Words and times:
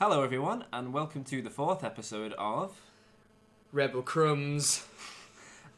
Hello, 0.00 0.24
everyone, 0.24 0.64
and 0.72 0.92
welcome 0.92 1.22
to 1.22 1.40
the 1.40 1.50
fourth 1.50 1.84
episode 1.84 2.32
of. 2.32 2.80
Rebel 3.70 4.02
Chums. 4.02 4.84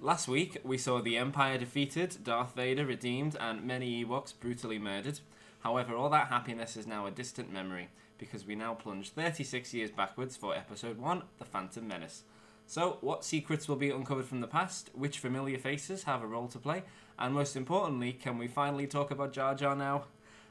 Last 0.00 0.26
week, 0.26 0.56
we 0.64 0.78
saw 0.78 1.02
the 1.02 1.18
Empire 1.18 1.58
defeated, 1.58 2.16
Darth 2.24 2.54
Vader 2.54 2.87
redeemed, 2.87 3.37
and 3.38 3.62
many 3.62 4.02
Ewoks 4.02 4.32
brutally 4.40 4.79
murdered. 4.79 5.21
However, 5.60 5.94
all 5.94 6.08
that 6.08 6.29
happiness 6.29 6.79
is 6.79 6.87
now 6.87 7.04
a 7.04 7.10
distant 7.10 7.52
memory, 7.52 7.90
because 8.16 8.46
we 8.46 8.54
now 8.54 8.72
plunge 8.72 9.10
36 9.10 9.75
years 9.75 9.91
backwards 9.91 10.35
for 10.35 10.57
episode 10.57 10.96
1 10.98 11.23
The 11.39 11.45
Phantom 11.45 11.87
Menace. 11.87 12.23
So, 12.67 12.96
what 13.03 13.23
secrets 13.23 13.69
will 13.69 13.77
be 13.77 13.91
uncovered 13.91 14.25
from 14.25 14.41
the 14.41 14.48
past? 14.48 14.89
Which 14.95 15.19
familiar 15.19 15.59
faces 15.59 16.05
have 16.05 16.23
a 16.23 16.27
role 16.27 16.48
to 16.48 16.59
play? 16.59 16.85
And 17.19 17.35
most 17.35 17.55
importantly, 17.55 18.14
can 18.14 18.39
we 18.39 18.48
finally 18.48 18.87
talk 18.87 19.11
about 19.11 19.35
Jar 19.35 19.55
Jar 19.55 19.77
now? 19.77 20.05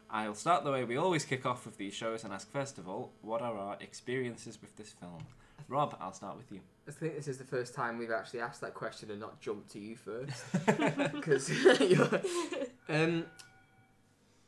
I'll 0.10 0.36
start 0.36 0.64
the 0.64 0.72
way 0.72 0.84
we 0.84 0.98
always 0.98 1.26
kick 1.26 1.46
off 1.46 1.66
with 1.66 1.78
these 1.78 1.94
shows 1.94 2.24
and 2.24 2.34
ask 2.34 2.52
first 2.52 2.78
of 2.78 2.88
all, 2.88 3.12
what 3.22 3.42
are 3.42 3.58
our 3.58 3.78
experiences 3.80 4.60
with 4.62 4.76
this 4.76 4.92
film? 4.92 5.26
Rob, 5.68 5.98
I'll 6.00 6.14
start 6.14 6.38
with 6.38 6.52
you. 6.52 6.60
I 6.88 6.92
think 6.92 7.16
this 7.16 7.28
is 7.28 7.38
the 7.38 7.44
first 7.44 7.74
time 7.74 7.98
we've 7.98 8.12
actually 8.12 8.42
asked 8.42 8.62
that 8.62 8.76
question 8.76 9.10
and 9.10 9.20
not 9.20 9.42
jumped 9.42 9.72
to 9.72 9.80
you 9.80 9.96
first. 9.96 10.44
Because 11.14 11.50
um, 12.90 13.26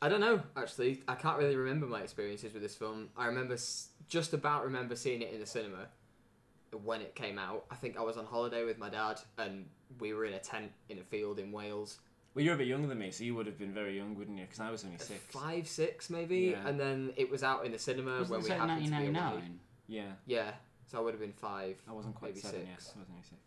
I 0.00 0.08
don't 0.08 0.20
know. 0.20 0.42
Actually, 0.56 1.02
I 1.08 1.14
can't 1.14 1.38
really 1.38 1.56
remember 1.56 1.86
my 1.86 2.02
experiences 2.02 2.52
with 2.52 2.62
this 2.62 2.76
film. 2.76 3.08
I 3.16 3.26
remember 3.26 3.56
just 4.08 4.32
about 4.32 4.64
remember 4.64 4.94
seeing 4.94 5.22
it 5.22 5.32
in 5.32 5.40
the 5.40 5.46
cinema 5.46 5.88
when 6.84 7.00
it 7.00 7.14
came 7.14 7.38
out. 7.38 7.64
I 7.70 7.74
think 7.74 7.96
I 7.96 8.02
was 8.02 8.16
on 8.16 8.26
holiday 8.26 8.64
with 8.64 8.78
my 8.78 8.88
dad, 8.88 9.20
and 9.38 9.66
we 9.98 10.12
were 10.12 10.24
in 10.24 10.34
a 10.34 10.38
tent 10.38 10.70
in 10.88 10.98
a 10.98 11.02
field 11.02 11.38
in 11.40 11.50
Wales. 11.50 11.98
Well, 12.38 12.44
you're 12.44 12.54
a 12.54 12.58
bit 12.58 12.68
younger 12.68 12.86
than 12.86 13.00
me, 13.00 13.10
so 13.10 13.24
you 13.24 13.34
would 13.34 13.46
have 13.46 13.58
been 13.58 13.74
very 13.74 13.96
young, 13.96 14.14
wouldn't 14.16 14.38
you? 14.38 14.44
Because 14.44 14.60
I 14.60 14.70
was 14.70 14.84
only 14.84 14.98
six. 14.98 15.18
Five, 15.26 15.66
six, 15.66 16.08
maybe. 16.08 16.54
Yeah. 16.56 16.68
And 16.68 16.78
then 16.78 17.12
it 17.16 17.28
was 17.28 17.42
out 17.42 17.66
in 17.66 17.72
the 17.72 17.80
cinema 17.80 18.20
Wasn't 18.20 18.30
when 18.30 18.42
we 18.42 18.46
set 18.46 18.60
in 18.60 18.68
happened 18.68 18.86
to 18.86 18.90
be 18.92 19.06
away. 19.08 19.42
Yeah, 19.88 20.02
Yeah, 20.24 20.52
so 20.86 20.98
I 20.98 21.00
would 21.00 21.14
have 21.14 21.20
been 21.20 21.32
five. 21.32 21.82
I 21.88 21.92
wasn't 21.92 22.14
quite 22.14 22.36
Maybe 22.36 22.42
seven 22.42 22.60
six. 22.60 22.92
yet. 22.94 22.94
I 22.94 23.00
was 23.00 23.08
only 23.10 23.22
six. 23.22 23.40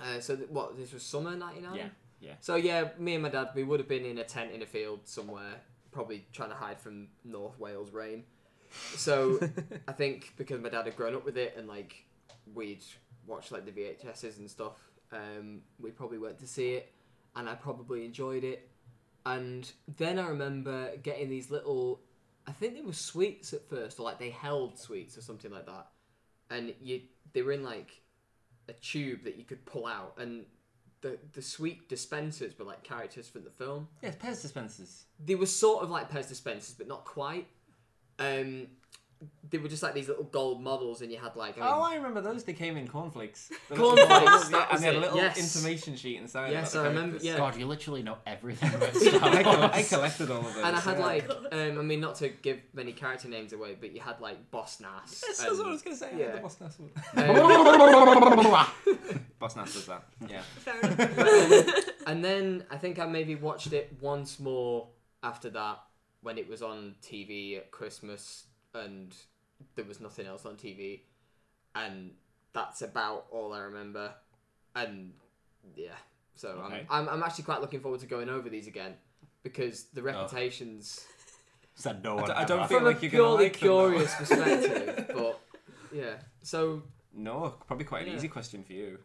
Uh, 0.00 0.20
so 0.20 0.36
th- 0.36 0.48
what? 0.50 0.76
This 0.76 0.92
was 0.92 1.02
summer 1.02 1.34
'99. 1.34 1.74
Yeah, 1.74 1.88
yeah. 2.20 2.34
So 2.38 2.54
yeah, 2.54 2.90
me 2.96 3.14
and 3.14 3.24
my 3.24 3.28
dad, 3.28 3.48
we 3.56 3.64
would 3.64 3.80
have 3.80 3.88
been 3.88 4.04
in 4.04 4.18
a 4.18 4.24
tent 4.24 4.52
in 4.52 4.62
a 4.62 4.66
field 4.66 5.00
somewhere, 5.02 5.60
probably 5.90 6.24
trying 6.32 6.50
to 6.50 6.54
hide 6.54 6.78
from 6.78 7.08
North 7.24 7.58
Wales 7.58 7.90
rain. 7.90 8.22
So 8.70 9.40
I 9.88 9.92
think 9.92 10.34
because 10.36 10.60
my 10.60 10.68
dad 10.68 10.86
had 10.86 10.94
grown 10.94 11.16
up 11.16 11.24
with 11.24 11.36
it 11.36 11.56
and 11.56 11.66
like 11.66 12.04
we'd 12.54 12.84
watched 13.26 13.50
like 13.50 13.64
the 13.64 13.72
VHSs 13.72 14.38
and 14.38 14.48
stuff, 14.48 14.78
um, 15.10 15.62
we 15.80 15.90
probably 15.90 16.18
went 16.18 16.38
to 16.38 16.46
see 16.46 16.74
it, 16.74 16.92
and 17.36 17.48
I 17.48 17.54
probably 17.54 18.04
enjoyed 18.04 18.44
it. 18.44 18.68
And 19.26 19.70
then 19.96 20.18
I 20.18 20.28
remember 20.28 20.96
getting 21.02 21.28
these 21.28 21.50
little, 21.50 22.00
I 22.46 22.52
think 22.52 22.74
they 22.74 22.80
were 22.80 22.92
sweets 22.92 23.52
at 23.52 23.68
first, 23.68 24.00
or 24.00 24.04
like 24.04 24.18
they 24.18 24.30
held 24.30 24.78
sweets 24.78 25.16
or 25.16 25.20
something 25.20 25.50
like 25.50 25.66
that, 25.66 25.88
and 26.50 26.74
you 26.80 27.02
they 27.32 27.42
were 27.42 27.52
in 27.52 27.62
like 27.62 28.00
a 28.68 28.72
tube 28.72 29.24
that 29.24 29.36
you 29.36 29.44
could 29.44 29.64
pull 29.66 29.86
out, 29.86 30.14
and 30.18 30.46
the 31.02 31.18
the 31.32 31.42
sweet 31.42 31.88
dispensers 31.88 32.58
were 32.58 32.64
like 32.64 32.82
characters 32.82 33.28
from 33.28 33.44
the 33.44 33.50
film. 33.50 33.88
Yeah, 34.02 34.12
Pez 34.12 34.42
dispensers. 34.42 35.04
They 35.24 35.34
were 35.34 35.46
sort 35.46 35.82
of 35.82 35.90
like 35.90 36.10
Pez 36.10 36.28
dispensers, 36.28 36.74
but 36.74 36.88
not 36.88 37.04
quite. 37.04 37.46
Um, 38.18 38.68
they 39.50 39.58
were 39.58 39.68
just 39.68 39.82
like 39.82 39.94
these 39.94 40.08
little 40.08 40.24
gold 40.24 40.62
models, 40.62 41.02
and 41.02 41.10
you 41.12 41.18
had 41.18 41.36
like 41.36 41.56
I 41.58 41.60
mean, 41.60 41.70
Oh, 41.72 41.82
I 41.82 41.94
remember 41.96 42.20
those. 42.20 42.44
They 42.44 42.52
came 42.52 42.76
in 42.76 42.86
cornflakes. 42.88 43.50
The 43.68 43.76
Cornflakes, 43.76 44.10
little 44.10 44.50
yeah, 44.50 44.66
and 44.70 44.82
they 44.82 44.86
had 44.86 44.96
a 44.96 45.00
little 45.00 45.16
yes. 45.16 45.38
information 45.38 45.96
sheet 45.96 46.18
inside. 46.18 46.52
Yes, 46.52 46.74
I 46.74 46.86
remember- 46.86 47.18
yeah. 47.20 47.36
God, 47.36 47.56
you 47.56 47.66
literally 47.66 48.02
know 48.02 48.16
everything 48.26 48.70
about 48.74 48.94
I, 48.94 48.98
Star 48.98 49.42
coll- 49.42 49.62
I 49.62 49.68
Wars. 49.76 49.88
collected 49.88 50.30
all 50.30 50.38
of 50.38 50.54
those. 50.54 50.64
and 50.64 50.76
I 50.76 50.80
had 50.80 50.98
yeah. 50.98 51.04
like 51.04 51.30
um, 51.30 51.78
I 51.78 51.82
mean 51.82 52.00
not 52.00 52.16
to 52.16 52.28
give 52.28 52.58
many 52.72 52.92
character 52.92 53.28
names 53.28 53.52
away, 53.52 53.76
but 53.80 53.92
you 53.92 54.00
had 54.00 54.20
like 54.20 54.50
Boss 54.50 54.80
Nass. 54.80 55.22
Yes, 55.26 55.38
that's 55.38 55.58
what 55.58 55.66
I 55.66 55.70
was 55.70 55.82
going 55.82 55.96
to 55.96 56.00
say. 56.00 56.10
Yeah. 56.16 56.26
yeah. 56.26 56.32
The 56.36 56.40
Boss 56.40 56.60
Nass 56.60 56.78
one. 56.78 56.90
um, 57.16 58.70
Boss 59.38 59.56
Nass 59.56 59.72
does 59.74 59.86
that. 59.86 60.04
Yeah. 60.28 60.42
Fair 60.58 60.78
enough. 60.80 61.90
and 62.06 62.24
then 62.24 62.64
I 62.70 62.76
think 62.76 62.98
I 62.98 63.06
maybe 63.06 63.34
watched 63.34 63.72
it 63.72 63.96
once 64.00 64.38
more 64.38 64.88
after 65.22 65.50
that 65.50 65.80
when 66.22 66.38
it 66.38 66.48
was 66.48 66.62
on 66.62 66.94
TV 67.02 67.56
at 67.56 67.70
Christmas 67.70 68.44
and 68.74 69.14
there 69.76 69.84
was 69.84 70.00
nothing 70.00 70.26
else 70.26 70.46
on 70.46 70.56
TV, 70.56 71.00
and 71.74 72.12
that's 72.52 72.82
about 72.82 73.26
all 73.30 73.52
I 73.52 73.60
remember. 73.60 74.12
And 74.74 75.12
yeah, 75.76 75.92
so 76.34 76.48
Okay. 76.66 76.86
I'm, 76.88 77.08
I'm 77.08 77.14
I'm 77.14 77.22
actually 77.22 77.44
quite 77.44 77.60
looking 77.60 77.80
forward 77.80 78.00
to 78.00 78.06
going 78.06 78.28
over 78.28 78.48
these 78.48 78.66
again 78.66 78.94
because 79.42 79.84
the 79.94 80.00
oh. 80.00 80.04
reputations 80.04 81.04
Said 81.74 82.04
no 82.04 82.12
I 82.18 82.20
one. 82.20 82.26
d- 82.26 82.32
I 82.36 82.44
don't 82.44 82.68
feel 82.68 82.82
like 82.82 83.00
you're 83.00 83.10
purely 83.10 83.44
like 83.44 83.52
them, 83.54 83.60
curious 83.60 84.14
perspective, 84.18 85.10
but 85.14 85.40
yeah. 85.92 86.14
So 86.42 86.82
No, 87.14 87.54
probably 87.66 87.84
quite 87.86 88.02
an 88.02 88.08
Yeah. 88.10 88.16
easy 88.16 88.28
question 88.28 88.62
for 88.64 88.72
you. 88.74 88.98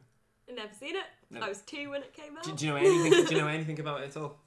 I've 0.49 0.55
never 0.55 0.73
seen 0.73 0.95
it. 0.95 1.05
No. 1.31 1.41
I 1.41 1.49
was 1.49 1.61
two 1.61 1.89
when 1.89 2.03
it 2.03 2.13
came 2.13 2.37
out. 2.37 2.43
Do, 2.43 2.53
do 2.53 2.65
you 2.65 2.71
know 2.71 2.77
anything? 2.77 3.25
do 3.25 3.35
you 3.35 3.41
know 3.41 3.47
anything 3.59 3.79
about 3.79 4.01
it 4.01 4.09
at 4.09 4.17
all? 4.17 4.37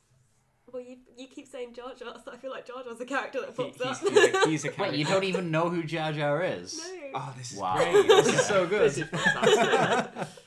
Well, 0.72 0.82
you, 0.82 0.96
you 1.16 1.26
keep 1.28 1.46
saying 1.48 1.74
Jar 1.74 1.92
Jar, 1.98 2.14
so 2.24 2.32
I 2.32 2.36
feel 2.36 2.50
like 2.50 2.66
Jar 2.66 2.82
Jar's 2.84 3.00
a 3.00 3.04
character 3.04 3.40
that 3.40 3.50
He- 3.50 3.62
pops 3.70 3.76
he's, 3.76 3.86
up. 3.86 3.98
he's, 3.98 4.34
a, 4.34 4.48
he's 4.48 4.64
a 4.66 4.72
Wait, 4.82 4.94
you 4.94 5.04
don't 5.04 5.24
even 5.24 5.50
know 5.50 5.68
who 5.68 5.82
Jar 5.82 6.12
Jar 6.12 6.42
is? 6.44 6.76
no. 6.78 7.10
Oh, 7.14 7.34
this 7.36 7.52
is 7.52 7.58
Wow. 7.58 7.76
great. 7.76 8.06
This 8.06 8.28
is 8.40 8.46
so 8.46 8.66
this 8.66 8.96
good. 8.96 9.02
is 9.04 9.08
fantastic. 9.10 10.28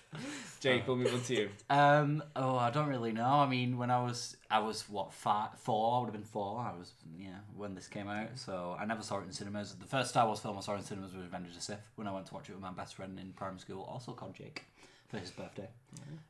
Jake, 0.60 0.88
we'll 0.88 0.96
move 0.98 1.12
on 1.12 1.22
to 1.22 1.34
you. 1.34 1.50
Um. 1.72 2.22
Oh, 2.36 2.56
I 2.56 2.70
don't 2.70 2.88
really 2.88 3.12
know. 3.12 3.26
I 3.26 3.48
mean, 3.48 3.80
when 3.80 3.90
I 3.90 4.04
was, 4.04 4.38
I 4.52 4.60
was 4.60 4.88
what 4.88 5.12
five, 5.12 5.50
four. 5.58 5.96
I 5.96 6.00
would 6.02 6.06
have 6.06 6.14
been 6.14 6.22
four. 6.24 6.60
I 6.60 6.78
was, 6.78 6.92
yeah, 7.18 7.30
when 7.58 7.74
this 7.74 7.88
came 7.88 8.08
out. 8.08 8.28
So 8.36 8.76
I 8.80 8.86
never 8.86 9.02
saw 9.02 9.18
it 9.20 9.24
in 9.24 9.32
cinemas. 9.32 9.74
The 9.74 9.88
first 9.88 10.12
Star 10.12 10.28
Wars 10.28 10.40
film 10.40 10.56
I 10.58 10.62
saw 10.62 10.76
in 10.76 10.84
cinemas 10.84 11.14
was 11.14 11.24
Revenge 11.24 11.48
of 11.48 11.56
the 11.56 11.62
Sith. 11.62 11.82
When 11.96 12.08
I 12.08 12.12
went 12.14 12.28
to 12.28 12.36
watch 12.36 12.48
it 12.48 12.54
with 12.54 12.62
my 12.62 12.70
best 12.72 12.94
friend 12.94 13.18
in 13.20 13.32
primary 13.34 13.60
school, 13.60 13.82
also 13.92 14.12
called 14.12 14.36
Jake, 14.36 14.66
for 15.12 15.18
his 15.20 15.30
birthday. 15.32 15.68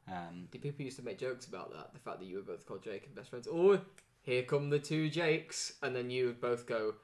Um. 0.08 0.47
The 0.52 0.58
people 0.58 0.84
used 0.84 0.97
to 0.97 1.06
make 1.06 1.18
jokes 1.19 1.46
about 1.46 1.72
that, 1.74 1.94
the 1.94 2.00
fact 2.00 2.19
that 2.19 2.25
you 2.25 2.38
were 2.38 2.42
both 2.44 2.66
called 2.66 2.84
Jake 2.84 3.06
and 3.06 3.16
best 3.16 3.30
friends. 3.30 3.47
Oh, 3.52 3.80
here 4.24 4.44
come 4.44 4.69
the 4.69 4.80
two 4.80 5.09
Jakes, 5.09 5.74
and 5.81 5.96
then 5.96 6.09
you 6.09 6.25
would 6.28 6.42
both 6.42 6.66
go, 6.66 6.96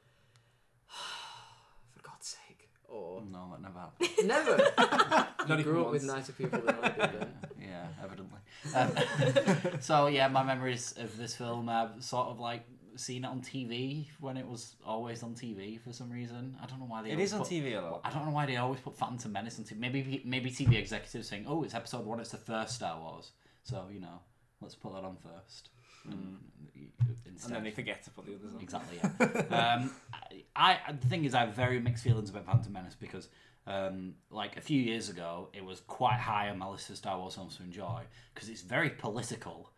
for 0.87 2.01
God's 2.03 2.27
sake, 2.27 2.69
or 2.87 3.21
No, 3.31 3.49
that 3.51 3.61
never 3.61 3.79
happened. 3.79 4.27
never. 4.27 5.27
You 5.47 5.53
even 5.53 5.63
grew 5.63 5.79
up 5.79 5.87
once. 5.91 6.03
with 6.03 6.11
nicer 6.11 6.33
people 6.33 6.59
than 6.59 6.75
I 6.83 6.89
did. 6.89 6.97
Then. 6.97 7.29
yeah, 7.61 7.87
evidently. 8.03 8.39
Um, 8.75 9.79
so 9.79 10.07
yeah, 10.07 10.27
my 10.27 10.43
memories 10.43 10.93
of 10.97 11.15
this 11.15 11.35
film, 11.35 11.69
I've 11.69 12.03
sort 12.03 12.27
of 12.27 12.37
like 12.37 12.65
seen 12.99 13.23
it 13.23 13.27
on 13.27 13.41
TV 13.41 14.07
when 14.19 14.37
it 14.37 14.47
was 14.47 14.75
always 14.85 15.23
on 15.23 15.33
TV 15.35 15.79
for 15.81 15.91
some 15.93 16.09
reason. 16.11 16.55
I 16.61 16.65
don't 16.65 16.79
know 16.79 16.85
why 16.85 17.01
they. 17.03 17.11
It 17.11 17.19
is 17.19 17.33
on 17.33 17.39
put- 17.39 17.49
TV 17.49 17.77
a 17.77 17.81
lot. 17.81 18.01
I 18.03 18.11
don't 18.11 18.25
know 18.25 18.31
why 18.31 18.45
they 18.45 18.57
always 18.57 18.79
put 18.79 18.95
Phantom 18.97 19.31
Menace 19.31 19.59
on 19.59 19.65
TV. 19.65 19.77
Maybe 19.79 20.21
maybe 20.25 20.49
TV 20.51 20.75
executives 20.77 21.27
saying, 21.27 21.45
"Oh, 21.47 21.63
it's 21.63 21.73
Episode 21.73 22.05
One. 22.05 22.19
It's 22.19 22.31
the 22.31 22.37
first 22.37 22.75
Star 22.75 22.99
Wars." 22.99 23.31
So 23.63 23.85
you 23.91 23.99
know, 23.99 24.19
let's 24.61 24.75
put 24.75 24.93
that 24.93 25.03
on 25.03 25.17
first. 25.17 25.69
And, 26.09 26.37
And 27.43 27.53
then 27.53 27.63
they 27.63 27.71
forget 27.71 28.03
to 28.03 28.09
put 28.11 28.25
the 28.25 28.35
others 28.35 28.53
on. 28.55 28.61
Exactly. 28.61 28.97
Yeah. 29.01 29.75
um, 29.81 29.91
I, 30.55 30.79
I 30.87 30.91
the 30.93 31.07
thing 31.07 31.25
is, 31.25 31.35
I 31.35 31.41
have 31.41 31.53
very 31.53 31.79
mixed 31.79 32.03
feelings 32.03 32.29
about 32.29 32.45
Phantom 32.45 32.71
Menace 32.73 32.95
because, 32.99 33.27
um, 33.67 34.15
like 34.31 34.57
a 34.57 34.61
few 34.61 34.81
years 34.81 35.09
ago, 35.09 35.49
it 35.53 35.63
was 35.63 35.81
quite 35.81 36.19
high 36.19 36.49
on 36.49 36.57
my 36.57 36.67
list 36.67 36.89
of 36.89 36.97
Star 36.97 37.17
Wars 37.19 37.35
films 37.35 37.57
to 37.57 37.63
enjoy 37.63 38.01
because 38.33 38.49
it's 38.49 38.61
very 38.61 38.89
political. 38.89 39.69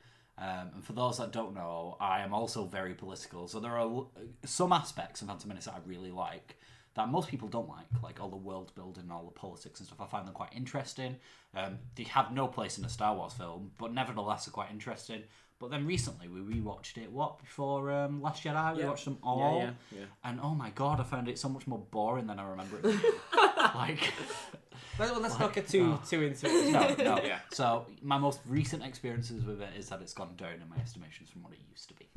Um, 0.41 0.69
and 0.75 0.83
for 0.83 0.93
those 0.93 1.17
that 1.17 1.31
don't 1.33 1.53
know, 1.53 1.97
I 1.99 2.21
am 2.21 2.33
also 2.33 2.63
very 2.65 2.93
political. 2.93 3.47
So 3.49 3.59
there 3.59 3.77
are 3.77 4.05
some 4.45 4.71
aspects 4.71 5.21
of 5.21 5.27
Phantom 5.27 5.49
Menace 5.49 5.65
that 5.65 5.73
I 5.73 5.79
really 5.85 6.11
like 6.11 6.57
that 6.95 7.09
most 7.09 7.27
people 7.29 7.47
don't 7.49 7.67
like, 7.69 7.85
like 8.01 8.19
all 8.21 8.29
the 8.29 8.35
world 8.37 8.71
building 8.73 9.03
and 9.03 9.11
all 9.11 9.23
the 9.25 9.31
politics 9.39 9.79
and 9.79 9.87
stuff. 9.87 9.99
I 10.01 10.05
find 10.07 10.25
them 10.25 10.33
quite 10.33 10.53
interesting. 10.55 11.17
Um, 11.55 11.77
they 11.95 12.03
have 12.03 12.31
no 12.33 12.47
place 12.47 12.77
in 12.77 12.85
a 12.85 12.89
Star 12.89 13.13
Wars 13.15 13.33
film, 13.33 13.71
but 13.77 13.93
nevertheless 13.93 14.47
are 14.47 14.51
quite 14.51 14.71
interesting. 14.71 15.23
But 15.59 15.71
then 15.71 15.85
recently 15.85 16.29
we 16.29 16.39
rewatched 16.39 16.97
it. 16.97 17.11
What 17.11 17.37
before 17.39 17.91
um, 17.91 18.21
Last 18.21 18.41
Jedi? 18.43 18.75
We 18.75 18.81
Yeah. 18.83 18.87
watched 18.87 19.03
them 19.05 19.17
all, 19.21 19.59
yeah, 19.59 19.71
yeah. 19.91 20.05
and 20.23 20.39
oh 20.41 20.55
my 20.55 20.69
god, 20.69 21.01
I 21.01 21.03
found 21.03 21.27
it 21.27 21.37
so 21.37 21.49
much 21.49 21.67
more 21.67 21.79
boring 21.91 22.27
than 22.27 22.39
I 22.39 22.49
remember 22.49 22.77
it. 22.77 22.83
being. 22.83 22.97
like 24.99 25.11
Well, 25.11 25.21
let's 25.21 25.39
not 25.39 25.53
get 25.53 25.67
too 25.67 25.97
oh. 26.01 26.03
too 26.07 26.21
into 26.23 26.47
it. 26.47 26.71
no, 26.71 27.15
no. 27.15 27.23
Yeah. 27.23 27.39
So 27.51 27.85
my 28.01 28.17
most 28.17 28.39
recent 28.47 28.83
experiences 28.83 29.43
with 29.43 29.61
it 29.61 29.69
is 29.77 29.89
that 29.89 30.01
it's 30.01 30.13
gone 30.13 30.35
down 30.37 30.53
in 30.61 30.69
my 30.69 30.77
estimations 30.77 31.29
from 31.29 31.43
what 31.43 31.53
it 31.53 31.59
used 31.69 31.87
to 31.89 31.93
be. 31.95 32.07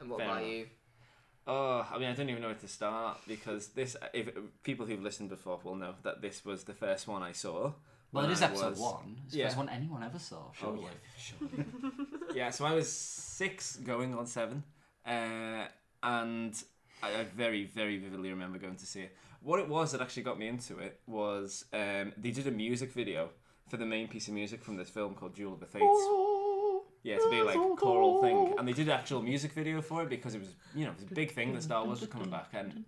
And 0.00 0.08
what 0.10 0.18
Fair 0.20 0.28
about 0.28 0.42
enough. 0.42 0.52
you? 0.52 0.66
Oh, 1.46 1.86
I 1.92 1.98
mean, 1.98 2.08
I 2.08 2.12
don't 2.14 2.28
even 2.28 2.42
know 2.42 2.48
where 2.48 2.56
to 2.56 2.68
start 2.68 3.18
because 3.26 3.68
this. 3.68 3.96
If 4.12 4.28
people 4.62 4.86
who've 4.86 5.02
listened 5.02 5.30
before 5.30 5.58
will 5.64 5.74
know 5.74 5.94
that 6.02 6.20
this 6.22 6.44
was 6.44 6.64
the 6.64 6.74
first 6.74 7.08
one 7.08 7.22
I 7.22 7.32
saw. 7.32 7.72
Well, 8.12 8.24
it 8.24 8.30
is 8.32 8.42
I 8.42 8.46
episode 8.46 8.70
was- 8.70 8.78
one. 8.80 9.16
It's 9.24 9.32
the 9.32 9.38
Yeah. 9.38 9.44
first 9.46 9.56
one 9.56 9.68
anyone 9.68 10.02
ever 10.02 10.18
saw. 10.18 10.36
Oh, 10.36 10.52
Surely. 10.58 10.80
yeah, 10.82 10.88
surely. 11.18 11.64
yeah, 12.34 12.50
so 12.50 12.64
I 12.64 12.72
was 12.74 12.90
six, 12.92 13.76
going 13.76 14.14
on 14.14 14.26
seven, 14.26 14.64
uh, 15.06 15.66
and 16.02 16.54
I, 17.02 17.20
I 17.20 17.24
very, 17.36 17.64
very 17.66 17.98
vividly 17.98 18.30
remember 18.30 18.58
going 18.58 18.76
to 18.76 18.86
see 18.86 19.02
it. 19.02 19.16
What 19.42 19.58
it 19.58 19.68
was 19.68 19.92
that 19.92 20.00
actually 20.00 20.22
got 20.24 20.38
me 20.38 20.48
into 20.48 20.78
it 20.78 21.00
was 21.06 21.64
um, 21.72 22.12
they 22.16 22.30
did 22.30 22.46
a 22.46 22.50
music 22.50 22.92
video 22.92 23.30
for 23.68 23.78
the 23.78 23.86
main 23.86 24.06
piece 24.08 24.28
of 24.28 24.34
music 24.34 24.62
from 24.62 24.76
this 24.76 24.90
film 24.90 25.14
called 25.14 25.34
Duel 25.34 25.54
of 25.54 25.60
the 25.60 25.66
Fates. 25.66 25.84
Yeah, 27.02 27.14
it's 27.14 27.24
a 27.24 27.30
big 27.30 27.44
like 27.44 27.56
choral 27.78 28.20
thing, 28.20 28.54
and 28.58 28.68
they 28.68 28.74
did 28.74 28.88
an 28.88 28.92
actual 28.92 29.22
music 29.22 29.52
video 29.52 29.80
for 29.80 30.02
it 30.02 30.10
because 30.10 30.34
it 30.34 30.40
was, 30.40 30.50
you 30.74 30.84
know, 30.84 30.90
it 30.90 30.96
was 30.96 31.10
a 31.10 31.14
big 31.14 31.32
thing 31.32 31.54
that 31.54 31.62
Star 31.62 31.82
Wars 31.82 32.00
was 32.00 32.10
coming 32.10 32.28
back, 32.28 32.48
and 32.52 32.84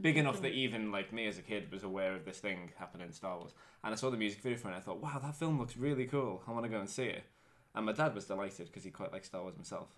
big 0.00 0.16
enough 0.16 0.40
that 0.40 0.52
even 0.52 0.90
like 0.90 1.12
me 1.12 1.26
as 1.26 1.36
a 1.36 1.42
kid 1.42 1.70
was 1.70 1.82
aware 1.82 2.14
of 2.14 2.24
this 2.24 2.38
thing 2.38 2.70
happening 2.78 3.08
in 3.08 3.12
Star 3.12 3.36
Wars. 3.36 3.52
And 3.84 3.92
I 3.92 3.96
saw 3.96 4.08
the 4.08 4.16
music 4.16 4.40
video 4.40 4.56
for 4.56 4.68
it, 4.68 4.72
and 4.72 4.80
I 4.80 4.82
thought, 4.82 5.02
wow, 5.02 5.18
that 5.22 5.36
film 5.36 5.58
looks 5.58 5.76
really 5.76 6.06
cool. 6.06 6.42
I 6.48 6.52
want 6.52 6.64
to 6.64 6.70
go 6.70 6.80
and 6.80 6.88
see 6.88 7.04
it. 7.04 7.24
And 7.74 7.84
my 7.84 7.92
dad 7.92 8.14
was 8.14 8.24
delighted 8.24 8.68
because 8.68 8.84
he 8.84 8.90
quite 8.90 9.12
likes 9.12 9.28
Star 9.28 9.42
Wars 9.42 9.56
himself. 9.56 9.88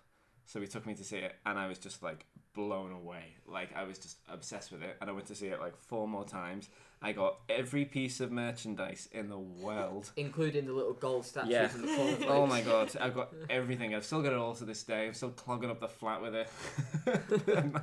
So 0.45 0.59
he 0.61 0.67
took 0.67 0.85
me 0.85 0.93
to 0.95 1.03
see 1.03 1.17
it, 1.17 1.35
and 1.45 1.57
I 1.57 1.67
was 1.67 1.79
just 1.79 2.03
like 2.03 2.25
blown 2.53 2.91
away. 2.91 3.35
Like 3.47 3.75
I 3.75 3.83
was 3.83 3.97
just 3.97 4.17
obsessed 4.29 4.71
with 4.71 4.83
it, 4.83 4.97
and 5.01 5.09
I 5.09 5.13
went 5.13 5.27
to 5.27 5.35
see 5.35 5.47
it 5.47 5.59
like 5.59 5.75
four 5.77 6.07
more 6.07 6.25
times. 6.25 6.69
I 7.01 7.11
got 7.11 7.39
every 7.49 7.83
piece 7.83 8.21
of 8.21 8.31
merchandise 8.31 9.09
in 9.11 9.27
the 9.27 9.37
world. 9.37 10.11
Including 10.17 10.65
the 10.67 10.71
little 10.73 10.93
gold 10.93 11.25
statues 11.25 11.51
Yeah. 11.51 11.69
and 11.73 11.83
the 11.83 11.95
cornflakes. 11.95 12.25
Oh 12.29 12.47
my 12.47 12.61
god, 12.61 12.95
I've 13.01 13.13
got 13.13 13.33
everything. 13.49 13.93
I've 13.93 14.05
still 14.05 14.21
got 14.21 14.31
it 14.33 14.37
all 14.39 14.55
to 14.55 14.63
this 14.65 14.83
day. 14.83 15.07
I'm 15.07 15.13
still 15.13 15.31
clogging 15.31 15.69
up 15.69 15.79
the 15.81 15.87
flat 15.89 16.21
with 16.21 16.33
it. 16.35 16.47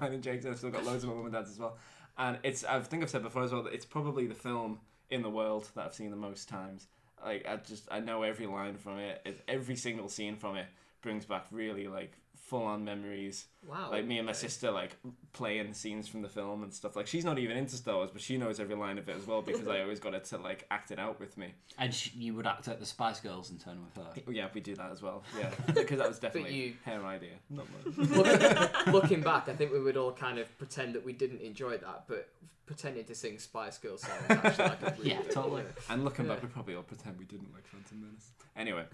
Mine 0.01 0.13
and 0.15 0.23
Jake's. 0.23 0.47
I've 0.47 0.59
still 0.59 0.71
got 0.71 0.85
loads 0.85 1.05
of 1.05 1.11
my 1.11 1.17
mum 1.17 1.25
and 1.27 1.35
dad's 1.35 1.51
as 1.51 1.59
well. 1.59 1.77
And 2.19 2.39
it's, 2.43 2.65
I 2.65 2.81
think 2.81 3.03
I've 3.03 3.11
said 3.11 3.23
before 3.23 3.43
as 3.45 3.53
well, 3.53 3.63
that 3.65 3.73
it's 3.75 3.85
probably 3.87 4.27
the 4.27 4.35
film 4.35 4.81
in 5.11 5.23
the 5.23 5.31
world 5.31 5.69
that 5.75 5.87
I've 5.87 5.95
seen 5.95 6.11
the 6.11 6.17
most 6.17 6.49
times. 6.49 6.87
Like, 7.25 7.47
I 7.49 7.57
just, 7.57 7.89
I 7.91 8.01
know 8.01 8.23
every 8.23 8.47
line 8.47 8.77
from 8.77 8.99
it. 8.99 9.21
it 9.25 9.41
every 9.49 9.77
single 9.77 10.09
scene 10.09 10.37
from 10.37 10.57
it 10.57 10.67
brings 11.03 11.25
back 11.25 11.47
really, 11.51 11.87
like, 11.89 12.13
full 12.51 12.65
on 12.65 12.85
memories. 12.85 13.47
Wow. 13.67 13.91
Like, 13.93 14.05
me 14.05 14.19
and 14.19 14.27
my 14.27 14.33
sister, 14.33 14.73
like, 14.73 14.97
playing 15.33 15.73
scenes 15.73 16.09
from 16.09 16.21
the 16.21 16.29
film 16.29 16.65
and 16.65 16.75
stuff. 16.75 16.97
Like, 16.97 17.07
she's 17.07 17.25
not 17.25 17.39
even 17.39 17.57
into 17.57 17.77
Star 17.77 17.95
Wars, 17.95 18.11
but 18.13 18.21
she 18.21 18.37
knows 18.37 18.59
every 18.59 18.75
line 18.75 18.99
of 18.99 19.09
it 19.09 19.17
as 19.17 19.27
well 19.27 19.41
because 19.41 19.69
I 19.69 19.81
always 19.85 20.01
got 20.01 20.15
her 20.15 20.19
to, 20.19 20.39
like, 20.39 20.67
act 20.73 20.91
it 20.91 20.99
out 20.99 21.21
with 21.21 21.39
me. 21.39 21.55
And 21.79 21.95
sh- 21.95 22.11
you 22.17 22.35
would 22.35 22.47
act 22.49 22.67
out 22.69 22.81
the 22.81 22.87
Spice 22.87 23.21
Girls 23.21 23.51
in 23.53 23.59
turn 23.59 23.79
with 23.85 24.05
her. 24.05 24.33
Yeah, 24.33 24.49
we 24.53 24.61
do 24.61 24.75
that 24.75 24.91
as 24.91 25.01
well. 25.01 25.23
Yeah, 25.39 25.51
because 25.73 25.99
that 25.99 26.09
was 26.09 26.19
definitely 26.19 26.55
you- 26.55 26.75
her 26.85 27.05
idea. 27.07 27.35
Not 27.49 27.67
mine. 27.87 28.09
looking, 28.11 28.93
looking 28.93 29.21
back, 29.21 29.49
I 29.49 29.55
think 29.55 29.73
we 29.73 29.81
would 29.81 29.97
all 29.97 30.13
kind 30.13 30.39
of 30.39 30.47
pretend 30.59 30.95
that 30.97 31.05
we 31.05 31.13
didn't 31.13 31.41
enjoy 31.41 31.79
that, 31.79 32.05
but 32.09 32.29
pretending 32.71 33.05
to 33.05 33.15
sing 33.17 33.37
Spice 33.41 33.79
Girls 33.79 34.03
songs 34.03 34.23
actually 34.29 34.65
like 34.69 34.83
a 34.83 34.95
Yeah, 35.03 35.23
totally. 35.23 35.63
idea. 35.63 35.73
And 35.89 36.05
looking 36.05 36.29
back, 36.29 36.41
we 36.41 36.47
probably 36.49 36.77
all 36.77 36.85
pretend 36.85 37.19
we 37.19 37.25
didn't 37.25 37.53
like 37.53 37.67
Phantom 37.67 38.01
Menace. 38.01 38.31
Anyway, 38.57 38.85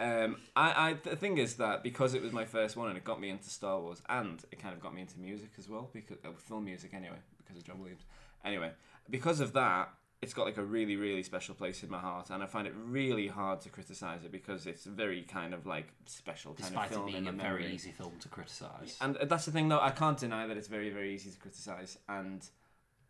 um, 0.00 0.36
I, 0.54 0.90
I 0.90 0.96
the 1.02 1.16
thing 1.16 1.38
is 1.38 1.54
that 1.56 1.82
because 1.82 2.14
it 2.14 2.22
was 2.22 2.32
my 2.32 2.44
first 2.44 2.76
one 2.76 2.88
and 2.88 2.96
it 2.96 3.04
got 3.04 3.20
me 3.20 3.30
into 3.30 3.48
Star 3.50 3.80
Wars 3.80 4.00
and 4.08 4.42
it 4.52 4.60
kind 4.60 4.74
of 4.74 4.80
got 4.80 4.94
me 4.94 5.00
into 5.00 5.18
music 5.18 5.50
as 5.58 5.68
well 5.68 5.88
because 5.92 6.18
uh, 6.24 6.28
film 6.46 6.66
music 6.66 6.92
anyway 6.94 7.16
because 7.38 7.56
of 7.56 7.64
John 7.64 7.80
Williams. 7.80 8.02
Anyway, 8.44 8.70
because 9.10 9.40
of 9.40 9.54
that, 9.54 9.88
it's 10.22 10.34
got 10.34 10.44
like 10.46 10.58
a 10.58 10.62
really 10.62 10.94
really 10.96 11.22
special 11.22 11.54
place 11.54 11.82
in 11.82 11.90
my 11.90 11.98
heart 11.98 12.30
and 12.30 12.42
I 12.42 12.46
find 12.46 12.66
it 12.66 12.74
really 12.76 13.26
hard 13.28 13.60
to 13.62 13.70
criticize 13.70 14.24
it 14.24 14.30
because 14.30 14.66
it's 14.66 14.86
a 14.86 14.90
very 14.90 15.22
kind 15.22 15.52
of 15.54 15.66
like 15.66 15.88
special 16.06 16.52
kind 16.54 16.68
Despite 16.68 16.86
of 16.86 16.92
it 16.92 16.94
film 16.94 17.06
being 17.06 17.26
a 17.28 17.32
the 17.32 17.38
very 17.42 17.72
easy 17.74 17.90
film 17.90 18.12
to 18.20 18.28
criticise. 18.28 18.98
And 19.00 19.16
that's 19.24 19.46
the 19.46 19.52
thing, 19.52 19.68
though. 19.68 19.80
I 19.80 19.90
can't 19.90 20.18
deny 20.18 20.46
that 20.46 20.56
it's 20.56 20.68
very, 20.68 20.90
very 20.90 21.14
easy 21.14 21.30
to 21.30 21.38
criticize, 21.38 21.98
and 22.08 22.46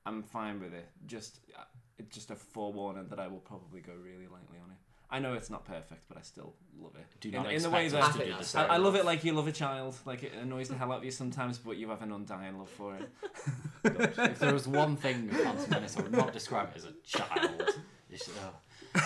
I'm 0.09 0.23
fine 0.23 0.59
with 0.59 0.73
it. 0.73 0.89
Just, 1.07 1.41
uh, 1.57 1.65
it's 1.99 2.15
just 2.15 2.31
a 2.31 2.35
forewarning 2.35 3.09
that 3.11 3.21
I 3.21 3.29
will 3.29 3.41
probably 3.41 3.81
go 3.81 3.93
really 3.93 4.27
lightly 4.27 4.59
on 4.65 4.71
it. 4.71 4.79
I 5.11 5.19
know 5.21 5.35
it's 5.35 5.51
not 5.51 5.65
perfect, 5.65 6.05
but 6.09 6.19
I 6.19 6.23
still 6.23 6.55
love 6.79 6.95
it. 6.97 7.07
Do 7.21 7.31
not 7.31 7.47
in 7.47 7.63
the 7.63 7.69
expect 7.69 7.75
way 7.75 7.89
that 7.89 8.03
I 8.03 8.07
to 8.07 8.13
think 8.13 8.31
do 8.31 8.39
the 8.39 8.45
same. 8.45 8.71
I, 8.71 8.75
I 8.75 8.77
love 8.77 8.95
it 8.95 9.05
like 9.05 9.25
you 9.25 9.33
love 9.33 9.49
a 9.49 9.53
child. 9.53 9.97
Like 10.05 10.23
it 10.23 10.33
annoys 10.35 10.69
the 10.69 10.77
hell 10.77 10.93
out 10.93 10.99
of 10.99 11.05
you 11.05 11.11
sometimes, 11.11 11.59
but 11.59 11.77
you 11.77 11.89
have 11.91 12.03
an 12.03 12.13
undying 12.13 12.59
love 12.59 12.69
for 12.71 12.97
it. 12.97 13.11
if 13.85 14.39
there 14.39 14.53
was 14.53 14.67
one 14.67 14.97
thing 14.97 15.29
with 15.29 15.41
Phantom 15.41 15.71
Menace, 15.71 15.97
I 15.97 16.03
would 16.03 16.13
not 16.13 16.33
describe 16.33 16.71
it 16.75 16.79
as 16.79 16.85
a 16.85 16.93
child. 17.05 17.71
It's, 18.11 18.29
uh, 18.29 18.51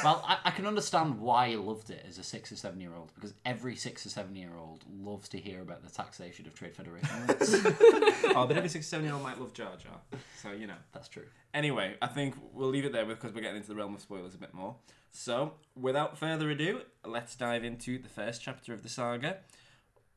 well, 0.04 0.24
I, 0.26 0.38
I 0.44 0.50
can 0.50 0.66
understand 0.66 1.20
why 1.20 1.50
he 1.50 1.56
loved 1.56 1.90
it 1.90 2.04
as 2.08 2.18
a 2.18 2.22
six 2.22 2.52
or 2.52 2.56
seven 2.56 2.80
year 2.80 2.94
old 2.94 3.12
because 3.14 3.34
every 3.44 3.76
six 3.76 4.04
or 4.06 4.08
seven 4.08 4.36
year 4.36 4.52
old 4.58 4.84
loves 5.00 5.28
to 5.30 5.38
hear 5.38 5.60
about 5.60 5.82
the 5.82 5.90
taxation 5.90 6.46
of 6.46 6.54
Trade 6.54 6.74
Federation. 6.74 7.08
oh, 8.36 8.46
but 8.46 8.56
every 8.56 8.68
six, 8.68 8.86
or 8.86 8.90
seven 8.90 9.06
year 9.06 9.14
old 9.14 9.22
might 9.22 9.40
love 9.40 9.52
Jar 9.52 9.76
Jar, 9.76 10.00
so 10.40 10.52
you 10.52 10.66
know. 10.66 10.74
That's 10.92 11.08
true. 11.08 11.24
Anyway, 11.54 11.96
I 12.00 12.06
think 12.06 12.34
we'll 12.52 12.68
leave 12.68 12.84
it 12.84 12.92
there 12.92 13.04
because 13.04 13.32
we're 13.32 13.42
getting 13.42 13.56
into 13.56 13.68
the 13.68 13.76
realm 13.76 13.94
of 13.94 14.00
spoilers 14.00 14.34
a 14.34 14.38
bit 14.38 14.54
more. 14.54 14.76
So, 15.10 15.54
without 15.76 16.16
further 16.16 16.50
ado, 16.50 16.80
let's 17.04 17.36
dive 17.36 17.64
into 17.64 17.98
the 17.98 18.08
first 18.08 18.40
chapter 18.42 18.72
of 18.72 18.82
the 18.82 18.88
saga, 18.88 19.38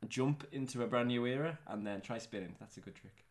jump 0.08 0.48
into 0.52 0.82
a 0.84 0.88
brand 0.88 1.10
new 1.10 1.26
era, 1.26 1.60
and 1.68 1.86
then 1.86 2.02
try 2.02 2.18
spinning. 2.18 2.56
That's 2.60 2.78
a 2.78 2.80
good 2.80 2.96
trick. 2.96 3.26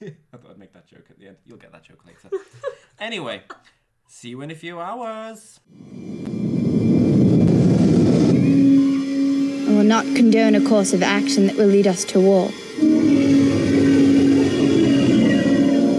I 0.32 0.36
thought 0.36 0.52
I'd 0.52 0.58
make 0.58 0.72
that 0.72 0.86
joke 0.86 1.06
at 1.10 1.18
the 1.18 1.28
end. 1.28 1.36
You'll 1.44 1.58
get 1.58 1.72
that 1.72 1.84
joke 1.84 2.04
later. 2.06 2.30
anyway, 2.98 3.42
see 4.12 4.28
you 4.28 4.42
in 4.42 4.50
a 4.50 4.54
few 4.54 4.78
hours. 4.78 5.58
I 9.66 9.74
will 9.74 9.84
not 9.84 10.04
condone 10.04 10.54
a 10.54 10.60
course 10.68 10.92
of 10.92 11.02
action 11.02 11.46
that 11.46 11.56
will 11.56 11.66
lead 11.66 11.86
us 11.86 12.04
to 12.04 12.20
war. 12.20 12.50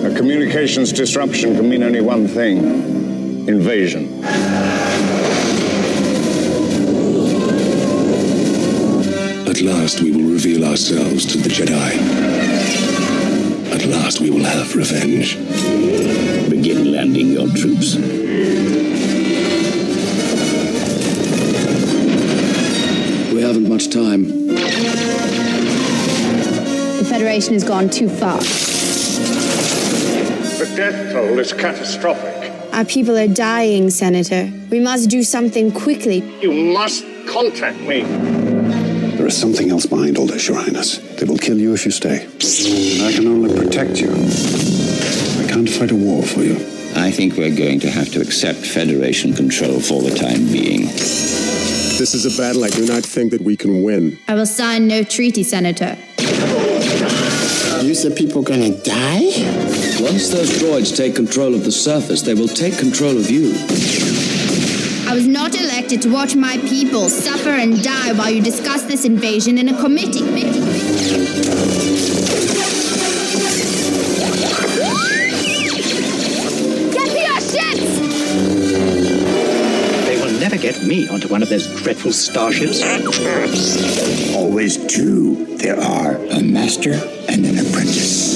A 0.06 0.15
communications 0.15 0.94
disruption 0.94 1.56
can 1.56 1.68
mean 1.68 1.81
only 1.81 2.01
one 2.01 2.27
thing 2.27 2.60
invasion. 3.48 4.24
At 9.50 9.59
last 9.62 10.01
we 10.01 10.12
will 10.12 10.31
reveal 10.31 10.66
ourselves 10.66 11.25
to 11.25 11.39
the 11.39 11.50
Jedi. 11.50 11.98
At 13.74 13.86
last 13.88 14.21
we 14.21 14.30
will 14.30 14.45
have 14.45 14.75
revenge. 14.75 15.36
Begin 16.63 16.94
landing 16.94 17.31
your 17.33 17.50
troops. 17.50 17.95
We 23.33 23.42
haven't 23.42 23.68
much 23.68 23.89
time. 23.89 24.48
The 26.98 27.06
Federation 27.10 27.51
has 27.56 27.65
gone 27.65 27.89
too 27.89 28.07
far. 28.07 28.39
The 30.57 30.74
death 30.77 31.12
toll 31.12 31.38
is 31.38 31.51
catastrophic. 31.51 32.54
Our 32.74 32.86
people 32.86 33.18
are 33.18 33.27
dying, 33.27 33.89
Senator. 33.89 34.50
We 34.69 34.80
must 34.80 35.09
do 35.09 35.21
something 35.21 35.69
quickly. 35.69 36.24
You 36.39 36.54
must 36.74 37.04
contact 37.27 37.81
me. 37.81 38.04
There 39.18 39.27
is 39.27 39.36
something 39.36 39.69
else 39.69 39.86
behind 39.86 40.18
all 40.18 40.27
this, 40.27 40.48
Your 40.48 40.56
Highness. 40.62 41.00
They 41.19 41.25
will 41.25 41.38
kill 41.38 41.57
you 41.57 41.74
if 41.74 41.83
you 41.83 41.92
stay. 41.92 42.25
I 43.06 43.12
can 43.12 43.27
only 43.27 43.54
protect 43.54 44.00
you. 44.00 44.62
I 45.54 45.58
can't 45.58 45.70
fight 45.70 45.92
a 45.92 45.96
war 45.96 46.24
for 46.24 46.42
you. 46.42 46.56
I 46.96 47.12
think 47.12 47.38
we're 47.38 47.56
going 47.56 47.80
to 47.82 47.92
have 47.92 48.12
to 48.14 48.22
accept 48.22 48.66
Federation 48.66 49.36
control 49.36 49.80
for 49.80 50.02
the 50.02 50.10
time 50.10 50.48
being. 50.52 50.86
This 50.88 52.16
is 52.16 52.26
a 52.26 52.36
battle 52.42 52.64
I 52.64 52.70
do 52.70 52.88
not 52.88 53.04
think 53.04 53.30
that 53.34 53.42
we 53.42 53.56
can 53.56 53.84
win. 53.84 54.18
I 54.28 54.34
will 54.34 54.48
sign 54.48 54.88
no 54.88 55.04
treaty, 55.04 55.44
Senator. 55.44 55.96
You 57.86 57.94
said 57.94 58.16
people 58.16 58.42
are 58.42 58.46
gonna 58.46 58.76
die? 58.82 59.30
Once 60.02 60.30
those 60.30 60.50
droids 60.58 60.98
take 60.98 61.16
control 61.16 61.54
of 61.54 61.66
the 61.66 61.72
surface, 61.72 62.24
they 62.24 62.34
will 62.34 62.48
take 62.48 62.80
control 62.80 63.16
of 63.16 63.30
you. 63.30 63.54
I 65.07 65.14
was 65.14 65.28
not 65.28 65.54
elected 65.54 66.02
to 66.02 66.10
watch 66.10 66.36
my 66.36 66.57
people 66.68 67.10
suffer 67.10 67.52
and 67.52 67.83
die 67.83 68.14
while 68.14 68.31
you 68.31 68.42
discuss 68.42 68.81
this 68.86 69.06
invasion 69.06 69.60
in 69.60 69.69
a 69.69 69.80
committee. 69.80 70.24
Get 80.73 80.87
me 80.87 81.07
onto 81.07 81.27
one 81.27 81.44
of 81.44 81.49
those 81.49 81.68
dreadful 81.81 82.11
starships. 82.11 82.81
Always 84.35 84.77
two. 84.87 85.57
There 85.57 85.80
are 85.80 86.15
a 86.15 86.42
master 86.42 86.94
and 87.30 87.45
an 87.45 87.59
apprentice. 87.59 88.32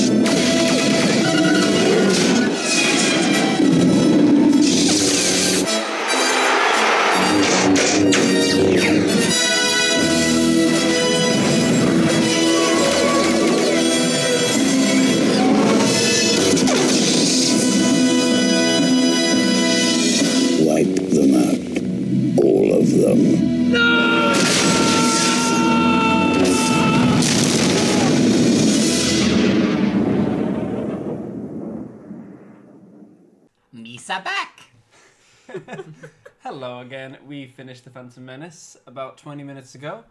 Again. 37.08 37.28
We 37.28 37.48
finished 37.48 37.84
the 37.84 37.90
Phantom 37.90 38.24
Menace 38.26 38.78
about 38.86 39.18
20 39.18 39.44
minutes 39.44 39.76
ago. 39.76 40.04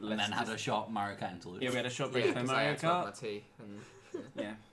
And 0.00 0.10
Let's 0.10 0.22
then 0.22 0.32
had 0.32 0.46
just- 0.46 0.54
a 0.56 0.58
short 0.58 0.90
Mario 0.90 1.16
Kart 1.16 1.32
interlude. 1.32 1.62
Yeah, 1.62 1.70
we 1.70 1.76
had 1.76 1.86
a 1.86 1.90
short 1.90 2.12
break 2.12 2.24
Yeah, 2.26 2.32
for 2.32 2.40
'cause 2.40 2.50
I 2.50 2.52
Mario 2.52 2.68
had 2.70 2.78
to 2.80 2.86
my 2.86 2.92
Kart. 2.92 3.20
tea. 3.20 3.44
And, 3.58 3.80
Yeah. 4.36 4.54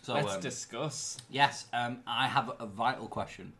So, 0.00 0.14
Let's 0.14 0.34
um, 0.36 0.40
discuss. 0.40 1.18
yes, 1.28 1.66
um, 1.72 2.02
I 2.06 2.28
have 2.28 2.52
a 2.60 2.66
vital 2.66 3.08
question 3.08 3.52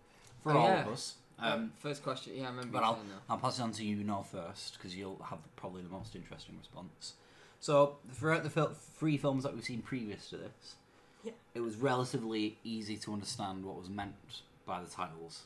for 0.43 0.53
Oh, 0.53 0.59
all 0.59 0.69
yeah. 0.69 0.83
of 0.87 0.93
us. 0.93 1.17
Um, 1.39 1.73
first 1.81 2.03
question. 2.03 2.35
Yeah, 2.37 2.45
I 2.45 2.51
remember. 2.51 2.73
But 2.73 2.85
I'll. 2.85 2.99
I'll 3.29 3.37
pass 3.39 3.59
it 3.59 3.63
on 3.63 3.73
to 3.73 3.85
you 3.85 3.97
now 4.03 4.23
first 4.23 4.75
because 4.75 4.95
you'll 4.97 5.21
have 5.25 5.41
probably 5.57 5.83
the 5.83 5.89
most 5.91 6.15
interesting 6.17 6.57
response. 6.57 7.15
So 7.61 7.99
throughout 8.13 8.45
the 8.45 8.51
fil- 8.51 8.73
three 8.73 9.19
films 9.19 9.43
that 9.43 9.53
we've 9.55 9.65
seen 9.65 9.83
previous 9.83 10.31
to 10.31 10.39
this, 10.39 10.77
Yeah. 11.25 11.33
it 11.55 11.61
was 11.61 11.75
relatively 11.77 12.57
easy 12.65 12.97
to 12.99 13.13
understand 13.13 13.65
what 13.67 13.77
was 13.77 13.91
meant 13.91 14.43
by 14.65 14.81
the 14.81 14.89
titles, 14.89 15.43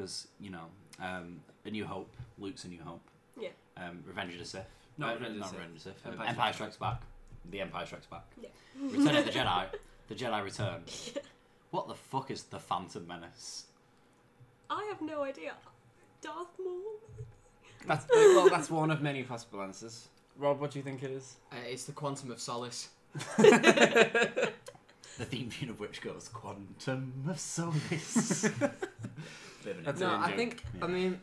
because 0.00 0.28
you 0.40 0.50
know, 0.50 0.64
um, 1.02 1.40
A 1.64 1.70
New 1.70 1.84
Hope, 1.84 2.10
Luke's 2.38 2.64
A 2.64 2.68
New 2.68 2.80
Hope, 2.82 3.02
Yeah. 3.38 3.48
um, 3.76 4.02
Revenge 4.06 4.32
of 4.34 4.38
the 4.40 4.44
Sith, 4.44 4.64
No, 4.98 5.08
uh, 5.08 5.12
Revenge 5.14 5.28
of 5.28 5.34
the 5.34 5.40
not 5.40 5.48
Sith. 5.50 5.58
Revenge 5.58 5.76
of 5.76 5.84
the 5.84 5.90
Sith, 5.90 6.06
uh, 6.06 6.10
Empire 6.10 6.26
Empire, 6.28 6.52
Strikes 6.52 6.74
Strikes 6.74 6.76
Back, 6.76 7.02
The 7.50 7.60
Empire 7.60 7.86
Strikes 7.86 8.06
Back, 8.06 8.24
Yeah. 8.40 8.48
Return 8.80 9.16
of 9.16 9.24
the 9.26 9.30
Jedi, 9.38 9.66
The 10.08 10.14
Jedi 10.14 10.44
Return. 10.44 10.82
What 11.70 11.86
the 11.86 11.94
fuck 11.94 12.32
is 12.32 12.42
the 12.42 12.58
Phantom 12.58 13.06
Menace? 13.06 13.66
I 14.68 14.84
have 14.90 15.00
no 15.00 15.22
idea. 15.22 15.52
Darth 16.20 16.48
Maul? 16.58 16.82
That's 17.86 18.06
well, 18.12 18.48
that's 18.48 18.68
one 18.68 18.90
of 18.90 19.00
many 19.02 19.22
possible 19.22 19.62
answers. 19.62 20.08
Rob, 20.36 20.58
what 20.60 20.72
do 20.72 20.80
you 20.80 20.82
think 20.82 21.04
it 21.04 21.12
is? 21.12 21.36
Uh, 21.52 21.58
it's 21.68 21.84
the 21.84 21.92
Quantum 21.92 22.32
of 22.32 22.40
Solace. 22.40 22.88
The 25.18 25.26
theme 25.26 25.50
tune 25.50 25.68
of 25.68 25.78
which 25.78 26.00
goes 26.00 26.28
Quantum 26.32 27.12
of 27.28 27.38
Solace. 27.38 28.48
Bit 29.64 29.72
of 29.72 29.78
an 29.78 29.84
That's 29.84 30.00
no, 30.00 30.08
an 30.14 30.20
I 30.22 30.28
joke. 30.28 30.36
think. 30.36 30.64
Yeah. 30.78 30.84
I 30.84 30.88
mean, 30.88 31.20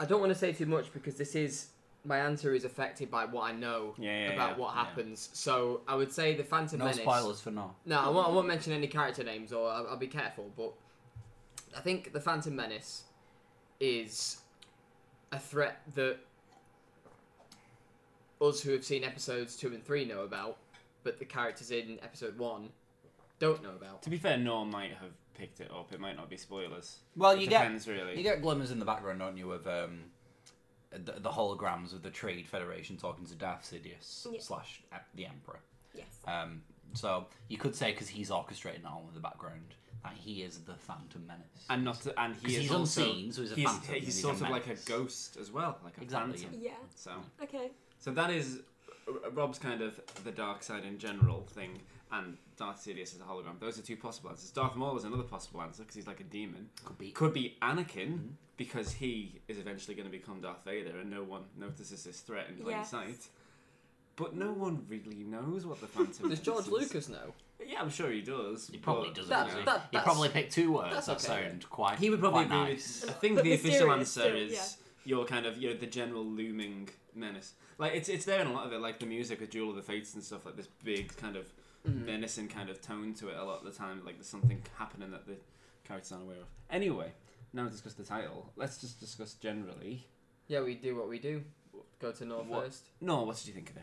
I 0.00 0.04
don't 0.04 0.20
want 0.20 0.32
to 0.32 0.38
say 0.38 0.52
too 0.52 0.66
much 0.66 0.92
because 0.92 1.14
this 1.16 1.34
is 1.34 1.68
my 2.04 2.18
answer 2.18 2.54
is 2.54 2.64
affected 2.64 3.10
by 3.10 3.24
what 3.24 3.42
I 3.44 3.52
know 3.52 3.94
Yeah, 3.98 4.26
yeah, 4.28 4.32
about 4.34 4.50
yeah, 4.50 4.56
what 4.58 4.74
yeah. 4.74 4.84
happens. 4.84 5.30
So 5.32 5.80
I 5.88 5.94
would 5.94 6.12
say 6.12 6.34
the 6.36 6.44
Phantom 6.44 6.78
no 6.78 6.84
Menace. 6.86 7.00
spoilers 7.00 7.40
for 7.40 7.50
now. 7.50 7.74
No, 7.86 7.98
I 7.98 8.08
won't, 8.10 8.28
I 8.28 8.30
won't 8.30 8.46
mention 8.46 8.72
any 8.72 8.86
character 8.88 9.24
names, 9.24 9.52
or 9.52 9.70
I'll, 9.70 9.86
I'll 9.88 9.96
be 9.96 10.06
careful. 10.06 10.50
But 10.56 10.72
I 11.76 11.80
think 11.80 12.12
the 12.12 12.20
Phantom 12.20 12.54
Menace 12.54 13.04
is 13.80 14.38
a 15.32 15.38
threat 15.38 15.80
that 15.94 16.18
us 18.40 18.60
who 18.60 18.72
have 18.72 18.84
seen 18.84 19.02
episodes 19.04 19.56
two 19.56 19.68
and 19.68 19.82
three 19.82 20.04
know 20.04 20.22
about, 20.22 20.58
but 21.04 21.18
the 21.18 21.24
characters 21.24 21.70
in 21.70 21.98
episode 22.02 22.36
one 22.38 22.68
don't 23.38 23.62
know 23.62 23.70
about. 23.70 24.02
To 24.02 24.10
be 24.10 24.18
fair, 24.18 24.36
Norm 24.36 24.70
might 24.70 24.90
have 24.92 25.10
picked 25.34 25.60
it 25.60 25.70
up. 25.70 25.92
It 25.92 26.00
might 26.00 26.16
not 26.16 26.30
be 26.30 26.36
spoilers. 26.36 26.98
Well, 27.16 27.32
It 27.32 27.40
you 27.40 27.46
depends, 27.48 27.84
get 27.86 27.92
really. 27.92 28.16
you 28.16 28.22
get 28.22 28.42
glimmers 28.42 28.70
in 28.70 28.78
the 28.78 28.84
background, 28.84 29.18
don't 29.20 29.36
you, 29.36 29.52
of 29.52 29.66
um, 29.66 30.00
the, 30.90 31.12
the 31.20 31.30
holograms 31.30 31.92
of 31.92 32.02
the 32.02 32.10
Trade 32.10 32.46
Federation 32.46 32.96
talking 32.96 33.26
to 33.26 33.34
Darth 33.34 33.62
Sidious 33.70 34.26
Yeah. 34.30 34.40
slash 34.40 34.82
the 35.14 35.26
Emperor. 35.26 35.60
Yes. 35.94 36.06
Um, 36.26 36.62
so 36.94 37.26
you 37.48 37.56
could 37.58 37.74
say 37.74 37.90
because 37.92 38.08
he's 38.08 38.30
orchestrating 38.30 38.84
all 38.86 39.04
in 39.08 39.14
the 39.14 39.20
background 39.20 39.74
that 40.04 40.12
he 40.14 40.42
is 40.42 40.58
the 40.60 40.74
Phantom 40.74 41.26
Menace. 41.26 41.64
and 41.70 41.82
not 41.84 42.00
to, 42.02 42.20
and 42.20 42.34
he 42.36 42.42
'Cause 42.42 42.52
is 42.54 42.60
he's 42.62 42.70
also, 42.70 43.02
unseen, 43.02 43.32
so 43.32 43.40
he's 43.42 43.52
a 43.52 43.54
he's, 43.54 43.64
phantom, 43.64 43.94
he's 43.94 44.04
he's 44.04 44.20
sort 44.22 44.40
a 44.40 44.44
of 44.44 44.50
like 44.50 44.66
a 44.68 44.74
ghost 44.86 45.36
as 45.38 45.50
well, 45.50 45.78
like 45.82 45.96
a 45.98 46.02
Exactly, 46.02 46.38
phantom. 46.38 46.60
Yeah. 46.62 46.70
So, 46.94 47.12
Okay. 47.42 47.70
so 48.00 48.10
that 48.12 48.30
is 48.30 48.60
Rob's 49.32 49.58
kind 49.58 49.80
of 49.82 49.98
the 50.24 50.30
dark 50.30 50.62
side 50.62 50.84
in 50.84 50.98
general 50.98 51.42
thing, 51.50 51.80
and 52.12 52.36
Darth 52.56 52.84
Sidious 52.84 53.14
is 53.14 53.20
a 53.20 53.24
hologram. 53.24 53.58
Those 53.60 53.78
are 53.78 53.82
two 53.82 53.96
possible 53.96 54.30
answers. 54.30 54.50
Darth 54.50 54.76
Maul 54.76 54.96
is 54.96 55.04
another 55.04 55.22
possible 55.24 55.62
answer 55.62 55.82
because 55.82 55.96
he's 55.96 56.06
like 56.06 56.20
a 56.20 56.24
demon. 56.24 56.68
Could 56.84 56.98
be. 56.98 57.10
Could 57.10 57.32
be 57.32 57.56
Anakin 57.62 58.08
Mm-hmm. 58.08 58.28
because 58.56 58.92
he 58.92 59.40
is 59.48 59.58
eventually 59.58 59.94
going 59.94 60.06
to 60.06 60.12
become 60.16 60.40
Darth 60.40 60.64
Vader, 60.64 60.98
and 61.00 61.10
no 61.10 61.22
one 61.24 61.42
notices 61.58 62.04
this 62.04 62.20
threat 62.20 62.46
in 62.48 62.56
plain 62.56 62.76
Yes. 62.76 62.90
sight. 62.90 63.28
But 64.16 64.36
no 64.36 64.52
one 64.52 64.84
really 64.88 65.24
knows 65.24 65.66
what 65.66 65.80
the 65.80 65.88
Phantom. 65.88 66.30
Is. 66.30 66.38
Does 66.38 66.46
George 66.46 66.66
is. 66.66 66.70
Lucas 66.70 67.08
know? 67.08 67.34
Yeah, 67.66 67.80
I'm 67.80 67.90
sure 67.90 68.10
he 68.12 68.20
does. 68.22 68.68
He 68.68 68.78
probably 68.78 69.08
doesn't. 69.10 69.28
That- 69.28 69.46
does 69.48 69.58
he? 69.58 69.64
that- 69.64 69.88
he 69.90 69.98
probably 69.98 70.28
picked 70.28 70.52
two 70.52 70.72
words 70.72 71.06
that 71.06 71.16
okay. 71.16 71.48
sound 71.48 71.68
quite. 71.68 71.98
He 71.98 72.10
would 72.10 72.20
probably 72.20 72.44
quite 72.46 72.68
nice. 72.68 73.04
I 73.08 73.12
think 73.12 73.42
the 73.42 73.54
official 73.54 73.90
answer 73.90 74.30
too, 74.30 74.36
is 74.36 74.52
yeah. 74.52 75.16
your 75.16 75.24
kind 75.24 75.46
of 75.46 75.58
you 75.58 75.70
know 75.70 75.76
the 75.76 75.86
general 75.86 76.24
looming 76.24 76.90
menace. 77.14 77.54
Like 77.78 77.94
it's 77.94 78.08
it's 78.08 78.24
there 78.24 78.40
in 78.40 78.46
a 78.46 78.52
lot 78.52 78.66
of 78.66 78.72
it, 78.72 78.80
like 78.80 79.00
the 79.00 79.06
music 79.06 79.40
with 79.40 79.50
Duel 79.50 79.70
of 79.70 79.76
the 79.76 79.82
Fates 79.82 80.14
and 80.14 80.22
stuff 80.22 80.46
like 80.46 80.56
this 80.56 80.68
big 80.84 81.16
kind 81.16 81.34
of 81.36 81.52
Mm. 81.86 82.06
menacing 82.06 82.48
kind 82.48 82.70
of 82.70 82.80
tone 82.80 83.12
to 83.14 83.28
it 83.28 83.36
a 83.36 83.44
lot 83.44 83.58
of 83.58 83.64
the 83.64 83.70
time. 83.78 84.02
Like 84.06 84.16
there's 84.16 84.26
something 84.26 84.62
happening 84.78 85.10
that 85.10 85.26
the 85.26 85.36
characters 85.86 86.12
aren't 86.12 86.24
aware 86.24 86.38
of. 86.38 86.46
Anyway, 86.70 87.12
now 87.52 87.64
we 87.64 87.70
discuss 87.70 87.92
the 87.92 88.04
title. 88.04 88.50
Let's 88.56 88.78
just 88.78 88.98
discuss 89.00 89.34
generally. 89.34 90.06
Yeah, 90.48 90.62
we 90.62 90.74
do 90.76 90.96
what 90.96 91.08
we 91.10 91.18
do. 91.18 91.42
Go 92.00 92.10
to 92.12 92.24
North 92.24 92.46
What- 92.46 92.64
first. 92.64 92.84
No, 93.02 93.22
what 93.24 93.36
did 93.36 93.46
you 93.48 93.52
think 93.52 93.68
of 93.70 93.76
it? 93.76 93.82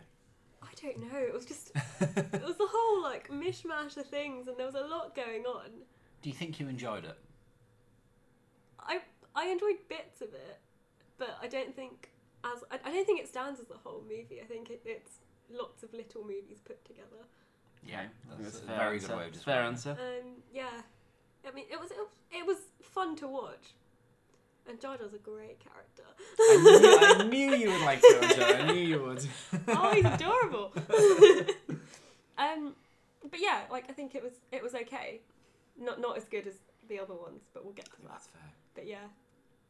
I 0.64 0.70
don't 0.82 1.12
know. 1.12 1.18
It 1.20 1.34
was 1.34 1.46
just 1.46 1.72
it 1.76 2.44
was 2.44 2.58
the 2.58 2.68
whole 2.72 3.04
like 3.04 3.30
mishmash 3.30 3.98
of 3.98 4.06
things, 4.08 4.48
and 4.48 4.58
there 4.58 4.66
was 4.66 4.76
a 4.76 4.82
lot 4.88 5.16
going 5.16 5.44
on. 5.46 5.70
Do 6.24 6.30
you 6.30 6.36
think 6.36 6.60
you 6.60 6.68
enjoyed 6.68 7.04
it? 7.06 7.18
I 8.80 9.02
I 9.36 9.48
enjoyed 9.48 9.78
bits 9.90 10.22
of 10.22 10.30
it, 10.34 10.60
but 11.18 11.38
I 11.42 11.48
don't 11.48 11.76
think 11.76 12.10
as 12.44 12.64
I, 12.72 12.80
I 12.84 12.92
don't 12.92 13.06
think 13.06 13.20
it 13.22 13.28
stands 13.28 13.60
as 13.60 13.70
a 13.70 13.78
whole 13.78 14.02
movie. 14.04 14.40
I 14.42 14.46
think 14.46 14.70
it, 14.70 14.82
it's 14.86 15.20
lots 15.52 15.84
of 15.84 15.94
little 15.94 16.22
movies 16.24 16.60
put 16.64 16.84
together. 16.86 17.26
Yeah, 17.88 18.02
I 18.32 18.36
think 18.36 18.44
that's 18.44 18.60
a 18.62 18.66
very 18.66 18.96
answer. 18.98 19.08
good 19.10 19.18
way 19.18 19.24
of 19.28 19.32
Fair 19.32 19.32
describing 19.34 19.64
it. 19.64 19.68
answer. 19.68 19.92
Um, 19.92 20.28
yeah, 20.54 20.70
I 21.48 21.52
mean 21.52 21.66
it 21.72 21.80
was 21.80 21.92
it 21.92 21.98
was, 21.98 22.08
it 22.32 22.46
was 22.46 22.58
fun 22.82 23.16
to 23.18 23.28
watch, 23.28 23.74
and 24.70 24.80
Jar 24.80 24.98
Jar's 24.98 25.14
a 25.14 25.18
great 25.18 25.58
character. 25.60 26.04
I 26.40 26.58
knew, 26.62 27.26
I 27.26 27.28
knew 27.30 27.56
you 27.56 27.72
would 27.72 27.82
like 27.82 28.02
Jar 28.02 28.22
Jar. 28.34 28.54
I 28.62 28.72
knew 28.72 28.82
you 28.82 29.02
would. 29.04 29.26
oh, 29.70 29.92
he's 29.94 30.06
adorable. 30.06 30.72
um, 32.38 32.76
but 33.30 33.40
yeah, 33.40 33.62
like 33.72 33.86
I 33.90 33.94
think 33.94 34.16
it 34.16 34.24
was 34.24 34.34
it 34.52 34.62
was 34.64 34.76
okay, 34.76 35.22
not 35.80 36.00
not 36.00 36.18
as 36.18 36.26
good 36.26 36.48
as 36.48 36.56
the 36.88 37.00
other 37.00 37.14
ones, 37.14 37.44
but 37.54 37.64
we'll 37.64 37.74
get 37.74 37.86
to 37.86 38.02
that. 38.02 38.10
That's 38.10 38.28
fair. 38.28 38.42
But 38.76 38.88
yeah, 38.88 38.98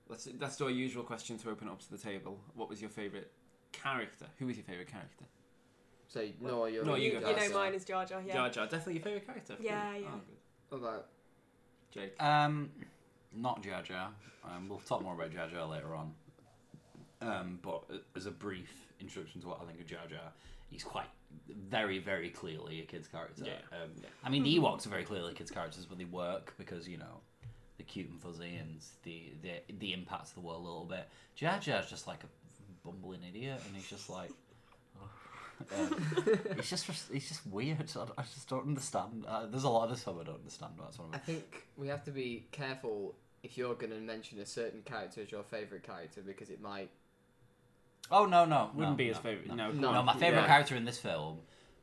Let's, 0.09 0.27
let's 0.39 0.57
do 0.57 0.65
our 0.65 0.69
usual 0.71 1.03
question 1.03 1.37
to 1.39 1.49
open 1.49 1.69
up 1.69 1.79
to 1.79 1.89
the 1.91 1.97
table. 1.97 2.37
What 2.55 2.67
was 2.69 2.81
your 2.81 2.89
favourite 2.89 3.27
character? 3.71 4.25
Who 4.39 4.47
was 4.47 4.57
your 4.57 4.65
favourite 4.65 4.89
character? 4.89 5.23
So 6.11 6.27
no, 6.41 6.65
you're 6.65 6.83
No, 6.83 6.95
you 6.95 7.11
you, 7.13 7.19
go 7.19 7.29
you 7.29 7.35
first. 7.35 7.49
know 7.51 7.55
mine 7.57 7.73
is 7.73 7.85
Jar 7.85 8.05
Jar. 8.05 8.21
Yeah. 8.25 8.33
Jar 8.33 8.49
Jar, 8.49 8.65
definitely 8.65 8.95
your 8.95 9.03
favourite 9.03 9.25
character. 9.25 9.55
Yeah, 9.61 9.81
Brilliant. 9.91 10.03
yeah. 10.03 10.09
Oh, 10.13 10.19
good. 10.27 10.81
What 10.81 10.89
about 10.89 11.05
Jake. 11.93 12.21
Um, 12.23 12.69
not 13.33 13.63
Jar 13.63 13.81
Jar. 13.81 14.09
Um, 14.43 14.67
we'll 14.67 14.79
talk 14.79 15.01
more 15.03 15.13
about 15.15 15.31
Jar 15.31 15.47
Jar 15.47 15.65
later 15.67 15.95
on. 15.95 16.13
Um, 17.21 17.59
but 17.61 17.83
as 18.15 18.25
a 18.25 18.31
brief 18.31 18.71
introduction 18.99 19.41
to 19.41 19.47
what 19.47 19.59
I 19.61 19.65
think 19.65 19.79
of 19.79 19.85
Jar 19.85 20.05
Jar, 20.09 20.31
he's 20.69 20.83
quite 20.83 21.05
very, 21.69 21.99
very 21.99 22.29
clearly 22.29 22.81
a 22.81 22.85
kid's 22.85 23.07
character. 23.07 23.43
Yeah, 23.45 23.53
Um, 23.71 23.91
yeah. 24.01 24.09
I 24.23 24.29
mean, 24.29 24.43
the 24.43 24.57
Ewoks 24.57 24.85
are 24.85 24.89
very 24.89 25.03
clearly 25.03 25.33
kids' 25.33 25.51
characters, 25.51 25.85
but 25.85 25.97
they 25.97 26.05
work 26.05 26.53
because 26.57 26.87
you 26.89 26.97
know 26.97 27.21
they're 27.77 27.85
cute 27.87 28.09
and 28.09 28.19
fuzzy 28.19 28.55
and 28.55 28.81
the 29.03 29.31
the 29.43 29.73
the 29.79 29.93
impact 29.93 30.27
to 30.29 30.33
the 30.35 30.41
world 30.41 30.61
a 30.61 30.65
little 30.65 30.85
bit. 30.85 31.07
Jar 31.35 31.57
Jar's 31.59 31.89
just 31.89 32.05
like 32.07 32.21
a 32.23 32.27
bumbling 32.85 33.21
idiot, 33.23 33.61
and 33.65 33.75
he's 33.75 33.89
just 33.89 34.09
like. 34.09 34.31
Um, 35.77 36.05
he's 36.55 36.69
just 36.69 36.85
he's 37.11 37.27
just 37.27 37.45
weird. 37.47 37.77
I, 37.95 38.21
I 38.21 38.23
just 38.23 38.47
don't 38.49 38.67
understand. 38.67 39.25
Uh, 39.27 39.45
there's 39.47 39.63
a 39.63 39.69
lot 39.69 39.85
of 39.85 39.89
this 39.91 40.03
film 40.03 40.19
I 40.19 40.23
don't 40.23 40.35
understand. 40.35 40.73
But 40.77 40.85
that's 40.85 40.99
one 40.99 41.09
of 41.09 41.13
I 41.15 41.17
my 41.17 41.23
think 41.23 41.63
we 41.77 41.87
have 41.87 42.03
to 42.05 42.11
be 42.11 42.47
careful 42.51 43.15
if 43.43 43.57
you're 43.57 43.73
going 43.75 43.91
to 43.91 43.99
mention 43.99 44.39
a 44.39 44.45
certain 44.45 44.81
character 44.83 45.21
as 45.21 45.31
your 45.31 45.43
favourite 45.43 45.83
character 45.83 46.21
because 46.25 46.49
it 46.49 46.61
might. 46.61 46.89
Oh 48.09 48.25
no 48.25 48.45
no 48.45 48.71
Wouldn't 48.73 48.93
no, 48.93 48.97
be 48.97 49.07
his 49.07 49.17
no, 49.17 49.21
favourite. 49.21 49.47
No, 49.47 49.55
No, 49.55 49.71
No. 49.71 49.91
No, 49.93 50.03
my 50.03 50.13
favorite 50.13 50.41
Yeah. 50.41 50.47
character 50.47 50.75
in 50.75 50.85
this 50.85 50.97
film. 50.97 51.39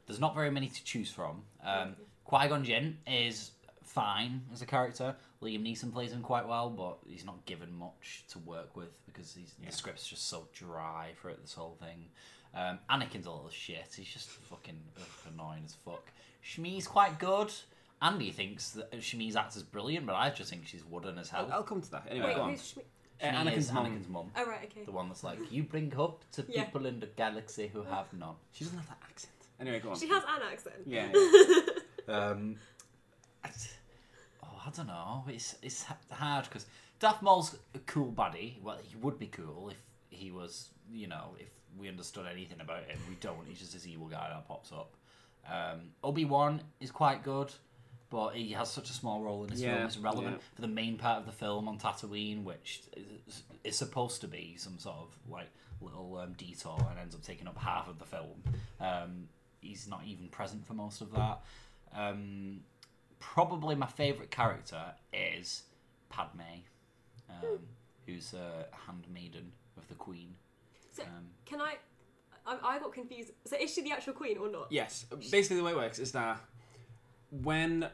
There's 0.06 0.20
not 0.20 0.34
very 0.34 0.50
many 0.50 0.68
to 0.68 0.84
choose 0.84 1.10
from. 1.10 1.42
Um, 1.64 1.94
Qui 2.24 2.48
Gon 2.48 2.64
Jinn 2.64 2.98
is 3.06 3.50
fine 3.84 4.42
as 4.52 4.62
a 4.62 4.66
character. 4.66 5.16
Liam 5.42 5.62
Neeson 5.62 5.92
plays 5.92 6.12
him 6.12 6.22
quite 6.22 6.46
well, 6.48 6.68
but 6.70 6.98
he's 7.06 7.24
not 7.24 7.44
given 7.46 7.72
much 7.78 8.24
to 8.30 8.38
work 8.40 8.76
with 8.76 8.88
because 9.06 9.34
he's, 9.34 9.54
Yeah. 9.62 9.70
the 9.70 9.76
script's 9.76 10.06
just 10.06 10.28
so 10.28 10.48
dry 10.52 11.12
for 11.20 11.30
it. 11.30 11.40
This 11.40 11.54
whole 11.54 11.76
thing. 11.80 12.06
Um, 12.54 12.78
Anakin's 12.90 13.26
a 13.26 13.30
little 13.30 13.50
shit. 13.50 13.86
He's 13.96 14.06
just 14.08 14.28
fucking 14.30 14.78
ugh, 14.98 15.32
annoying 15.34 15.62
as 15.64 15.74
fuck. 15.84 16.10
Shmi's 16.44 16.86
quite 16.88 17.18
good. 17.18 17.52
Andy 18.00 18.30
thinks 18.30 18.70
that 18.70 18.90
Shmi's 18.92 19.36
act 19.36 19.56
is 19.56 19.62
brilliant, 19.62 20.06
but 20.06 20.14
I 20.14 20.30
just 20.30 20.50
think 20.50 20.66
she's 20.66 20.84
wooden 20.84 21.18
as 21.18 21.28
hell. 21.30 21.46
I'll, 21.50 21.58
I'll 21.58 21.62
come 21.64 21.80
to 21.82 21.90
that. 21.92 22.06
Anyway, 22.10 22.26
Wait, 22.28 22.36
go 22.36 22.42
on. 22.42 22.50
who's 22.50 22.60
Shmi- 22.62 22.82
Uh, 23.20 23.26
Shmi 23.26 23.34
Anakin's 23.44 23.56
is 23.66 23.72
mum. 23.72 23.84
Anakin's 23.86 24.08
mum. 24.08 24.30
Oh 24.36 24.46
right, 24.46 24.64
okay. 24.64 24.84
The 24.84 24.92
one 24.92 25.08
that's 25.08 25.24
like, 25.24 25.38
you 25.52 25.62
bring 25.64 25.90
hope 25.90 26.22
to 26.32 26.44
Yeah. 26.48 26.64
people 26.64 26.86
in 26.86 27.00
the 27.00 27.06
galaxy 27.06 27.68
who 27.72 27.82
have 27.82 28.12
none. 28.12 28.36
She 28.52 28.64
doesn't 28.64 28.78
have 28.78 28.88
that 28.88 28.98
accent. 29.08 29.32
Anyway, 29.60 29.80
go 29.80 29.90
on. 29.90 29.98
She 29.98 30.08
has 30.08 30.22
an 30.22 30.42
accent. 30.52 30.76
Yeah. 30.86 31.08
yeah. 32.08 32.14
Um, 32.28 32.56
I, 33.44 33.50
oh, 34.44 34.62
I 34.66 34.70
don't 34.70 34.86
know. 34.86 35.24
It's 35.28 35.56
it's 35.62 35.84
h- 35.90 35.96
hard 36.16 36.44
because 36.44 36.66
Darth 37.00 37.20
Maul's 37.22 37.56
a 37.74 37.78
cool 37.80 38.06
buddy. 38.12 38.58
Well, 38.62 38.78
he 38.82 38.94
would 38.96 39.18
be 39.18 39.26
cool 39.26 39.70
if 39.70 39.82
he 40.10 40.30
was, 40.30 40.68
you 40.92 41.06
know, 41.08 41.34
if 41.38 41.48
we 41.78 41.88
understood 41.88 42.26
anything 42.30 42.60
about 42.60 42.84
him. 42.84 42.98
We 43.08 43.14
don't. 43.20 43.46
He's 43.46 43.58
just 43.58 43.72
this 43.72 43.86
evil 43.86 44.06
guy 44.08 44.28
that 44.30 44.46
pops 44.48 44.72
up. 44.72 44.94
Um, 45.50 45.90
Obi 46.02 46.24
Wan 46.24 46.60
is 46.80 46.90
quite 46.90 47.22
good, 47.22 47.52
but 48.10 48.30
he 48.34 48.52
has 48.52 48.70
such 48.70 48.90
a 48.90 48.92
small 48.92 49.22
role 49.22 49.44
in 49.44 49.50
this 49.50 49.60
Yeah, 49.60 49.74
film. 49.76 49.86
It's 49.86 49.98
relevant 49.98 50.36
yeah. 50.36 50.42
for 50.56 50.60
the 50.62 50.68
main 50.68 50.96
part 50.98 51.18
of 51.20 51.26
the 51.26 51.32
film 51.32 51.68
on 51.68 51.78
Tatooine, 51.78 52.42
which 52.44 52.82
is, 53.26 53.42
is 53.64 53.76
supposed 53.76 54.20
to 54.22 54.28
be 54.28 54.56
some 54.56 54.78
sort 54.78 54.96
of 54.96 55.30
like 55.30 55.48
little 55.80 56.16
um, 56.18 56.32
detour 56.36 56.76
and 56.90 56.98
ends 56.98 57.14
up 57.14 57.22
taking 57.22 57.46
up 57.46 57.56
half 57.58 57.88
of 57.88 57.98
the 57.98 58.04
film. 58.04 58.42
Um, 58.80 59.28
he's 59.60 59.86
not 59.88 60.02
even 60.06 60.28
present 60.28 60.66
for 60.66 60.74
most 60.74 61.00
of 61.00 61.12
that. 61.12 61.40
Um, 61.96 62.60
probably 63.20 63.74
my 63.74 63.86
favourite 63.86 64.30
character 64.30 64.82
is 65.12 65.62
Padme. 66.10 66.40
um, 67.30 67.58
who's 68.06 68.32
a 68.34 68.66
handmaiden 68.86 69.52
of 69.78 69.88
the 69.88 69.94
Queen. 69.94 70.34
So 70.92 71.02
Um, 71.04 71.28
can 71.46 71.60
I? 71.60 71.76
I, 72.46 72.58
I 72.76 72.78
got 72.78 72.92
confused. 72.92 73.30
So 73.46 73.56
is 73.56 73.72
she 73.72 73.82
the 73.82 73.92
actual 73.92 74.14
queen 74.14 74.38
or 74.38 74.50
not? 74.50 74.68
Yes. 74.70 75.04
Basically, 75.30 75.56
the 75.58 75.64
way 75.64 75.72
it 75.72 75.76
works 75.76 75.98
is 75.98 76.12
that 76.12 76.40
when 77.30 77.88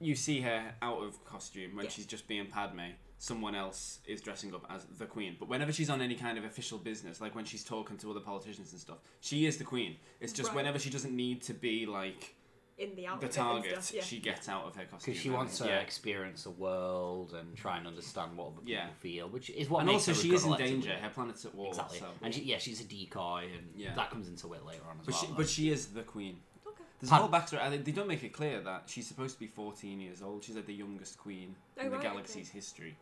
you 0.00 0.14
see 0.14 0.40
her 0.40 0.74
out 0.80 1.02
of 1.02 1.22
costume, 1.24 1.76
when 1.76 1.84
Yeah. 1.84 1.90
she's 1.90 2.06
just 2.06 2.26
being 2.28 2.46
Padme, 2.46 2.92
someone 3.18 3.54
else 3.54 3.98
is 4.06 4.20
dressing 4.20 4.54
up 4.54 4.64
as 4.70 4.84
the 4.98 5.06
Queen. 5.06 5.36
But 5.38 5.48
whenever 5.48 5.72
she's 5.72 5.90
on 5.90 6.00
any 6.00 6.14
kind 6.14 6.38
of 6.38 6.44
official 6.44 6.78
business, 6.78 7.20
like 7.20 7.34
when 7.34 7.44
she's 7.44 7.64
talking 7.64 7.96
to 7.98 8.10
other 8.10 8.20
politicians 8.20 8.72
and 8.72 8.80
stuff, 8.80 8.98
she 9.20 9.44
is 9.44 9.58
the 9.58 9.64
Queen. 9.64 9.96
It's 10.20 10.32
just 10.32 10.48
Right. 10.50 10.56
whenever 10.56 10.78
she 10.78 10.88
doesn't 10.90 11.14
need 11.14 11.42
to 11.42 11.52
be 11.54 11.84
like 11.84 12.36
In 12.78 12.94
the 12.94 13.08
the 13.20 13.26
target, 13.28 13.82
stuff. 13.82 13.92
Yeah. 13.92 14.02
she 14.02 14.20
gets 14.20 14.48
out 14.48 14.64
of 14.64 14.76
her 14.76 14.84
costume. 14.84 15.12
because 15.12 15.20
she 15.20 15.30
wants 15.30 15.58
to 15.58 15.66
yeah. 15.66 15.80
experience 15.80 16.44
the 16.44 16.50
world 16.50 17.34
and 17.34 17.56
try 17.56 17.76
and 17.76 17.86
mm. 17.86 17.88
understand 17.90 18.36
what 18.36 18.48
other 18.48 18.56
people 18.60 18.70
Yeah. 18.72 18.86
feel, 19.00 19.28
which 19.28 19.50
is 19.50 19.68
what 19.68 19.80
and 19.80 19.88
makes 19.88 20.08
also 20.08 20.12
her 20.14 20.26
she 20.28 20.34
is 20.34 20.44
in 20.44 20.56
danger. 20.56 20.92
Her 20.94 21.08
planet's 21.10 21.44
at 21.44 21.54
war. 21.56 21.68
Exactly, 21.68 21.98
So. 21.98 22.06
and 22.22 22.32
she, 22.32 22.42
yeah, 22.42 22.58
she's 22.58 22.80
a 22.80 22.84
decoy, 22.84 23.48
and 23.52 23.68
Yeah. 23.74 23.94
that 23.96 24.10
comes 24.10 24.28
into 24.28 24.52
it 24.54 24.64
later 24.64 24.84
on 24.88 25.00
as 25.00 25.06
But 25.06 25.14
well. 25.14 25.24
she, 25.24 25.32
but 25.36 25.48
she 25.48 25.70
is 25.70 25.88
the 25.88 26.02
queen. 26.02 26.40
Okay. 26.66 26.84
There's 27.00 27.10
Pan- 27.10 27.18
a 27.18 27.22
whole 27.22 27.30
backstory. 27.32 27.84
They 27.84 27.92
don't 27.92 28.06
make 28.08 28.22
it 28.22 28.32
clear 28.32 28.60
that 28.60 28.84
she's 28.86 29.08
supposed 29.08 29.34
to 29.34 29.40
be 29.40 29.48
14 29.48 30.00
years 30.00 30.22
old. 30.22 30.44
She's 30.44 30.54
like 30.54 30.66
the 30.66 30.74
youngest 30.74 31.18
queen 31.18 31.56
Oh, 31.78 31.82
in 31.82 31.90
the 31.90 31.96
right, 31.96 32.02
galaxy's 32.02 32.48
okay. 32.48 32.58
history, 32.58 32.96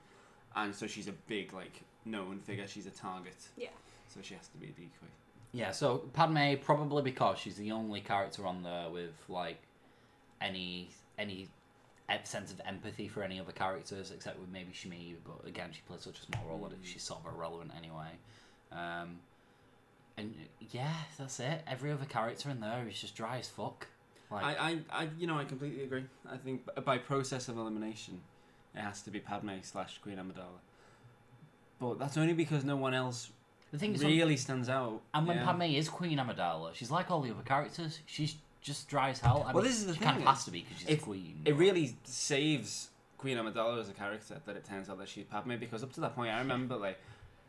and 0.55 0.75
so 0.75 0.87
she's 0.87 1.09
a 1.09 1.13
big 1.13 1.53
like 1.53 1.83
known 2.07 2.39
figure. 2.39 2.67
She's 2.67 2.87
a 2.87 2.91
target. 2.91 3.37
Yeah. 3.59 3.69
So 4.09 4.21
she 4.23 4.33
has 4.35 4.49
to 4.49 4.57
be 4.57 4.69
a 4.69 4.71
decoy. 4.71 5.09
Yeah, 5.53 5.71
so 5.73 5.99
Padme 6.13 6.55
probably 6.63 7.03
because 7.03 7.39
she's 7.39 7.57
the 7.57 7.73
only 7.73 8.01
character 8.01 8.47
on 8.47 8.63
there 8.63 8.91
with 8.91 9.15
like 9.29 9.59
any 10.41 10.91
any 11.19 11.49
sense 12.23 12.53
of 12.53 12.61
empathy 12.65 13.09
for 13.09 13.23
any 13.23 13.41
other 13.41 13.53
characters 13.53 14.13
except 14.13 14.39
with 14.39 14.49
maybe 14.49 14.71
Shmi, 14.73 15.15
but 15.25 15.49
again 15.49 15.71
she 15.73 15.81
plays 15.89 16.03
such 16.03 16.21
a 16.21 16.23
small 16.23 16.45
role 16.49 16.69
that 16.69 16.79
she's 16.83 17.03
sort 17.03 17.21
of 17.27 17.35
irrelevant 17.35 17.73
anyway. 17.77 18.11
Um, 18.73 19.19
and 20.17 20.35
yeah, 20.71 20.95
that's 21.19 21.41
it. 21.41 21.63
Every 21.67 21.91
other 21.93 22.05
character 22.05 22.51
in 22.51 22.61
there 22.61 22.87
is 22.89 23.01
just 23.01 23.15
dry 23.17 23.39
as 23.39 23.49
fuck. 23.49 23.87
Like, 24.31 24.45
I, 24.45 24.51
I, 24.51 24.79
I, 24.91 25.09
you 25.19 25.27
know, 25.27 25.39
I 25.39 25.45
completely 25.45 25.85
agree. 25.85 26.05
I 26.29 26.37
think 26.37 26.63
by 26.85 26.99
process 26.99 27.49
of 27.49 27.59
elimination, 27.59 28.21
it 28.75 28.81
has 28.81 29.03
to 29.03 29.11
be 29.11 29.21
Padme 29.21 29.51
slash 29.63 29.99
Queen 29.99 30.17
Amidala. 30.17 30.59
But 31.79 31.99
that's 31.99 32.17
only 32.17 32.33
because 32.33 32.65
no 32.65 32.77
one 32.77 32.95
else 32.95 33.31
the 33.73 33.79
thing 33.79 33.95
really 33.95 34.37
stands 34.37 34.69
out. 34.69 35.03
and 35.13 35.27
when 35.27 35.39
yeah. 35.39 35.45
Padme 35.45 35.63
is 35.63 35.89
Queen 35.89 36.19
Amidala, 36.19 36.75
she's 36.75 36.91
like 36.91 37.11
all 37.11 37.21
the 37.21 37.31
other 37.31 37.43
characters. 37.43 38.01
She's 38.07 38.37
just 38.67 38.89
dry 38.89 39.11
as 39.11 39.21
hell. 39.21 39.45
I 39.49 39.53
Well, 39.53 39.63
mean, 39.63 39.71
this 39.71 39.81
is 39.81 39.87
the 39.87 39.93
she 39.95 40.01
thing, 40.01 40.09
kind 40.09 40.21
of 40.21 40.27
has 40.29 40.45
to 40.45 40.51
be 40.51 40.61
because 40.63 40.79
she's 40.81 40.89
it- 40.89 40.99
a 40.99 41.03
queen. 41.03 41.41
It 41.45 41.53
but- 41.53 41.59
really 41.59 41.97
saves 42.05 42.89
Queen 43.17 43.39
Amidala 43.39 43.81
as 43.81 43.89
a 43.89 43.93
character 43.93 44.41
that 44.45 44.57
it 44.57 44.65
turns 44.65 44.91
out 44.91 44.99
that 44.99 45.09
she's 45.09 45.25
Padme 45.25 45.57
because 45.57 45.83
up 45.83 45.93
to 45.95 46.01
that 46.01 46.15
point, 46.15 46.33
I 46.35 46.39
remember 46.41 46.77
like. 46.89 46.99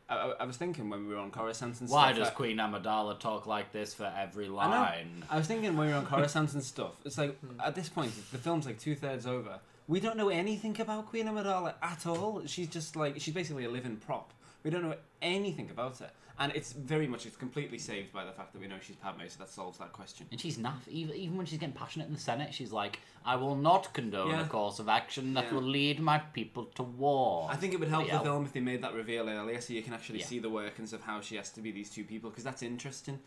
I, 0.10 0.16
I- 0.16 0.34
I 0.42 0.46
was 0.46 0.56
thinking 0.56 0.90
when 0.90 1.06
we 1.08 1.14
were 1.14 1.20
on 1.20 1.32
Coruscant 1.32 1.80
and 1.82 1.90
stuff. 1.90 1.92
Why 1.92 2.14
does 2.14 2.28
that- 2.28 2.36
Queen 2.36 2.58
Amidala 2.58 3.20
talk 3.20 3.46
like 3.48 3.74
this 3.74 3.94
for 3.94 4.06
every 4.18 4.46
I 4.46 4.50
line? 4.50 5.24
I 5.30 5.38
was 5.38 5.48
thinking 5.48 5.76
when 5.76 5.88
we 5.88 5.94
were 5.94 6.00
on 6.00 6.06
Coruscant 6.06 6.54
and 6.54 6.64
stuff. 6.76 6.94
It's 7.04 7.18
like 7.18 7.38
hmm. 7.40 7.60
at 7.60 7.76
this 7.76 7.90
point, 7.90 8.14
the 8.32 8.38
film's 8.38 8.66
like 8.66 8.80
two 8.80 8.96
thirds 8.96 9.26
over. 9.26 9.60
We 9.90 10.00
don't 10.00 10.16
know 10.18 10.30
anything 10.30 10.80
about 10.80 11.08
Queen 11.08 11.26
Amidala 11.28 11.74
at 11.82 12.06
all. 12.06 12.42
She's 12.46 12.68
just 12.70 12.96
like 12.96 13.20
she's 13.20 13.34
basically 13.34 13.66
a 13.66 13.70
living 13.70 13.98
prop. 13.98 14.32
We 14.64 14.70
don't 14.72 14.84
know 14.84 14.96
anything 15.22 15.70
about 15.70 15.98
her, 16.00 16.10
and 16.40 16.52
it's 16.56 16.74
very 16.74 17.08
much 17.08 17.26
it's 17.26 17.36
completely 17.36 17.78
saved 17.78 18.14
by 18.14 18.24
the 18.26 18.32
fact 18.32 18.54
that 18.54 18.60
we 18.62 18.68
know 18.68 18.76
she's 18.82 18.96
Padme, 18.98 19.22
so 19.28 19.40
that 19.40 19.50
solves 19.50 19.78
that 19.80 19.92
question. 19.94 20.28
And 20.32 20.40
she's 20.40 20.58
naff. 20.58 20.88
Even, 20.88 21.16
even 21.16 21.38
when 21.38 21.46
she's 21.46 21.60
getting 21.60 21.74
passionate 21.76 22.08
in 22.08 22.14
the 22.14 22.20
Senate, 22.20 22.54
she's 22.54 22.72
like, 22.72 23.00
I 23.26 23.36
will 23.36 23.56
not 23.56 23.94
condone 23.94 24.30
Yeah. 24.30 24.46
a 24.46 24.48
course 24.48 24.80
of 24.80 24.88
action 24.88 25.34
that 25.34 25.46
Yeah. 25.46 25.54
will 25.56 25.64
lead 25.64 26.00
my 26.00 26.20
people 26.20 26.66
to 26.76 26.84
war. 26.84 27.48
I 27.52 27.56
think 27.56 27.74
it 27.74 27.80
would 27.80 27.90
help 27.90 28.04
Bloody 28.06 28.12
the 28.12 28.24
hell. 28.24 28.24
film 28.36 28.46
if 28.46 28.54
they 28.54 28.60
made 28.60 28.82
that 28.84 28.94
reveal 28.94 29.28
earlier, 29.30 29.60
so 29.62 29.74
you 29.74 29.82
can 29.82 29.94
actually 29.94 30.20
Yeah. 30.20 30.26
see 30.26 30.40
the 30.40 30.50
workings 30.50 30.94
of 30.94 31.02
how 31.02 31.22
she 31.22 31.36
has 31.38 31.50
to 31.52 31.62
be 31.62 31.72
these 31.72 31.90
two 31.90 32.04
people, 32.04 32.30
because 32.30 32.44
that's 32.44 32.62
interesting. 32.62 33.20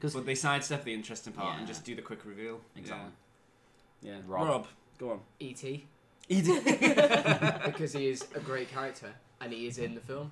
'Cause- 0.00 0.14
But 0.14 0.26
they 0.26 0.34
sidestep 0.34 0.84
the 0.84 0.94
interesting 0.94 1.32
part 1.32 1.52
and 1.58 1.62
Yeah. 1.62 1.66
just 1.74 1.84
do 1.84 1.94
the 1.94 2.02
quick 2.02 2.24
reveal. 2.24 2.60
Exactly. 2.76 3.10
Yeah. 4.00 4.16
yeah. 4.16 4.20
Rob. 4.26 4.46
Rob, 4.48 4.66
go 4.98 5.10
on. 5.12 5.20
E.T. 5.40 5.86
Edie. 6.30 6.58
because 7.66 7.92
he 7.92 8.08
is 8.08 8.24
a 8.34 8.40
great 8.40 8.68
character 8.70 9.12
and 9.40 9.52
he 9.52 9.66
is 9.66 9.78
in 9.78 9.94
the 9.94 10.00
film. 10.00 10.30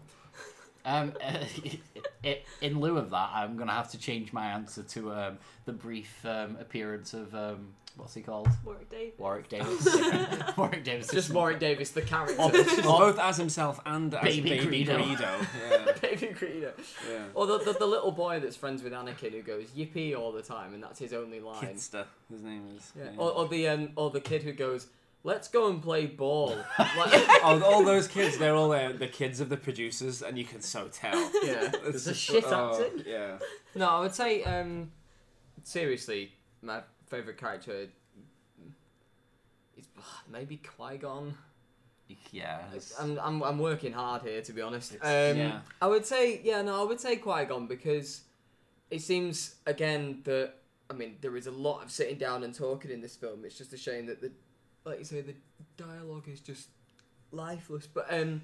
Um, 0.85 1.13
i- 2.25 2.39
in 2.61 2.81
lieu 2.81 2.97
of 2.99 3.11
that, 3.11 3.31
I'm 3.35 3.57
gonna 3.57 3.73
have 3.73 3.91
to 3.93 3.99
change 3.99 4.33
my 4.33 4.47
answer 4.47 4.83
to 4.83 5.13
um, 5.13 5.39
the 5.65 5.73
brief 5.73 6.25
um, 6.25 6.57
appearance 6.61 7.13
of 7.15 7.35
um, 7.35 7.69
what's 7.97 8.15
he 8.15 8.23
called? 8.23 8.49
Warwick 8.65 8.89
Davis. 8.91 9.19
Warwick 9.19 9.49
Davis. 9.51 10.57
Warwick 10.57 10.85
Davis. 10.85 11.09
Just 11.11 11.31
Warwick 11.31 11.59
Davis, 11.59 11.91
the 11.91 12.03
character. 12.03 12.37
both 12.37 13.19
as 13.19 13.37
himself 13.37 13.81
and 13.85 14.15
as 14.15 14.23
Baby 14.23 14.51
Baby, 14.51 14.85
Greedo. 14.87 14.99
Greedo. 15.03 15.47
Yeah. 15.71 15.93
Baby 16.01 16.27
Greedo. 16.29 16.73
yeah. 17.11 17.25
Or 17.35 17.47
the, 17.47 17.59
the, 17.59 17.73
the 17.75 17.87
little 17.87 18.13
boy 18.13 18.41
that's 18.41 18.57
friends 18.57 18.83
with 18.83 18.93
Anakin 18.93 19.33
who 19.33 19.43
goes 19.43 19.67
yippee 19.77 20.17
all 20.19 20.33
the 20.33 20.43
time 20.43 20.73
and 20.75 20.83
that's 20.83 20.99
his 20.99 21.13
only 21.13 21.41
line. 21.41 21.63
Kitster, 21.63 22.05
his 22.31 22.43
name 22.43 22.65
is. 22.77 22.93
Yeah. 22.97 23.11
Or, 23.19 23.31
or 23.33 23.49
the 23.49 23.69
um, 23.69 23.91
or 23.97 24.11
the 24.11 24.21
kid 24.21 24.43
who 24.43 24.53
goes, 24.53 24.87
"Let's 25.23 25.49
go 25.49 25.69
and 25.69 25.83
play 25.83 26.07
ball." 26.07 26.57
like, 26.79 27.13
oh, 27.43 27.63
all 27.65 27.85
those 27.85 28.09
kids, 28.09 28.39
they're 28.39 28.55
all 28.55 28.73
uh, 28.73 28.93
the 28.93 29.09
kids 29.09 29.41
of 29.41 29.49
the 29.49 29.57
producers, 29.57 30.23
and 30.23 30.39
you 30.39 30.45
can 30.45 30.61
so 30.61 30.89
tell. 30.89 31.19
yeah, 31.45 31.71
It's 31.73 31.79
there's 31.83 32.07
a 32.07 32.15
shit 32.15 32.45
oh, 32.47 32.81
acting. 32.81 33.05
Yeah. 33.07 33.39
No, 33.75 33.89
I 33.89 34.01
would 34.01 34.15
say 34.15 34.43
um, 34.45 34.91
seriously, 35.63 36.33
my 36.63 36.83
favorite 37.07 37.39
character 37.39 37.89
is 39.77 39.87
maybe 40.29 40.57
Qui 40.57 40.99
Gon. 40.99 41.35
Yeah. 42.33 42.61
I'm, 42.99 43.19
I'm 43.21 43.43
I'm 43.43 43.59
working 43.59 43.93
hard 43.93 44.23
here 44.23 44.43
to 44.43 44.53
be 44.53 44.63
honest. 44.63 44.95
Um, 44.95 45.37
yeah. 45.37 45.61
I 45.81 45.87
would 45.87 46.05
say 46.05 46.41
yeah 46.43 46.63
no 46.63 46.81
I 46.81 46.85
would 46.85 47.01
say 47.01 47.17
Qui 47.17 47.45
Gon 47.45 47.67
because 47.67 48.23
it 48.91 49.03
seems 49.03 49.57
again 49.67 50.21
that 50.25 50.55
I 50.89 50.95
mean 50.95 51.17
there 51.21 51.37
is 51.37 51.47
a 51.47 51.53
lot 51.53 51.83
of 51.83 51.91
sitting 51.91 52.19
down 52.19 52.43
and 52.43 52.55
talking 52.55 52.91
in 52.91 53.01
this 53.01 53.17
film. 53.17 53.45
It's 53.45 53.57
just 53.57 53.73
a 53.73 53.77
shame 53.77 54.07
that 54.07 54.21
the 54.21 54.33
like 54.91 54.99
you 54.99 55.05
say 55.05 55.21
the 55.23 55.35
dialogue 55.77 56.29
is 56.29 56.41
just 56.41 56.69
lifeless. 57.33 57.87
But 57.87 58.07
um, 58.13 58.43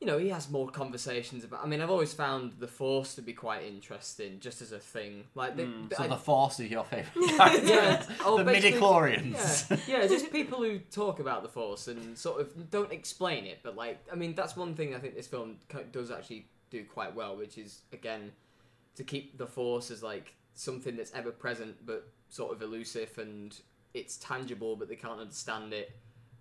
you 0.00 0.06
know 0.06 0.18
he 0.18 0.28
has 0.30 0.50
more 0.50 0.68
conversations 0.68 1.44
about. 1.44 1.62
I 1.64 1.66
mean 1.68 1.80
I've 1.80 1.90
always 1.90 2.12
found 2.14 2.54
the 2.58 2.66
Force 2.66 3.14
to 3.14 3.22
be 3.22 3.32
quite 3.32 3.64
interesting 3.64 4.40
just 4.40 4.60
as 4.62 4.72
a 4.72 4.78
thing. 4.78 5.24
Like 5.34 5.56
the, 5.56 5.64
Mm. 5.64 5.94
So 5.96 6.04
I- 6.04 6.08
the 6.08 6.16
Force 6.16 6.60
is 6.60 6.70
your 6.70 6.84
favorite 6.84 7.08
yeah, 7.16 7.36
character. 7.36 8.14
oh, 8.24 8.38
the 8.38 8.44
basically- 8.44 8.80
midichlorians. 8.80 9.70
Yeah, 9.88 10.00
yeah, 10.00 10.06
just 10.06 10.32
people 10.32 10.58
who 10.58 10.78
talk 10.78 11.20
about 11.20 11.42
the 11.42 11.48
Force 11.48 11.88
and 11.88 12.16
sort 12.18 12.40
of 12.40 12.70
don't 12.70 12.92
explain 12.92 13.44
it, 13.46 13.60
but 13.62 13.76
like, 13.76 13.98
I 14.12 14.16
mean, 14.16 14.34
that's 14.34 14.56
one 14.56 14.74
thing 14.74 14.94
I 14.94 14.98
think 14.98 15.14
this 15.14 15.26
film 15.26 15.56
does 15.92 16.10
actually 16.10 16.46
do 16.70 16.84
quite 16.84 17.14
well, 17.14 17.36
which 17.36 17.58
is 17.58 17.82
again 17.92 18.32
to 18.96 19.04
keep 19.04 19.36
the 19.38 19.46
Force 19.46 19.90
as 19.90 20.02
like 20.02 20.34
something 20.54 20.96
that's 20.96 21.12
ever 21.14 21.30
present 21.30 21.76
but 21.84 22.08
sort 22.28 22.50
of 22.52 22.62
elusive 22.62 23.16
and 23.18 23.60
it's 23.96 24.16
tangible, 24.18 24.76
but 24.76 24.88
they 24.88 24.94
can't 24.96 25.20
understand 25.20 25.72
it, 25.72 25.96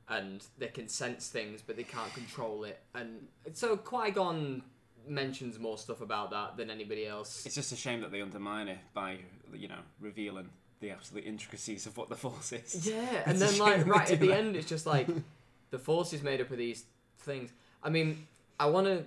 and 0.09 0.45
they 0.57 0.67
can 0.67 0.87
sense 0.87 1.29
things, 1.29 1.61
but 1.65 1.75
they 1.77 1.83
can't 1.83 2.13
control 2.13 2.63
it, 2.65 2.79
and 2.93 3.27
so 3.53 3.75
Qui 3.77 4.11
Gon 4.11 4.61
mentions 5.07 5.59
more 5.59 5.77
stuff 5.77 6.01
about 6.01 6.31
that 6.31 6.57
than 6.57 6.69
anybody 6.69 7.05
else. 7.07 7.45
It's 7.45 7.55
just 7.55 7.71
a 7.71 7.75
shame 7.75 8.01
that 8.01 8.11
they 8.11 8.21
undermine 8.21 8.67
it 8.67 8.79
by, 8.93 9.19
you 9.53 9.67
know, 9.67 9.81
revealing 9.99 10.49
the 10.79 10.89
absolute 10.89 11.25
intricacies 11.25 11.85
of 11.85 11.95
what 11.95 12.09
the 12.09 12.15
Force 12.15 12.51
is. 12.51 12.87
Yeah, 12.87 13.23
and 13.25 13.39
It's 13.39 13.41
a 13.41 13.45
then 13.53 13.59
like 13.59 13.85
right 13.87 14.11
at 14.11 14.19
the 14.19 14.27
that. 14.29 14.37
end, 14.37 14.55
it's 14.55 14.67
just 14.67 14.85
like 14.87 15.07
the 15.71 15.77
force 15.79 16.11
is 16.13 16.21
made 16.23 16.41
up 16.41 16.49
of 16.51 16.57
these 16.57 16.85
things. 17.19 17.51
I 17.83 17.89
mean, 17.89 18.25
I 18.59 18.65
want 18.65 18.87
to 18.87 19.05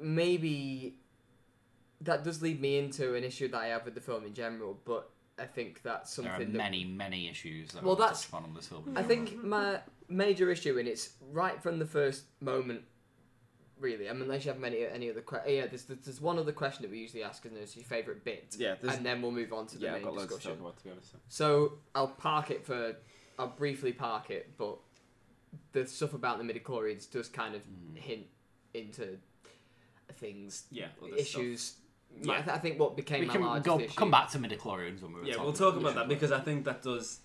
maybe 0.00 0.94
that 2.02 2.24
does 2.24 2.40
lead 2.40 2.60
me 2.60 2.78
into 2.78 3.14
an 3.14 3.24
issue 3.24 3.48
that 3.48 3.58
I 3.60 3.66
have 3.66 3.84
with 3.84 3.94
the 3.94 4.00
film 4.00 4.24
in 4.24 4.32
general, 4.32 4.78
but 4.84 5.10
I 5.40 5.46
think 5.46 5.82
that's 5.82 6.12
something. 6.12 6.30
There 6.30 6.40
something 6.40 6.48
are 6.54 6.58
that 6.58 6.58
many, 6.70 6.84
many 6.84 7.28
issues 7.28 7.68
that 7.72 7.82
Well, 7.82 7.96
we'll 7.96 7.96
that's- 7.96 8.20
touch 8.22 8.28
upon 8.28 8.44
on 8.44 8.54
this 8.54 8.68
film. 8.68 8.92
I 8.96 9.02
think 9.02 9.42
my 9.42 9.80
major 10.08 10.50
issue, 10.50 10.78
and 10.78 10.86
it's 10.86 11.14
right 11.32 11.60
from 11.62 11.78
the 11.78 11.86
first 11.86 12.24
moment. 12.40 12.82
Really, 13.78 14.10
I 14.10 14.12
mean, 14.12 14.22
unless 14.22 14.44
you 14.44 14.50
have 14.50 14.60
many 14.60 14.84
any 14.84 15.08
other 15.08 15.22
que- 15.22 15.40
yeah, 15.46 15.66
there's, 15.66 15.84
there's 15.84 16.20
one 16.20 16.38
other 16.38 16.52
question 16.52 16.82
that 16.82 16.90
we 16.90 16.98
usually 16.98 17.22
ask, 17.22 17.46
and 17.46 17.56
it's 17.56 17.74
your 17.74 17.84
favorite 17.86 18.22
bit, 18.24 18.54
Yeah, 18.58 18.74
there's- 18.74 18.94
and 18.98 19.06
then 19.06 19.22
we'll 19.22 19.30
move 19.30 19.54
on 19.54 19.66
to 19.68 19.78
the 19.78 19.84
yeah, 19.86 19.94
I've 19.94 20.02
main 20.02 20.04
got 20.04 20.12
loads 20.16 20.24
to 20.32 20.34
discussion. 20.34 20.58
talk 20.58 20.66
about, 20.66 20.76
to 20.78 20.84
be 20.84 20.90
honest. 20.90 21.14
So 21.28 21.78
I'll 21.94 22.08
park 22.08 22.50
it 22.50 22.66
for. 22.66 22.96
I'll 23.38 23.48
briefly 23.48 23.94
park 23.94 24.28
it, 24.30 24.58
but 24.58 24.76
the 25.72 25.86
stuff 25.86 26.12
about 26.12 26.36
the 26.36 26.44
midichlorians 26.44 27.10
does 27.10 27.28
kind 27.30 27.54
of 27.54 27.62
Mm. 27.62 27.96
hint 27.96 28.26
into 28.74 29.18
things, 30.12 30.64
Yeah, 30.70 30.88
other 31.02 31.14
issues. 31.16 31.76
Yeah. 32.22 32.32
I, 32.32 32.36
th- 32.42 32.48
I 32.48 32.58
think 32.58 32.78
what 32.78 32.96
became 32.96 33.20
we 33.20 33.26
my 33.26 33.32
can 33.32 33.42
largest 33.42 33.64
go, 33.66 33.80
issue. 33.80 33.94
come 33.96 34.10
back 34.10 34.30
to 34.30 34.38
midichlorians 34.38 35.02
when 35.02 35.12
we 35.14 35.20
were 35.20 35.26
Yeah, 35.26 35.34
talking 35.34 35.44
we'll 35.44 35.52
talk 35.54 35.76
about 35.76 35.94
that 35.94 36.08
because 36.08 36.32
I 36.32 36.40
think 36.40 36.64
that 36.64 36.82
does 36.82 37.20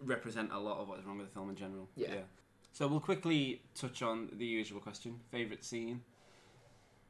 represent 0.00 0.50
a 0.52 0.58
lot 0.58 0.78
of 0.78 0.88
what 0.88 0.98
is 0.98 1.04
wrong 1.04 1.18
with 1.18 1.26
the 1.28 1.32
film 1.34 1.50
in 1.50 1.56
general. 1.56 1.88
Yeah. 1.96 2.14
So 2.72 2.86
we'll 2.88 3.00
quickly 3.00 3.60
touch 3.74 4.00
on 4.02 4.30
the 4.32 4.46
usual 4.46 4.80
question: 4.80 5.20
favorite 5.30 5.64
scene. 5.64 6.02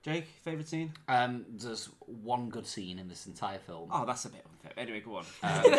Jake, 0.02 0.24
favorite 0.42 0.66
scene? 0.66 0.92
Um, 1.08 1.44
there's 1.50 1.90
one 2.06 2.48
good 2.48 2.66
scene 2.66 2.98
in 2.98 3.06
this 3.08 3.26
entire 3.26 3.58
film. 3.58 3.90
Oh, 3.92 4.06
that's 4.06 4.24
a 4.24 4.30
bit 4.30 4.42
unfair. 4.50 4.72
Anyway, 4.82 5.00
go 5.00 5.16
on. 5.16 5.24
Um, 5.42 5.74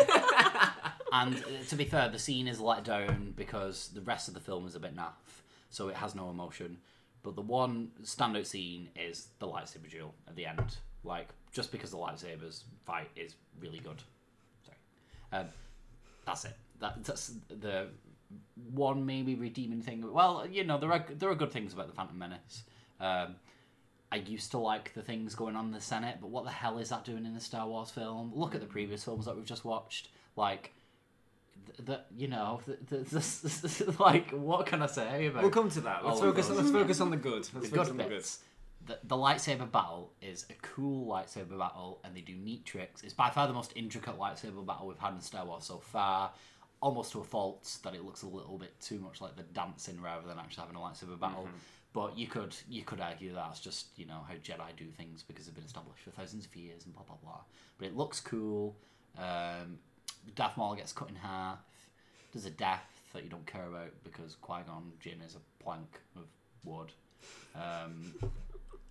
and 1.12 1.34
uh, 1.36 1.64
to 1.68 1.74
be 1.76 1.84
fair, 1.84 2.08
the 2.08 2.20
scene 2.20 2.46
is 2.46 2.60
let 2.60 2.84
down 2.84 3.34
because 3.36 3.88
the 3.88 4.00
rest 4.02 4.28
of 4.28 4.34
the 4.34 4.40
film 4.40 4.64
is 4.66 4.76
a 4.76 4.80
bit 4.80 4.94
naff. 4.96 5.14
so 5.70 5.88
it 5.88 5.96
has 5.96 6.14
no 6.14 6.30
emotion. 6.30 6.78
But 7.24 7.34
the 7.34 7.42
one 7.42 7.90
standout 8.04 8.46
scene 8.46 8.90
is 8.94 9.26
the 9.40 9.48
lightsaber 9.48 9.90
duel 9.90 10.14
at 10.28 10.36
the 10.36 10.46
end. 10.46 10.76
Like 11.04 11.28
just 11.52 11.72
because 11.72 11.90
the 11.90 11.96
lightsabers 11.96 12.62
fight 12.86 13.08
is 13.16 13.34
really 13.60 13.80
good. 13.80 14.02
Sorry, 14.64 14.76
um, 15.32 15.48
that's 16.24 16.44
it. 16.44 16.56
That, 16.80 17.04
that's 17.04 17.34
the 17.48 17.88
one 18.72 19.04
maybe 19.04 19.34
redeeming 19.34 19.82
thing. 19.82 20.10
Well, 20.12 20.46
you 20.50 20.64
know 20.64 20.78
there 20.78 20.92
are 20.92 21.04
there 21.10 21.30
are 21.30 21.34
good 21.34 21.52
things 21.52 21.72
about 21.72 21.88
the 21.88 21.94
Phantom 21.94 22.18
Menace. 22.18 22.64
Um, 23.00 23.36
I 24.12 24.16
used 24.16 24.50
to 24.50 24.58
like 24.58 24.92
the 24.92 25.00
things 25.00 25.34
going 25.34 25.56
on 25.56 25.66
in 25.66 25.72
the 25.72 25.80
Senate, 25.80 26.18
but 26.20 26.28
what 26.28 26.44
the 26.44 26.50
hell 26.50 26.76
is 26.76 26.90
that 26.90 27.02
doing 27.02 27.24
in 27.24 27.32
the 27.32 27.40
Star 27.40 27.66
Wars 27.66 27.90
film? 27.90 28.30
Look 28.34 28.54
at 28.54 28.60
the 28.60 28.66
previous 28.66 29.02
films 29.02 29.24
that 29.24 29.34
we've 29.34 29.46
just 29.46 29.64
watched. 29.64 30.08
Like, 30.36 30.74
the 31.78 32.00
you 32.14 32.28
know, 32.28 32.60
the, 32.66 32.98
the, 32.98 33.04
the, 33.04 33.96
like, 33.98 34.30
what 34.30 34.66
can 34.66 34.82
I 34.82 34.86
say 34.86 35.26
about? 35.26 35.42
We'll 35.42 35.50
come 35.50 35.70
to 35.70 35.80
that. 35.80 36.04
Let's 36.04 36.20
focus. 36.20 36.48
those? 36.48 36.58
Let's 36.58 36.70
focus 36.70 37.00
on 37.00 37.10
the 37.10 37.16
good. 37.16 37.32
Let's 37.36 37.48
the 37.48 37.60
focus 37.60 37.70
good 37.70 37.88
on 37.88 37.96
the 37.96 38.02
good. 38.02 38.10
bits. 38.10 38.40
The, 38.86 38.98
the 39.04 39.16
lightsaber 39.16 39.70
battle 39.70 40.12
is 40.20 40.46
a 40.50 40.54
cool 40.62 41.06
lightsaber 41.12 41.58
battle, 41.58 42.00
and 42.04 42.16
they 42.16 42.20
do 42.20 42.34
neat 42.34 42.64
tricks. 42.64 43.02
It's 43.02 43.14
by 43.14 43.30
far 43.30 43.46
the 43.46 43.52
most 43.52 43.72
intricate 43.76 44.18
lightsaber 44.18 44.64
battle 44.66 44.88
we've 44.88 44.98
had 44.98 45.14
in 45.14 45.20
Star 45.20 45.44
Wars 45.44 45.64
so 45.64 45.78
far. 45.78 46.32
Almost 46.80 47.12
to 47.12 47.20
a 47.20 47.24
fault 47.24 47.78
that 47.84 47.94
it 47.94 48.04
looks 48.04 48.22
a 48.22 48.26
little 48.26 48.58
bit 48.58 48.78
too 48.80 48.98
much 48.98 49.20
like 49.20 49.36
the 49.36 49.44
dancing 49.44 50.00
rather 50.00 50.26
than 50.26 50.38
actually 50.38 50.62
having 50.62 50.76
a 50.76 50.80
lightsaber 50.80 51.18
battle. 51.18 51.48
But 51.92 52.16
you 52.18 52.26
could 52.26 52.56
you 52.68 52.82
could 52.82 53.00
argue 53.00 53.34
that's 53.34 53.60
just 53.60 53.86
you 53.96 54.06
know 54.06 54.20
how 54.26 54.34
Jedi 54.34 54.76
do 54.76 54.86
things 54.96 55.22
because 55.22 55.46
they've 55.46 55.54
been 55.54 55.64
established 55.64 56.02
for 56.02 56.10
thousands 56.10 56.46
of 56.46 56.56
years 56.56 56.84
and 56.84 56.94
blah 56.94 57.04
blah 57.04 57.16
blah. 57.22 57.40
But 57.78 57.88
it 57.88 57.96
looks 57.96 58.18
cool. 58.18 58.74
Um, 59.18 59.78
Darth 60.34 60.56
Maul 60.56 60.74
gets 60.74 60.92
cut 60.92 61.08
in 61.08 61.16
half. 61.16 61.58
There's 62.32 62.46
a 62.46 62.50
death 62.50 62.88
that 63.12 63.24
you 63.24 63.28
don't 63.28 63.46
care 63.46 63.66
about 63.66 63.90
because 64.04 64.36
Qui 64.40 64.62
Gon 64.66 64.92
Jinn 65.00 65.20
is 65.24 65.36
a 65.36 65.62
plank 65.62 66.00
of 66.16 66.24
wood. 66.64 66.92
Um, 67.54 68.14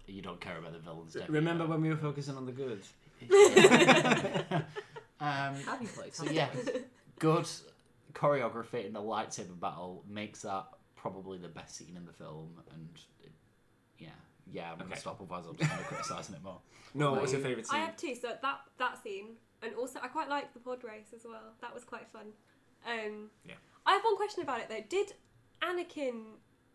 you 0.08 0.22
don't 0.22 0.40
care 0.42 0.58
about 0.58 0.74
the 0.74 0.80
villains. 0.80 1.14
death 1.14 1.30
Remember 1.30 1.64
either. 1.64 1.72
when 1.72 1.82
we 1.82 1.90
were 1.90 1.98
focusing 1.98 2.36
on 2.38 2.46
the 2.46 2.52
good? 2.52 2.82
Um, 5.20 5.54
Happy 5.54 5.86
place. 5.86 6.16
so 6.18 6.26
yeah, 6.26 6.50
good 7.20 7.46
choreography 8.14 8.88
in 8.88 8.94
the 8.94 9.00
lightsaber 9.00 9.60
battle 9.60 10.04
makes 10.10 10.42
that 10.42 10.66
probably 10.96 11.38
the 11.38 11.48
best 11.48 11.76
scene 11.76 11.94
in 11.96 12.08
the 12.08 12.12
film, 12.14 12.60
and 12.74 12.90
it, 13.24 13.32
yeah, 14.00 14.10
yeah, 14.52 14.72
I'm 14.72 14.80
gonna 14.80 14.90
Okay. 14.90 15.00
stop 15.00 15.22
otherwise 15.22 15.46
I'm 15.48 15.56
just 15.58 15.70
gonna 15.70 15.84
criticising 15.84 16.34
it 16.34 16.44
more. 16.44 16.60
No, 16.96 17.12
What 17.12 17.22
was 17.22 17.32
your 17.34 17.40
about 17.42 17.50
favourite 17.50 17.68
I 17.70 17.72
scene? 17.78 17.86
have 17.86 17.98
two. 17.98 18.16
So 18.16 18.36
that 18.42 18.62
that 18.80 19.04
scene, 19.04 19.36
and 19.62 19.76
also 19.76 20.00
I 20.02 20.08
quite 20.08 20.28
like 20.28 20.56
the 20.56 20.60
pod 20.60 20.84
race 20.84 21.14
as 21.16 21.22
well. 21.24 21.54
That 21.62 21.72
was 21.72 21.84
quite 21.84 22.08
fun. 22.10 22.34
Um, 22.88 23.30
Yeah. 23.48 23.54
I 23.86 23.94
have 23.94 24.04
one 24.04 24.18
question 24.18 24.42
about 24.42 24.60
it 24.62 24.70
though. 24.70 24.84
Did 24.90 25.14
Anakin 25.62 26.24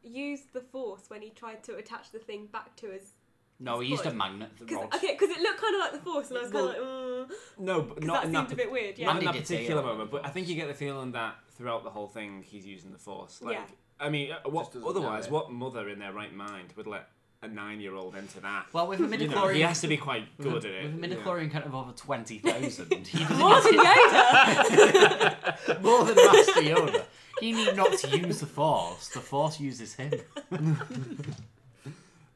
use 0.05 0.43
the 0.53 0.61
Force 0.61 1.11
when 1.11 1.21
he 1.21 1.31
tried 1.31 1.65
to 1.65 1.75
attach 1.75 2.13
the 2.13 2.21
thing 2.21 2.47
back 2.47 2.77
to 2.77 2.91
his? 2.93 3.15
No, 3.59 3.81
he 3.81 3.89
used 3.89 4.03
a 4.03 4.11
foot? 4.11 4.17
magnet 4.17 4.51
Cause, 4.59 4.71
rod. 4.71 4.95
okay, 4.95 5.13
because 5.19 5.31
it 5.31 5.41
looked 5.41 5.61
kind 5.61 5.75
of 5.75 5.81
like 5.81 5.93
the 5.93 5.99
Force, 5.99 6.29
and 6.31 6.39
I 6.39 6.43
was 6.43 6.51
kind 6.53 6.65
of 6.65 6.71
like, 6.71 6.79
mm, 6.79 7.31
No, 7.59 7.83
but 7.83 7.97
'cause 7.99 8.07
not 8.07 8.15
that 8.23 8.29
in 8.29 8.35
seemed 8.35 8.49
that 8.49 8.53
a 8.53 8.57
bit 8.57 8.71
weird. 8.71 8.99
Yeah. 8.99 9.07
Not 9.07 9.19
in 9.19 9.25
that 9.25 9.35
particular 9.37 9.81
it 9.81 9.85
moment, 9.85 10.11
but 10.11 10.27
I 10.27 10.29
think 10.29 10.49
you 10.49 10.55
get 10.57 10.69
the 10.69 10.75
feeling 10.75 11.13
that 11.13 11.37
throughout 11.57 11.85
the 11.85 11.91
whole 11.91 12.09
thing 12.09 12.43
he's 12.47 12.67
using 12.67 12.93
the 12.93 12.99
force. 12.99 13.41
Like, 13.41 13.55
Yeah. 13.55 13.65
I 13.99 14.11
mean, 14.11 14.31
uh, 14.33 14.41
what 14.51 14.65
Just 14.65 14.73
doesn't 14.75 14.83
know 14.83 14.91
otherwise, 14.91 15.31
what 15.31 15.51
mother 15.51 15.89
in 15.89 15.99
their 15.99 16.13
right 16.13 16.35
mind 16.35 16.75
would 16.77 16.87
let 16.87 17.09
a 17.43 17.49
nine-year-old 17.49 18.15
into 18.15 18.41
that? 18.41 18.67
Well, 18.75 18.89
with 18.89 19.01
a 19.01 19.19
You 19.19 19.29
know, 19.29 19.49
he 19.49 19.63
has 19.63 19.81
to 19.81 19.89
be 19.89 19.97
quite 19.97 20.37
good 20.39 20.65
a, 20.65 20.69
at 20.69 20.75
it. 20.75 20.85
with 20.85 21.03
a 21.05 21.09
yeah. 21.09 21.15
midichlorian 21.17 21.51
count 21.51 21.65
of 21.65 21.75
over 21.75 21.93
twenty 21.93 22.39
thousand. 22.39 22.91
he 23.07 23.19
doesn't 23.21 23.39
More 23.39 23.61
than 23.63 23.73
Yoda. 23.75 25.77
more 25.83 26.05
than 26.05 26.15
Master 26.17 26.61
Yoda. 26.61 27.05
He 27.41 27.53
need 27.53 27.75
not 27.77 27.93
to 27.99 28.19
use 28.19 28.41
the 28.41 28.47
Force. 28.47 29.09
The 29.09 29.21
Force 29.21 29.59
uses 29.61 29.95
him. 29.95 30.13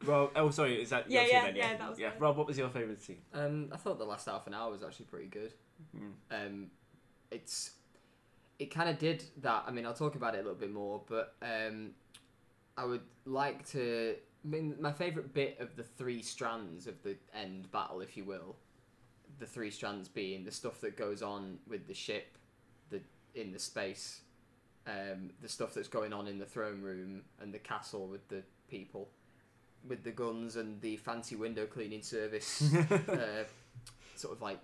Well, 0.06 0.30
oh, 0.34 0.50
sorry, 0.50 0.80
is 0.80 0.90
that 0.90 1.10
Yeah, 1.10 1.20
your 1.20 1.28
two 1.28 1.34
yeah, 1.34 1.44
then? 1.46 1.56
yeah, 1.56 1.76
that 1.76 1.90
was 1.90 1.98
yeah. 1.98 2.08
mine. 2.10 2.18
Rob, 2.18 2.36
what 2.36 2.46
was 2.46 2.56
your 2.56 2.70
favourite 2.70 3.02
scene? 3.02 3.18
Um, 3.34 3.68
I 3.72 3.76
thought 3.76 3.98
the 3.98 4.04
last 4.04 4.26
half 4.26 4.46
an 4.46 4.54
hour 4.54 4.70
was 4.70 4.82
actually 4.82 5.06
pretty 5.06 5.28
good. 5.28 5.52
Mm. 5.96 6.12
Um, 6.30 6.70
it's 7.30 7.72
it 8.58 8.70
kind 8.72 8.88
of 8.90 8.98
did 8.98 9.24
that. 9.42 9.64
I 9.66 9.70
mean, 9.70 9.86
I'll 9.86 9.94
talk 9.94 10.14
about 10.14 10.34
it 10.34 10.38
a 10.38 10.42
little 10.42 10.54
bit 10.58 10.72
more, 10.72 11.02
but 11.06 11.34
um, 11.42 11.90
I 12.76 12.84
would 12.84 13.02
like 13.24 13.66
to. 13.70 14.16
I 14.44 14.48
mean, 14.48 14.74
my 14.80 14.92
favorite 14.92 15.34
bit 15.34 15.58
of 15.60 15.76
the 15.76 15.82
three 15.82 16.22
strands 16.22 16.86
of 16.86 17.02
the 17.02 17.16
end 17.34 17.70
battle, 17.72 18.00
if 18.00 18.16
you 18.16 18.24
will, 18.24 18.56
the 19.38 19.46
three 19.46 19.70
strands 19.70 20.08
being 20.08 20.44
the 20.44 20.50
stuff 20.50 20.80
that 20.80 20.96
goes 20.96 21.22
on 21.22 21.58
with 21.68 21.86
the 21.86 21.94
ship, 21.94 22.38
the 22.90 23.00
in 23.34 23.52
the 23.52 23.58
space, 23.58 24.22
um, 24.86 25.30
the 25.42 25.48
stuff 25.48 25.74
that's 25.74 25.88
going 25.88 26.12
on 26.12 26.26
in 26.26 26.38
the 26.38 26.46
throne 26.46 26.80
room 26.80 27.22
and 27.40 27.52
the 27.52 27.58
castle 27.58 28.06
with 28.06 28.26
the 28.28 28.42
people, 28.68 29.08
with 29.86 30.04
the 30.04 30.10
guns 30.10 30.56
and 30.56 30.80
the 30.80 30.96
fancy 30.96 31.36
window 31.36 31.66
cleaning 31.66 32.02
service, 32.02 32.74
uh, 32.90 33.44
sort 34.16 34.34
of 34.34 34.42
like 34.42 34.58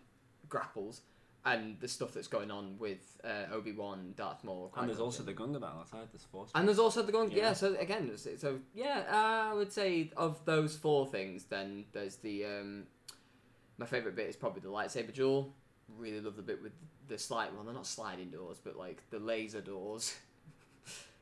grapples, 0.49 1.03
and 1.45 1.79
the 1.81 1.89
stuff 1.89 2.13
that's 2.13 2.29
going 2.29 2.51
on 2.51 2.77
with 2.79 3.21
uh, 3.25 3.55
Obi 3.55 3.73
Wan, 3.73 4.15
Darth 4.17 4.43
Maul, 4.45 4.73
And 4.77 4.89
there's 4.89 5.01
also 5.01 5.23
the 5.23 5.33
Gungan 5.33 5.61
battle 5.61 5.81
outside. 5.81 6.09
There's 6.13 6.25
force. 6.25 6.51
And 6.55 6.67
there's 6.67 6.79
also 6.79 7.03
the 7.03 7.13
guns. 7.13 7.33
Yeah. 7.33 7.43
Yeah. 7.43 7.53
So 7.53 7.77
again, 7.77 8.11
so, 8.17 8.31
so 8.37 8.59
yeah, 8.75 9.05
uh, 9.11 9.53
I 9.53 9.55
would 9.55 9.73
say 9.73 10.11
of 10.17 10.45
those 10.45 10.77
four 10.77 11.07
things, 11.07 11.45
then 11.45 11.85
there's 11.93 12.17
the 12.17 12.45
um, 12.45 12.85
my 13.79 13.87
favorite 13.87 14.17
bit 14.17 14.29
is 14.29 14.37
probably 14.37 14.61
the 14.61 14.69
lightsaber 14.69 15.15
duel. 15.15 15.55
Really 15.97 16.21
love 16.21 16.37
the 16.37 16.43
bit 16.43 16.63
with 16.63 16.73
the 17.07 17.17
slide. 17.17 17.51
Well, 17.55 17.63
they're 17.65 17.75
not 17.75 17.87
sliding 17.87 18.31
doors, 18.31 18.59
but 18.63 18.77
like 18.77 19.03
the 19.11 19.19
laser 19.19 19.61
doors. 19.61 20.17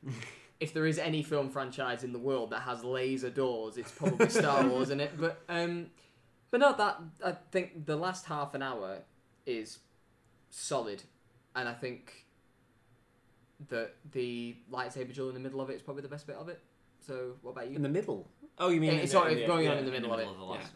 if 0.59 0.73
there 0.73 0.85
is 0.85 0.97
any 0.99 1.21
film 1.23 1.49
franchise 1.49 2.03
in 2.03 2.13
the 2.13 2.19
world 2.19 2.49
that 2.51 2.61
has 2.61 2.83
laser 2.83 3.29
doors, 3.29 3.77
it's 3.77 3.91
probably 3.91 4.29
Star 4.29 4.65
Wars, 4.67 4.87
isn't 4.87 5.01
it? 5.01 5.11
But 5.19 5.41
um, 5.49 5.87
but 6.51 6.59
no, 6.61 6.73
that 6.73 6.99
I 7.25 7.33
think 7.51 7.85
the 7.85 7.95
last 7.95 8.25
half 8.25 8.53
an 8.53 8.61
hour 8.61 8.99
is 9.45 9.79
solid, 10.49 11.03
and 11.55 11.67
I 11.67 11.73
think 11.73 12.25
that 13.69 13.93
the 14.11 14.55
lightsaber 14.71 15.13
duel 15.13 15.29
in 15.29 15.33
the 15.33 15.39
middle 15.39 15.61
of 15.61 15.69
it 15.69 15.73
is 15.75 15.81
probably 15.81 16.03
the 16.03 16.09
best 16.09 16.27
bit 16.27 16.35
of 16.35 16.49
it. 16.49 16.59
So, 17.05 17.33
what 17.41 17.51
about 17.51 17.69
you? 17.69 17.75
in 17.75 17.81
the 17.81 17.89
middle. 17.89 18.27
Oh, 18.57 18.69
you 18.69 18.79
mean 18.81 18.91
Eh, 18.91 18.93
in 18.95 19.01
the- 19.01 19.07
sorry, 19.07 19.41
yeah, 19.41 19.47
going 19.47 19.67
on 19.67 19.77
in 19.77 19.85
the 19.85 19.93
In 19.93 20.01
the 20.03 20.07
middle 20.07 20.13
of 20.13 20.17
middle 20.19 20.31
it. 20.31 20.35
of 20.35 20.39
the 20.39 20.45
last. 20.45 20.71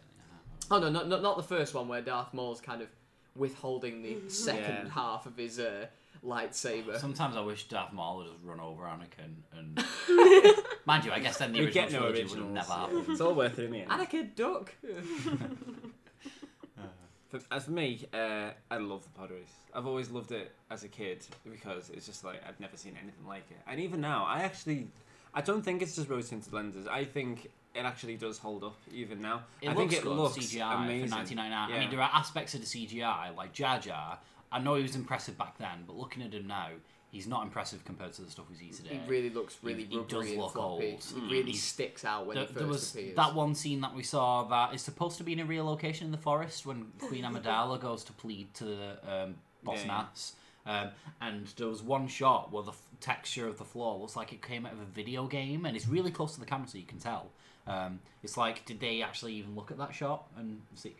Oh 0.70 0.78
no, 0.78 0.88
not, 0.90 1.08
not 1.08 1.22
not 1.22 1.36
the 1.36 1.42
first 1.42 1.74
one 1.74 1.88
where 1.88 2.00
Darth 2.00 2.32
Maul's 2.32 2.60
kind 2.60 2.80
of 2.82 2.88
withholding 3.34 4.02
the 4.02 4.18
second 4.28 4.86
Yeah. 4.86 4.90
half 4.90 5.26
of 5.26 5.36
his 5.36 5.58
uh, 5.58 5.86
lightsaber. 6.24 6.98
Sometimes 6.98 7.36
I 7.36 7.40
wish 7.40 7.68
Darth 7.68 7.92
Maul 7.92 8.18
would 8.18 8.26
just 8.26 8.38
run 8.44 8.60
over 8.60 8.82
Anakin 8.84 9.34
and. 9.56 9.84
Mind 10.86 11.04
you, 11.04 11.12
I 11.12 11.18
guess 11.20 11.36
then 11.38 11.52
the 11.52 11.60
We 11.60 11.66
original 11.66 11.84
get 11.84 11.92
no 11.92 11.98
trilogy 12.00 12.22
would 12.22 12.30
have 12.30 12.38
originals. 12.38 12.54
never 12.54 12.68
yeah. 12.68 12.80
happened. 12.80 13.04
It's 13.08 13.20
all 13.20 13.34
worth 13.34 13.58
it 13.58 13.64
in 13.66 13.70
the 13.72 13.78
end. 13.80 13.90
Anakin 13.90 14.34
duck. 14.34 14.72
For, 17.30 17.40
as 17.50 17.64
for 17.64 17.70
me, 17.70 18.06
uh, 18.12 18.50
I 18.70 18.76
love 18.78 19.04
the 19.04 19.10
pod 19.10 19.30
race. 19.30 19.52
I've 19.74 19.86
always 19.86 20.10
loved 20.10 20.32
it 20.32 20.50
as 20.70 20.82
a 20.84 20.88
kid 20.88 21.24
because 21.48 21.90
it's 21.90 22.06
just 22.06 22.24
like 22.24 22.40
I've 22.48 22.58
never 22.58 22.76
seen 22.76 22.96
anything 23.00 23.26
like 23.26 23.44
it. 23.50 23.58
And 23.68 23.78
even 23.80 24.00
now, 24.00 24.24
I 24.26 24.40
actually, 24.42 24.88
I 25.34 25.40
don't 25.42 25.62
think 25.62 25.82
it's 25.82 25.94
just 25.96 26.08
rose 26.08 26.28
tinted 26.30 26.52
lenses. 26.52 26.86
I 26.88 27.04
think 27.04 27.50
it 27.74 27.84
actually 27.84 28.16
does 28.16 28.38
hold 28.38 28.64
up 28.64 28.76
even 28.92 29.20
now. 29.20 29.42
It 29.62 29.68
I 29.68 29.74
looks 29.74 29.92
think 29.92 30.02
it 30.02 30.04
good, 30.08 30.16
looks 30.16 30.38
CGI 30.38 30.84
amazing. 30.84 31.08
for 31.08 31.14
1999. 31.16 31.52
I 31.52 31.68
Yeah. 31.72 31.80
mean, 31.80 31.90
there 31.90 32.00
are 32.00 32.10
aspects 32.12 32.54
of 32.54 32.60
the 32.62 32.66
CGI, 32.66 33.36
like 33.36 33.52
Jar 33.52 33.78
Jar. 33.78 34.18
I 34.52 34.58
know 34.58 34.74
he 34.74 34.82
was 34.82 34.96
impressive 34.96 35.38
back 35.38 35.58
then, 35.58 35.84
but 35.86 35.96
looking 35.96 36.22
at 36.22 36.32
him 36.32 36.46
now, 36.46 36.68
he's 37.10 37.26
not 37.26 37.42
impressive 37.44 37.84
compared 37.84 38.12
to 38.14 38.22
the 38.22 38.30
stuff 38.30 38.46
we 38.50 38.56
see 38.56 38.70
today. 38.70 39.00
He 39.02 39.08
really 39.08 39.30
looks 39.30 39.58
really 39.62 39.84
He- 39.84 39.98
he 39.98 40.04
does 40.04 40.28
and 40.30 40.38
look 40.40 40.52
floppy. 40.52 40.92
old. 40.92 41.04
He 41.04 41.20
Mm. 41.20 41.30
really 41.30 41.52
sticks 41.54 42.04
out 42.04 42.26
when 42.26 42.36
There, 42.36 42.46
he 42.46 42.52
there 42.54 42.66
was 42.66 42.94
appears. 42.94 43.16
that 43.16 43.34
one 43.34 43.54
scene 43.54 43.80
that 43.82 43.94
we 43.94 44.02
saw 44.02 44.44
that 44.44 44.74
is 44.74 44.82
supposed 44.82 45.18
to 45.18 45.24
be 45.24 45.32
in 45.32 45.40
a 45.40 45.44
real 45.44 45.64
location 45.64 46.06
in 46.06 46.12
the 46.12 46.18
forest 46.18 46.66
when 46.66 46.92
Queen 46.98 47.24
Amidala 47.24 47.80
goes 47.80 48.02
to 48.04 48.12
plead 48.12 48.52
to 48.54 48.64
the 48.64 48.98
um, 49.24 49.36
Boss 49.62 49.78
Yeah, 49.78 49.82
yeah. 49.82 49.86
Nass. 49.88 50.36
Um, 50.66 50.90
and 51.20 51.46
there 51.56 51.68
was 51.68 51.82
one 51.82 52.06
shot 52.06 52.52
where 52.52 52.62
the 52.62 52.72
f- 52.72 52.86
texture 53.00 53.46
of 53.48 53.56
the 53.58 53.64
floor 53.64 53.98
looks 53.98 54.14
like 54.14 54.32
it 54.32 54.42
came 54.42 54.66
out 54.66 54.72
of 54.74 54.80
a 54.80 54.84
video 54.84 55.26
game, 55.26 55.64
and 55.64 55.74
it's 55.76 55.86
really 55.88 56.10
close 56.10 56.34
to 56.34 56.40
the 56.40 56.46
camera, 56.46 56.68
so 56.68 56.76
you 56.78 56.84
can 56.84 56.98
tell. 56.98 57.30
Um, 57.66 58.00
it's 58.22 58.36
like, 58.36 58.64
did 58.66 58.78
they 58.80 59.00
actually 59.02 59.34
even 59.34 59.54
look 59.54 59.70
at 59.70 59.78
that 59.78 59.94
shot 59.94 60.28
and 60.36 60.62
see? 60.74 60.96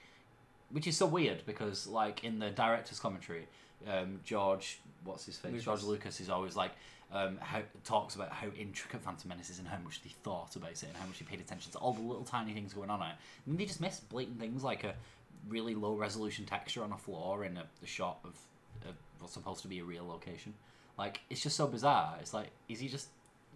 Which 0.70 0.86
is 0.86 0.96
so 0.96 1.06
weird 1.06 1.44
because, 1.46 1.86
like, 1.86 2.24
in 2.24 2.38
the 2.38 2.50
director's 2.50 3.00
commentary, 3.00 3.46
um, 3.88 4.20
George, 4.24 4.78
what's 5.04 5.26
his 5.26 5.36
face? 5.36 5.50
Lucas. 5.50 5.64
George 5.64 5.82
Lucas 5.82 6.20
is 6.20 6.30
always 6.30 6.54
like, 6.54 6.72
um, 7.12 7.38
how 7.40 7.62
talks 7.84 8.14
about 8.14 8.30
how 8.30 8.46
intricate 8.58 9.02
Phantom 9.02 9.28
Menace 9.28 9.50
is 9.50 9.58
and 9.58 9.66
how 9.66 9.78
much 9.78 10.00
they 10.02 10.10
thought 10.22 10.54
about 10.54 10.70
it 10.70 10.84
and 10.84 10.96
how 10.96 11.06
much 11.06 11.18
they 11.18 11.24
paid 11.24 11.40
attention 11.40 11.72
to 11.72 11.78
all 11.78 11.92
the 11.92 12.00
little 12.00 12.22
tiny 12.22 12.52
things 12.52 12.72
going 12.72 12.90
on 12.90 13.00
in 13.00 13.08
it. 13.08 13.14
And 13.46 13.58
they 13.58 13.64
just 13.64 13.80
miss 13.80 13.98
blatant 13.98 14.38
things 14.38 14.62
like 14.62 14.84
a 14.84 14.94
really 15.48 15.74
low 15.74 15.94
resolution 15.94 16.44
texture 16.44 16.84
on 16.84 16.92
a 16.92 16.98
floor 16.98 17.44
in 17.44 17.56
a, 17.56 17.64
a 17.82 17.86
shot 17.86 18.18
of, 18.24 18.34
of 18.88 18.94
what's 19.18 19.34
supposed 19.34 19.62
to 19.62 19.68
be 19.68 19.80
a 19.80 19.84
real 19.84 20.06
location. 20.06 20.54
Like 20.98 21.20
it's 21.30 21.42
just 21.42 21.56
so 21.56 21.66
bizarre. 21.66 22.16
It's 22.20 22.34
like 22.34 22.48
is 22.68 22.78
he 22.78 22.88
just 22.88 23.08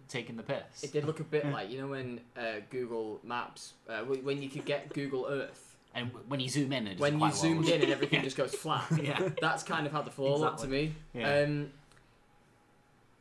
taking 0.09 0.35
the 0.35 0.43
piss? 0.43 0.83
It 0.83 0.91
did 0.91 1.05
look 1.05 1.19
a 1.19 1.23
bit 1.23 1.45
like 1.51 1.69
you 1.69 1.79
know 1.79 1.87
when 1.87 2.19
uh, 2.37 2.59
Google 2.69 3.19
Maps, 3.23 3.73
uh, 3.87 3.99
when 4.01 4.41
you 4.41 4.49
could 4.49 4.65
get 4.65 4.93
Google 4.93 5.27
Earth, 5.29 5.74
and 5.95 6.11
when 6.27 6.39
you 6.39 6.49
zoom 6.49 6.71
in, 6.73 6.87
it's 6.87 6.99
when 7.01 7.13
you 7.13 7.19
quite 7.19 7.41
low. 7.43 7.49
in 7.49 7.81
and 7.81 7.91
everything 7.97 8.21
just 8.23 8.37
goes 8.37 8.53
flat. 8.53 8.85
Yeah. 9.01 9.29
That's 9.41 9.63
kind 9.63 9.85
of 9.87 9.91
how 9.93 10.01
the 10.03 10.11
floor 10.11 10.37
looked 10.37 10.59
to 10.59 10.67
me. 10.67 10.93
Yeah. 11.13 11.39
Um, 11.43 11.71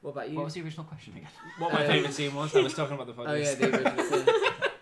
What 0.02 0.10
about 0.10 0.28
you? 0.30 0.36
What 0.36 0.44
was 0.46 0.54
the 0.54 0.62
original 0.62 0.84
question 0.84 1.14
again? 1.16 1.28
What 1.58 1.72
my 1.72 1.84
Uh, 1.84 1.88
favourite 1.88 2.12
scene 2.14 2.34
was? 2.34 2.54
I 2.54 2.60
was 2.60 2.74
talking 2.74 2.94
about 2.94 3.06
the 3.06 3.14
podcast. 3.14 3.28
Oh 3.28 3.34
yeah, 3.34 3.54
the 3.54 3.68
original 3.76 4.04
scene. 4.04 4.26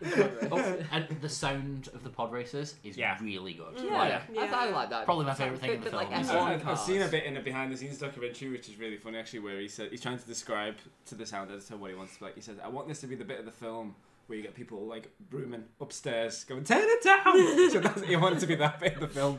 The 0.02 0.48
pod 0.50 0.58
race. 0.58 0.86
and 0.90 1.06
the 1.20 1.28
sound 1.28 1.88
of 1.94 2.02
the 2.02 2.10
pod 2.10 2.32
races 2.32 2.74
is 2.82 2.96
Yeah. 2.96 3.16
really 3.22 3.52
good. 3.54 3.74
Yeah, 3.76 3.84
Like, 3.98 4.12
I, 4.14 4.20
th- 4.32 4.52
I 4.52 4.70
like 4.70 4.90
that. 4.90 5.04
Probably 5.04 5.26
my 5.26 5.34
favourite 5.34 5.60
thing 5.60 5.70
in 5.74 5.78
the 5.80 5.84
bit 5.84 5.94
like 5.94 6.08
film. 6.08 6.24
F1 6.24 6.66
I- 6.66 6.70
I've 6.72 6.78
seen 6.80 7.02
a 7.02 7.08
bit 7.08 7.22
in 7.24 7.36
a 7.36 7.40
behind 7.40 7.70
the 7.72 7.76
scenes 7.76 7.98
documentary, 7.98 8.48
which 8.50 8.68
is 8.68 8.76
really 8.78 8.96
funny 8.96 9.18
actually, 9.18 9.38
where 9.40 9.60
he 9.60 9.68
said 9.68 9.90
he's 9.92 10.00
trying 10.00 10.18
to 10.18 10.26
describe 10.26 10.74
to 11.06 11.14
the 11.14 11.24
sound 11.24 11.52
editor 11.52 11.76
what 11.76 11.90
he 11.90 11.96
wants 11.96 12.14
to 12.14 12.18
be 12.18 12.24
like. 12.26 12.34
He 12.34 12.40
says, 12.40 12.56
"I 12.64 12.68
want 12.68 12.88
this 12.88 13.00
to 13.02 13.06
be 13.06 13.14
the 13.14 13.24
bit 13.24 13.38
of 13.38 13.44
the 13.44 13.52
film 13.52 13.94
where 14.32 14.38
you 14.38 14.42
get 14.42 14.54
people 14.54 14.86
like 14.86 15.10
brooming 15.28 15.64
upstairs, 15.78 16.44
going 16.44 16.64
turn 16.64 16.80
it 16.82 17.04
down." 17.04 17.70
so 17.70 17.80
that's, 17.80 18.02
he 18.02 18.16
wanted 18.16 18.40
to 18.40 18.46
be 18.46 18.54
that 18.54 18.80
bit 18.80 18.94
of 18.94 19.00
the 19.00 19.08
film, 19.08 19.38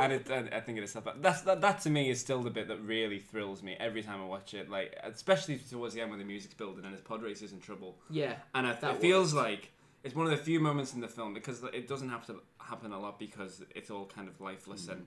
and, 0.00 0.12
it, 0.12 0.30
and 0.30 0.48
I 0.54 0.60
think 0.60 0.78
it 0.78 0.84
is 0.84 0.96
that's 1.20 1.42
that, 1.42 1.60
that 1.60 1.80
to 1.80 1.90
me 1.90 2.08
is 2.08 2.20
still 2.20 2.40
the 2.40 2.50
bit 2.50 2.68
that 2.68 2.80
really 2.80 3.18
thrills 3.18 3.64
me 3.64 3.76
every 3.80 4.02
time 4.02 4.22
I 4.22 4.26
watch 4.26 4.54
it. 4.54 4.70
Like 4.70 4.96
especially 5.02 5.58
towards 5.58 5.94
the 5.94 6.02
end 6.02 6.10
when 6.10 6.20
the 6.20 6.24
music's 6.24 6.54
building 6.54 6.84
and 6.84 6.92
his 6.92 7.00
pod 7.00 7.20
race 7.20 7.42
is 7.42 7.52
in 7.52 7.58
trouble. 7.58 7.96
Yeah, 8.10 8.36
and 8.54 8.64
I, 8.64 8.74
that 8.74 8.94
it 8.94 9.00
feels 9.00 9.34
like 9.34 9.72
it's 10.04 10.14
one 10.14 10.26
of 10.26 10.30
the 10.30 10.38
few 10.38 10.60
moments 10.60 10.94
in 10.94 11.00
the 11.00 11.08
film 11.08 11.34
because 11.34 11.64
it 11.74 11.88
doesn't 11.88 12.10
have 12.10 12.24
to 12.26 12.36
happen 12.60 12.92
a 12.92 12.98
lot 12.98 13.18
because 13.18 13.64
it's 13.74 13.90
all 13.90 14.06
kind 14.06 14.28
of 14.28 14.40
lifeless 14.40 14.86
mm. 14.86 14.92
and 14.92 15.06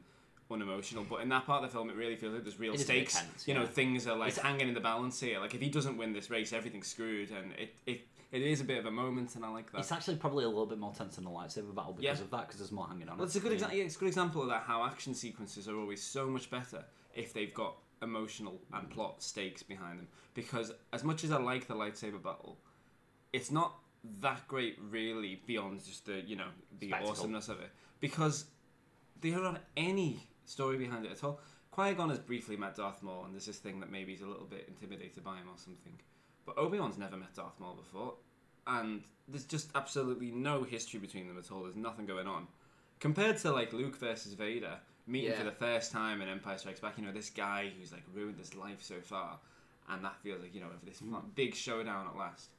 unemotional. 0.51 1.05
But 1.09 1.21
in 1.21 1.29
that 1.29 1.45
part 1.45 1.63
of 1.63 1.69
the 1.69 1.75
film, 1.75 1.89
it 1.89 1.95
really 1.95 2.15
feels 2.15 2.33
like 2.33 2.43
there's 2.43 2.59
real 2.59 2.73
It 2.73 2.81
is 2.81 2.89
a 2.89 2.93
bit 2.93 3.09
stakes. 3.09 3.25
tense, 3.25 3.47
you 3.47 3.53
know, 3.53 3.61
yeah. 3.61 3.67
things 3.67 4.07
are 4.07 4.17
like 4.17 4.33
It's- 4.33 4.45
hanging 4.45 4.67
in 4.67 4.73
the 4.73 4.81
balance 4.81 5.19
here. 5.19 5.39
Like 5.39 5.55
if 5.55 5.61
he 5.61 5.69
doesn't 5.69 5.97
win 5.97 6.13
this 6.13 6.29
race, 6.29 6.53
everything's 6.53 6.87
screwed, 6.87 7.31
and 7.31 7.53
it 7.53 7.73
it, 7.85 8.07
it 8.31 8.41
is 8.41 8.61
a 8.61 8.63
bit 8.63 8.77
of 8.79 8.85
a 8.85 8.91
moment, 8.91 9.35
and 9.35 9.43
I 9.45 9.49
like 9.49 9.71
that. 9.71 9.79
It's 9.79 9.91
actually 9.91 10.15
probably 10.17 10.45
a 10.45 10.47
little 10.49 10.65
bit 10.65 10.77
more 10.79 10.93
tense 10.93 11.15
than 11.15 11.25
the 11.25 11.29
lightsaber 11.29 11.73
battle 11.75 11.93
because 11.93 12.19
Yeah. 12.19 12.23
of 12.23 12.31
that, 12.31 12.47
because 12.47 12.59
there's 12.59 12.71
more 12.71 12.87
hanging 12.87 13.09
on. 13.09 13.17
Well, 13.17 13.23
it. 13.25 13.27
it's 13.27 13.35
a 13.35 13.39
good 13.39 13.51
example. 13.51 13.77
Yeah, 13.77 13.83
it's 13.85 13.95
a 13.95 13.99
good 13.99 14.07
example 14.07 14.41
of 14.41 14.47
that. 14.49 14.63
How 14.63 14.85
action 14.85 15.13
sequences 15.13 15.67
are 15.67 15.77
always 15.77 16.01
so 16.01 16.27
much 16.27 16.49
better 16.49 16.85
if 17.13 17.33
they've 17.33 17.53
got 17.53 17.75
emotional 18.01 18.59
and 18.73 18.89
plot 18.89 19.21
stakes 19.21 19.61
behind 19.63 19.99
them. 19.99 20.07
Because 20.33 20.71
as 20.91 21.03
much 21.03 21.23
as 21.23 21.31
I 21.31 21.37
like 21.39 21.67
the 21.67 21.75
lightsaber 21.75 22.21
battle, 22.21 22.57
it's 23.33 23.51
not 23.51 23.75
that 24.21 24.47
great 24.47 24.77
really 24.89 25.41
beyond 25.45 25.83
just 25.85 26.05
the 26.07 26.21
you 26.21 26.35
know 26.35 26.47
the 26.79 26.87
Spectacle. 26.87 27.11
awesomeness 27.11 27.49
of 27.49 27.59
it. 27.59 27.69
Because 27.99 28.45
they 29.19 29.29
don't 29.31 29.43
have 29.43 29.61
any 29.77 30.27
story 30.45 30.77
behind 30.77 31.05
it 31.05 31.11
at 31.11 31.23
all. 31.23 31.39
Qui 31.69 31.93
Gon 31.93 32.09
has 32.09 32.19
briefly 32.19 32.57
met 32.57 32.75
Darth 32.75 33.01
Maul, 33.03 33.23
and 33.25 33.33
there's 33.33 33.45
this 33.45 33.59
thing 33.59 33.79
that 33.79 33.91
maybe 33.91 34.11
he's 34.11 34.21
a 34.23 34.27
little 34.27 34.45
bit 34.47 34.65
intimidated 34.67 35.23
by 35.23 35.37
him 35.37 35.47
or 35.47 35.57
something. 35.57 35.93
But 36.45 36.57
Obi 36.57 36.79
Wan's 36.79 36.97
never 36.97 37.17
met 37.17 37.33
Darth 37.35 37.59
Maul 37.59 37.75
before, 37.75 38.15
and 38.67 39.03
there's 39.27 39.45
just 39.45 39.69
absolutely 39.75 40.31
no 40.31 40.63
history 40.63 40.99
between 40.99 41.27
them 41.27 41.37
at 41.37 41.51
all. 41.51 41.63
There's 41.63 41.75
nothing 41.75 42.05
going 42.05 42.27
on. 42.27 42.47
Compared 42.99 43.37
to 43.39 43.51
like 43.51 43.73
Luke 43.73 43.95
versus 43.97 44.33
Vader, 44.33 44.79
meeting 45.07 45.31
Yeah. 45.31 45.37
for 45.37 45.43
the 45.43 45.51
first 45.51 45.91
time 45.91 46.21
in 46.21 46.29
Empire 46.29 46.57
Strikes 46.57 46.79
Back, 46.79 46.97
you 46.97 47.05
know, 47.05 47.11
this 47.11 47.29
guy 47.29 47.71
who's 47.77 47.91
like 47.91 48.03
ruined 48.13 48.37
his 48.37 48.55
life 48.55 48.81
so 48.81 49.01
far, 49.01 49.39
and 49.89 50.03
that 50.05 50.19
feels 50.21 50.41
like, 50.41 50.53
you 50.53 50.61
know, 50.61 50.69
this 50.83 50.99
hmm. 50.99 51.15
big 51.35 51.55
showdown 51.55 52.07
at 52.07 52.15
last. 52.15 52.49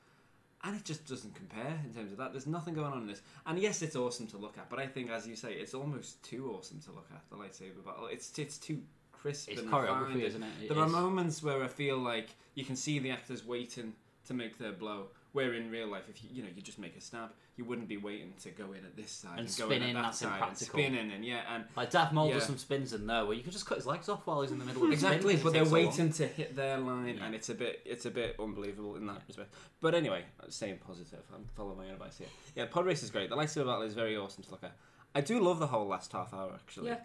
And 0.64 0.77
it 0.77 0.85
just 0.85 1.07
doesn't 1.07 1.35
compare 1.35 1.81
in 1.85 1.92
terms 1.92 2.12
of 2.12 2.18
that. 2.18 2.33
There's 2.33 2.47
nothing 2.47 2.75
going 2.75 2.92
on 2.92 3.03
in 3.03 3.07
this. 3.09 3.21
And 3.47 3.59
yes, 3.59 3.83
it's 3.83 3.97
awesome 3.97 4.29
to 4.29 4.37
look 4.37 4.59
at, 4.59 4.71
but 4.71 4.79
I 4.79 4.87
think, 4.87 5.11
as 5.11 5.27
you 5.27 5.35
say, 5.35 5.55
it's 5.55 5.75
almost 5.75 6.23
too 6.23 6.55
awesome 6.57 6.79
to 6.83 6.92
look 6.92 7.09
at, 7.12 7.23
the 7.31 7.37
lightsaber 7.37 7.85
battle. 7.85 8.07
It's, 8.07 8.38
it's 8.38 8.59
too 8.59 8.81
crisp 9.22 9.48
It's 9.50 9.61
and 9.61 9.70
choreography, 9.70 10.06
refined. 10.08 10.22
isn't 10.22 10.42
it? 10.42 10.52
It 10.64 10.68
there 10.70 10.78
are 10.78 10.88
moments 10.88 11.42
where 11.42 11.62
I 11.62 11.68
feel 11.68 11.96
like 11.98 12.28
you 12.54 12.64
can 12.64 12.76
see 12.76 12.98
the 12.98 13.11
actors 13.11 13.46
waiting 13.46 13.94
to 14.26 14.35
make 14.35 14.58
their 14.58 14.72
blow. 14.72 15.06
Where 15.32 15.54
in 15.54 15.70
real 15.70 15.88
life, 15.88 16.02
if 16.11 16.22
you 16.22 16.28
you 16.30 16.42
know 16.42 16.50
you 16.54 16.61
just 16.61 16.78
make 16.78 16.94
a 16.94 17.00
stab, 17.00 17.30
you 17.56 17.64
wouldn't 17.64 17.88
be 17.88 17.96
waiting 17.96 18.35
to 18.42 18.50
go 18.50 18.72
in 18.72 18.85
at 18.85 18.94
this 18.96 19.11
side 19.11 19.38
And 19.38 19.46
go 19.56 19.64
in 19.64 19.70
spinning, 19.70 19.90
at 19.90 19.94
that 19.94 20.02
that's 20.02 20.18
side 20.18 20.26
and 20.32 20.35
impractical. 20.42 20.78
spinning 20.78 21.11
and 21.12 21.24
yeah 21.24 21.40
and 21.54 21.64
Like 21.74 21.90
Darth 21.90 22.12
Maul 22.12 22.28
yeah. 22.28 22.35
does 22.35 22.44
some 22.44 22.58
spins 22.58 22.92
in 22.92 23.06
there 23.06 23.24
where 23.24 23.35
you 23.35 23.42
could 23.42 23.54
just 23.54 23.64
cut 23.64 23.78
his 23.78 23.87
legs 23.87 24.11
off 24.11 24.26
while 24.26 24.42
he's 24.42 24.50
in 24.52 24.58
the 24.58 24.66
middle 24.66 24.82
of 24.82 24.88
the 24.88 24.92
exactly, 24.92 25.37
spin, 25.38 25.42
but 25.42 25.42
'cause 25.42 25.50
it 25.50 25.52
they're 25.70 25.80
takes 25.82 25.96
so 25.96 26.02
waiting 26.02 26.12
to 26.12 26.26
hit 26.26 26.54
their 26.54 26.78
line, 26.78 27.18
and 27.24 27.35
it's 27.35 27.48
a 27.48 27.54
bit 27.54 27.80
it's 27.87 28.04
a 28.04 28.11
bit 28.11 28.37
unbelievable 28.38 28.96
in 28.96 29.06
that 29.06 29.22
respect. 29.26 29.54
But 29.80 29.94
anyway, 29.94 30.22
staying 30.50 30.78
positive, 30.87 31.22
I'm 31.35 31.46
following 31.56 31.78
my 31.78 31.87
own 31.87 31.92
advice 31.92 32.18
here. 32.18 32.28
Yeah, 32.54 32.66
pod 32.66 32.85
race 32.85 33.02
is 33.02 33.11
great. 33.11 33.30
The 33.30 33.37
lightsaber 33.37 33.64
battle 33.66 33.82
is 33.82 33.94
very 33.94 34.14
awesome 34.18 34.42
to 34.44 34.50
look 34.50 34.64
at. 34.64 34.76
I 35.14 35.22
do 35.22 35.40
love 35.40 35.58
the 35.61 35.66
whole 35.68 35.87
last 35.87 36.12
half 36.12 36.35
hour 36.35 36.52
actually. 36.54 36.88
Yeah. 36.88 36.98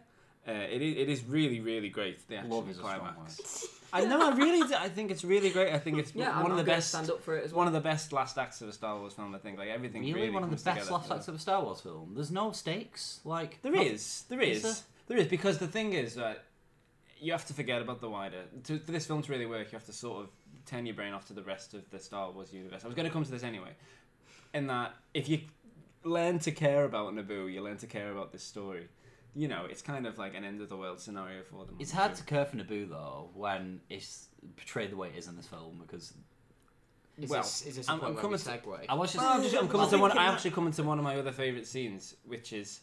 Uh, 0.47 0.51
it, 0.51 0.81
is, 0.81 0.97
it 0.97 1.09
is 1.09 1.23
really, 1.25 1.59
really 1.59 1.89
great. 1.89 2.25
The 2.29 2.37
action 2.37 2.51
Love 2.51 2.69
is 2.69 2.77
climax. 2.77 3.65
I 3.93 4.05
know. 4.05 4.31
I 4.31 4.35
really. 4.35 4.65
Do, 4.67 4.75
I 4.75 4.87
think 4.89 5.11
it's 5.11 5.23
really 5.25 5.49
great. 5.49 5.73
I 5.73 5.79
think 5.79 5.97
it's 5.97 6.13
Yeah, 6.15 6.27
one 6.41 6.51
I'm- 6.51 6.51
of 6.51 6.57
the 6.57 6.61
I'm 6.61 6.65
gonna 6.65 6.77
best. 6.77 6.89
stand 6.89 7.09
up 7.09 7.21
for 7.21 7.35
it 7.37 7.45
as 7.45 7.53
One 7.53 7.67
of 7.67 7.73
the 7.73 7.79
best 7.81 8.13
last 8.13 8.37
acts 8.37 8.61
of 8.61 8.69
a 8.69 8.73
Star 8.73 8.97
Wars 8.97 9.13
film. 9.13 9.35
I 9.35 9.39
think 9.39 9.57
like 9.57 9.69
everything. 9.69 10.01
Really, 10.03 10.13
Really, 10.13 10.29
one 10.29 10.43
of 10.43 10.49
the 10.49 10.55
best 10.55 10.65
together. 10.65 10.91
last 10.91 11.11
acts 11.11 11.27
of 11.27 11.35
a 11.35 11.39
Star 11.39 11.61
Wars 11.63 11.81
film. 11.81 12.13
There's 12.15 12.31
no 12.31 12.51
stakes. 12.51 13.19
Like 13.25 13.61
There 13.61 13.71
no- 13.73 13.81
is, 13.81 14.23
there 14.29 14.41
is, 14.41 14.63
Is 14.63 14.83
there 15.07 15.17
is 15.17 15.27
because 15.27 15.57
the 15.57 15.67
thing 15.67 15.93
is 15.93 16.15
that 16.15 16.43
you 17.19 17.31
have 17.31 17.45
to 17.47 17.53
forget 17.53 17.81
about 17.81 17.99
the 18.01 18.09
wider. 18.09 18.43
To, 18.65 18.79
for 18.79 18.91
this 18.91 19.05
film 19.05 19.21
to 19.23 19.31
really 19.31 19.45
work, 19.45 19.71
you 19.71 19.77
have 19.77 19.85
to 19.87 19.93
sort 19.93 20.23
of 20.23 20.29
turn 20.65 20.85
your 20.85 20.95
brain 20.95 21.13
off 21.13 21.25
to 21.27 21.33
the 21.33 21.43
rest 21.43 21.73
of 21.73 21.89
the 21.89 21.99
Star 21.99 22.29
Wars 22.31 22.53
universe. 22.53 22.83
I 22.83 22.87
was 22.87 22.95
going 22.95 23.07
to 23.07 23.13
come 23.13 23.23
to 23.25 23.31
this 23.31 23.43
anyway, 23.43 23.71
in 24.53 24.67
that 24.67 24.93
if 25.13 25.27
you 25.29 25.41
learn 26.03 26.39
to 26.39 26.51
care 26.51 26.83
about 26.85 27.13
Naboo, 27.13 27.51
you 27.51 27.61
learn 27.61 27.77
to 27.77 27.87
care 27.87 28.11
about 28.11 28.31
this 28.31 28.43
story. 28.43 28.87
You 29.37 29.47
know, 29.47 29.67
it's 29.69 29.83
kind 29.83 30.07
of 30.07 30.17
like 30.17 30.33
an 30.33 30.43
end 30.43 30.61
of 30.61 30.69
the 30.69 30.75
world 30.75 30.99
scenario 30.99 31.43
for 31.43 31.63
them. 31.63 31.75
It's 31.77 31.91
hard 31.91 32.15
to 32.15 32.23
care 32.23 32.43
for 32.43 32.57
Naboo 32.57 32.89
though 32.89 33.29
when 33.35 33.81
it's 33.87 34.29
portrayed 34.55 34.91
the 34.91 34.95
way 34.95 35.09
it 35.09 35.15
is 35.15 35.27
in 35.27 35.35
this 35.37 35.45
film 35.45 35.79
because. 35.79 36.11
Is 37.19 37.29
well, 37.29 37.43
this, 37.43 37.65
is 37.67 37.75
this 37.75 37.87
a 37.87 37.91
I'm, 37.91 37.99
point 37.99 38.13
I'm 38.13 38.17
coming 38.17 38.39
to. 38.39 38.49
segue? 38.49 38.85
I 38.89 38.95
was 38.95 39.13
just. 39.13 39.23
Well, 39.23 39.33
I'm, 39.33 39.43
just, 39.43 39.55
I'm 39.55 39.67
coming 39.67 39.89
to 39.89 39.97
one. 39.99 40.17
I 40.17 40.25
actually 40.25 40.51
coming 40.51 40.73
to 40.73 40.81
one 40.81 40.97
of 40.97 41.03
my 41.03 41.17
other 41.17 41.31
favorite 41.31 41.67
scenes, 41.67 42.15
which 42.25 42.51
is. 42.51 42.79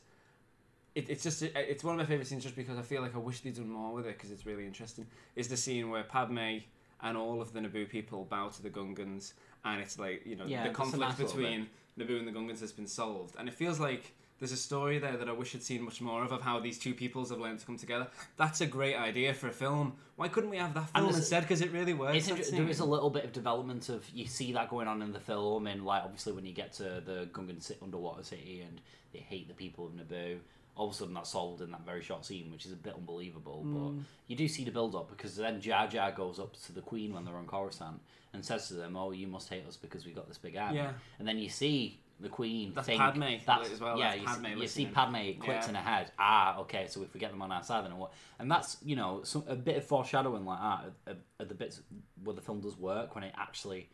It, 0.95 1.11
it's 1.11 1.25
just 1.25 1.43
it's 1.43 1.83
one 1.83 1.95
of 1.95 1.99
my 1.99 2.07
favorite 2.07 2.29
scenes 2.29 2.45
just 2.45 2.55
because 2.55 2.79
I 2.79 2.83
feel 2.83 3.03
like 3.03 3.17
I 3.17 3.19
wish 3.19 3.40
they'd 3.40 3.57
done 3.57 3.69
more 3.69 3.93
with 3.93 4.07
it 4.07 4.17
because 4.17 4.31
it's 4.31 4.47
really 4.47 4.64
interesting. 4.64 5.09
Is 5.35 5.49
the 5.49 5.57
scene 5.57 5.90
where 5.90 6.05
Padme 6.05 6.59
and 7.03 7.17
all 7.17 7.43
of 7.43 7.53
the 7.53 7.59
Naboo 7.59 7.88
people 7.88 8.27
bow 8.31 8.49
to 8.51 8.62
the 8.62 8.71
Gungans, 8.71 9.33
and 9.64 9.81
it's 9.81 9.99
like 9.99 10.25
you 10.25 10.37
know 10.37 10.45
Yeah, 10.47 10.69
the 10.69 10.73
conflict 10.73 11.19
between 11.19 11.69
Naboo 11.99 12.21
and 12.21 12.29
the 12.29 12.33
Gungans 12.33 12.61
has 12.61 12.71
been 12.71 12.87
solved, 12.87 13.35
and 13.40 13.49
it 13.49 13.55
feels 13.55 13.81
like 13.81 14.14
there's 14.38 14.53
a 14.53 14.57
story 14.57 14.99
there 14.99 15.16
that 15.16 15.29
I 15.29 15.33
wish 15.33 15.55
I'd 15.55 15.62
seen 15.62 15.83
much 15.83 16.01
more 16.01 16.23
of 16.25 16.33
of 16.33 16.42
how 16.42 16.59
these 16.61 16.79
two 16.79 16.94
peoples 16.94 17.31
have 17.31 17.38
learned 17.38 17.61
to 17.61 17.66
come 17.66 17.79
together. 17.79 18.09
That's 18.37 18.61
a 18.61 18.66
great 18.66 18.97
idea 18.97 19.33
for 19.33 19.49
a 19.49 19.53
film. 19.53 19.94
Why 20.16 20.29
couldn't 20.29 20.51
we 20.51 20.57
have 20.57 20.75
that 20.75 20.90
film 20.90 21.05
there's- 21.05 21.18
instead? 21.18 21.42
Because 21.42 21.61
it 21.61 21.73
really 21.73 21.94
works. 21.94 22.16
It's 22.16 22.27
that 22.27 22.33
inter- 22.33 22.44
scene. 22.44 22.59
there 22.61 22.68
is 22.68 22.81
a 22.81 22.85
little 22.85 23.11
bit 23.11 23.25
of 23.25 23.33
development 23.33 23.88
of 23.88 24.09
you 24.11 24.27
see 24.27 24.53
that 24.53 24.68
going 24.68 24.88
on 24.88 25.03
in 25.03 25.12
the 25.12 25.20
film, 25.20 25.66
and 25.66 25.85
like 25.85 26.03
obviously 26.05 26.33
when 26.33 26.44
you 26.44 26.53
get 26.53 26.73
to 26.75 27.03
the 27.05 27.29
Gungan 27.33 27.62
sit 27.62 27.79
underwater 27.83 28.23
city 28.23 28.62
and 28.66 28.81
they 29.12 29.20
hate 29.20 29.49
the 29.49 29.55
people 29.55 29.87
of 29.87 29.92
Naboo, 29.92 30.38
all 30.77 30.88
of 30.88 30.92
a 30.92 30.97
sudden 30.97 31.14
that's 31.14 31.31
solved 31.31 31.62
in 31.62 31.70
that 31.70 31.87
very 31.87 32.03
short 32.03 32.25
scene, 32.25 32.51
which 32.51 32.66
is 32.66 32.73
a 32.73 32.77
bit 32.77 32.94
unbelievable. 32.94 33.62
But 33.64 33.79
hmm. 33.79 34.01
you 34.27 34.37
do 34.37 34.49
see 34.49 34.64
the 34.64 34.73
build 34.73 34.94
up 34.94 35.09
because 35.11 35.37
then 35.37 35.61
Jar 35.61 35.87
Jar 35.87 36.11
goes 36.11 36.40
up 36.40 36.61
to 36.66 36.73
the 36.73 36.81
Queen 36.81 37.14
when 37.14 37.25
they're 37.25 37.37
on 37.37 37.47
Coruscant 37.47 38.01
and 38.33 38.44
says 38.44 38.68
to 38.68 38.75
them, 38.75 38.97
"Oh, 38.97 39.12
you 39.12 39.29
must 39.29 39.49
hate 39.49 39.66
us 39.66 39.77
because 39.77 40.05
we 40.05 40.12
got 40.12 40.27
this 40.27 40.38
big 40.38 40.57
army." 40.57 40.79
Yeah. 40.79 40.92
And 41.18 41.27
then 41.27 41.38
you 41.38 41.49
see 41.49 42.01
the 42.20 42.29
Queen 42.29 42.72
That's 42.74 42.87
think 42.87 43.00
Padme 43.00 43.24
that's 43.44 43.70
as 43.70 43.81
well, 43.81 43.98
Yeah, 43.98 44.14
that's 44.24 44.40
you, 44.40 44.57
you 44.62 44.68
see. 44.68 44.87
Padme 44.87 45.16
it 45.16 45.40
clicks 45.40 45.66
Yeah. 45.66 45.70
in 45.70 45.74
her 45.74 45.81
head. 45.83 46.12
Ah, 46.18 46.59
okay, 46.61 46.87
so 46.88 47.03
if 47.03 47.12
we 47.12 47.20
get 47.20 47.31
them 47.33 47.42
on 47.42 47.50
our 47.53 47.62
side, 47.62 47.85
then 47.85 47.96
what? 47.96 48.12
And 48.38 48.50
that's 48.50 48.77
you 48.83 48.96
know 48.96 49.22
some, 49.24 49.44
a 49.48 49.57
bit 49.57 49.77
of 49.77 49.85
foreshadowing 49.85 50.44
like 50.44 50.61
that 50.61 50.92
at, 51.12 51.16
at 51.40 51.48
the 51.48 51.55
bits 51.55 51.81
where 52.22 52.35
the 52.35 52.40
film 52.42 52.61
does 52.61 52.77
work 52.79 53.14
when 53.14 53.24
it 53.24 53.35
actually 53.37 53.90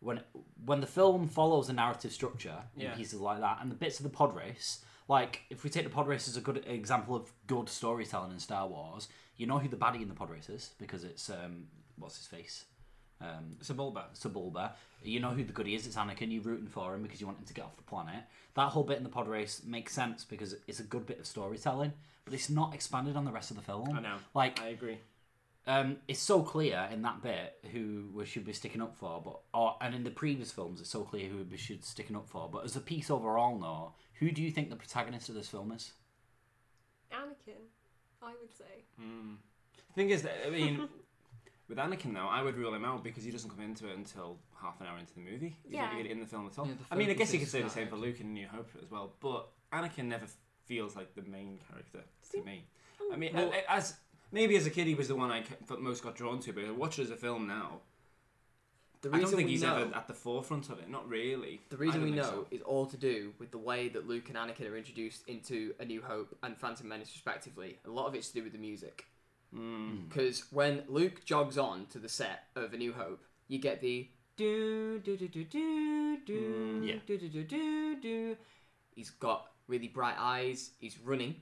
when 0.00 0.20
when 0.64 0.80
the 0.80 0.86
film 0.86 1.28
follows 1.28 1.68
a 1.68 1.72
narrative 1.74 2.12
structure 2.12 2.56
in 2.76 2.82
Yeah. 2.82 2.94
pieces 2.94 3.20
like 3.20 3.40
that, 3.40 3.58
and 3.60 3.70
the 3.70 3.76
bits 3.76 3.98
of 4.00 4.04
the 4.04 4.10
pod 4.10 4.34
race. 4.34 4.82
Like 5.08 5.42
if 5.50 5.64
we 5.64 5.70
take 5.70 5.84
the 5.84 5.90
pod 5.90 6.06
race 6.08 6.28
as 6.28 6.36
a 6.36 6.40
good 6.40 6.64
example 6.66 7.16
of 7.16 7.32
good 7.46 7.68
storytelling 7.68 8.30
in 8.30 8.38
Star 8.38 8.66
Wars, 8.68 9.08
you 9.36 9.46
know 9.46 9.58
who 9.58 9.68
the 9.68 9.76
baddie 9.76 10.02
in 10.02 10.08
the 10.08 10.14
pod 10.14 10.30
race 10.30 10.48
is 10.48 10.70
because 10.78 11.02
it's 11.04 11.28
um 11.28 11.66
what's 11.96 12.16
his 12.16 12.26
face. 12.26 12.64
Um, 13.20 13.56
Sebulba. 13.62 14.04
Sebulba. 14.14 14.72
You 15.02 15.20
know 15.20 15.30
who 15.30 15.44
the 15.44 15.52
goodie 15.52 15.74
is. 15.74 15.86
It's 15.86 15.96
Anakin. 15.96 16.32
You're 16.32 16.42
rooting 16.42 16.66
for 16.68 16.94
him 16.94 17.02
because 17.02 17.20
you 17.20 17.26
want 17.26 17.38
him 17.38 17.46
to 17.46 17.54
get 17.54 17.64
off 17.64 17.76
the 17.76 17.82
planet. 17.82 18.22
That 18.54 18.68
whole 18.70 18.84
bit 18.84 18.96
in 18.98 19.02
the 19.02 19.08
pod 19.10 19.28
race 19.28 19.62
makes 19.64 19.92
sense 19.92 20.24
because 20.24 20.54
it's 20.66 20.80
a 20.80 20.84
good 20.84 21.06
bit 21.06 21.18
of 21.18 21.26
storytelling, 21.26 21.92
but 22.24 22.34
it's 22.34 22.50
not 22.50 22.74
expanded 22.74 23.16
on 23.16 23.24
the 23.24 23.30
rest 23.32 23.50
of 23.50 23.56
the 23.56 23.62
film. 23.62 23.90
I 23.96 24.00
know. 24.00 24.16
Like 24.34 24.60
I 24.60 24.68
agree. 24.68 24.98
um, 25.66 25.96
it's 26.08 26.20
so 26.20 26.42
clear 26.42 26.88
in 26.92 27.02
that 27.02 27.22
bit 27.22 27.58
who 27.72 28.08
we 28.12 28.24
should 28.26 28.44
be 28.44 28.52
sticking 28.52 28.82
up 28.82 28.96
for, 28.96 29.20
but 29.24 29.40
or, 29.54 29.76
and 29.80 29.94
in 29.94 30.04
the 30.04 30.10
previous 30.10 30.50
films, 30.50 30.80
it's 30.80 30.90
so 30.90 31.02
clear 31.02 31.28
who 31.28 31.44
we 31.50 31.56
should 31.56 31.78
be 31.80 31.86
sticking 31.86 32.16
up 32.16 32.28
for. 32.28 32.48
But 32.52 32.64
as 32.64 32.76
a 32.76 32.80
piece 32.80 33.10
overall, 33.10 33.58
though, 33.58 33.92
who 34.18 34.30
do 34.32 34.42
you 34.42 34.50
think 34.50 34.68
the 34.70 34.76
protagonist 34.76 35.28
of 35.28 35.34
this 35.34 35.48
film 35.48 35.72
is? 35.72 35.92
Anakin, 37.12 37.62
I 38.22 38.32
would 38.40 38.52
say. 38.56 38.84
The 38.98 39.94
thing 39.94 40.10
is 40.10 40.22
that 40.22 40.34
I 40.46 40.50
mean, 40.50 40.88
with 41.70 41.78
Anakin 41.78 42.12
though, 42.12 42.26
I 42.26 42.42
would 42.42 42.56
rule 42.56 42.74
him 42.74 42.84
out 42.84 43.02
because 43.02 43.24
he 43.24 43.30
doesn't 43.30 43.48
come 43.48 43.60
into 43.60 43.88
it 43.88 43.96
until 43.96 44.36
half 44.60 44.80
an 44.80 44.88
hour 44.88 44.98
into 44.98 45.14
the 45.14 45.20
movie. 45.20 45.56
He's 45.62 45.72
Yeah. 45.74 45.86
not 45.86 45.94
really 45.94 46.10
in 46.10 46.20
the 46.20 46.26
film 46.26 46.46
at 46.46 46.58
all. 46.58 46.66
Yeah, 46.66 46.74
I 46.90 46.96
mean, 46.96 47.08
I 47.08 47.14
guess 47.14 47.32
you 47.32 47.38
could 47.38 47.48
say 47.48 47.62
the 47.62 47.70
same 47.70 47.88
for. 47.88 47.96
Luke 47.96 48.20
in 48.20 48.34
New 48.34 48.48
Hope 48.48 48.68
as 48.82 48.90
well, 48.90 49.14
but 49.20 49.48
Anakin 49.72 50.06
never 50.06 50.26
feels 50.66 50.94
like 50.96 51.14
the 51.14 51.22
main 51.22 51.58
character 51.70 52.02
to 52.32 52.42
me. 52.42 52.66
Oh, 53.00 53.10
I 53.12 53.16
mean, 53.16 53.32
Well- 53.34 53.52
as 53.68 53.96
maybe 54.32 54.56
as 54.56 54.66
a 54.66 54.70
kid 54.70 54.86
he 54.88 54.94
was 54.94 55.08
the 55.08 55.16
one 55.16 55.30
I 55.30 55.44
most 55.78 56.02
got 56.02 56.16
drawn 56.16 56.40
to, 56.40 56.52
but 56.52 56.64
I 56.64 56.70
watch 56.72 56.98
it 56.98 57.02
as 57.02 57.10
a 57.10 57.16
film 57.16 57.46
now. 57.46 57.80
The 59.02 59.10
I 59.14 59.20
don't 59.20 59.30
think 59.34 59.48
he's 59.48 59.62
know, 59.62 59.76
ever 59.76 59.94
at 59.94 60.08
the 60.08 60.12
forefront 60.14 60.68
of 60.68 60.78
it. 60.78 60.90
Not 60.90 61.08
really. 61.08 61.62
the 61.70 61.78
reason 61.78 62.02
we 62.02 62.10
know 62.10 62.22
so. 62.22 62.46
is 62.50 62.60
all 62.62 62.84
to 62.84 62.98
do 62.98 63.32
with 63.38 63.50
the 63.50 63.56
way 63.58 63.88
that 63.88 64.06
Luke 64.06 64.28
and 64.28 64.36
Anakin 64.36 64.70
are 64.70 64.76
introduced 64.76 65.26
into 65.26 65.72
A 65.80 65.86
New 65.86 66.02
Hope 66.02 66.36
and 66.42 66.54
Phantom 66.58 66.86
Menace 66.86 67.10
respectively. 67.14 67.78
A 67.86 67.90
lot 67.90 68.08
of 68.08 68.14
it's 68.14 68.28
to 68.28 68.34
do 68.34 68.42
with 68.42 68.52
the 68.52 68.58
music. 68.58 69.06
Mm. 69.54 70.08
Because 70.08 70.44
when 70.52 70.82
Luke 70.88 71.24
jogs 71.24 71.58
on 71.58 71.86
to 71.86 71.98
the 71.98 72.08
set 72.08 72.44
of 72.56 72.72
A 72.72 72.76
New 72.76 72.92
Hope, 72.92 73.24
you 73.48 73.58
get 73.58 73.80
the 73.80 74.08
do 74.36 74.98
do 75.00 75.16
do 75.16 75.28
do 75.28 75.44
do 75.44 76.16
do 76.24 76.82
Yeah. 76.84 76.96
do 77.06 77.18
do 77.18 77.28
do 77.28 77.44
do 77.44 77.96
do. 78.00 78.36
He's 78.94 79.10
got 79.10 79.50
really 79.66 79.88
bright 79.88 80.16
eyes. 80.18 80.70
He's 80.78 80.98
running. 80.98 81.36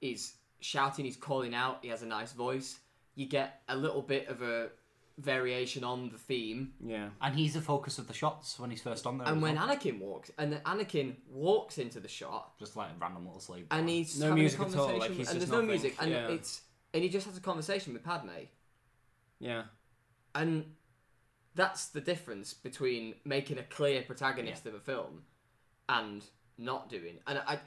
He's 0.00 0.34
shouting. 0.60 1.04
He's 1.04 1.16
calling 1.16 1.54
out. 1.54 1.78
He 1.82 1.88
has 1.88 2.02
a 2.02 2.06
nice 2.06 2.32
voice. 2.32 2.78
You 3.14 3.26
get 3.26 3.62
a 3.68 3.76
little 3.76 4.02
bit 4.02 4.28
of 4.28 4.42
a 4.42 4.68
variation 5.18 5.82
on 5.82 6.10
the 6.10 6.18
theme. 6.18 6.72
Yeah. 6.84 7.08
And 7.20 7.34
he's 7.34 7.54
the 7.54 7.60
focus 7.60 7.98
of 7.98 8.06
the 8.06 8.14
shots 8.14 8.58
when 8.60 8.70
he's 8.70 8.80
first 8.82 9.06
on 9.06 9.18
there. 9.18 9.26
And 9.26 9.38
as 9.38 9.42
when 9.42 9.56
well. 9.56 9.68
Anakin 9.68 9.98
walks, 9.98 10.30
and 10.38 10.52
then 10.52 10.60
Anakin 10.60 11.16
walks 11.28 11.78
into 11.78 11.98
the 11.98 12.08
shot, 12.08 12.56
just 12.58 12.76
like 12.76 12.90
random 13.00 13.24
little 13.24 13.40
slave. 13.40 13.66
and 13.72 13.86
boy. 13.86 13.92
he's 13.92 14.20
No 14.20 14.26
having 14.28 14.42
music 14.42 14.60
a 14.60 14.62
at 14.62 14.74
all, 14.76 14.84
like, 14.86 14.88
conversation, 14.92 15.16
he's 15.16 15.28
and 15.30 15.40
just 15.40 15.50
there's 15.50 15.50
no 15.50 15.66
nothing, 15.66 15.68
music, 15.82 15.94
and 16.00 16.10
yeah. 16.12 16.28
it's 16.28 16.60
and 16.94 17.02
he 17.02 17.08
just 17.08 17.26
has 17.26 17.36
a 17.36 17.40
conversation 17.40 17.92
with 17.92 18.04
Padme, 18.04 18.30
Yeah. 19.38 19.64
and 20.34 20.64
that's 21.54 21.86
the 21.86 22.00
difference 22.00 22.54
between 22.54 23.14
making 23.24 23.58
a 23.58 23.62
clear 23.64 24.02
protagonist 24.02 24.66
of 24.66 24.74
a 24.74 24.80
film 24.80 25.22
and 25.88 26.22
not 26.56 26.88
doing. 26.88 27.18
And 27.26 27.38
I, 27.46 27.58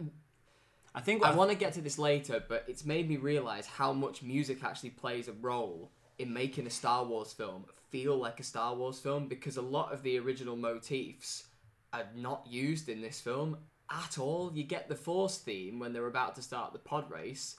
I 0.95 1.01
think 1.01 1.23
I 1.23 1.33
want 1.35 1.49
to 1.51 1.57
get 1.57 1.73
to 1.73 1.81
this 1.81 1.97
later, 1.97 2.43
but 2.47 2.63
it's 2.67 2.85
made 2.85 3.09
me 3.09 3.17
realize 3.17 3.65
how 3.65 3.91
much 3.93 4.23
music 4.23 4.63
actually 4.63 4.91
plays 4.91 5.27
a 5.27 5.33
role 5.33 5.91
in 6.19 6.33
making 6.33 6.67
a 6.67 6.69
Star 6.69 7.03
Wars 7.03 7.33
film 7.33 7.65
feel 7.89 8.15
like 8.17 8.39
a 8.39 8.43
Star 8.43 8.73
Wars 8.75 8.99
film 8.99 9.27
because 9.27 9.57
a 9.57 9.61
lot 9.61 9.91
of 9.91 10.03
the 10.03 10.17
original 10.19 10.55
motifs 10.55 11.47
are 11.91 12.05
not 12.15 12.45
used 12.49 12.87
in 12.87 13.01
this 13.01 13.19
film 13.19 13.57
at 13.89 14.17
all. 14.17 14.51
You 14.53 14.63
get 14.63 14.87
the 14.87 14.95
Force 14.95 15.37
theme 15.39 15.79
when 15.79 15.91
they're 15.91 16.07
about 16.07 16.35
to 16.35 16.41
start 16.41 16.71
the 16.71 16.79
pod 16.79 17.11
race, 17.11 17.57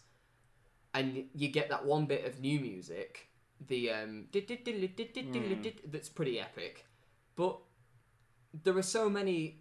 and 0.94 1.24
you 1.35 1.48
get 1.48 1.68
that 1.70 1.85
one 1.85 2.07
bit 2.07 2.24
of 2.26 2.40
new 2.40 2.61
music, 2.61 3.28
the 3.66 3.90
um, 3.90 4.26
that's 5.90 6.09
pretty 6.09 6.40
epic, 6.40 6.85
but 7.37 7.59
there 8.64 8.76
are 8.76 8.83
so 8.83 9.09
many 9.09 9.57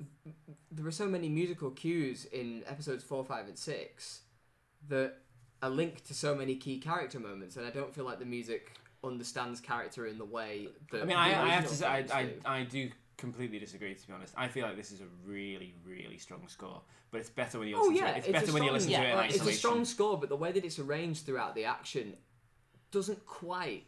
there 0.72 0.86
are 0.86 0.92
so 0.92 1.08
many 1.08 1.30
musical 1.30 1.72
cues 1.72 2.26
in 2.26 2.64
episodes 2.68 3.04
four, 3.04 3.24
five, 3.24 3.48
and 3.48 3.58
six 3.58 4.22
that 4.90 5.20
are 5.62 5.70
linked 5.70 6.06
to 6.08 6.14
so 6.14 6.36
many 6.36 6.56
key 6.56 6.80
character 6.80 7.20
moments, 7.20 7.56
and 7.56 7.66
I 7.66 7.70
don't 7.70 7.94
feel 7.94 8.06
like 8.06 8.20
the 8.20 8.26
music 8.26 8.74
understands 9.04 9.60
character 9.60 10.06
in 10.08 10.18
the 10.18 10.26
way 10.26 10.68
that. 10.92 11.02
I 11.02 11.06
mean, 11.06 11.18
I, 11.18 11.44
I 11.44 11.50
have 11.50 11.68
to 11.68 11.76
say, 11.76 11.86
I, 11.86 12.06
I. 12.14 12.30
I 12.46 12.64
do 12.64 12.90
completely 13.22 13.60
disagree. 13.60 13.94
To 13.96 14.08
be 14.08 14.14
honest, 14.14 14.34
I 14.36 14.48
feel 14.50 14.66
like 14.66 14.76
this 14.76 14.92
is 14.92 15.00
a 15.02 15.08
really, 15.26 15.74
really 15.88 16.18
strong 16.18 16.42
score. 16.48 16.82
But 17.12 17.22
it's 17.22 17.30
better 17.30 17.60
when 17.60 17.70
you 17.70 17.76
Oh 17.78 17.84
listen 17.84 17.96
yeah, 17.96 18.12
to 18.12 18.16
it. 18.16 18.18
It's, 18.20 18.28
a 18.28 18.32
better 18.34 18.52
when 18.54 18.64
you 18.64 18.70
strong- 18.70 18.74
listen 18.74 18.92
to 18.92 19.10
it 19.10 19.16
like. 19.16 19.30
It's 19.36 19.46
a 19.46 19.52
strong 19.54 19.86
score, 19.86 20.18
but 20.18 20.28
the 20.30 20.36
way 20.36 20.52
that 20.52 20.66
it's 20.66 20.80
arranged 20.80 21.26
throughout 21.26 21.56
the 21.56 21.66
action 21.66 22.18
doesn't 22.92 23.26
quite 23.26 23.86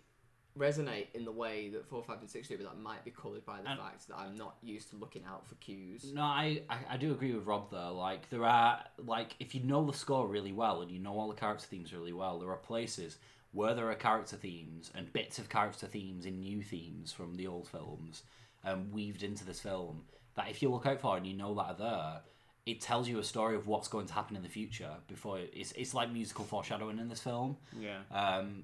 resonate 0.57 1.07
in 1.15 1.25
the 1.25 1.31
way 1.31 1.69
that 1.69 1.85
four, 1.87 2.03
five, 2.03 2.19
and 2.21 2.29
six 2.29 2.47
do. 2.47 2.57
But 2.57 2.65
that 2.65 2.77
might 2.79 3.03
be 3.03 3.11
coloured 3.11 3.45
by 3.45 3.59
the 3.61 3.69
And- 3.69 3.79
fact 3.79 4.07
that 4.07 4.17
I'm 4.17 4.35
not 4.35 4.55
used 4.61 4.89
to 4.91 4.95
looking 4.97 5.23
out 5.25 5.45
for 5.47 5.55
cues. 5.55 6.11
No, 6.13 6.21
I, 6.21 6.61
I, 6.69 6.77
I 6.91 6.97
do 6.97 7.11
agree 7.11 7.33
with 7.33 7.45
Rob 7.45 7.71
though. 7.71 7.93
Like 7.95 8.29
there 8.29 8.45
are 8.45 8.79
like 9.05 9.35
if 9.39 9.55
you 9.55 9.61
know 9.63 9.85
the 9.85 9.93
score 9.97 10.27
really 10.27 10.53
well 10.53 10.81
and 10.81 10.91
you 10.91 10.99
know 10.99 11.17
all 11.19 11.27
the 11.29 11.35
character 11.35 11.65
themes 11.67 11.91
really 11.93 12.13
well, 12.13 12.39
there 12.39 12.49
are 12.51 12.57
places 12.57 13.17
where 13.51 13.73
there 13.75 13.89
are 13.89 13.95
character 13.95 14.35
themes 14.35 14.91
and 14.95 15.11
bits 15.13 15.37
of 15.39 15.47
character 15.47 15.85
themes 15.87 16.25
in 16.25 16.39
new 16.39 16.61
themes 16.61 17.11
from 17.11 17.35
the 17.35 17.45
old 17.47 17.67
films 17.67 18.23
um, 18.63 18.91
weaved 18.91 19.23
into 19.23 19.45
this 19.45 19.59
film 19.59 20.03
that 20.35 20.49
if 20.49 20.61
you 20.61 20.69
look 20.69 20.85
out 20.85 20.99
for 20.99 21.17
and 21.17 21.27
you 21.27 21.33
know 21.33 21.53
that 21.55 21.61
are 21.61 21.75
there, 21.75 22.21
it 22.65 22.81
tells 22.81 23.07
you 23.07 23.19
a 23.19 23.23
story 23.23 23.55
of 23.55 23.67
what's 23.67 23.87
going 23.87 24.07
to 24.07 24.13
happen 24.13 24.35
in 24.35 24.43
the 24.43 24.49
future 24.49 24.91
before 25.07 25.39
it, 25.39 25.51
it's 25.53 25.71
it's 25.73 25.93
like 25.93 26.11
musical 26.11 26.45
foreshadowing 26.45 26.99
in 26.99 27.09
this 27.09 27.19
film. 27.19 27.57
Yeah. 27.79 27.99
Um, 28.11 28.63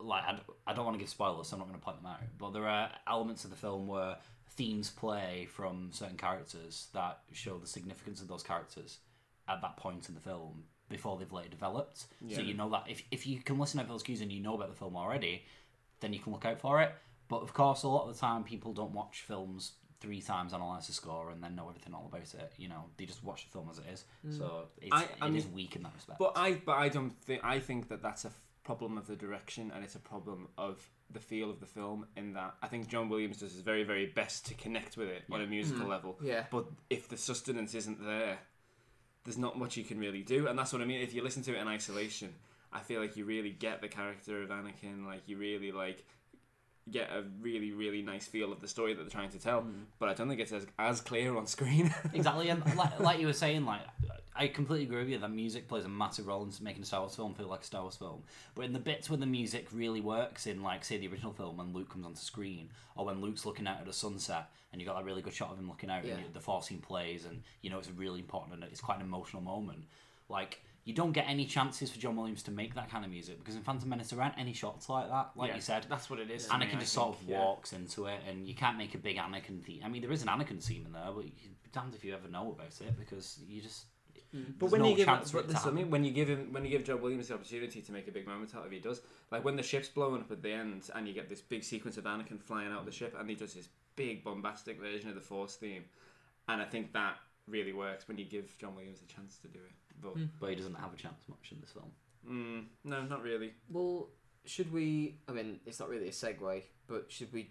like 0.00 0.24
I, 0.26 0.32
d- 0.32 0.42
I 0.66 0.74
don't 0.74 0.84
want 0.84 0.96
to 0.96 1.00
give 1.00 1.08
spoilers, 1.08 1.48
so 1.48 1.54
I'm 1.54 1.60
not 1.60 1.68
going 1.68 1.78
to 1.78 1.84
point 1.84 2.02
them 2.02 2.10
out. 2.10 2.20
But 2.38 2.52
there 2.52 2.66
are 2.66 2.90
elements 3.06 3.44
of 3.44 3.50
the 3.50 3.56
film 3.56 3.86
where 3.86 4.16
themes 4.50 4.90
play 4.90 5.46
from 5.50 5.90
certain 5.92 6.16
characters 6.16 6.88
that 6.92 7.20
show 7.32 7.58
the 7.58 7.66
significance 7.66 8.20
of 8.20 8.28
those 8.28 8.42
characters 8.42 8.98
at 9.48 9.60
that 9.62 9.76
point 9.76 10.08
in 10.08 10.14
the 10.14 10.20
film 10.20 10.64
before 10.88 11.16
they've 11.18 11.32
later 11.32 11.48
developed. 11.48 12.04
Yeah. 12.20 12.36
So 12.36 12.42
you 12.42 12.54
know 12.54 12.70
that 12.70 12.84
if 12.88 13.02
if 13.10 13.26
you 13.26 13.38
can 13.40 13.58
listen 13.58 13.80
to 13.80 13.86
those 13.86 14.02
cues 14.02 14.20
and 14.20 14.32
you 14.32 14.42
know 14.42 14.54
about 14.54 14.70
the 14.70 14.76
film 14.76 14.96
already, 14.96 15.44
then 16.00 16.12
you 16.12 16.18
can 16.18 16.32
look 16.32 16.44
out 16.44 16.60
for 16.60 16.82
it. 16.82 16.92
But 17.28 17.42
of 17.42 17.52
course, 17.54 17.82
a 17.82 17.88
lot 17.88 18.08
of 18.08 18.14
the 18.14 18.20
time, 18.20 18.44
people 18.44 18.72
don't 18.72 18.92
watch 18.92 19.22
films 19.22 19.72
three 20.00 20.20
times, 20.20 20.52
analyze 20.52 20.86
the 20.86 20.92
score, 20.92 21.30
and 21.30 21.42
then 21.42 21.54
know 21.56 21.68
everything 21.68 21.94
all 21.94 22.06
about 22.06 22.22
it. 22.34 22.52
You 22.58 22.68
know, 22.68 22.84
they 22.98 23.06
just 23.06 23.24
watch 23.24 23.44
the 23.46 23.50
film 23.50 23.68
as 23.70 23.78
it 23.78 23.86
is. 23.90 24.04
Mm. 24.26 24.38
So 24.38 24.64
it's, 24.82 24.92
I- 24.92 25.08
I 25.22 25.28
it 25.28 25.34
is 25.36 25.44
mean- 25.46 25.54
weak 25.54 25.76
in 25.76 25.82
that 25.84 25.92
respect. 25.94 26.18
But 26.18 26.32
I, 26.36 26.54
but 26.54 26.76
I 26.76 26.88
don't 26.90 27.18
think 27.22 27.42
I 27.44 27.58
think 27.60 27.88
that 27.88 28.02
that's 28.02 28.24
a 28.24 28.28
f- 28.28 28.40
problem 28.64 28.98
of 28.98 29.06
the 29.06 29.16
direction, 29.16 29.72
and 29.74 29.82
it's 29.84 29.94
a 29.94 29.98
problem 30.00 30.48
of 30.58 30.86
the 31.10 31.20
feel 31.20 31.48
of 31.50 31.60
the 31.60 31.66
film. 31.66 32.06
In 32.16 32.34
that, 32.34 32.54
I 32.62 32.66
think 32.68 32.88
John 32.88 33.08
Williams 33.08 33.38
does 33.38 33.52
his 33.52 33.60
very, 33.62 33.84
very 33.84 34.06
best 34.06 34.46
to 34.46 34.54
connect 34.54 34.96
with 34.98 35.08
it 35.08 35.22
on 35.30 35.40
a 35.40 35.46
musical 35.46 35.86
Mhm. 35.86 35.90
level. 35.90 36.18
Yeah. 36.22 36.44
But 36.50 36.66
if 36.90 37.08
the 37.08 37.16
sustenance 37.16 37.74
isn't 37.74 38.04
there, 38.04 38.38
there's 39.24 39.38
not 39.38 39.58
much 39.58 39.76
you 39.78 39.84
can 39.84 39.98
really 39.98 40.22
do, 40.22 40.48
and 40.48 40.58
that's 40.58 40.72
what 40.72 40.82
I 40.82 40.84
mean. 40.84 41.00
If 41.00 41.14
you 41.14 41.22
listen 41.22 41.42
to 41.44 41.54
it 41.56 41.60
in 41.60 41.68
isolation, 41.68 42.34
I 42.72 42.80
feel 42.80 43.00
like 43.00 43.16
you 43.16 43.24
really 43.24 43.50
get 43.52 43.80
the 43.80 43.88
character 43.88 44.42
of 44.42 44.50
Anakin. 44.50 45.06
Like 45.06 45.22
you 45.28 45.38
really 45.38 45.72
like 45.72 46.04
get 46.90 47.10
a 47.10 47.24
really, 47.40 47.72
really 47.72 48.02
nice 48.02 48.26
feel 48.26 48.52
of 48.52 48.60
the 48.60 48.68
story 48.68 48.94
that 48.94 49.02
they're 49.02 49.10
trying 49.10 49.30
to 49.30 49.38
tell. 49.38 49.62
Hmm. 49.62 49.84
But 49.98 50.08
I 50.10 50.14
don't 50.14 50.28
think 50.28 50.40
it's 50.40 50.52
as 50.52 50.66
as 50.78 51.00
clear 51.00 51.36
on 51.36 51.46
screen. 51.46 51.94
exactly, 52.12 52.48
and 52.48 52.64
like, 52.76 53.00
like 53.00 53.20
you 53.20 53.26
were 53.26 53.32
saying, 53.32 53.64
like 53.64 53.80
I 54.36 54.48
completely 54.48 54.84
agree 54.86 54.98
with 54.98 55.08
you 55.08 55.18
that 55.18 55.30
music 55.30 55.68
plays 55.68 55.84
a 55.84 55.88
massive 55.88 56.26
role 56.26 56.42
in 56.42 56.52
making 56.60 56.82
a 56.82 56.86
Star 56.86 57.00
Wars 57.00 57.14
film 57.14 57.34
feel 57.34 57.46
like 57.46 57.60
a 57.62 57.64
Star 57.64 57.82
Wars 57.82 57.96
film. 57.96 58.22
But 58.54 58.64
in 58.64 58.72
the 58.72 58.78
bits 58.80 59.08
where 59.08 59.16
the 59.16 59.26
music 59.26 59.68
really 59.72 60.00
works, 60.00 60.46
in 60.46 60.62
like 60.62 60.84
say 60.84 60.98
the 60.98 61.08
original 61.08 61.32
film 61.32 61.56
when 61.56 61.72
Luke 61.72 61.90
comes 61.90 62.04
onto 62.04 62.18
screen, 62.20 62.68
or 62.96 63.06
when 63.06 63.20
Luke's 63.20 63.46
looking 63.46 63.66
out 63.66 63.80
at 63.80 63.88
a 63.88 63.92
sunset, 63.92 64.50
and 64.72 64.80
you 64.80 64.86
got 64.86 64.96
that 64.96 65.04
really 65.04 65.22
good 65.22 65.34
shot 65.34 65.52
of 65.52 65.58
him 65.58 65.68
looking 65.68 65.90
out, 65.90 66.04
Yeah. 66.04 66.14
and 66.14 66.34
the 66.34 66.40
force 66.40 66.66
scene 66.66 66.80
plays, 66.80 67.24
and 67.24 67.42
you 67.62 67.70
know 67.70 67.78
it's 67.78 67.90
really 67.90 68.20
important, 68.20 68.54
and 68.54 68.64
it's 68.64 68.80
quite 68.80 68.98
an 68.98 69.04
emotional 69.04 69.42
moment. 69.42 69.84
Like 70.28 70.60
you 70.84 70.92
don't 70.92 71.12
get 71.12 71.24
any 71.26 71.46
chances 71.46 71.90
for 71.90 71.98
John 71.98 72.14
Williams 72.16 72.42
to 72.44 72.50
make 72.50 72.74
that 72.74 72.90
kind 72.90 73.04
of 73.04 73.10
music 73.10 73.38
because 73.38 73.56
in 73.56 73.62
Phantom 73.62 73.88
Menace 73.88 74.10
there 74.10 74.20
aren't 74.20 74.38
any 74.38 74.52
shots 74.52 74.88
like 74.88 75.08
that. 75.08 75.30
Like 75.34 75.48
Yeah, 75.48 75.56
you 75.56 75.60
said, 75.62 75.86
that's 75.88 76.10
what 76.10 76.18
it 76.18 76.30
is 76.30 76.46
to 76.46 76.58
me, 76.58 76.66
Anakin 76.66 76.76
I 76.76 76.80
just 76.80 76.92
sort 76.92 77.16
think, 77.16 77.22
of 77.22 77.30
yeah. 77.30 77.38
walks 77.38 77.72
into 77.72 78.06
it, 78.06 78.20
and 78.28 78.46
you 78.46 78.54
can't 78.54 78.76
make 78.76 78.94
a 78.94 78.98
big 78.98 79.16
Anakin 79.16 79.62
theme. 79.62 79.80
I 79.84 79.88
mean, 79.88 80.02
there 80.02 80.12
is 80.12 80.22
an 80.22 80.28
Anakin 80.28 80.62
theme 80.62 80.84
in 80.86 80.92
there, 80.92 81.10
but 81.14 81.24
you'd 81.24 81.62
be 81.62 81.70
damned 81.72 81.94
if 81.94 82.04
you 82.04 82.14
ever 82.14 82.28
know 82.28 82.50
about 82.50 82.78
it 82.80 82.98
because 82.98 83.40
you 83.48 83.62
just. 83.62 83.86
Mm. 84.34 84.58
But 84.58 84.70
when 84.70 84.82
no 84.82 84.88
you 84.88 84.96
give 84.96 85.06
chance 85.06 85.30
for 85.30 85.38
but 85.38 85.48
this 85.48 85.54
to 85.54 85.60
is 85.60 85.64
what 85.66 85.72
I 85.72 85.76
mean, 85.76 85.90
when 85.90 86.04
you 86.04 86.10
give 86.10 86.28
him 86.28 86.52
when 86.52 86.64
you 86.64 86.70
give 86.70 86.84
John 86.84 87.00
Williams 87.00 87.28
the 87.28 87.34
opportunity 87.34 87.80
to 87.80 87.92
make 87.92 88.06
a 88.08 88.12
big 88.12 88.26
moment 88.26 88.54
out 88.54 88.66
of 88.66 88.72
it, 88.72 88.74
he 88.74 88.80
does. 88.80 89.00
Like 89.30 89.44
when 89.44 89.56
the 89.56 89.62
ship's 89.62 89.88
blowing 89.88 90.20
up 90.20 90.30
at 90.30 90.42
the 90.42 90.52
end, 90.52 90.90
and 90.94 91.08
you 91.08 91.14
get 91.14 91.28
this 91.28 91.40
big 91.40 91.64
sequence 91.64 91.96
of 91.96 92.04
Anakin 92.04 92.40
flying 92.40 92.72
out 92.72 92.80
of 92.80 92.86
the 92.86 92.92
ship, 92.92 93.16
and 93.18 93.28
he 93.30 93.36
does 93.36 93.54
this 93.54 93.68
big 93.96 94.22
bombastic 94.22 94.80
version 94.80 95.08
of 95.08 95.14
the 95.14 95.20
Force 95.20 95.54
theme, 95.54 95.84
and 96.48 96.60
I 96.60 96.64
think 96.64 96.92
that 96.92 97.16
really 97.46 97.72
works 97.72 98.08
when 98.08 98.18
you 98.18 98.24
give 98.24 98.56
John 98.58 98.74
Williams 98.74 99.00
a 99.02 99.12
chance 99.12 99.38
to 99.38 99.48
do 99.48 99.58
it. 99.58 99.72
But 100.02 100.14
But 100.40 100.50
he 100.50 100.56
doesn't 100.56 100.74
have 100.74 100.92
a 100.92 100.96
chance 100.96 101.22
much 101.28 101.52
in 101.52 101.60
this 101.60 101.72
film. 101.72 101.90
mm, 102.28 102.64
no, 102.84 103.02
not 103.02 103.22
really. 103.22 103.52
Well, 103.70 104.08
should 104.44 104.72
we? 104.72 105.16
I 105.28 105.32
mean, 105.32 105.60
it's 105.66 105.80
not 105.80 105.88
really 105.88 106.08
a 106.08 106.12
segue, 106.12 106.62
but 106.86 107.10
should 107.10 107.32
we 107.32 107.50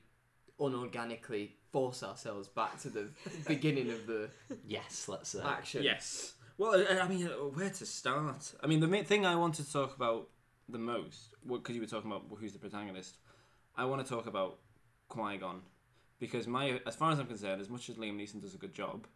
unorganically 0.59 1.49
force 1.71 2.03
ourselves 2.03 2.47
back 2.47 2.79
to 2.81 2.89
the 2.89 3.09
beginning 3.47 3.91
of 3.91 4.05
the 4.07 4.29
Yes, 4.67 5.07
let's 5.07 5.35
uh, 5.35 5.43
action? 5.45 5.83
Yes. 5.83 6.33
Well, 6.57 6.75
I 6.75 6.99
I 6.99 7.07
mean, 7.07 7.27
uh, 7.27 7.31
where 7.57 7.69
to 7.69 7.85
start? 7.85 8.53
I 8.63 8.67
mean, 8.67 8.79
the 8.79 8.87
main 8.87 9.05
thing 9.05 9.25
I 9.25 9.35
want 9.35 9.55
to 9.55 9.71
talk 9.71 9.95
about 9.95 10.29
the 10.69 10.77
most, 10.77 11.35
because 11.47 11.75
you 11.75 11.81
were 11.81 11.87
talking 11.87 12.11
about 12.11 12.23
who's 12.39 12.53
the 12.53 12.59
protagonist, 12.59 13.17
I 13.75 13.85
want 13.85 14.05
to 14.05 14.09
talk 14.13 14.27
about 14.27 14.59
Qui 15.09 15.37
Gon, 15.37 15.61
because 16.19 16.47
my, 16.47 16.79
as 16.85 16.95
far 16.95 17.11
as 17.11 17.19
I'm 17.19 17.25
concerned, 17.25 17.59
as 17.59 17.69
much 17.69 17.89
as 17.89 17.95
Liam 17.95 18.17
Neeson 18.17 18.39
does 18.41 18.53
a 18.53 18.57
good 18.57 18.73
job, 18.73 19.07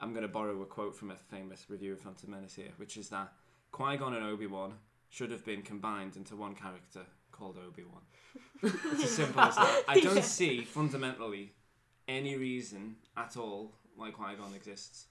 I'm 0.00 0.10
going 0.12 0.22
to 0.22 0.28
borrow 0.28 0.60
a 0.62 0.66
quote 0.66 0.96
from 0.96 1.10
a 1.10 1.16
famous 1.16 1.66
review 1.68 1.92
of 1.92 2.00
Phantom 2.00 2.30
Menace 2.30 2.54
here, 2.54 2.70
which 2.78 2.96
is 2.96 3.08
that 3.10 3.32
Qui 3.72 3.96
Gon 3.98 4.14
and 4.14 4.24
Obi 4.24 4.46
Wan 4.46 4.74
should 5.10 5.30
have 5.30 5.44
been 5.44 5.62
combined 5.62 6.16
into 6.16 6.36
one 6.36 6.54
character 6.54 7.02
called 7.32 7.56
Obi 7.66 7.84
Wan. 7.84 8.02
it's 8.62 9.04
as 9.04 9.10
simple 9.10 9.40
as 9.42 9.56
that. 9.56 9.84
I 9.88 10.00
don't 10.00 10.16
Yeah. 10.16 10.22
see 10.22 10.62
fundamentally 10.64 11.52
any 12.08 12.36
reason 12.36 12.96
at 13.16 13.36
all 13.36 13.74
why 13.94 14.10
Qui 14.10 14.34
Gon 14.36 14.54
exists. 14.54 15.06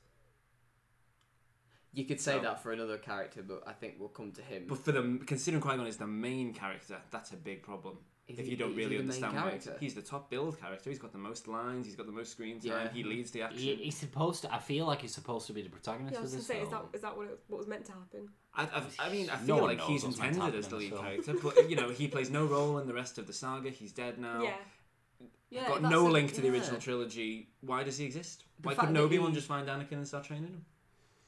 You 1.94 2.06
could 2.06 2.20
say 2.22 2.36
No. 2.38 2.44
that 2.44 2.62
for 2.64 2.72
another 2.72 2.98
character, 2.98 3.42
but 3.44 3.64
I 3.68 3.74
think 3.74 3.96
we'll 4.00 4.10
come 4.10 4.32
to 4.34 4.42
him. 4.42 4.66
But 4.68 4.80
for 4.80 4.92
the 4.92 5.20
considering 5.26 5.62
Qui 5.62 5.76
Gon 5.78 5.88
is 5.88 5.98
the 5.98 6.08
main 6.08 6.54
character, 6.54 6.98
that's 7.12 7.32
a 7.32 7.36
big 7.36 7.64
problem. 7.64 7.98
Is 8.30 8.40
if 8.40 8.46
he- 8.46 8.52
you 8.52 8.58
don't 8.58 8.76
really 8.76 8.92
he 8.92 8.98
the 9.02 9.04
main 9.04 9.24
understand 9.24 9.36
why 9.68 9.78
he's 9.80 9.96
the 9.96 10.02
top 10.02 10.30
build 10.30 10.60
character, 10.60 10.90
he's 10.90 11.00
got 11.00 11.12
the 11.12 11.18
most 11.18 11.48
lines, 11.48 11.86
he's 11.88 11.96
got 11.96 12.06
the 12.06 12.12
most 12.12 12.32
screen 12.32 12.60
time, 12.60 12.72
Yeah. 12.72 12.92
he 12.94 13.04
leads 13.04 13.32
the 13.32 13.40
He, 13.40 13.44
action. 13.44 13.60
he's 13.80 13.98
supposed 13.98 14.44
to. 14.44 14.54
I 14.54 14.60
feel 14.60 14.86
like 14.86 15.02
he's 15.02 15.14
supposed 15.14 15.48
to 15.48 15.54
be 15.54 15.62
the 15.64 15.70
protagonist 15.70 16.14
Yeah, 16.14 16.20
I 16.20 16.22
of 16.22 16.24
was 16.24 16.32
gonna 16.34 16.40
this 16.40 16.48
say, 16.48 16.62
is 16.62 16.70
that 16.70 16.84
is 16.94 17.02
that 17.02 17.18
what 17.18 17.28
it, 17.28 17.40
what 17.48 17.58
was 17.58 17.68
meant 17.68 17.86
to 17.86 17.92
happen? 17.94 18.30
I, 18.54 18.64
I, 18.64 19.08
I 19.08 19.10
mean, 19.12 19.30
I 19.30 19.36
No 19.42 19.56
feel 19.56 19.56
one 19.58 19.64
like 19.78 19.82
he's 19.82 20.04
what's 20.04 20.18
meant 20.20 20.34
to 20.36 20.40
intended 20.42 20.60
as 20.60 20.68
the 20.68 20.76
lead 20.78 20.92
this 20.92 21.00
character, 21.00 21.34
but 21.44 21.70
you 21.70 21.76
know, 21.76 21.90
he 21.90 22.08
plays 22.08 22.30
no 22.30 22.46
role 22.46 22.78
in 22.78 22.88
the 22.88 22.94
rest 22.94 23.18
of 23.18 23.26
the 23.28 23.34
saga. 23.34 23.70
He's 23.70 23.92
dead 23.92 24.20
now. 24.20 24.44
Yeah. 24.44 24.56
yeah, 25.50 25.68
got 25.68 25.82
no 25.82 26.08
a- 26.08 26.10
link 26.10 26.34
to 26.34 26.42
the 26.42 26.48
yeah. 26.48 26.54
original 26.54 26.80
trilogy. 26.80 27.50
Why 27.62 27.84
does 27.84 27.98
he 27.98 28.06
exist? 28.06 28.44
The 28.60 28.68
Why 28.70 28.76
couldn't 28.76 28.94
that 28.94 29.00
Obi 29.02 29.18
Wan 29.20 29.34
just 29.34 29.48
find 29.48 29.68
Anakin 29.68 29.94
and 29.94 30.08
start 30.08 30.24
training 30.26 30.50
him? 30.50 30.66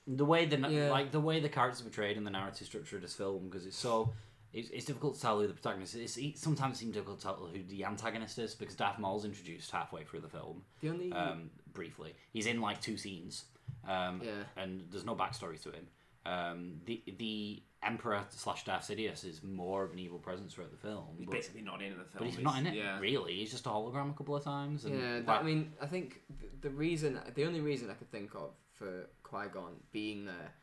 the 0.07 0.25
way 0.25 0.45
the 0.45 0.57
Yeah. 0.67 0.89
like 0.91 1.11
the 1.11 1.19
way 1.21 1.39
the 1.39 1.47
characters 1.47 1.79
are 1.81 1.83
portrayed 1.83 2.17
and 2.17 2.25
the 2.25 2.31
narrative 2.31 2.65
structure 2.67 2.95
of 2.95 3.01
this 3.03 3.13
film 3.13 3.45
because 3.49 3.65
it's 3.67 3.77
so 3.77 4.11
it's, 4.53 4.69
it's 4.69 4.85
difficult 4.85 5.15
to 5.15 5.21
tell 5.21 5.39
who 5.39 5.47
the 5.47 5.53
protagonist 5.53 5.95
is. 5.95 6.17
It 6.17 6.37
sometimes 6.37 6.77
it 6.77 6.79
seems 6.79 6.93
difficult 6.93 7.19
to 7.19 7.25
tell 7.25 7.49
who 7.51 7.63
the 7.63 7.85
antagonist 7.85 8.37
is 8.37 8.53
because 8.53 8.75
Darth 8.75 8.99
Maul's 8.99 9.25
introduced 9.25 9.71
halfway 9.71 10.03
through 10.03 10.21
the 10.21 10.29
film. 10.29 10.63
The 10.81 10.89
only 10.89 11.11
um, 11.13 11.49
briefly. 11.73 12.13
He's 12.33 12.45
in 12.47 12.59
like 12.61 12.81
two 12.81 12.97
scenes, 12.97 13.45
um, 13.87 14.21
Yeah. 14.23 14.31
and 14.57 14.85
there's 14.91 15.05
no 15.05 15.15
backstory 15.15 15.61
to 15.63 15.71
him. 15.71 15.87
Um, 16.25 16.81
the 16.85 17.01
the 17.17 17.63
Emperor 17.83 18.23
slash 18.29 18.63
Darth 18.63 18.87
Sidious 18.87 19.25
is 19.25 19.41
more 19.41 19.83
of 19.83 19.91
an 19.93 19.97
evil 19.97 20.19
presence 20.19 20.53
throughout 20.53 20.69
the 20.69 20.77
film. 20.77 21.05
He's 21.17 21.25
but, 21.25 21.33
basically 21.33 21.61
not 21.63 21.81
in 21.81 21.97
the 21.97 22.03
film. 22.03 22.19
but 22.19 22.27
he's 22.27 22.37
not 22.37 22.59
in 22.59 22.67
it 22.67 22.75
Yeah. 22.75 22.99
really. 22.99 23.33
He's 23.33 23.49
just 23.49 23.65
a 23.65 23.69
hologram 23.69 24.11
a 24.11 24.13
couple 24.13 24.35
of 24.35 24.43
times. 24.43 24.85
And 24.85 24.99
Yeah, 24.99 25.13
that, 25.13 25.27
like- 25.27 25.39
I 25.39 25.43
mean, 25.43 25.73
I 25.81 25.87
think 25.87 26.21
the 26.61 26.69
reason, 26.69 27.19
the 27.33 27.43
only 27.45 27.59
reason 27.59 27.89
I 27.89 27.93
could 27.95 28.11
think 28.11 28.35
of 28.35 28.51
for 28.73 29.09
Qui 29.23 29.47
Gon 29.51 29.77
being 29.91 30.25
there 30.25 30.53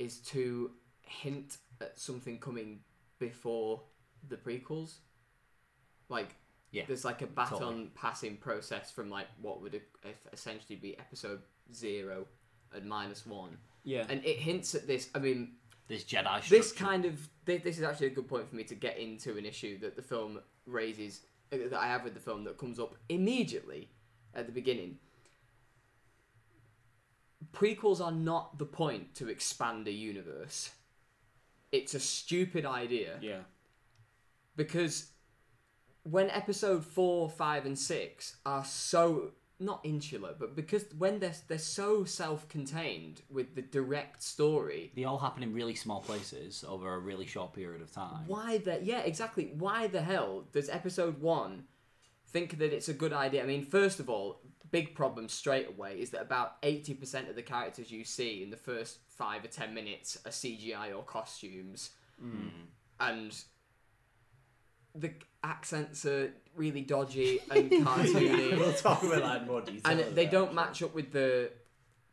is 0.00 0.18
to 0.18 0.72
hint 1.02 1.58
at 1.80 1.96
something 1.98 2.38
coming 2.40 2.80
before 3.18 3.82
the 4.28 4.36
prequels. 4.36 4.96
Like, 6.08 6.34
Yeah, 6.70 6.84
there's 6.86 7.04
like 7.04 7.22
a 7.22 7.26
baton 7.26 7.58
totally. 7.58 7.90
passing 7.94 8.36
process 8.36 8.90
from 8.90 9.10
like 9.10 9.26
what 9.40 9.60
would 9.62 9.74
e- 9.74 9.80
essentially 10.32 10.76
be 10.76 10.98
episode 10.98 11.42
zero 11.72 12.26
and 12.72 12.88
minus 12.88 13.24
one, 13.26 13.56
Yeah. 13.84 14.06
and 14.08 14.24
it 14.24 14.38
hints 14.38 14.74
at 14.74 14.86
this. 14.86 15.08
I 15.14 15.18
mean, 15.18 15.56
this 15.88 16.04
Jedi. 16.04 16.48
this 16.48 16.72
kind 16.72 17.04
of 17.04 17.28
this 17.44 17.78
is 17.78 17.82
actually 17.82 18.08
a 18.08 18.10
good 18.10 18.28
point 18.28 18.48
for 18.48 18.56
me 18.56 18.64
to 18.64 18.74
get 18.74 18.98
into 18.98 19.36
an 19.38 19.46
issue 19.46 19.78
that 19.78 19.94
the 19.96 20.02
film 20.02 20.40
raises 20.66 21.22
uh, 21.52 21.56
that 21.70 21.78
I 21.80 21.86
have 21.86 22.02
with 22.04 22.14
the 22.14 22.20
film 22.20 22.44
that 22.44 22.58
comes 22.58 22.78
up 22.80 22.96
immediately 23.08 23.88
at 24.34 24.46
the 24.46 24.52
beginning. 24.52 24.98
Prequels 27.52 28.00
are 28.04 28.12
not 28.12 28.58
the 28.58 28.64
point 28.66 29.14
to 29.16 29.28
expand 29.28 29.86
a 29.88 29.92
universe. 29.92 30.70
It's 31.76 31.94
a 31.94 32.00
stupid 32.00 32.64
idea 32.66 33.18
yeah. 33.20 33.40
because 34.56 35.10
when 36.02 36.30
episode 36.30 36.84
4, 36.84 37.28
5 37.30 37.66
and 37.66 37.78
6 37.78 38.36
are 38.46 38.64
so 38.64 39.32
not 39.58 39.80
insular, 39.84 40.34
but 40.38 40.54
because 40.54 40.84
when 40.98 41.18
they're 41.18 41.34
they're 41.48 41.58
so 41.58 42.04
self-contained 42.04 43.22
with 43.30 43.54
the 43.54 43.62
direct 43.62 44.22
story, 44.22 44.92
They 44.94 45.04
all 45.04 45.18
happen 45.18 45.42
in 45.42 45.54
really 45.54 45.74
small 45.74 46.00
places 46.02 46.64
over 46.68 46.92
a 46.94 46.98
really 46.98 47.26
short 47.26 47.54
period 47.54 47.80
of 47.82 47.90
time. 47.90 48.24
why 48.26 48.58
the 48.58 48.80
yeah 48.82 49.00
exactly 49.00 49.52
why 49.58 49.86
the 49.86 50.02
hell 50.02 50.44
does 50.52 50.68
episode 50.68 51.20
one 51.20 51.64
think 52.28 52.58
that 52.58 52.72
it's 52.76 52.88
a 52.88 52.92
good 52.92 53.12
idea 53.14 53.42
i 53.42 53.46
mean 53.46 53.64
first 53.64 53.98
of 54.00 54.10
all 54.10 54.40
big 54.70 54.94
problem 54.94 55.28
straight 55.28 55.68
away 55.68 56.00
is 56.00 56.10
that 56.10 56.22
about 56.22 56.60
80% 56.62 57.28
of 57.28 57.36
the 57.36 57.42
characters 57.42 57.90
you 57.90 58.04
see 58.04 58.42
in 58.42 58.50
the 58.50 58.56
first 58.56 58.98
five 59.08 59.44
or 59.44 59.48
ten 59.48 59.74
minutes 59.74 60.18
are 60.24 60.30
cgi 60.30 60.96
or 60.96 61.02
costumes 61.02 61.90
hmm. 62.20 62.48
and 63.00 63.36
the 64.94 65.12
accents 65.44 66.04
are 66.06 66.32
really 66.54 66.82
dodgy 66.82 67.38
and 67.50 67.70
cartoony 67.86 68.56
we'll 68.58 68.72
talk 68.72 69.02
about 69.02 69.22
that 69.22 69.42
in 69.42 69.48
more 69.48 69.60
detail. 69.60 69.80
and 69.84 70.16
they 70.16 70.24
well. 70.24 70.32
don't 70.32 70.54
match 70.54 70.82
up 70.82 70.94
with 70.94 71.12
the 71.12 71.50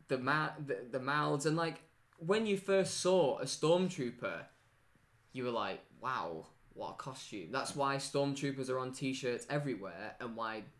the, 0.08 0.18
ma- 0.18 0.50
the 0.66 0.78
the 0.90 1.00
mouths 1.00 1.46
and 1.46 1.56
like 1.56 1.80
when 2.18 2.46
you 2.46 2.56
first 2.56 3.00
saw 3.00 3.38
a 3.38 3.44
stormtrooper 3.44 4.40
you 5.32 5.44
were 5.44 5.50
like 5.50 5.80
wow 6.00 6.46
what 6.74 6.90
a 6.90 6.94
costume 6.94 7.48
that's 7.50 7.74
why 7.74 7.96
stormtroopers 7.96 8.68
are 8.68 8.78
on 8.78 8.92
t-shirts 8.92 9.46
everywhere 9.48 10.14
and 10.20 10.36
why 10.36 10.58
the 10.58 10.73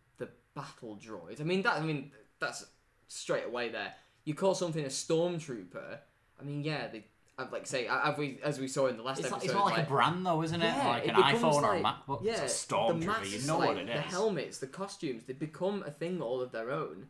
battle 0.55 0.97
droid 1.03 1.39
i 1.41 1.43
mean 1.43 1.61
that 1.61 1.73
i 1.73 1.81
mean 1.81 2.11
that's 2.39 2.65
straight 3.07 3.45
away 3.45 3.69
there 3.69 3.93
you 4.23 4.33
call 4.33 4.55
something 4.55 4.85
a 4.85 4.87
stormtrooper 4.89 5.97
i 6.39 6.43
mean 6.43 6.63
yeah 6.63 6.87
they 6.87 7.03
I'd 7.37 7.51
like 7.51 7.67
say, 7.67 7.85
have 7.85 8.17
we, 8.17 8.39
as 8.45 8.59
we 8.61 8.69
saw 8.69 8.87
in 8.87 8.95
the 8.95 9.03
last 9.03 9.19
It's, 9.19 9.29
like, 9.29 9.41
episode, 9.41 9.45
it's 9.51 9.53
not 9.53 9.65
like, 9.65 9.85
a 9.85 9.89
brand 9.89 10.25
though, 10.25 10.41
isn't 10.41 10.61
it? 10.61 10.67
yeah, 10.67 10.87
like 10.87 11.03
it 11.03 11.09
an 11.09 11.15
becomes 11.17 11.41
iPhone 11.43 11.63
or 11.63 11.73
a 11.75 11.81
like- 11.81 11.83
MacBook. 12.07 12.19
Yeah, 12.23 12.41
it's 12.43 12.63
a 12.63 12.67
Stormtrooper. 12.67 13.29
You 13.41 13.45
know 13.45 13.57
like, 13.59 13.67
what 13.67 13.77
it 13.77 13.87
The 13.87 13.91
helmets, 13.99 14.57
the 14.59 14.67
costumes, 14.67 15.23
they 15.27 15.33
become 15.33 15.83
a 15.85 15.91
thing 15.91 16.21
all 16.21 16.39
of 16.41 16.53
their 16.53 16.71
own. 16.71 17.09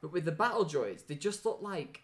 But 0.00 0.12
with 0.12 0.24
the 0.24 0.32
battle 0.32 0.64
droids, 0.64 1.06
they 1.06 1.14
just 1.14 1.44
look 1.44 1.58
like 1.60 2.00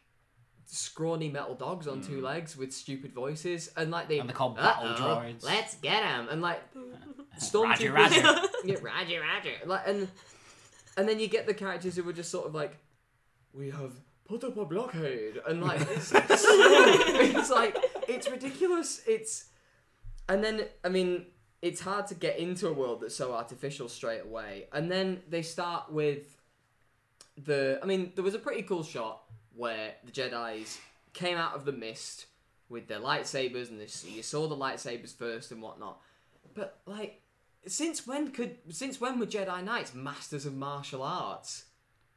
scrawny 0.67 1.31
metal 1.31 1.55
dogs 1.55 1.87
on 1.89 2.03
two 2.03 2.21
legs 2.21 2.59
with 2.59 2.75
stupid 2.75 3.15
voices, 3.15 3.71
and 3.75 3.91
like 3.91 4.09
they 4.09 4.17
Hmm. 4.17 4.21
And 4.21 4.29
they're 4.29 4.37
called 4.37 4.57
battle 4.57 4.91
droids." 4.95 5.43
Let's 5.43 5.77
get 5.77 6.03
them, 6.03 6.29
and 6.31 6.43
like 6.43 6.61
Roger, 6.75 7.41
stormtroopers. 7.41 7.95
Roger. 7.95 8.49
yeah, 8.67 8.75
Roger, 8.83 9.21
Roger. 9.23 9.53
Like 9.65 9.83
and 9.87 10.09
and 10.97 11.09
then 11.09 11.21
you 11.21 11.29
get 11.29 11.47
the 11.47 11.55
characters 11.55 11.97
who 11.97 12.03
were 12.03 12.13
just 12.13 12.31
sort 12.31 12.47
of 12.47 12.55
like, 12.55 12.79
we 13.53 13.71
have 13.71 13.93
put 14.27 14.45
up 14.45 14.57
a 14.57 14.65
blockade, 14.65 15.41
and 15.47 15.63
like 15.63 15.81
it's, 15.83 16.09
so, 16.09 16.23
it's 16.29 17.51
like 17.51 17.77
it's 18.09 18.29
ridiculous. 18.31 19.03
It's 19.07 19.47
and 20.29 20.43
then 20.43 20.65
I 20.85 20.89
mean 20.89 21.27
it's 21.63 21.81
hard 21.81 22.07
to 22.09 22.15
get 22.15 22.39
into 22.39 22.69
a 22.69 22.73
world 22.73 23.01
that's 23.01 23.17
so 23.17 23.33
artificial 23.33 23.89
straight 23.89 24.23
away, 24.25 24.67
and 24.73 24.91
then 24.91 25.23
they 25.29 25.43
start 25.43 25.93
with 25.93 26.37
the. 27.43 27.79
I 27.83 27.87
mean, 27.87 28.13
there 28.15 28.25
was 28.25 28.35
a 28.35 28.39
pretty 28.39 28.63
cool 28.63 28.83
shot 28.83 29.23
where 29.55 29.95
the 30.05 30.13
Jedi's 30.13 30.79
came 31.13 31.39
out 31.39 31.55
of 31.55 31.65
the 31.65 31.73
mist 31.73 32.27
with 32.69 32.89
their 32.89 33.01
lightsabers, 33.01 33.71
and 33.71 33.81
this, 33.81 34.05
you 34.05 34.23
saw 34.23 34.49
the 34.49 34.57
lightsabers 34.57 35.15
first 35.17 35.51
and 35.51 35.63
whatnot. 35.63 36.01
But 36.55 36.79
like, 36.87 37.23
since 37.67 38.07
when 38.07 38.31
could 38.31 38.57
since 38.71 39.01
when 39.01 39.19
were 39.19 39.27
Jedi 39.27 39.63
Knights 39.63 39.95
masters 39.95 40.47
of 40.47 40.55
martial 40.55 41.03
arts? 41.03 41.65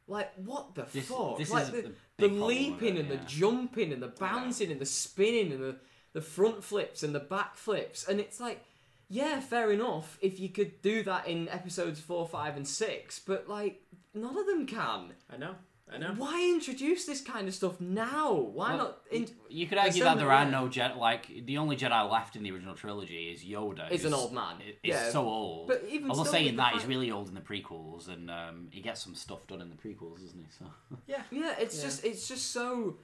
Like 0.06 0.32
what 0.36 0.74
the 0.74 0.82
This- 0.92 1.08
fuck? 1.08 1.38
this 1.38 1.50
like 1.50 1.64
is 1.64 1.70
the, 1.70 1.82
the 1.82 1.82
the 1.82 1.92
big 2.18 2.30
problem 2.30 2.40
with 2.46 2.48
leaping 2.56 2.96
it, 2.96 3.00
and 3.00 3.10
the 3.10 3.16
jumping 3.26 3.92
and 3.92 4.02
the 4.02 4.08
bouncing 4.08 4.70
and 4.72 4.80
the 4.80 4.86
spinning 4.86 5.52
and 5.52 5.62
the 5.62 5.76
the 6.12 6.20
front 6.20 6.64
flips 6.64 7.02
and 7.02 7.14
the 7.14 7.20
back 7.20 7.54
flips 7.56 8.08
and 8.08 8.18
it's 8.18 8.40
like 8.40 8.64
yeah 9.08 9.38
fair 9.40 9.70
enough 9.70 10.18
if 10.20 10.40
you 10.40 10.48
could 10.48 10.82
do 10.82 11.04
that 11.04 11.28
in 11.28 11.48
episodes 11.48 12.00
4 12.00 12.26
5 12.26 12.56
and 12.56 12.66
6 12.66 13.18
but 13.20 13.48
like 13.48 13.80
none 14.12 14.36
of 14.36 14.46
them 14.46 14.66
can 14.66 15.12
I 15.32 15.36
know. 15.36 15.54
I 15.92 15.98
know. 15.98 16.14
why 16.16 16.40
introduce 16.54 17.04
this 17.04 17.20
kind 17.20 17.48
of 17.48 17.54
stuff 17.54 17.80
now 17.80 18.32
why 18.32 18.70
Well, 18.76 18.78
not 18.78 18.98
in- 19.10 19.28
You 19.48 19.66
could 19.66 19.78
argue 19.78 20.04
that 20.04 20.18
there 20.18 20.30
are 20.30 20.44
no 20.44 20.68
Jedi. 20.68 20.96
Like 20.96 21.26
the 21.46 21.58
only 21.58 21.76
Jedi 21.76 22.10
left 22.10 22.36
in 22.36 22.42
the 22.42 22.50
original 22.52 22.74
trilogy 22.74 23.30
is 23.30 23.44
Yoda. 23.44 23.90
Is 23.90 24.04
an 24.04 24.14
old 24.14 24.32
man. 24.32 24.56
Is 24.60 24.76
Yeah. 24.82 25.10
so 25.10 25.26
old. 25.26 25.68
But 25.68 25.84
even 25.88 26.10
Although 26.10 26.24
saying 26.24 26.56
that, 26.56 26.74
he's 26.74 26.84
really 26.86 27.10
old 27.10 27.28
in 27.28 27.34
the 27.34 27.40
prequels, 27.40 28.08
and 28.08 28.30
um, 28.30 28.68
he 28.70 28.80
gets 28.80 29.02
some 29.02 29.14
stuff 29.14 29.46
done 29.46 29.60
in 29.60 29.68
the 29.70 29.76
prequels, 29.76 30.20
doesn't 30.20 30.38
he? 30.38 30.46
So 30.56 30.66
Yeah. 31.06 31.22
Yeah, 31.30 31.54
it's 31.58 31.76
Yeah. 31.78 31.82
just 31.84 32.04
it's 32.04 32.28
just 32.28 32.50
so 32.52 32.98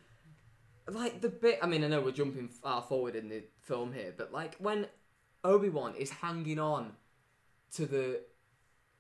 like 0.89 1.21
the 1.21 1.29
bit. 1.29 1.59
I 1.63 1.67
mean, 1.67 1.83
I 1.83 1.89
know 1.89 2.01
we're 2.01 2.13
jumping 2.13 2.49
far 2.49 2.83
forward 2.83 3.17
in 3.17 3.29
the 3.29 3.43
film 3.63 3.93
here, 3.93 4.15
but 4.17 4.33
like 4.33 4.55
when 4.59 4.87
Obi 5.43 5.69
Wan 5.69 5.95
is 5.97 6.11
hanging 6.11 6.59
on 6.61 6.93
to 7.75 7.87
the 7.87 8.21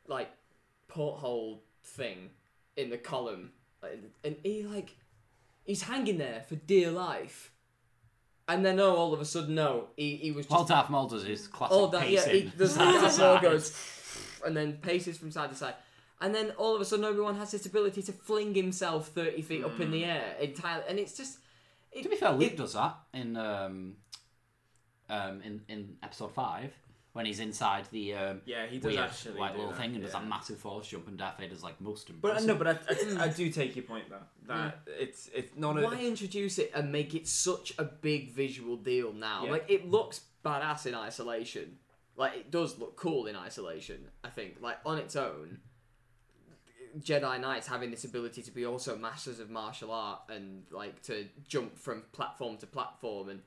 like 0.08 0.30
porthole 0.88 1.62
thing 1.82 2.30
in 2.76 2.90
the 2.90 2.98
column, 2.98 3.52
and 4.24 4.36
he 4.42 4.62
like 4.62 4.96
he's 5.64 5.82
hanging 5.82 6.18
there 6.18 6.42
for 6.48 6.56
dear 6.56 6.90
life, 6.90 7.52
and 8.48 8.64
then 8.64 8.78
oh, 8.80 8.94
all 8.94 9.12
of 9.14 9.20
a 9.20 9.24
sudden 9.24 9.54
no, 9.54 9.88
he 9.96 10.16
he 10.16 10.30
was 10.32 10.46
just 10.46 10.90
Maul 10.90 11.08
does 11.08 11.24
his 11.24 11.46
classic 11.48 11.76
all 11.76 11.88
that 11.88 12.08
yeah, 12.10 12.26
he 12.28 12.42
pacing 12.42 12.52
does 12.58 12.74
side 12.74 12.84
to 12.94 13.00
Darth 13.00 13.02
Maul 13.02 13.10
side. 13.10 13.42
goes 13.42 13.92
and 14.44 14.56
then 14.56 14.74
paces 14.74 15.16
from 15.18 15.30
side 15.30 15.50
to 15.50 15.56
side. 15.56 15.74
And 16.20 16.34
then 16.34 16.52
all 16.56 16.74
of 16.74 16.80
a 16.80 16.84
sudden, 16.86 17.22
Wan 17.22 17.36
has 17.36 17.50
this 17.50 17.66
ability 17.66 18.02
to 18.04 18.12
fling 18.12 18.54
himself 18.54 19.08
thirty 19.08 19.42
feet 19.42 19.62
up 19.64 19.78
in 19.80 19.90
the 19.90 20.04
air 20.04 20.34
entirely, 20.40 20.84
and 20.88 20.98
it's 20.98 21.16
just. 21.16 21.38
It, 21.92 22.02
To 22.04 22.08
be 22.08 22.16
fair, 22.16 22.32
Luke 22.32 22.52
it- 22.52 22.56
does 22.56 22.72
that 22.72 22.96
in 23.12 23.36
um, 23.36 23.96
um, 25.10 25.42
in 25.42 25.62
in 25.68 25.96
episode 26.02 26.32
five 26.32 26.72
when 27.16 27.24
he's 27.24 27.40
inside 27.40 27.86
the 27.90 28.14
um, 28.14 28.42
Yeah, 28.44 28.66
he 28.66 28.76
does 28.76 28.92
weird, 28.92 28.98
actually 28.98 29.40
like 29.40 29.52
do 29.52 29.58
little 29.58 29.72
that, 29.72 29.80
thing 29.80 29.94
and 29.94 30.02
does 30.02 30.12
that 30.12 30.28
massive 30.28 30.58
force 30.58 30.86
jump, 30.86 31.08
and 31.08 31.16
Darth 31.16 31.38
Vader's 31.38 31.62
like 31.62 31.80
most 31.80 32.10
impressive. 32.10 32.46
But 32.46 32.66
no, 32.68 32.74
but 32.74 32.88
I, 32.90 33.22
I, 33.22 33.24
I 33.24 33.28
do 33.28 33.50
take 33.50 33.74
your 33.74 33.86
point 33.86 34.10
though. 34.10 34.16
That 34.46 34.80
it's 34.86 35.30
it's 35.34 35.56
not 35.56 35.76
Why 35.76 35.94
a 35.94 36.06
introduce 36.06 36.58
it 36.58 36.70
and 36.74 36.92
make 36.92 37.14
it 37.14 37.26
such 37.26 37.72
a 37.78 37.84
big 37.84 38.32
visual 38.32 38.76
deal 38.76 39.14
now? 39.14 39.44
Yeah. 39.46 39.52
Like 39.52 39.64
it 39.70 39.90
looks 39.90 40.20
badass 40.44 40.84
in 40.84 40.94
isolation. 40.94 41.78
Like 42.18 42.34
it 42.36 42.50
does 42.50 42.78
look 42.78 42.96
cool 42.96 43.26
in 43.26 43.34
isolation. 43.34 44.08
I 44.22 44.28
think 44.28 44.56
like 44.60 44.76
on 44.84 44.98
its 44.98 45.16
own. 45.16 45.60
Jedi 47.00 47.38
Knights 47.38 47.66
having 47.66 47.90
this 47.90 48.04
ability 48.04 48.42
to 48.42 48.50
be 48.50 48.64
also 48.64 48.96
masters 48.96 49.38
of 49.38 49.50
martial 49.50 49.90
art 49.90 50.20
and 50.30 50.62
like 50.70 51.02
to 51.02 51.26
jump 51.46 51.76
from 51.78 52.02
platform 52.12 52.56
to 52.58 52.66
platform 52.66 53.28
and 53.28 53.42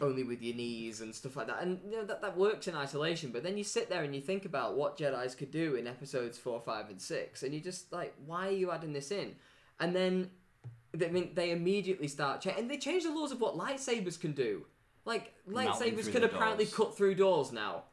only 0.00 0.22
with 0.22 0.42
your 0.42 0.54
knees 0.54 1.00
and 1.00 1.14
stuff 1.14 1.36
like 1.36 1.46
that. 1.46 1.62
And 1.62 1.80
you 1.88 1.96
know 1.96 2.04
that 2.04 2.20
that 2.22 2.36
works 2.36 2.68
in 2.68 2.74
isolation, 2.74 3.30
but 3.30 3.42
then 3.42 3.56
you 3.56 3.64
sit 3.64 3.88
there 3.88 4.02
and 4.02 4.14
you 4.14 4.20
think 4.20 4.44
about 4.44 4.76
what 4.76 4.98
Jedi's 4.98 5.34
could 5.34 5.50
do 5.50 5.74
in 5.74 5.86
episodes 5.86 6.38
4, 6.38 6.60
5 6.60 6.90
and 6.90 7.00
6 7.00 7.42
and 7.42 7.54
you 7.54 7.60
just 7.60 7.92
like 7.92 8.14
why 8.26 8.48
are 8.48 8.52
you 8.52 8.70
adding 8.70 8.92
this 8.92 9.10
in? 9.10 9.34
And 9.80 9.94
then 9.94 10.30
I 10.94 11.08
mean 11.08 11.32
they 11.34 11.50
immediately 11.50 12.08
start 12.08 12.42
cha- 12.42 12.56
and 12.56 12.70
they 12.70 12.78
change 12.78 13.04
the 13.04 13.12
laws 13.12 13.32
of 13.32 13.40
what 13.40 13.56
lightsabers 13.56 14.20
can 14.20 14.32
do. 14.32 14.66
Like 15.04 15.34
lightsabers 15.48 16.10
can 16.10 16.24
apparently 16.24 16.64
doors. 16.64 16.74
cut 16.74 16.96
through 16.96 17.14
doors 17.14 17.52
now. 17.52 17.84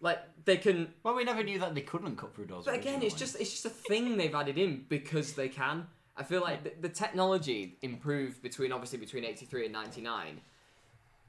Like 0.00 0.18
they 0.44 0.56
can 0.56 0.92
well, 1.02 1.14
we 1.14 1.24
never 1.24 1.42
knew 1.42 1.58
that 1.58 1.74
they 1.74 1.82
couldn't 1.82 2.16
cut 2.16 2.34
through 2.34 2.46
doors. 2.46 2.64
but 2.64 2.74
again, 2.74 3.02
it's 3.02 3.14
just 3.14 3.40
it's 3.40 3.50
just 3.50 3.66
a 3.66 3.70
thing 3.70 4.16
they've 4.16 4.34
added 4.34 4.58
in 4.58 4.84
because 4.88 5.34
they 5.34 5.48
can. 5.48 5.86
I 6.16 6.22
feel 6.22 6.42
like 6.42 6.64
the, 6.64 6.72
the 6.80 6.88
technology 6.88 7.78
improved 7.82 8.42
between 8.42 8.72
obviously 8.72 8.98
between 8.98 9.24
eighty 9.24 9.46
three 9.46 9.64
and 9.64 9.72
ninety 9.72 10.00
nine, 10.00 10.40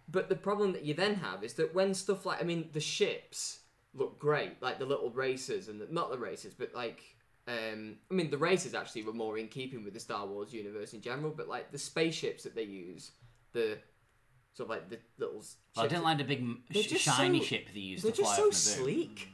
But 0.10 0.30
the 0.30 0.36
problem 0.36 0.74
that 0.74 0.84
you 0.84 0.94
then 0.94 1.16
have 1.16 1.44
is 1.44 1.54
that 1.54 1.74
when 1.74 1.94
stuff 1.94 2.26
like 2.26 2.42
I 2.42 2.44
mean 2.44 2.70
the 2.74 2.80
ships 2.80 3.60
look 3.94 4.20
great, 4.20 4.62
like 4.62 4.80
the 4.80 4.86
little 4.86 5.10
racers 5.12 5.68
and 5.68 5.80
the, 5.80 5.88
not 5.90 6.12
the 6.12 6.18
racers, 6.18 6.54
but 6.54 6.74
like 6.76 7.02
um, 7.48 7.96
I 8.10 8.14
mean 8.14 8.30
the 8.30 8.38
racers 8.38 8.74
actually 8.74 9.04
were 9.04 9.14
more 9.14 9.38
in 9.38 9.48
keeping 9.48 9.84
with 9.84 9.94
the 9.94 10.00
Star 10.00 10.26
Wars 10.28 10.54
universe 10.54 10.94
in 10.94 11.02
general. 11.02 11.34
But 11.36 11.48
like 11.48 11.72
the 11.72 11.78
spaceships 11.78 12.44
that 12.44 12.56
they 12.56 12.64
use, 12.64 13.12
the 13.54 13.78
sort 14.54 14.66
of 14.68 14.70
like 14.70 14.90
the 14.90 15.00
little. 15.18 15.44
Well, 15.76 15.86
I 15.86 15.88
didn't 15.88 16.04
like 16.04 16.18
the 16.18 16.24
big 16.26 16.46
sh- 16.74 16.98
shiny 17.00 17.40
so- 17.40 17.46
ship 17.46 17.68
they 17.74 17.80
used 17.80 18.04
They're 18.04 18.12
to 18.12 18.18
just 18.18 18.36
fly 18.36 18.38
so 18.38 18.48
off 18.48 18.54
the 18.54 18.84
boom. 18.84 18.86
sleek. 18.86 19.28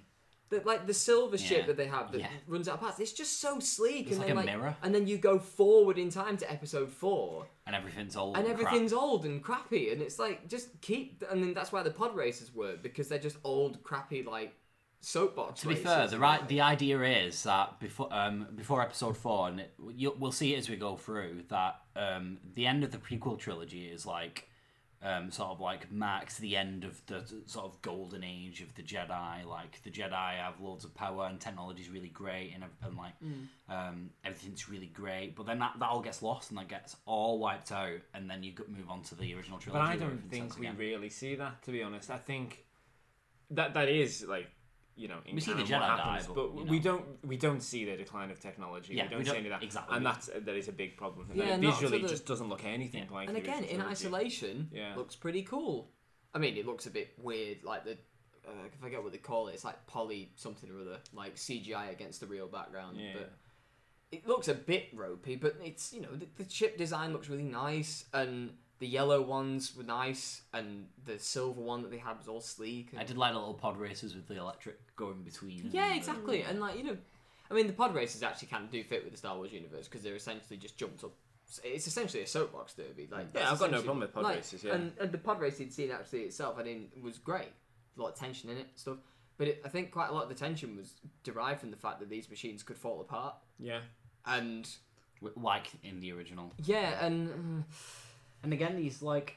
The, 0.50 0.62
like 0.66 0.88
the 0.88 0.94
silver 0.94 1.38
ship 1.38 1.68
that 1.68 1.76
they 1.76 1.88
have 1.88 2.12
that 2.14 2.20
Yeah. 2.22 2.30
runs 2.48 2.70
out 2.70 2.76
of 2.76 2.80
parts. 2.80 3.00
It's 3.02 3.12
just 3.12 3.42
so 3.42 3.60
sleek, 3.60 4.04
It's 4.08 4.12
and 4.12 4.20
like 4.20 4.28
then 4.28 4.38
a 4.38 4.40
like, 4.40 4.46
mirror. 4.46 4.76
and 4.82 4.96
then 4.96 5.06
you 5.06 5.18
go 5.18 5.40
forward 5.40 5.98
in 5.98 6.10
time 6.10 6.38
to 6.38 6.50
episode 6.50 6.90
four, 6.90 7.48
And 7.66 7.76
everything's 7.76 8.16
old. 8.16 8.38
and 8.38 8.46
crap. 8.46 8.58
everything's 8.60 8.94
old 8.94 9.26
and 9.26 9.44
crappy, 9.44 9.92
and 9.92 10.02
it's 10.02 10.20
like 10.20 10.48
just 10.48 10.80
keep. 10.82 11.22
And 11.30 11.44
then 11.44 11.54
that's 11.54 11.72
why 11.74 11.84
the 11.84 11.92
pod 11.92 12.16
races 12.16 12.54
work 12.56 12.82
because 12.82 13.10
they're 13.10 13.20
just 13.20 13.38
old, 13.44 13.84
crappy 13.84 14.24
like 14.24 14.54
soapbox. 15.02 15.62
To 15.62 15.68
be 15.68 15.76
fair, 15.76 16.08
the 16.08 16.18
right 16.20 16.48
the 16.48 16.62
idea 16.62 17.02
is 17.02 17.44
that 17.44 17.80
before 17.80 18.08
um 18.14 18.48
before 18.56 18.82
episode 18.82 19.18
four, 19.18 19.50
and 19.50 19.60
it, 19.60 19.74
you, 19.94 20.16
we'll 20.18 20.32
see 20.32 20.54
it 20.56 20.60
as 20.60 20.70
we 20.70 20.76
go 20.76 20.96
through 20.96 21.44
that 21.50 21.82
um 21.96 22.38
the 22.56 22.66
end 22.66 22.84
of 22.84 22.92
the 22.92 22.98
prequel 22.98 23.38
trilogy 23.38 23.86
is 23.88 24.06
like 24.06 24.48
um 25.04 25.30
sort 25.30 25.50
of 25.52 25.60
like 25.60 25.92
marks 25.92 26.38
the 26.40 26.58
end 26.58 26.84
of 26.84 27.00
the 27.06 27.24
sort 27.46 27.66
of 27.66 27.80
golden 27.84 28.24
age 28.24 28.62
of 28.62 28.74
the 28.76 28.82
Jedi. 28.82 29.46
Like 29.46 29.82
the 29.84 29.92
Jedi 29.92 30.38
have 30.38 30.60
loads 30.60 30.86
of 30.86 30.96
power 30.96 31.28
and 31.28 31.40
technology 31.40 31.84
is 31.84 31.90
really 31.90 32.10
great, 32.10 32.52
and, 32.56 32.64
and 32.84 32.98
like 32.98 33.14
Mm. 33.24 33.48
um 33.70 34.10
everything's 34.26 34.68
really 34.68 34.88
great. 34.88 35.36
But 35.36 35.46
then 35.46 35.60
that, 35.60 35.74
that 35.80 35.88
all 35.90 36.02
gets 36.02 36.22
lost 36.24 36.50
and 36.50 36.58
that 36.60 36.68
gets 36.68 36.96
all 37.06 37.38
wiped 37.40 37.72
out, 37.72 38.00
and 38.16 38.28
then 38.30 38.42
you 38.44 38.54
move 38.68 38.90
on 38.90 39.04
to 39.04 39.16
the 39.16 39.36
original 39.36 39.60
trilogy. 39.60 39.84
But 39.86 39.92
I 39.94 39.98
don't 39.98 40.30
think 40.32 40.58
we 40.60 40.66
again. 40.66 40.78
really 40.80 41.10
see 41.10 41.36
that. 41.36 41.62
To 41.64 41.72
be 41.72 41.84
honest, 41.84 42.10
I 42.10 42.18
think 42.18 42.66
that 43.52 43.74
that 43.76 43.90
is 43.90 44.26
like 44.28 44.50
you 44.98 45.08
know 45.08 45.18
in 45.26 45.36
We 45.36 45.42
see 45.42 45.54
the 45.54 45.64
canon 45.64 45.82
what 45.82 45.90
Jedi 45.92 45.98
die, 45.98 46.22
but, 46.28 46.36
but, 46.36 46.66
you 46.66 46.72
we 46.72 46.78
know. 46.78 46.84
don't 46.84 47.06
we 47.26 47.38
don't 47.38 47.62
see 47.62 47.86
the 47.86 47.96
decline 47.96 48.32
of 48.32 48.40
technology. 48.40 48.96
Yeah, 48.96 49.04
we 49.04 49.10
don't 49.10 49.20
we 49.20 49.26
see 49.26 49.30
don't- 49.32 49.38
any 49.38 49.48
of 49.48 49.52
that, 49.60 49.64
exactly. 49.64 49.96
and 49.98 50.06
that's 50.06 50.26
that 50.28 50.56
is 50.56 50.68
a 50.68 50.72
big 50.72 50.98
problem. 50.98 51.30
Yeah, 51.34 51.56
it 51.56 51.62
visually 51.62 52.02
the- 52.02 52.08
just 52.08 52.26
doesn't 52.26 52.50
look 52.50 52.66
anything 52.66 53.08
like. 53.12 53.28
and 53.30 53.38
again, 53.38 53.64
in 53.64 53.82
isolation, 53.82 54.70
Yeah. 54.74 54.96
looks 54.96 55.16
pretty 55.16 55.44
cool. 55.44 55.92
I 56.34 56.40
mean, 56.40 56.58
it 56.58 56.66
looks 56.66 56.86
a 56.88 56.92
bit 56.92 57.14
weird, 57.18 57.64
like 57.64 57.86
the. 57.86 57.98
Uh, 58.48 58.52
I 58.66 58.70
forget 58.82 59.04
what 59.04 59.12
they 59.12 59.18
call 59.18 59.50
it. 59.50 59.54
It's 59.56 59.66
like 59.66 59.86
poly 59.88 60.32
something 60.36 60.70
or 60.72 60.80
other, 60.82 61.00
like 61.14 61.36
CGI 61.36 61.92
against 61.92 62.22
the 62.22 62.28
real 62.28 62.48
background. 62.48 62.98
Yeah. 62.98 63.14
But 63.18 63.34
it 64.12 64.26
looks 64.26 64.48
a 64.48 64.54
bit 64.54 64.88
ropey, 64.94 65.36
but 65.36 65.58
it's 65.62 65.92
you 65.94 66.02
know 66.02 66.16
the, 66.16 66.28
the 66.38 66.46
chip 66.46 66.78
design 66.78 67.12
looks 67.14 67.28
really 67.30 67.44
nice, 67.44 68.06
and 68.14 68.52
the 68.80 68.88
yellow 68.88 69.22
ones 69.22 69.76
were 69.76 69.84
nice, 69.84 70.42
and 70.54 70.88
the 71.06 71.18
silver 71.18 71.62
one 71.62 71.82
that 71.82 71.92
they 71.92 71.98
had 71.98 72.18
was 72.18 72.28
all 72.28 72.42
sleek. 72.42 72.90
And... 72.92 73.02
I 73.02 73.04
did 73.04 73.18
like 73.18 73.34
the 73.34 73.40
little 73.40 73.54
pod 73.54 73.78
races 73.78 74.16
with 74.16 74.28
the 74.28 74.38
electric 74.38 74.96
going 74.96 75.24
between. 75.24 75.70
Yeah, 75.72 75.88
and, 75.88 75.98
exactly. 75.98 76.42
And 76.42 76.60
like 76.60 76.78
you 76.78 76.84
know, 76.84 76.98
I 77.50 77.54
mean, 77.54 77.68
the 77.68 77.74
pod 77.74 77.96
races 77.96 78.22
actually 78.24 78.50
kind 78.50 78.66
of 78.66 78.72
do 78.72 78.84
fit 78.84 79.04
with 79.04 79.14
the 79.14 79.18
Star 79.18 79.36
Wars 79.36 79.52
universe 79.52 79.88
because 79.88 80.04
they're 80.04 80.16
essentially 80.16 80.58
just 80.58 80.78
jumped 80.78 81.04
up. 81.04 81.12
It's 81.64 81.88
essentially 81.88 82.24
a 82.24 82.28
soapbox 82.28 82.74
derby. 82.74 83.08
Like 83.10 83.28
Yeah, 83.34 83.52
I've 83.52 83.60
got 83.60 83.72
no 83.72 83.78
problem 83.78 84.02
with 84.02 84.14
pod 84.14 84.24
like, 84.24 84.38
races, 84.38 84.64
yeah. 84.64 84.76
and, 84.76 84.92
and 85.00 85.12
the 85.12 85.18
pod 85.18 85.40
racing 85.40 85.72
scene 85.72 85.92
actually 85.92 86.22
itself, 86.22 86.58
I 86.60 86.64
think, 86.64 86.92
was 87.02 87.18
great. 87.18 87.52
A 87.98 88.02
lot 88.02 88.10
of 88.10 88.16
tension 88.16 88.50
in 88.50 88.58
it, 88.58 88.62
and 88.62 88.70
stuff. 88.76 88.98
But 89.38 89.48
it, 89.48 89.62
I 89.66 89.70
think 89.70 89.92
quite 89.92 90.10
a 90.10 90.14
lot 90.14 90.24
of 90.24 90.30
the 90.30 90.36
tension 90.36 90.76
was 90.76 90.94
derived 91.24 91.62
from 91.62 91.72
the 91.72 91.78
fact 91.78 92.00
that 92.00 92.10
these 92.10 92.30
machines 92.30 92.64
could 92.64 92.78
fall 92.78 93.02
apart. 93.02 93.36
Yeah. 93.60 93.80
And 94.26 94.68
like 95.36 95.68
in 95.84 96.00
the 96.00 96.12
original. 96.12 96.54
yeah, 96.64 97.04
and 97.04 97.30
mm, 97.30 97.64
And 98.44 98.54
again, 98.54 98.76
these 98.76 99.02
like, 99.02 99.36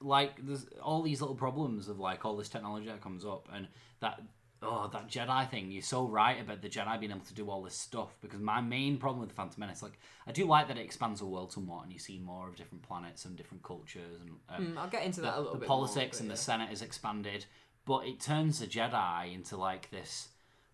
like 0.00 0.44
there's 0.46 0.66
all 0.82 1.02
these 1.02 1.20
little 1.20 1.36
problems 1.36 1.88
of 1.88 1.98
like 1.98 2.24
all 2.24 2.36
this 2.36 2.48
technology 2.48 2.86
that 2.86 3.00
comes 3.00 3.24
up, 3.24 3.48
and 3.54 3.68
that 4.00 4.20
oh 4.62 4.88
that 4.92 5.08
Jedi 5.08 5.48
thing. 5.50 5.70
You're 5.70 5.82
so 5.82 6.06
right 6.06 6.40
about 6.40 6.60
the 6.62 6.68
Jedi 6.68 6.98
being 7.00 7.12
able 7.12 7.24
to 7.26 7.34
do 7.34 7.48
all 7.50 7.62
this 7.62 7.74
stuff 7.76 8.16
because 8.20 8.40
my 8.40 8.60
main 8.60 8.98
problem 8.98 9.20
with 9.20 9.28
the 9.30 9.34
Phantom 9.34 9.60
Menace, 9.60 9.82
like 9.82 9.98
I 10.26 10.32
do 10.32 10.44
like 10.46 10.68
that 10.68 10.76
it 10.76 10.84
expands 10.84 11.20
the 11.20 11.26
world 11.26 11.52
somewhat, 11.52 11.84
and 11.84 11.92
you 11.92 11.98
see 11.98 12.18
more 12.18 12.48
of 12.48 12.56
different 12.56 12.82
planets 12.82 13.24
and 13.24 13.36
different 13.36 13.62
cultures, 13.62 14.20
and 14.20 14.30
um, 14.48 14.74
Mm, 14.74 14.78
I'll 14.78 14.88
get 14.88 15.04
into 15.04 15.20
that 15.22 15.36
a 15.36 15.38
little 15.38 15.54
the 15.54 15.60
bit 15.60 15.68
more, 15.68 15.78
politics 15.78 16.18
but 16.18 16.22
and 16.22 16.30
the. 16.30 16.36
Senate 16.36 16.72
is 16.72 16.82
expanded, 16.82 17.46
but 17.84 18.06
it 18.06 18.20
turns 18.20 18.58
the 18.58 18.66
Jedi 18.66 19.32
into 19.34 19.56
like 19.56 19.90
this 19.90 20.28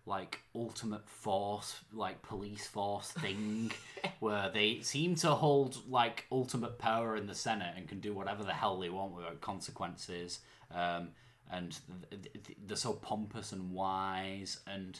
like 0.07 0.39
ultimate 0.53 1.07
force 1.09 1.79
like 1.91 2.21
police 2.21 2.67
force 2.67 3.09
thing 3.11 3.71
where 4.19 4.51
they 4.53 4.79
seem 4.81 5.15
to 5.15 5.29
hold 5.29 5.77
like 5.89 6.25
ultimate 6.31 6.77
power 6.77 7.15
in 7.15 7.25
the 7.25 7.33
senate 7.33 7.73
and 7.75 7.87
can 7.87 7.99
do 7.99 8.13
whatever 8.13 8.43
the 8.43 8.53
hell 8.53 8.79
they 8.79 8.89
want 8.89 9.13
without 9.13 9.41
consequences. 9.41 10.39
Um, 10.73 11.09
and 11.51 11.77
th- 12.11 12.21
th- 12.43 12.57
they're 12.67 12.77
so 12.77 12.93
pompous 12.93 13.51
and 13.51 13.71
wise. 13.71 14.59
And 14.67 14.99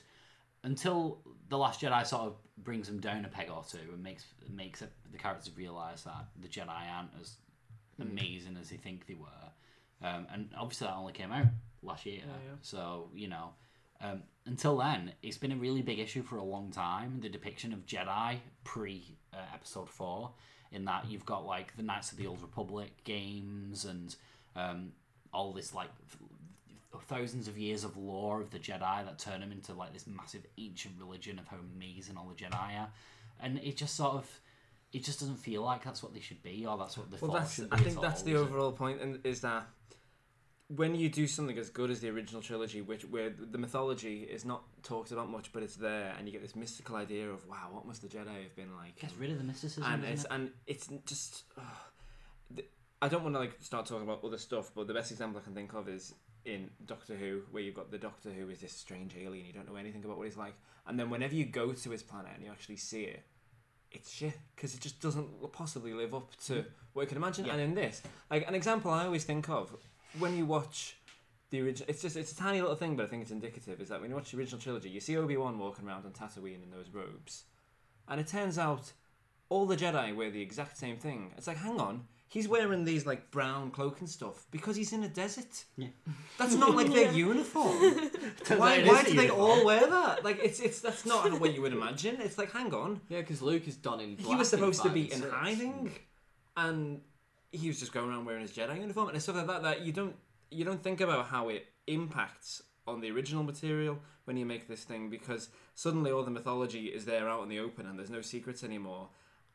until 0.63 1.19
the 1.49 1.57
last 1.57 1.81
jedi 1.81 2.05
sort 2.05 2.23
of 2.23 2.35
brings 2.63 2.87
them 2.87 2.99
down 2.99 3.25
a 3.25 3.27
peg 3.27 3.49
or 3.49 3.63
two 3.69 3.77
and 3.93 4.01
makes 4.03 4.25
makes 4.51 4.81
it, 4.81 4.91
the 5.11 5.17
characters 5.17 5.51
realize 5.55 6.03
that 6.03 6.27
the 6.41 6.47
jedi 6.47 6.69
aren't 6.95 7.11
as 7.21 7.35
Hmm. 7.97 8.09
amazing 8.09 8.57
as 8.59 8.69
they 8.69 8.75
think 8.77 9.05
they 9.07 9.13
were. 9.15 9.27
Um, 10.05 10.27
and 10.33 10.49
obviously 10.57 10.87
that 10.87 10.95
only 10.95 11.13
came 11.13 11.31
out 11.31 11.45
last 11.81 12.05
year. 12.05 12.21
So 12.61 13.09
you 13.15 13.27
know 13.29 13.53
um, 14.01 14.23
until 14.45 14.77
then, 14.77 15.11
it's 15.23 15.37
been 15.37 15.51
a 15.51 15.55
really 15.55 15.81
big 15.81 15.99
issue 15.99 16.21
for 16.23 16.37
a 16.37 16.43
long 16.43 16.71
time. 16.71 17.19
The 17.21 17.29
depiction 17.29 17.73
of 17.73 17.85
Jedi 17.85 18.37
pre 18.63 19.15
uh, 19.33 19.37
Episode 19.53 19.89
Four, 19.89 20.31
in 20.71 20.85
that 20.85 21.05
you've 21.09 21.25
got 21.25 21.45
like 21.45 21.75
the 21.77 21.83
Knights 21.83 22.11
of 22.11 22.17
the 22.17 22.27
Old 22.27 22.41
Republic 22.41 22.91
games 23.03 23.85
and 23.85 24.15
um, 24.55 24.91
all 25.33 25.51
this 25.51 25.73
like 25.73 25.89
th- 26.11 27.03
thousands 27.07 27.47
of 27.47 27.57
years 27.57 27.83
of 27.83 27.97
lore 27.97 28.41
of 28.41 28.51
the 28.51 28.59
Jedi 28.59 29.05
that 29.05 29.19
turn 29.19 29.41
them 29.41 29.51
into 29.51 29.73
like 29.73 29.93
this 29.93 30.05
massive 30.07 30.45
ancient 30.57 30.95
religion 30.99 31.39
of 31.39 31.47
how 31.47 31.57
amazing 31.75 32.17
all 32.17 32.27
the 32.35 32.41
Jedi 32.43 32.79
are, 32.79 32.89
and 33.41 33.59
it 33.59 33.77
just 33.77 33.95
sort 33.95 34.13
of. 34.15 34.39
It 34.93 35.03
just 35.03 35.19
doesn't 35.19 35.35
feel 35.39 35.61
like 35.61 35.83
that's 35.83 36.01
what 36.01 36.13
they 36.13 36.21
should 36.21 36.41
be, 36.41 36.65
or 36.65 36.77
that's 36.77 36.97
what 36.97 37.11
the 37.11 37.17
Well, 37.19 37.31
Force 37.37 37.57
that's. 37.57 37.69
I 37.73 37.77
think 37.83 37.97
at 37.97 38.01
that's 38.01 38.21
the 38.21 38.31
is 38.31 38.39
it? 38.39 38.43
overall 38.43 38.71
point, 38.71 39.01
and 39.01 39.19
is 39.25 39.41
that 39.41 39.67
when 40.67 40.95
you 40.95 41.09
do 41.09 41.27
something 41.27 41.57
as 41.57 41.69
good 41.69 41.91
as 41.91 41.99
the 41.99 42.09
original 42.09 42.41
trilogy, 42.41 42.81
which 42.81 43.03
where 43.03 43.29
the 43.29 43.57
mythology 43.57 44.23
is 44.23 44.45
not 44.45 44.63
talked 44.83 45.11
about 45.11 45.29
much, 45.29 45.53
but 45.53 45.61
it's 45.61 45.75
there, 45.75 46.15
and 46.17 46.27
you 46.27 46.31
get 46.31 46.41
this 46.41 46.55
mystical 46.55 46.95
idea 46.95 47.29
of 47.29 47.47
wow, 47.47 47.67
what 47.71 47.85
must 47.85 48.01
the 48.01 48.07
Jedi 48.07 48.43
have 48.43 48.55
been 48.55 48.75
like? 48.75 48.99
Gets 48.99 49.15
rid 49.15 49.31
of 49.31 49.37
the 49.37 49.43
mysticism, 49.43 49.83
and 49.83 50.03
it's 50.03 50.23
it? 50.23 50.31
and 50.31 50.49
it's 50.65 50.89
just. 51.05 51.43
ugh. 51.57 51.63
The- 52.51 52.65
I 53.01 53.07
don't 53.07 53.23
want 53.23 53.35
to 53.35 53.39
like 53.39 53.57
start 53.59 53.85
talking 53.85 54.03
about 54.03 54.23
other 54.23 54.37
stuff, 54.37 54.71
but 54.73 54.87
the 54.87 54.93
best 54.93 55.11
example 55.11 55.39
I 55.39 55.43
can 55.43 55.53
think 55.53 55.73
of 55.73 55.87
is 55.87 56.15
in 56.45 56.69
Doctor 56.85 57.15
Who, 57.15 57.41
where 57.51 57.61
you've 57.61 57.75
got 57.75 57.91
the 57.91 57.97
Doctor 57.97 58.29
who 58.29 58.49
is 58.49 58.61
this 58.61 58.71
strange 58.71 59.15
alien, 59.15 59.45
you 59.45 59.53
don't 59.53 59.69
know 59.69 59.75
anything 59.75 60.03
about 60.03 60.17
what 60.17 60.25
he's 60.25 60.37
like, 60.37 60.55
and 60.87 60.99
then 60.99 61.09
whenever 61.09 61.35
you 61.35 61.45
go 61.45 61.73
to 61.73 61.89
his 61.91 62.01
planet 62.01 62.31
and 62.33 62.43
you 62.43 62.49
actually 62.49 62.77
see 62.77 63.03
it, 63.03 63.23
it's 63.91 64.11
shit 64.11 64.37
because 64.55 64.73
it 64.73 64.81
just 64.81 64.99
doesn't 64.99 65.27
possibly 65.51 65.93
live 65.93 66.15
up 66.15 66.35
to 66.45 66.61
hmm. 66.61 66.67
what 66.93 67.03
you 67.03 67.07
can 67.07 67.17
imagine. 67.17 67.45
Yeah. 67.45 67.53
And 67.53 67.61
in 67.61 67.75
this, 67.75 68.01
like 68.31 68.47
an 68.47 68.55
example 68.55 68.89
I 68.89 69.05
always 69.05 69.23
think 69.23 69.49
of 69.49 69.75
when 70.19 70.35
you 70.37 70.45
watch 70.45 70.97
the 71.49 71.61
original, 71.61 71.89
it's 71.89 72.01
just 72.01 72.15
it's 72.15 72.31
a 72.31 72.35
tiny 72.35 72.61
little 72.61 72.75
thing, 72.75 72.95
but 72.95 73.05
I 73.05 73.07
think 73.07 73.21
it's 73.21 73.31
indicative. 73.31 73.79
Is 73.81 73.89
that 73.89 74.01
when 74.01 74.09
you 74.09 74.15
watch 74.15 74.31
the 74.31 74.37
original 74.37 74.59
trilogy, 74.59 74.89
you 74.89 74.99
see 74.99 75.17
Obi 75.17 75.37
Wan 75.37 75.57
walking 75.59 75.87
around 75.87 76.05
on 76.05 76.11
Tatooine 76.11 76.63
in 76.63 76.71
those 76.71 76.89
robes, 76.91 77.43
and 78.07 78.19
it 78.19 78.27
turns 78.27 78.57
out 78.57 78.91
all 79.49 79.65
the 79.65 79.77
Jedi 79.77 80.15
wear 80.15 80.31
the 80.31 80.41
exact 80.41 80.77
same 80.77 80.97
thing. 80.97 81.31
It's 81.37 81.47
like, 81.47 81.57
hang 81.57 81.79
on. 81.79 82.05
He's 82.27 82.47
wearing 82.47 82.83
these 82.83 83.05
like 83.05 83.31
brown 83.31 83.69
cloak 83.69 83.99
and 83.99 84.09
stuff 84.09 84.47
because 84.51 84.75
he's 84.75 84.91
in 84.91 85.03
a 85.03 85.07
desert. 85.07 85.65
Yeah. 85.77 85.89
That's 86.37 86.55
not 86.55 86.75
like 86.75 86.91
their 86.91 87.11
uniform. 87.27 87.77
why 88.47 88.83
why 88.83 89.03
do 89.03 89.13
they 89.13 89.29
all 89.29 89.63
wear 89.63 89.87
that? 89.87 90.25
Like 90.25 90.39
it's 90.43 90.59
it's 90.59 90.81
that's 90.81 91.05
not 91.05 91.39
what 91.39 91.53
you 91.53 91.61
would 91.61 91.71
imagine. 91.71 92.17
It's 92.19 92.37
like, 92.37 92.51
hang 92.51 92.73
on. 92.73 92.99
Yeah, 93.09 93.21
because 93.21 93.41
Luke 93.41 93.67
is 93.67 93.77
done 93.77 93.99
in. 94.01 94.17
He 94.17 94.35
was 94.35 94.49
supposed 94.49 94.81
to 94.81 94.89
be 94.89 95.13
in 95.13 95.21
hiding, 95.21 95.91
and 96.57 97.01
he 97.55 97.67
was 97.67 97.79
just 97.79 97.93
going 97.93 98.09
around 98.09 98.25
wearing 98.25 98.41
his 98.41 98.51
Jedi 98.51 98.79
uniform 98.79 99.09
and 99.09 99.21
stuff 99.21 99.35
like 99.37 99.47
that. 99.47 99.63
That 99.63 99.81
you 99.81 99.91
don't 99.91 100.15
you 100.51 100.65
don't 100.65 100.81
think 100.81 101.01
about 101.01 101.27
how 101.27 101.49
it 101.49 101.65
impacts 101.87 102.63
on 102.87 103.01
the 103.01 103.09
original 103.11 103.43
material 103.43 103.99
when 104.25 104.37
you 104.37 104.45
make 104.45 104.67
this 104.67 104.83
thing 104.83 105.09
because 105.09 105.49
suddenly 105.73 106.11
all 106.11 106.23
the 106.23 106.31
mythology 106.31 106.85
is 106.87 107.05
there 107.05 107.27
out 107.27 107.43
in 107.43 107.49
the 107.49 107.59
open 107.59 107.85
and 107.87 107.97
there's 107.97 108.09
no 108.09 108.21
secrets 108.21 108.63
anymore. 108.63 109.09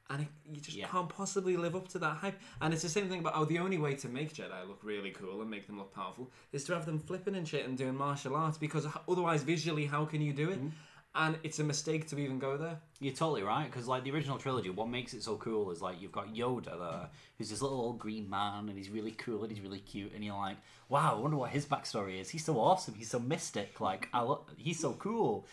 And 0.08 0.22
it, 0.22 0.28
you 0.44 0.60
just 0.60 0.76
Yeah. 0.76 0.88
can't 0.88 1.08
possibly 1.08 1.56
live 1.56 1.76
up 1.76 1.86
to 1.88 1.98
that 2.00 2.16
hype. 2.16 2.40
And 2.60 2.74
it's 2.74 2.82
the 2.82 2.88
same 2.88 3.08
thing 3.08 3.20
about 3.20 3.34
oh, 3.36 3.44
the 3.44 3.60
only 3.60 3.78
way 3.78 3.94
to 3.94 4.08
make 4.08 4.34
Jedi 4.34 4.66
look 4.66 4.80
really 4.82 5.10
cool 5.12 5.40
and 5.40 5.48
make 5.48 5.66
them 5.68 5.78
look 5.78 5.94
powerful 5.94 6.30
is 6.52 6.64
to 6.64 6.74
have 6.74 6.84
them 6.86 6.98
flipping 6.98 7.36
and 7.36 7.46
shit 7.46 7.64
and 7.66 7.78
doing 7.78 7.94
martial 7.94 8.34
arts 8.34 8.58
because 8.58 8.86
otherwise, 9.08 9.44
visually, 9.44 9.86
how 9.86 10.04
can 10.04 10.20
you 10.20 10.32
do 10.32 10.50
it? 10.50 10.58
Mm-hmm. 10.58 10.68
And 11.12 11.38
it's 11.42 11.58
a 11.58 11.64
mistake 11.64 12.08
to 12.08 12.18
even 12.18 12.38
go 12.38 12.56
there. 12.56 12.78
You're 13.00 13.14
totally 13.14 13.42
right 13.42 13.68
because 13.68 13.88
like 13.88 14.04
the 14.04 14.12
original 14.12 14.38
trilogy, 14.38 14.70
what 14.70 14.88
makes 14.88 15.12
it 15.12 15.24
so 15.24 15.36
cool 15.36 15.72
is 15.72 15.82
like 15.82 16.00
you've 16.00 16.12
got 16.12 16.32
Yoda 16.32 16.78
there, 16.78 17.08
who's 17.36 17.50
this 17.50 17.62
little 17.62 17.80
old 17.80 17.98
green 17.98 18.30
man, 18.30 18.68
and 18.68 18.78
he's 18.78 18.90
really 18.90 19.10
cool 19.10 19.42
and 19.42 19.50
he's 19.50 19.60
really 19.60 19.80
cute, 19.80 20.12
and 20.14 20.24
you're 20.24 20.36
like, 20.36 20.56
wow, 20.88 21.16
I 21.16 21.18
wonder 21.18 21.36
what 21.36 21.50
his 21.50 21.66
backstory 21.66 22.20
is. 22.20 22.30
He's 22.30 22.44
so 22.44 22.60
awesome. 22.60 22.94
He's 22.94 23.10
so 23.10 23.18
mystic. 23.18 23.80
Like 23.80 24.08
I, 24.12 24.20
lo- 24.20 24.46
he's 24.56 24.78
so 24.78 24.92
cool. 24.92 25.46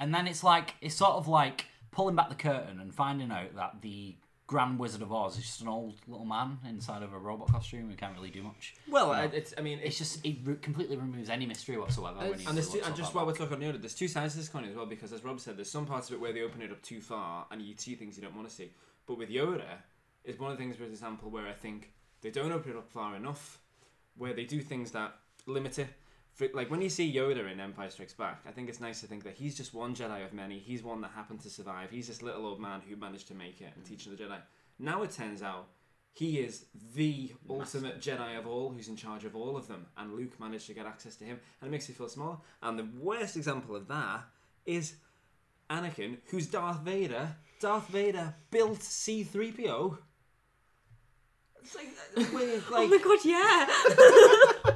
And 0.00 0.12
then 0.12 0.26
it's 0.26 0.42
like 0.42 0.74
it's 0.80 0.96
sort 0.96 1.12
of 1.12 1.28
like 1.28 1.66
pulling 1.92 2.16
back 2.16 2.28
the 2.28 2.34
curtain 2.34 2.80
and 2.80 2.92
finding 2.92 3.30
out 3.30 3.54
that 3.54 3.82
the 3.82 4.16
Grand 4.46 4.78
Wizard 4.78 5.00
of 5.00 5.10
Oz 5.10 5.38
is 5.38 5.44
just 5.44 5.62
an 5.62 5.68
old 5.68 5.94
little 6.06 6.26
man 6.26 6.58
inside 6.68 7.02
of 7.02 7.14
a 7.14 7.18
robot 7.18 7.48
costume 7.50 7.88
who 7.88 7.96
can't 7.96 8.14
really 8.14 8.30
do 8.30 8.42
much. 8.42 8.74
Well, 8.86 9.06
No. 9.06 9.12
I- 9.12 9.24
it's 9.24 9.54
I 9.56 9.62
mean 9.62 9.78
it's 9.82 9.96
just 9.96 10.24
it 10.24 10.36
re- 10.44 10.56
completely 10.56 10.96
removes 10.96 11.30
any 11.30 11.46
mystery 11.46 11.78
whatsoever. 11.78 12.20
and 12.20 12.38
two, 12.38 12.80
and 12.84 12.94
just 12.94 13.14
while 13.14 13.24
we're 13.24 13.32
talking 13.34 13.54
on 13.54 13.60
Yoda, 13.62 13.80
there's 13.80 13.94
two 13.94 14.06
sides 14.08 14.34
to 14.34 14.40
this 14.40 14.50
coin 14.50 14.64
as 14.64 14.76
well 14.76 14.84
because 14.86 15.12
as 15.14 15.24
Rob 15.24 15.40
said, 15.40 15.56
there's 15.56 15.70
some 15.70 15.86
parts 15.86 16.08
of 16.10 16.14
it 16.16 16.20
where 16.20 16.32
they 16.34 16.42
open 16.42 16.60
it 16.60 16.70
up 16.70 16.82
too 16.82 17.00
far 17.00 17.46
and 17.50 17.62
you 17.62 17.74
see 17.78 17.94
things 17.94 18.16
you 18.18 18.22
don't 18.22 18.36
want 18.36 18.46
to 18.48 18.54
see. 18.54 18.70
But 19.06 19.16
with 19.16 19.30
Yoda, 19.30 19.78
is 20.24 20.38
one 20.38 20.50
of 20.52 20.58
the 20.58 20.62
things, 20.62 20.76
for 20.76 20.84
example, 20.84 21.30
where 21.30 21.46
I 21.46 21.52
think 21.52 21.92
they 22.20 22.30
don't 22.30 22.52
open 22.52 22.70
it 22.72 22.76
up 22.76 22.90
far 22.90 23.16
enough, 23.16 23.60
where 24.16 24.34
they 24.34 24.44
do 24.44 24.60
things 24.60 24.90
that 24.92 25.14
limit 25.46 25.78
it. 25.78 25.88
For, 26.34 26.48
like 26.52 26.68
when 26.70 26.82
you 26.82 26.88
see 26.88 27.14
Yoda 27.14 27.50
in 27.50 27.60
Empire 27.60 27.90
Strikes 27.90 28.12
Back, 28.12 28.42
I 28.46 28.50
think 28.50 28.68
it's 28.68 28.80
nice 28.80 29.00
to 29.00 29.06
think 29.06 29.22
that 29.22 29.34
he's 29.34 29.56
just 29.56 29.72
one 29.72 29.94
Jedi 29.94 30.24
of 30.24 30.32
many. 30.32 30.58
He's 30.58 30.82
one 30.82 31.00
that 31.02 31.12
happened 31.14 31.40
to 31.42 31.50
survive. 31.50 31.90
He's 31.90 32.08
this 32.08 32.22
little 32.22 32.44
old 32.44 32.60
man 32.60 32.80
who 32.88 32.96
managed 32.96 33.28
to 33.28 33.34
make 33.34 33.60
it 33.60 33.70
and 33.74 33.84
mm. 33.84 33.88
teach 33.88 34.04
the 34.06 34.16
Jedi. 34.16 34.38
Now 34.80 35.04
it 35.04 35.12
turns 35.12 35.42
out 35.42 35.68
he 36.12 36.38
is 36.38 36.66
the 36.94 37.32
ultimate 37.48 38.00
Jedi 38.00 38.36
of 38.36 38.48
all, 38.48 38.70
who's 38.70 38.88
in 38.88 38.96
charge 38.96 39.24
of 39.24 39.36
all 39.36 39.56
of 39.56 39.68
them, 39.68 39.86
and 39.96 40.14
Luke 40.14 40.38
managed 40.40 40.66
to 40.66 40.74
get 40.74 40.86
access 40.86 41.16
to 41.16 41.24
him, 41.24 41.38
and 41.60 41.68
it 41.68 41.70
makes 41.70 41.88
you 41.88 41.94
feel 41.94 42.08
small. 42.08 42.44
And 42.62 42.78
the 42.78 42.88
worst 43.00 43.36
example 43.36 43.76
of 43.76 43.86
that 43.88 44.24
is 44.66 44.94
Anakin, 45.70 46.18
who's 46.26 46.46
Darth 46.46 46.80
Vader. 46.80 47.36
Darth 47.60 47.88
Vader 47.88 48.34
built 48.50 48.82
C-3PO. 48.82 49.98
It's 51.62 51.74
like, 51.74 51.88
uh, 52.16 52.24
with, 52.32 52.64
oh 52.72 52.86
my 52.86 52.98
god, 52.98 53.18
yeah. 53.24 54.70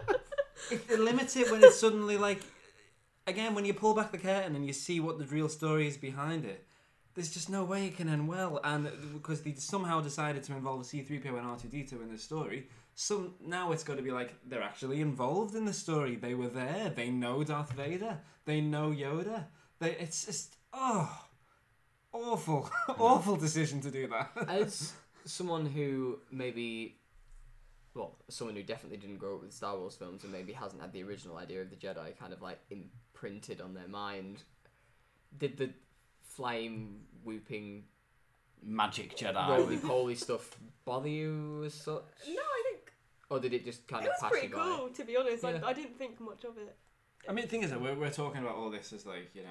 it, 0.71 0.85
it 0.91 1.01
limits 1.01 1.37
it 1.37 1.51
when 1.51 1.63
it's 1.63 1.79
suddenly 1.79 2.17
like 2.17 2.41
again 3.27 3.55
when 3.55 3.65
you 3.65 3.75
pull 3.75 3.95
back 3.95 4.11
the 4.13 4.19
curtain 4.19 4.57
and 4.57 4.67
you 4.67 4.73
see 4.73 5.01
what 5.01 5.19
the 5.19 5.27
real 5.27 5.49
story 5.49 5.87
is 5.87 5.97
behind 5.97 6.45
it 6.45 6.65
there's 7.15 7.35
just 7.35 7.51
no 7.51 7.65
way 7.65 7.87
it 7.87 7.97
can 7.97 8.09
end 8.09 8.29
well. 8.29 8.61
And 8.63 8.89
because 9.13 9.43
they 9.43 9.55
somehow 9.55 10.01
decided 10.01 10.45
to 10.45 10.53
involve 10.53 10.83
c3po 10.83 11.37
and 11.37 11.47
r2d2 11.47 11.93
in 11.93 12.13
the 12.13 12.19
story 12.19 12.69
some 12.95 13.35
now 13.45 13.71
it's 13.71 13.85
got 13.85 13.97
to 13.97 14.03
be 14.03 14.11
like 14.11 14.35
they're 14.45 14.63
actually 14.63 15.01
involved 15.01 15.55
in 15.55 15.65
the 15.65 15.73
story. 15.73 16.17
They 16.17 16.35
were 16.35 16.49
there. 16.49 16.91
They 16.91 17.11
know 17.11 17.45
darth 17.45 17.71
vader. 17.73 18.19
They 18.45 18.61
know 18.61 18.91
yoda. 18.91 19.45
They, 19.79 19.93
it's 19.93 20.27
just 20.27 20.57
oh 20.73 21.09
awful. 22.13 22.69
Awful 22.99 23.37
decision 23.37 23.81
to 23.83 23.91
do 23.93 24.09
that. 24.09 24.33
As 24.49 24.95
someone 25.25 25.67
who 25.67 26.19
maybe, 26.33 26.97
well, 27.95 28.17
someone 28.29 28.55
who 28.57 28.63
definitely 28.63 28.99
didn't 28.99 29.17
grow 29.19 29.37
up 29.37 29.43
with 29.43 29.53
Star 29.53 29.77
Wars 29.77 29.95
films 29.97 30.23
and 30.25 30.33
maybe 30.33 30.53
hasn't 30.53 30.81
had 30.81 30.93
the 30.93 31.03
original 31.03 31.37
idea 31.37 31.63
of 31.63 31.71
the 31.71 31.77
Jedi 31.77 32.17
kind 32.19 32.33
of 32.33 32.41
like 32.43 32.59
imprinted 32.71 33.61
on 33.61 33.75
their 33.75 33.89
mind, 33.89 34.43
did 35.37 35.57
the 35.57 35.71
flame 36.23 37.01
whooping 37.25 37.85
magic 38.63 39.17
Jedi. 39.17 39.49
roly 39.59 39.77
poly 39.79 40.15
stuff 40.15 40.57
bother 40.85 41.09
you 41.09 41.63
as 41.65 41.75
such? 41.75 42.03
no, 42.29 42.41
I 42.41 42.63
think 42.71 42.93
Or 43.31 43.41
did 43.41 43.53
it 43.55 43.65
just 43.65 43.87
kind 43.89 44.05
it 44.05 44.09
of 44.09 44.13
was 44.15 44.21
pass 44.21 44.31
pretty 44.31 44.47
you 44.49 44.55
by? 44.55 44.63
cool, 44.63 44.89
to 44.91 45.05
be 45.05 45.17
honest. 45.17 45.43
Yeah. 45.45 45.61
I, 45.65 45.69
I 45.69 45.73
didn't 45.73 45.99
think 45.99 46.21
much 46.21 46.45
of 46.45 46.57
it. 46.59 46.77
I 47.29 47.33
mean, 47.33 47.45
the 47.45 47.51
thing 47.51 47.63
is 47.63 47.71
that 47.71 47.81
we're, 47.81 47.95
we're 47.95 48.11
talking 48.11 48.41
about 48.43 48.55
all 48.55 48.71
this 48.71 48.93
as 48.93 49.05
like 49.05 49.31
you 49.35 49.43
know 49.43 49.49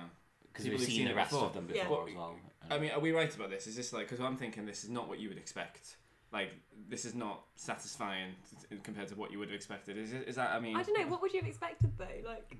because 0.52 0.66
we've 0.66 0.80
who've 0.80 0.88
seen 0.88 1.06
the 1.06 1.12
it 1.12 1.16
rest 1.16 1.32
before. 1.32 1.48
of 1.48 1.54
them 1.54 1.68
before 1.68 2.00
What- 2.02 2.10
as 2.10 2.16
well. 2.16 2.36
I 2.70 2.80
mean, 2.80 2.92
are 2.92 3.00
we 3.00 3.12
right 3.14 3.34
about 3.34 3.50
this? 3.50 3.66
Is 3.68 3.76
this 3.78 3.94
like 3.94 4.10
because 4.10 4.24
I'm 4.24 4.36
thinking 4.36 4.66
this 4.66 4.84
is 4.84 4.90
not 4.90 5.08
what 5.08 5.20
you 5.20 5.30
would 5.30 5.38
expect. 5.38 5.96
Like 6.32 6.52
this 6.90 7.06
is 7.06 7.16
not 7.16 7.44
satisfying 7.56 8.36
compared 8.84 9.08
to 9.10 9.16
what 9.16 9.32
you 9.32 9.40
would 9.40 9.50
have 9.50 9.56
expected. 9.56 9.98
Is 9.98 10.14
it? 10.14 10.28
Is 10.28 10.36
that? 10.36 10.52
I 10.52 10.60
mean, 10.60 10.76
I 10.76 10.84
don't 10.84 11.00
know. 11.00 11.08
What 11.08 11.22
would 11.22 11.34
you 11.34 11.40
have 11.40 11.48
expected 11.48 11.92
though? 11.98 12.06
Like, 12.26 12.58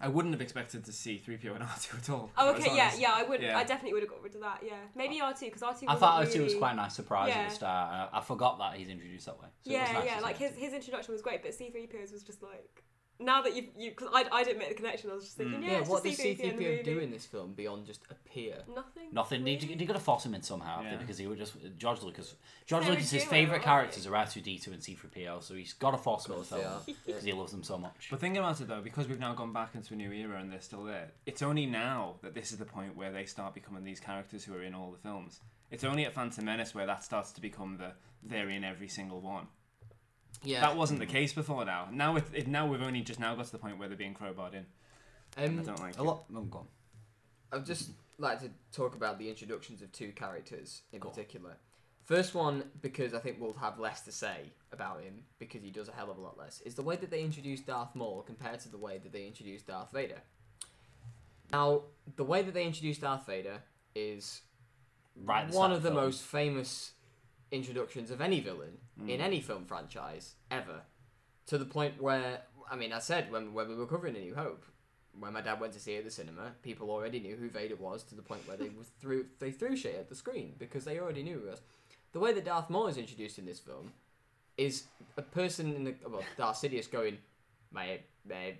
I 0.00 0.08
wouldn't 0.08 0.32
have 0.34 0.40
expected 0.40 0.84
to 0.84 0.92
see 0.92 1.18
three 1.18 1.36
PO 1.36 1.52
and 1.52 1.62
R 1.62 1.70
two 1.80 1.96
at 1.98 2.10
all. 2.10 2.30
oh, 2.38 2.54
okay, 2.54 2.74
yeah, 2.74 2.84
honest. 2.84 3.00
yeah. 3.00 3.12
I 3.14 3.22
would. 3.22 3.42
Yeah. 3.42 3.58
I 3.58 3.64
definitely 3.64 3.92
would 3.92 4.02
have 4.02 4.10
got 4.10 4.22
rid 4.22 4.34
of 4.34 4.40
that. 4.40 4.62
Yeah, 4.64 4.72
maybe 4.94 5.20
R 5.20 5.34
two 5.34 5.46
because 5.46 5.62
R 5.62 5.74
two. 5.74 5.86
I 5.88 5.96
thought 5.96 6.24
R2 6.24 6.44
was 6.44 6.54
quite 6.54 6.72
a 6.72 6.76
nice 6.76 6.94
surprise 6.94 7.34
at 7.34 7.48
the 7.50 7.54
start. 7.54 8.10
I, 8.12 8.18
I 8.18 8.20
forgot 8.22 8.58
that 8.58 8.74
he's 8.74 8.88
introduced 8.88 9.26
that 9.26 9.38
way. 9.40 9.48
So 9.62 9.70
it 9.70 9.80
was 9.80 9.88
yeah, 9.88 9.92
nice 9.92 10.04
yeah. 10.06 10.20
Like 10.20 10.38
his 10.38 10.54
his 10.56 10.72
introduction 10.72 11.12
was 11.12 11.22
great, 11.22 11.42
but 11.42 11.54
C 11.54 11.70
three 11.70 11.86
POs 11.86 12.12
was 12.12 12.22
just 12.22 12.42
like. 12.42 12.84
Now 13.20 13.42
that 13.42 13.54
you 13.54 13.68
you 13.78 13.90
because 13.90 14.08
I, 14.12 14.24
I 14.32 14.42
didn't 14.42 14.58
make 14.58 14.68
the 14.70 14.74
connection, 14.74 15.10
I 15.10 15.14
was 15.14 15.24
just 15.24 15.36
thinking, 15.36 15.60
Mm. 15.60 15.64
yeah, 15.66 15.70
Yeah, 15.72 15.78
it's 15.80 15.88
what 15.88 16.02
just 16.02 16.16
does 16.18 16.26
C3PO 16.26 16.40
in 16.50 16.56
the 16.58 16.64
C3PO 16.64 16.84
do 16.84 16.90
movie. 16.94 17.04
in 17.04 17.10
this 17.12 17.26
film 17.26 17.52
beyond 17.52 17.86
just 17.86 18.00
appear? 18.10 18.56
Nothing. 18.74 19.08
Nothing. 19.12 19.44
They, 19.44 19.54
really. 19.56 19.74
they 19.76 19.84
got 19.84 19.92
to 19.92 20.00
force 20.00 20.26
him 20.26 20.34
in 20.34 20.42
somehow 20.42 20.82
Yeah. 20.82 20.96
because 20.96 21.16
he 21.18 21.26
would 21.28 21.38
just 21.38 21.54
George 21.78 22.02
Lucas. 22.02 22.34
George 22.66 22.82
They 22.84 22.90
were 22.90 22.94
Lucas' 22.96 23.10
his 23.12 23.22
duo, 23.22 23.30
favorite 23.30 23.52
aren't 23.54 23.64
characters 23.64 24.06
are 24.08 24.10
R2D2 24.12 24.66
and 24.66 24.80
C3PO, 24.82 25.42
so 25.44 25.54
he's 25.54 25.74
got 25.74 25.92
to 25.92 25.98
force 25.98 26.24
them 26.24 26.32
in 26.32 26.38
the 26.38 26.42
Of 26.44 26.50
course 26.50 26.60
they 26.60 26.64
film 26.64 26.72
are. 26.74 26.82
Yeah. 26.88 26.94
because 27.06 27.24
he 27.24 27.32
loves 27.32 27.52
them 27.52 27.62
so 27.62 27.78
much. 27.78 28.08
But 28.10 28.20
thinking 28.20 28.38
about 28.38 28.60
it 28.60 28.66
though, 28.66 28.80
because 28.82 29.06
we've 29.06 29.20
now 29.20 29.34
gone 29.34 29.52
back 29.52 29.74
into 29.76 29.94
a 29.94 29.96
new 29.96 30.10
era 30.10 30.40
and 30.40 30.50
they're 30.50 30.60
still 30.60 30.82
there, 30.82 31.12
it's 31.24 31.40
only 31.42 31.66
now 31.66 32.16
that 32.22 32.34
this 32.34 32.50
is 32.50 32.58
the 32.58 32.64
point 32.64 32.96
where 32.96 33.12
they 33.12 33.26
start 33.26 33.54
becoming 33.54 33.84
these 33.84 34.00
characters 34.00 34.44
who 34.44 34.54
are 34.54 34.62
in 34.62 34.74
all 34.74 34.90
the 34.90 34.98
films. 34.98 35.40
It's 35.70 35.84
only 35.84 36.04
at 36.04 36.14
Phantom 36.14 36.44
Menace 36.44 36.74
where 36.74 36.86
that 36.86 37.04
starts 37.04 37.30
to 37.32 37.40
become 37.40 37.76
the 37.78 37.92
they're 38.26 38.50
in 38.50 38.64
every 38.64 38.88
single 38.88 39.20
one. 39.20 39.46
Yeah. 40.42 40.60
That 40.60 40.76
wasn't 40.76 41.00
the 41.00 41.06
case 41.06 41.32
before. 41.32 41.64
Now, 41.64 41.88
now 41.92 42.16
it, 42.16 42.24
it 42.32 42.48
now 42.48 42.66
we've 42.66 42.82
only 42.82 43.00
just 43.02 43.20
now 43.20 43.34
got 43.34 43.46
to 43.46 43.52
the 43.52 43.58
point 43.58 43.78
where 43.78 43.88
they're 43.88 43.96
being 43.96 44.14
crowbarred 44.14 44.54
in. 44.54 44.66
Um, 45.36 45.58
I 45.60 45.62
don't 45.62 45.80
like 45.80 45.96
A 45.98 46.00
it. 46.02 46.04
lot. 46.04 46.24
Oh, 46.34 46.42
go 46.42 46.58
on. 46.60 46.66
I'd 47.52 47.66
just 47.66 47.90
like 48.18 48.40
to 48.40 48.50
talk 48.72 48.94
about 48.94 49.18
the 49.18 49.28
introductions 49.28 49.82
of 49.82 49.90
two 49.92 50.12
characters 50.12 50.82
in 50.92 51.00
particular. 51.00 51.56
First 52.04 52.34
one, 52.34 52.64
because 52.82 53.14
I 53.14 53.18
think 53.18 53.38
we'll 53.40 53.54
have 53.54 53.78
less 53.78 54.02
to 54.02 54.12
say 54.12 54.52
about 54.72 55.00
him 55.02 55.22
because 55.38 55.62
he 55.62 55.70
does 55.70 55.88
a 55.88 55.92
hell 55.92 56.10
of 56.10 56.18
a 56.18 56.20
lot 56.20 56.36
less, 56.38 56.60
is 56.60 56.74
the 56.74 56.82
way 56.82 56.96
that 56.96 57.10
they 57.10 57.22
introduced 57.22 57.66
Darth 57.66 57.94
Maul 57.94 58.22
compared 58.22 58.60
to 58.60 58.68
the 58.68 58.76
way 58.76 58.98
that 58.98 59.10
they 59.12 59.26
introduced 59.26 59.66
Darth 59.68 59.90
Vader. 59.90 60.20
Now, 61.50 61.82
the 62.16 62.24
way 62.24 62.42
that 62.42 62.52
they 62.52 62.64
introduced 62.66 63.00
Darth 63.00 63.26
Vader 63.26 63.62
is 63.94 64.42
Right 65.24 65.44
at 65.44 65.44
one 65.46 65.52
start 65.52 65.72
of 65.72 65.82
the 65.82 65.90
film. 65.90 66.00
most 66.04 66.22
famous 66.22 66.92
introductions 67.50 68.10
of 68.10 68.20
any 68.20 68.40
villain 68.40 68.78
in 68.98 69.18
Mm. 69.18 69.20
any 69.20 69.40
film 69.40 69.64
franchise 69.64 70.34
ever. 70.50 70.82
To 71.46 71.58
the 71.58 71.64
point 71.66 72.00
where, 72.00 72.42
I 72.70 72.76
mean, 72.76 72.92
I 72.92 72.98
said 73.00 73.30
when, 73.30 73.52
when 73.52 73.68
we 73.68 73.74
were 73.74 73.86
covering 73.86 74.16
A 74.16 74.20
New 74.20 74.34
Hope, 74.34 74.64
when 75.18 75.32
my 75.32 75.40
dad 75.40 75.60
went 75.60 75.72
to 75.74 75.80
see 75.80 75.94
it 75.94 75.98
at 75.98 76.04
the 76.04 76.10
cinema, 76.10 76.52
people 76.62 76.90
already 76.90 77.20
knew 77.20 77.36
who 77.36 77.48
Vader 77.50 77.76
was 77.76 78.02
to 78.04 78.14
the 78.14 78.22
point 78.22 78.46
where 78.48 78.56
they 78.56 78.70
threw 79.00 79.26
they 79.38 79.50
threw 79.52 79.76
shit 79.76 79.94
at 79.96 80.08
the 80.08 80.14
screen 80.14 80.54
because 80.58 80.84
they 80.84 80.98
already 80.98 81.22
knew 81.22 81.38
who 81.40 81.50
was. 81.50 81.60
The 82.12 82.18
way 82.20 82.32
that 82.32 82.44
Darth 82.44 82.70
Maul 82.70 82.86
is 82.88 82.96
introduced 82.96 83.38
in 83.38 83.44
this 83.46 83.60
film 83.60 83.92
is 84.56 84.84
a 85.16 85.22
person 85.22 85.74
in 85.74 85.84
the 85.84 85.94
well, 86.08 86.22
Darth 86.36 86.56
Sidious 86.62 86.90
going, 86.90 87.18
my 87.70 88.00
my 88.28 88.54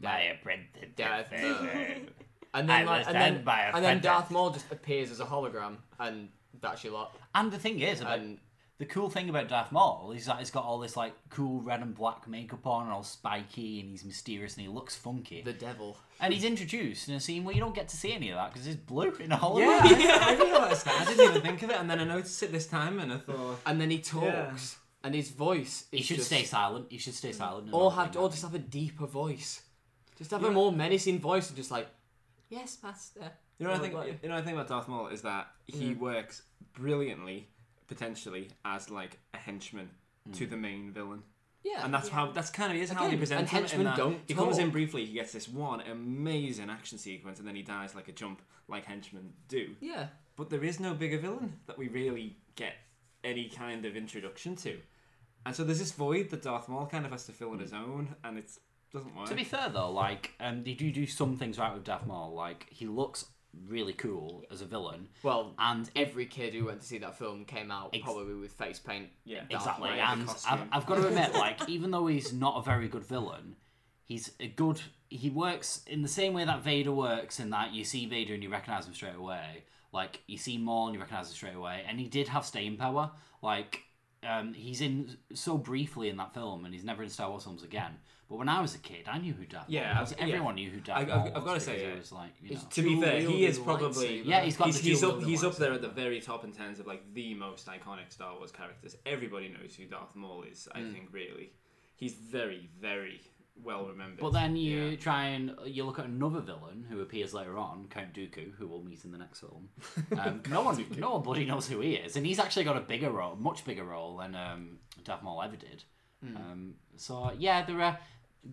My 0.00 0.20
apprentice. 0.22 0.90
Darth. 0.96 1.32
And 2.54 2.66
then, 2.70 2.86
like, 2.86 3.06
and 3.06 3.14
then, 3.14 3.44
by 3.44 3.70
and 3.74 3.84
then. 3.84 4.00
Darth 4.00 4.30
Maul 4.30 4.48
just 4.50 4.72
appears 4.72 5.10
as 5.10 5.20
a 5.20 5.26
hologram, 5.26 5.76
and 5.98 6.30
that's 6.60 6.84
your 6.84 6.92
lot. 6.94 7.16
And 7.34 7.50
the 7.52 7.58
thing 7.58 7.80
is, 7.80 8.00
about, 8.00 8.18
um, 8.18 8.24
And 8.24 8.38
the 8.78 8.84
cool 8.86 9.08
thing 9.10 9.28
about 9.30 9.48
Darth 9.48 9.72
Maul 9.72 10.12
is 10.12 10.26
that 10.26 10.38
he's 10.38 10.50
got 10.50 10.64
all 10.64 10.78
this 10.78 10.96
like 10.96 11.14
cool 11.30 11.60
red 11.62 11.80
and 11.80 11.94
black 11.94 12.28
makeup 12.28 12.66
on, 12.66 12.84
and 12.84 12.92
all 12.92 13.02
spiky, 13.02 13.80
and 13.80 13.90
he's 13.90 14.04
mysterious, 14.04 14.54
and 14.56 14.62
he 14.66 14.68
looks 14.72 14.94
funky. 14.96 15.42
the 15.42 15.52
devil. 15.52 15.96
and 16.20 16.32
he's 16.34 16.44
introduced 16.44 17.08
in 17.08 17.14
a 17.14 17.20
scene 17.20 17.44
where 17.44 17.54
you 17.54 17.60
don't 17.60 17.74
get 17.74 17.88
to 17.88 17.96
see 17.96 18.12
any 18.12 18.30
of 18.30 18.36
that 18.36 18.52
because 18.52 18.66
he's 18.66 18.76
blue 18.76 19.12
in 19.20 19.32
a 19.32 19.36
whole. 19.36 19.58
Yeah, 19.60 19.80
I, 19.82 20.36
I 20.38 20.44
realised 20.44 20.84
that. 20.86 21.00
I 21.02 21.04
didn't 21.04 21.30
even 21.30 21.42
think 21.42 21.62
of 21.62 21.70
it, 21.70 21.76
and 21.80 21.88
then 21.90 22.00
I 22.00 22.04
noticed 22.04 22.42
it 22.42 22.52
this 22.52 22.66
time, 22.66 22.98
and 22.98 23.12
I 23.12 23.18
thought, 23.18 23.60
And 23.66 23.80
then 23.80 23.90
he 23.90 23.98
talks, 23.98 24.76
and 25.04 25.14
his 25.14 25.30
voice 25.30 25.84
is 25.92 25.98
He 25.98 26.02
should 26.02 26.16
just, 26.16 26.28
stay 26.28 26.44
silent. 26.44 26.86
He 26.90 26.98
should 26.98 27.14
stay 27.14 27.32
silent. 27.32 27.66
and 27.66 27.74
or 27.74 27.92
have, 27.92 28.12
think 28.12 28.22
or 28.22 28.28
just 28.30 28.42
have 28.42 28.54
a 28.54 28.58
deeper 28.58 29.06
voice. 29.06 29.62
Just 30.18 30.30
have 30.32 30.42
Yeah. 30.42 30.48
a 30.48 30.52
more 30.52 30.72
menacing 30.72 31.18
voice, 31.20 31.48
and 31.48 31.56
just 31.56 31.70
like, 31.70 31.86
yes, 32.50 32.78
master. 32.82 33.30
You 33.58 33.64
know, 33.66 33.70
what 33.72 33.78
I 33.80 33.82
think 33.82 33.94
like- 33.94 34.22
you 34.22 34.28
know, 34.28 34.36
I 34.36 34.42
think 34.42 34.54
about 34.54 34.68
Darth 34.68 34.88
Maul 34.88 35.08
is 35.08 35.22
that 35.22 35.50
he 35.66 35.94
Mm. 35.94 35.98
works 35.98 36.42
brilliantly, 36.74 37.48
potentially 37.86 38.50
as 38.64 38.90
like 38.90 39.18
a 39.34 39.38
henchman 39.38 39.90
to 40.32 40.46
Mm. 40.46 40.50
the 40.50 40.56
main 40.56 40.92
villain, 40.92 41.22
Yeah, 41.62 41.84
and 41.84 41.94
that's 41.94 42.08
how 42.08 42.32
that's 42.32 42.50
kind 42.50 42.72
of 42.72 42.78
is 42.78 42.90
how 42.90 43.02
they 43.02 43.06
Again, 43.08 43.18
present 43.18 43.40
and 43.40 43.48
him. 43.48 43.56
in 43.58 43.62
henchmen 43.62 43.84
that 43.86 43.96
don't 43.96 44.20
he 44.28 44.34
comes 44.34 44.58
in 44.58 44.66
talk. 44.66 44.72
briefly, 44.72 45.06
he 45.06 45.12
gets 45.14 45.32
this 45.32 45.48
one 45.48 45.80
amazing 45.82 46.68
action 46.70 46.98
sequence, 46.98 47.38
and 47.38 47.46
then 47.48 47.54
he 47.56 47.62
dies 47.62 47.94
like 47.94 48.08
a 48.08 48.12
jump, 48.12 48.42
like 48.68 48.84
henchmen 48.84 49.32
do. 49.48 49.74
yeah. 49.80 50.08
But 50.36 50.50
there 50.50 50.62
is 50.64 50.78
no 50.80 50.94
bigger 50.94 51.16
villain 51.18 51.60
that 51.66 51.78
we 51.78 51.88
really 51.88 52.36
get 52.56 52.74
any 53.24 53.48
kind 53.48 53.86
of 53.86 53.96
introduction 53.96 54.54
to, 54.56 54.80
and 55.46 55.54
so 55.56 55.64
there's 55.64 55.78
this 55.78 55.92
void 55.92 56.28
that 56.30 56.42
Darth 56.42 56.68
Maul 56.68 56.86
kind 56.86 57.06
of 57.06 57.12
has 57.12 57.24
to 57.26 57.32
fill 57.32 57.50
on 57.52 57.60
his 57.60 57.72
own, 57.72 58.16
and 58.22 58.36
it 58.36 58.50
doesn't 58.92 59.14
work. 59.14 59.28
To 59.28 59.34
be 59.34 59.44
fair 59.44 59.68
though, 59.70 59.90
like 59.90 60.34
um, 60.40 60.62
they 60.64 60.74
do 60.74 60.90
do 60.92 61.06
some 61.06 61.36
things 61.36 61.58
right 61.58 61.72
with 61.72 61.84
Darth 61.84 62.06
Maul. 62.06 62.32
Like 62.34 62.68
he 62.70 62.86
looks 62.86 63.24
really 63.68 63.92
cool 63.92 64.44
as 64.50 64.60
a 64.60 64.64
villain, 64.64 65.08
Well, 65.22 65.54
and 65.58 65.88
every 65.96 66.26
kid 66.26 66.54
who 66.54 66.66
went 66.66 66.80
to 66.80 66.86
see 66.86 66.98
that 66.98 67.18
film 67.18 67.44
came 67.44 67.70
out 67.70 67.90
Ex- 67.92 68.04
probably 68.04 68.34
with 68.34 68.52
face 68.52 68.78
paint. 68.78 69.08
Yeah. 69.24 69.42
Exactly. 69.50 69.90
Maul. 69.90 69.98
And 69.98 70.28
I've. 70.48 70.60
I've 70.72 70.86
got 70.86 70.96
to 70.96 71.08
admit, 71.08 71.34
like 71.34 71.68
even 71.68 71.90
though 71.90 72.06
he's 72.06 72.32
not 72.32 72.58
a 72.58 72.62
very 72.62 72.88
good 72.88 73.04
villain, 73.04 73.56
he's 74.04 74.32
a 74.40 74.48
good. 74.48 74.80
He 75.08 75.30
works 75.30 75.82
in 75.86 76.02
the 76.02 76.08
same 76.08 76.32
way 76.32 76.44
that 76.44 76.62
Vader 76.62 76.92
works, 76.92 77.38
in 77.40 77.50
that 77.50 77.72
you 77.72 77.84
see 77.84 78.06
Vader 78.06 78.34
and 78.34 78.42
you 78.42 78.50
recognize 78.50 78.86
him 78.86 78.94
straight 78.94 79.16
away. 79.16 79.64
Like 79.92 80.22
you 80.26 80.36
see 80.38 80.58
Maul 80.58 80.86
and 80.86 80.94
you 80.94 81.00
recognize 81.00 81.28
him 81.28 81.34
straight 81.34 81.54
away, 81.54 81.84
and 81.88 81.98
he 81.98 82.08
did 82.08 82.28
have 82.28 82.44
staying 82.44 82.76
power. 82.76 83.10
Like 83.42 83.82
um, 84.22 84.52
he's 84.52 84.80
in 84.80 85.16
so 85.34 85.56
briefly 85.56 86.08
in 86.08 86.16
that 86.16 86.34
film, 86.34 86.64
and 86.64 86.74
he's 86.74 86.84
never 86.84 87.02
in 87.02 87.08
Star 87.08 87.30
Wars 87.30 87.44
films 87.44 87.62
again. 87.62 87.92
But 88.28 88.38
when 88.38 88.48
I 88.48 88.60
was 88.60 88.74
a 88.74 88.78
kid, 88.78 89.06
I 89.06 89.18
knew 89.18 89.32
who 89.34 89.46
Darth 89.46 89.66
Yeah, 89.68 89.92
Maul 89.94 90.00
was. 90.02 90.12
I've- 90.14 90.22
Everyone 90.22 90.58
yeah. 90.58 90.64
knew 90.64 90.70
who 90.72 90.80
Darth 90.80 90.98
I- 90.98 91.04
Maul 91.04 91.14
I've- 91.18 91.28
was. 91.30 91.32
I've 91.38 91.44
gotta 91.44 91.60
say, 91.60 91.80
yeah. 91.82 91.88
it 91.94 91.98
was 91.98 92.12
like, 92.12 92.32
you 92.42 92.54
know, 92.54 92.60
To 92.70 92.82
be 92.82 93.00
fair, 93.00 93.20
he 93.20 93.46
is 93.46 93.58
probably. 93.58 94.22
Yeah, 94.22 94.40
he's 94.42 94.56
got 94.56 94.66
he's, 94.66 94.80
the 94.80 94.88
he's 94.88 95.04
up 95.04 95.22
he's 95.22 95.44
up 95.44 95.56
there 95.56 95.72
at 95.72 95.80
the 95.82 95.88
very 95.88 96.20
top 96.20 96.42
in 96.44 96.52
terms 96.52 96.80
of 96.80 96.86
like 96.88 97.02
the 97.14 97.34
most 97.34 97.66
iconic 97.68 98.10
Star 98.10 98.34
Wars 98.36 98.50
characters. 98.50 98.96
Everybody 99.06 99.48
knows 99.48 99.74
who 99.76 99.84
Darth 99.86 100.14
Maul 100.16 100.42
is. 100.42 100.68
I 100.74 100.80
think 100.82 101.08
really, 101.12 101.52
he's 101.96 102.14
very 102.14 102.68
very 102.80 103.20
well 103.62 103.86
remembered. 103.86 104.20
But 104.20 104.32
then 104.34 104.54
you 104.56 104.82
Yeah. 104.88 104.96
try 104.96 105.26
and 105.28 105.54
you 105.64 105.84
look 105.84 105.98
at 105.98 106.04
another 106.06 106.40
villain 106.40 106.84
who 106.90 107.00
appears 107.00 107.32
later 107.32 107.56
on, 107.56 107.86
Count 107.88 108.12
Dooku, 108.12 108.52
who 108.58 108.66
we'll 108.66 108.82
meet 108.82 109.04
in 109.04 109.12
the 109.12 109.18
next 109.18 109.40
film. 109.40 109.68
Um, 110.18 110.42
no 110.50 110.62
one, 110.62 110.84
no 110.98 111.12
one 111.12 111.22
bloody 111.22 111.44
knows 111.46 111.68
who 111.68 111.80
he 111.80 111.94
is, 111.94 112.16
and 112.16 112.26
he's 112.26 112.38
actually 112.38 112.64
got 112.64 112.76
a 112.76 112.80
bigger 112.80 113.10
role, 113.10 113.36
much 113.36 113.64
bigger 113.64 113.84
role 113.84 114.16
than 114.18 114.34
um, 114.34 114.78
Darth 115.04 115.22
Maul 115.22 115.42
ever 115.42 115.56
did. 115.56 115.84
Hmm. 116.24 116.36
Um, 116.36 116.74
so 116.96 117.30
yeah, 117.38 117.64
there 117.64 117.80
are 117.80 117.98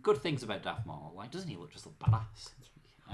good 0.02 0.18
things 0.18 0.44
about 0.44 0.64
Darth 0.64 0.86
Maul. 0.86 1.14
Like, 1.16 1.32
doesn't 1.32 1.50
he 1.50 1.56
look 1.56 1.72
just 1.72 1.86
look 1.86 1.98
badass? 2.00 2.50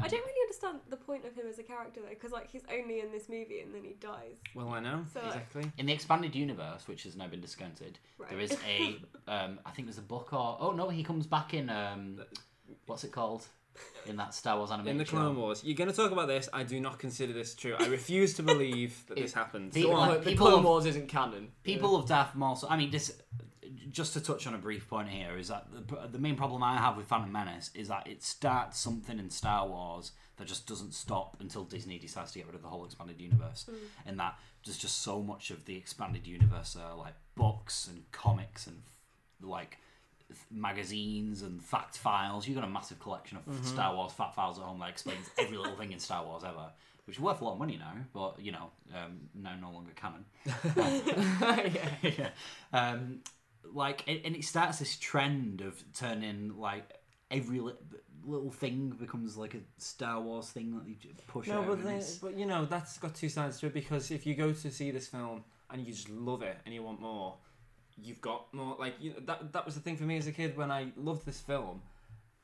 I 0.01 0.07
don't 0.07 0.21
really 0.25 0.41
understand 0.47 0.80
the 0.89 0.95
point 0.95 1.25
of 1.25 1.34
him 1.36 1.45
as 1.49 1.59
a 1.59 1.63
character 1.63 1.99
though, 2.01 2.09
because 2.09 2.32
like 2.32 2.49
he's 2.49 2.61
only 2.71 3.01
in 3.01 3.11
this 3.11 3.27
movie 3.27 3.59
and 3.59 3.73
then 3.73 3.84
he 3.84 3.95
dies. 3.99 4.36
Well, 4.55 4.69
I 4.69 4.80
know 4.80 5.03
So- 5.13 5.19
exactly. 5.25 5.69
In 5.77 5.88
the 5.88 5.93
expanded 5.93 6.36
universe, 6.36 6.88
which 6.88 7.03
has 7.03 7.15
now 7.17 7.27
been 7.27 7.41
discounted, 7.41 7.99
there 8.30 8.38
Right. 8.38 8.39
is 8.51 8.57
a, 8.65 8.97
um, 9.27 9.59
I 9.65 9.71
think 9.71 9.88
there's 9.88 9.97
a 9.97 10.01
book 10.03 10.32
or 10.32 10.57
oh 10.61 10.71
no, 10.71 10.88
he 10.89 11.03
comes 11.03 11.27
back 11.27 11.53
in 11.53 11.69
um, 11.69 12.21
what's 12.86 13.03
it 13.03 13.11
called? 13.11 13.45
In 14.05 14.17
that 14.17 14.34
Star 14.34 14.57
Wars 14.57 14.71
animated 14.71 14.91
In 14.91 14.97
the. 14.97 15.05
Clone 15.05 15.38
Wars, 15.38 15.63
you're 15.63 15.75
going 15.75 15.89
to 15.89 15.95
talk 15.95 16.11
about 16.11 16.27
this. 16.27 16.49
I 16.51 16.63
do 16.63 16.80
not 16.82 16.99
consider 16.99 17.32
this 17.32 17.55
true. 17.55 17.75
I 17.80 17.88
refuse 17.88 18.34
to 18.36 18.43
believe 18.43 19.05
that 19.07 19.15
this 19.17 19.32
happened. 19.34 19.71
the- 19.71 19.84
Go 19.84 19.93
on, 19.93 20.09
like, 20.09 20.23
the 20.23 20.32
people 20.32 20.47
Clone 20.47 20.59
of- 20.59 20.65
Wars 20.65 20.86
isn't 20.86 21.07
canon. 21.07 21.51
People 21.63 21.95
of 21.95 22.05
Darth 22.07 22.36
Maul. 22.36 22.55
So, 22.57 22.67
I 22.69 22.75
mean, 22.77 22.91
this. 22.91 23.21
Just 23.91 24.13
to 24.13 24.22
touch 24.22 24.47
on 24.47 24.53
a 24.53 24.57
brief 24.57 24.88
point 24.88 25.09
here 25.09 25.38
is 25.38 25.49
that 25.49 25.67
the, 25.72 26.07
the 26.11 26.20
main 26.20 26.36
problem 26.36 26.63
I 26.63 26.78
have 26.78 26.97
with 26.97 27.07
Phantom 27.07 27.32
Menace 27.32 27.72
is 27.74 27.88
that 27.88 28.07
it 28.07 28.24
starts 28.24 28.80
something 28.80 29.20
in 29.20 29.30
Star 29.30 29.67
Wars 29.67 30.11
that 30.38 30.47
just 30.47 30.67
doesn't 30.67 30.93
stop 30.93 31.38
until 31.39 31.63
Disney 31.65 31.99
decides 31.99 32.32
to 32.32 32.39
get 32.39 32.47
rid 32.47 32.55
of 32.55 32.61
the 32.61 32.67
whole 32.70 32.86
expanded 32.86 33.20
universe, 33.20 33.70
and 34.05 34.20
that 34.20 34.39
there's 34.65 34.78
just 34.78 35.01
so 35.01 35.22
much 35.22 35.51
of 35.51 35.65
the 35.65 35.76
expanded 35.76 36.26
universe, 36.26 36.78
uh, 36.80 36.95
like 36.95 37.13
books 37.36 37.88
and 37.88 38.09
comics 38.11 38.67
and 38.67 38.82
like 39.41 39.78
magazines 40.51 41.41
and 41.41 41.61
fact 41.61 41.97
files. 41.97 42.47
You've 42.47 42.55
got 42.57 42.63
a 42.65 42.70
massive 42.70 42.99
collection 42.99 43.38
of 43.38 43.65
Star 43.65 43.95
Wars 43.95 44.11
fact 44.11 44.36
files 44.36 44.57
at 44.57 44.63
home 44.63 44.80
that 44.80 44.89
explains 44.89 45.30
every 45.38 45.57
little 45.57 45.76
thing 45.76 45.91
in 45.91 45.99
Star 45.99 46.24
Wars 46.24 46.43
ever, 46.43 46.72
which 47.05 47.17
is 47.17 47.22
worth 47.22 47.41
a 47.41 47.43
lot 47.43 47.53
of 47.53 47.59
money 47.59 47.78
now, 47.78 47.93
but 48.13 48.39
you 48.39 48.51
know, 48.51 48.70
um, 48.95 49.20
now 49.36 49.55
no 49.59 49.72
longer 49.72 49.91
canon. 49.95 50.26
yeah. 52.17 52.30
Um, 52.72 53.20
like, 53.64 54.07
and 54.07 54.36
it 54.36 54.43
starts 54.43 54.80
this 54.80 54.97
trend 54.97 55.62
of 55.62 55.84
turning 55.93 56.57
like 56.57 56.84
every 57.32 57.60
li- 57.60 57.74
little 58.26 58.51
thing 58.51 58.89
becomes 58.99 59.38
like 59.38 59.53
a 59.53 59.60
Star 59.78 60.20
Wars 60.22 60.49
thing 60.49 60.76
that 60.78 60.88
you 60.88 60.95
push 61.28 61.47
No, 61.47 61.60
out. 61.62 61.68
but, 61.68 61.84
then, 61.84 62.01
but 62.22 62.38
you 62.38 62.45
know 62.45 62.66
that's 62.66 62.97
got 62.97 63.16
two 63.16 63.30
sides 63.30 63.60
to 63.60 63.68
it 63.68 63.74
because 63.74 64.12
if 64.12 64.26
you 64.26 64.36
go 64.36 64.51
to 64.51 64.72
see 64.72 64.91
this 64.91 65.07
film 65.07 65.43
and 65.70 65.86
you 65.86 65.91
just 65.93 66.10
love 66.10 66.41
it 66.41 66.57
and 66.66 66.74
you 66.74 66.82
want 66.84 66.99
more, 66.99 67.36
you've 68.01 68.22
got 68.22 68.51
more. 68.53 68.76
Like 68.80 68.95
you 68.99 69.12
know, 69.12 69.20
that 69.26 69.53
that 69.53 69.66
was 69.66 69.76
the 69.76 69.82
thing 69.82 69.97
for 69.97 70.03
me 70.03 70.18
as 70.18 70.28
a 70.28 70.32
kid 70.32 70.57
when 70.57 70.72
I 70.72 70.91
loved 70.97 71.26
this 71.26 71.39
film. 71.39 71.82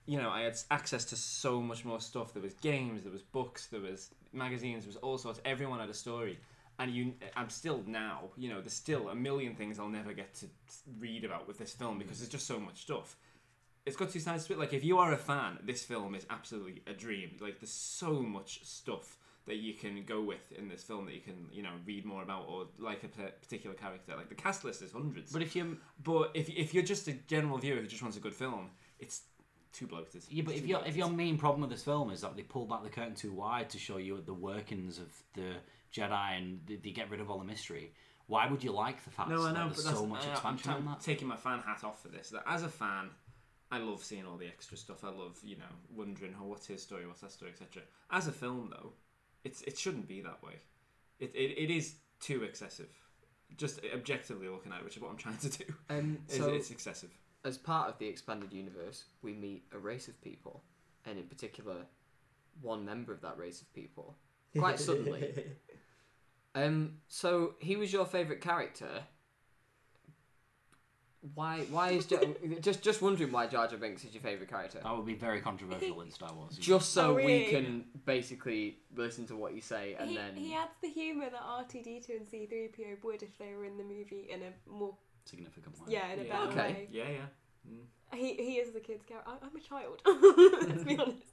You 0.08 0.20
know, 0.22 0.30
I 0.30 0.42
had 0.42 0.56
access 0.70 1.04
to 1.06 1.16
so 1.16 1.60
much 1.62 1.84
more 1.84 2.00
stuff. 2.00 2.32
There 2.34 2.44
was 2.44 2.54
games, 2.54 3.02
there 3.04 3.12
was 3.12 3.24
books, 3.24 3.66
there 3.68 3.82
was 3.82 4.12
magazines, 4.34 4.84
there 4.84 4.90
was 4.90 4.98
all 4.98 5.18
sorts. 5.18 5.42
Everyone 5.46 5.80
had 5.80 5.90
a 5.90 5.96
story, 5.96 6.38
and 6.80 6.92
you, 6.92 7.14
I'm 7.36 7.50
still 7.50 7.84
now. 7.88 8.30
You 8.38 8.50
know, 8.50 8.62
there's 8.62 8.74
still 8.74 9.10
a 9.10 9.16
million 9.16 9.56
things 9.56 9.80
I'll 9.80 9.88
never 9.90 10.14
get 10.14 10.34
to 10.36 10.48
read 11.00 11.24
about 11.24 11.48
with 11.48 11.58
this 11.58 11.74
film 11.74 11.98
because 11.98 12.18
mm. 12.18 12.20
there's 12.22 12.32
just 12.32 12.48
so 12.48 12.60
much 12.60 12.82
stuff 12.82 13.18
it's 13.86 13.96
got 13.96 14.10
two 14.10 14.20
sides 14.20 14.46
to 14.48 14.54
it. 14.54 14.60
Like 14.60 14.74
if 14.74 14.84
you 14.84 14.98
are 14.98 15.14
a 15.14 15.18
fan, 15.18 15.60
this 15.64 15.84
film 15.84 16.16
is 16.16 16.26
absolutely 16.30 16.82
a 16.88 16.94
dream. 16.94 17.32
Like 17.40 17.60
there's 17.60 17.72
so 17.72 18.14
much 18.14 18.66
stuff 18.66 19.18
that 19.46 19.58
you 19.58 19.76
can 19.76 20.04
go 20.06 20.24
with 20.24 20.52
in 20.58 20.68
this 20.68 20.82
film 20.82 21.06
that 21.06 21.14
you 21.14 21.22
can 21.22 21.48
you 21.52 21.62
know 21.62 21.70
read 21.86 22.04
more 22.04 22.24
about 22.24 22.46
or 22.50 22.68
like 22.80 23.04
a 23.04 23.08
particular 23.08 23.76
character. 23.76 24.16
Like 24.16 24.30
the 24.30 24.36
cast 24.36 24.64
list 24.64 24.82
is 24.82 24.92
hundreds. 24.92 25.32
but 25.32 25.42
if 25.42 25.56
you 25.56 25.78
But 26.04 26.32
if 26.34 26.50
if 26.50 26.74
you're 26.74 26.84
just 26.84 27.08
a 27.08 27.14
general 27.14 27.58
viewer 27.58 27.80
who 27.80 27.88
just 27.88 28.02
wants 28.02 28.18
a 28.18 28.22
good 28.22 28.34
film, 28.34 28.72
it's 29.00 29.22
too 29.72 29.86
bloated. 29.86 30.24
Yeah, 30.30 30.44
but 30.46 30.56
if 30.56 30.66
your 30.66 30.82
if 30.86 30.96
your 30.96 31.10
main 31.10 31.38
problem 31.38 31.62
with 31.62 31.70
this 31.70 31.84
film 31.84 32.10
is 32.10 32.22
that 32.22 32.36
they 32.36 32.42
pull 32.42 32.66
back 32.66 32.84
the 32.84 32.90
curtain 32.90 33.14
too 33.14 33.34
wide 33.34 33.70
to 33.70 33.78
show 33.78 33.98
you 33.98 34.20
the 34.26 34.34
workings 34.34 34.98
of 34.98 35.14
the 35.36 35.58
Jedi 35.96 36.38
and 36.38 36.60
they, 36.66 36.76
they 36.76 36.92
get 36.92 37.10
rid 37.10 37.20
of 37.20 37.30
all 37.30 37.40
the 37.40 37.46
mystery, 37.46 37.92
why 38.28 38.48
would 38.48 38.64
you 38.64 38.72
like 38.72 39.04
the 39.04 39.12
fact 39.12 39.30
no, 39.30 39.42
I 39.44 39.48
that 39.48 39.54
know, 39.54 39.66
there's 39.70 39.84
but 39.84 39.96
so 39.96 40.06
much 40.06 40.26
I, 40.28 40.32
expansion 40.32 40.72
I'm 40.72 40.78
on 40.78 40.86
that? 40.86 41.00
taking 41.02 41.28
my 41.28 41.36
fan 41.38 41.60
hat 41.60 41.84
off 41.84 42.02
for 42.02 42.10
this. 42.10 42.30
That 42.30 42.44
as 42.48 42.64
a 42.64 42.70
fan, 42.70 43.10
I 43.72 43.80
love 43.80 44.04
seeing 44.04 44.26
all 44.26 44.38
the 44.38 44.48
extra 44.48 44.78
stuff. 44.78 45.04
I 45.04 45.10
love 45.10 45.38
you 45.44 45.58
know 45.58 45.64
wondering, 45.96 46.36
oh, 46.42 46.46
what's 46.48 46.68
his 46.68 46.82
story, 46.82 47.06
what's 47.08 47.22
that 47.22 47.32
story, 47.32 47.52
etc. 47.52 47.84
As 48.12 48.28
a 48.28 48.32
film, 48.32 48.70
though, 48.72 48.94
it's 49.44 49.62
it 49.64 49.78
shouldn't 49.78 50.08
be 50.08 50.22
that 50.22 50.44
way. 50.44 50.54
It, 51.20 51.32
it, 51.36 51.58
it 51.58 51.70
is 51.72 51.96
too 52.20 52.44
excessive. 52.44 52.90
Just 53.58 53.80
objectively 53.94 54.50
looking 54.50 54.72
at 54.72 54.80
it, 54.80 54.84
which 54.84 54.96
is 54.98 55.02
what 55.02 55.12
I'm 55.12 55.18
trying 55.18 55.38
to 55.38 55.50
do. 55.50 55.66
Um, 55.90 56.18
is 56.30 56.38
so, 56.38 56.50
it's 56.50 56.72
excessive. 56.72 57.12
as 57.46 57.58
part 57.58 57.90
of 57.90 57.98
the 58.00 58.08
expanded 58.08 58.52
universe, 58.52 59.06
we 59.22 59.34
meet 59.34 59.64
a 59.72 59.78
race 59.78 60.08
of 60.08 60.20
people, 60.22 60.64
and 61.06 61.18
in 61.20 61.26
particular, 61.26 61.86
one 62.62 62.84
member 62.84 63.14
of 63.14 63.22
that 63.22 63.38
race 63.38 63.62
of 63.62 63.72
people, 63.74 64.18
quite 64.58 64.80
suddenly. 64.88 65.34
Um, 66.56 66.94
so 67.08 67.56
he 67.60 67.76
was 67.76 67.92
your 67.94 68.06
favorite 68.06 68.42
character. 68.42 69.04
Why? 71.34 71.62
Why 71.72 71.90
is 71.90 72.06
Jar- 72.06 72.22
just 72.62 72.82
just 72.84 73.02
wondering 73.02 73.32
why 73.32 73.48
Jar 73.48 73.68
Jar 73.68 73.80
Binks 73.80 74.04
is 74.06 74.14
your 74.14 74.22
favorite 74.22 74.48
character? 74.50 74.80
That 74.84 74.96
would 74.96 75.08
be 75.08 75.16
very 75.16 75.42
controversial 75.42 76.02
in 76.02 76.12
Star 76.12 76.32
Wars. 76.34 76.56
Just 76.58 76.94
so 76.94 77.12
Oh, 77.12 77.14
we 77.16 77.24
really? 77.26 77.46
can 77.52 77.86
basically 78.06 78.78
listen 78.96 79.26
to 79.28 79.36
what 79.36 79.56
you 79.56 79.62
say 79.62 79.96
and 80.00 80.12
he, 80.12 80.16
then 80.16 80.36
he 80.36 80.54
adds 80.54 80.72
the 80.82 80.88
humour 80.90 81.30
that 81.32 81.42
R2D2 81.42 82.10
and 82.10 82.28
C3PO 82.28 83.04
would 83.04 83.24
if 83.24 83.36
they 83.40 83.54
were 83.56 83.66
in 83.66 83.76
the 83.78 83.84
movie 83.84 84.28
in 84.32 84.42
a 84.44 84.72
more 84.72 84.96
significant 85.26 85.76
way. 85.80 85.86
yeah 85.94 86.12
in 86.14 86.20
a 86.20 86.24
Yeah. 86.24 86.34
better 86.46 86.52
Okay. 86.52 86.74
way. 86.74 86.88
Yeah, 86.92 87.10
yeah. 87.10 87.72
Mm. 87.74 88.18
He 88.20 88.34
he 88.36 88.54
is 88.60 88.72
the 88.72 88.80
kid's 88.80 89.04
character. 89.04 89.28
I- 89.32 89.46
I'm 89.46 89.56
a 89.56 89.60
child. 89.60 90.02
Let's 90.70 90.84
be 90.84 90.96
honest. 90.98 91.24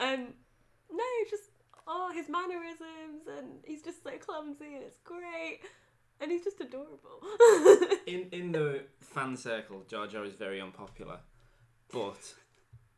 Um, 0.00 0.34
no, 0.90 1.04
just 1.30 1.44
oh 1.86 2.10
his 2.12 2.28
mannerisms 2.28 3.26
and 3.38 3.48
he's 3.64 3.82
just 3.82 4.02
so 4.02 4.10
clumsy 4.18 4.74
and 4.74 4.82
it's 4.82 4.98
great, 5.04 5.60
and 6.20 6.30
he's 6.30 6.44
just 6.44 6.60
adorable. 6.60 7.22
In 8.06 8.28
in 8.32 8.52
the 8.52 8.82
fan 9.00 9.36
circle, 9.36 9.82
Jar 9.88 10.06
Jar 10.06 10.24
is 10.24 10.34
very 10.34 10.60
unpopular, 10.60 11.18
but 11.92 12.34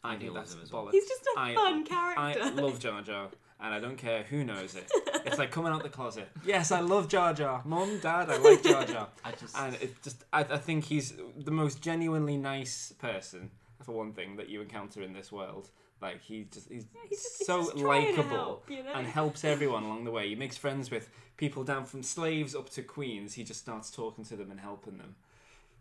I 0.05 0.12
Andy 0.12 0.26
think 0.26 0.36
that's 0.36 0.55
him 0.55 0.61
as 0.62 0.72
well. 0.72 0.86
bollocks. 0.86 0.93
He's 0.93 1.09
just 1.09 1.22
a 1.36 1.41
I- 1.41 1.55
fun 1.55 1.84
character. 1.84 2.20
I 2.43 2.51
love 2.51 2.78
Jar 2.78 3.01
Jar, 3.03 3.28
and 3.61 3.74
I 3.74 3.80
don't 3.80 3.97
care 3.97 4.22
who 4.24 4.45
knows 4.45 4.74
it. 4.74 4.91
It's 5.24 5.39
like 5.39 5.51
coming 5.51 5.72
out 5.72 5.82
the 5.82 5.89
closet. 5.89 6.28
Yes, 6.45 6.70
I 6.72 6.80
love 6.80 7.09
Jar 7.09 7.34
Jar. 7.34 7.62
Mum, 7.64 7.99
Dad, 8.01 8.30
I 8.30 8.36
like 8.39 8.62
Jar 8.62 8.84
Jar. 8.84 9.09
I 9.24 9.32
just 9.32 9.57
And 9.59 9.74
it 9.76 10.01
just, 10.03 10.24
I, 10.32 10.41
I 10.45 10.57
think 10.59 10.84
he's 10.84 11.14
the 11.36 11.51
most 11.51 11.82
genuinely 11.82 12.36
nice 12.36 12.93
person, 12.99 13.51
for 13.82 13.93
one 13.93 14.12
thing, 14.12 14.36
that 14.36 14.49
you 14.49 14.61
encounter 14.61 15.03
in 15.03 15.12
this 15.12 15.32
world. 15.32 15.70
Like 16.01 16.22
he 16.22 16.46
just, 16.53 16.68
he's, 16.68 16.84
he's 17.09 17.18
just- 17.20 17.38
he's 17.38 17.46
so 17.46 17.64
just 17.64 17.76
to 17.78 17.86
likable 17.86 18.22
help, 18.24 18.70
you 18.70 18.82
know? 18.84 18.92
and 18.94 19.07
helps 19.07 19.44
everyone 19.44 19.82
along 19.84 20.05
the 20.05 20.11
way. 20.11 20.28
He 20.28 20.34
makes 20.34 20.57
friends 20.57 20.90
with 20.90 21.09
people 21.36 21.64
down 21.64 21.84
from 21.84 22.03
slaves 22.03 22.55
up 22.55 22.70
to 22.70 22.82
queens. 22.82 23.34
He 23.34 23.44
just 23.44 23.61
starts 23.61 23.90
talking 23.90 24.24
to 24.26 24.36
them 24.36 24.51
and 24.51 24.61
helping 24.61 24.99
them. 24.99 25.16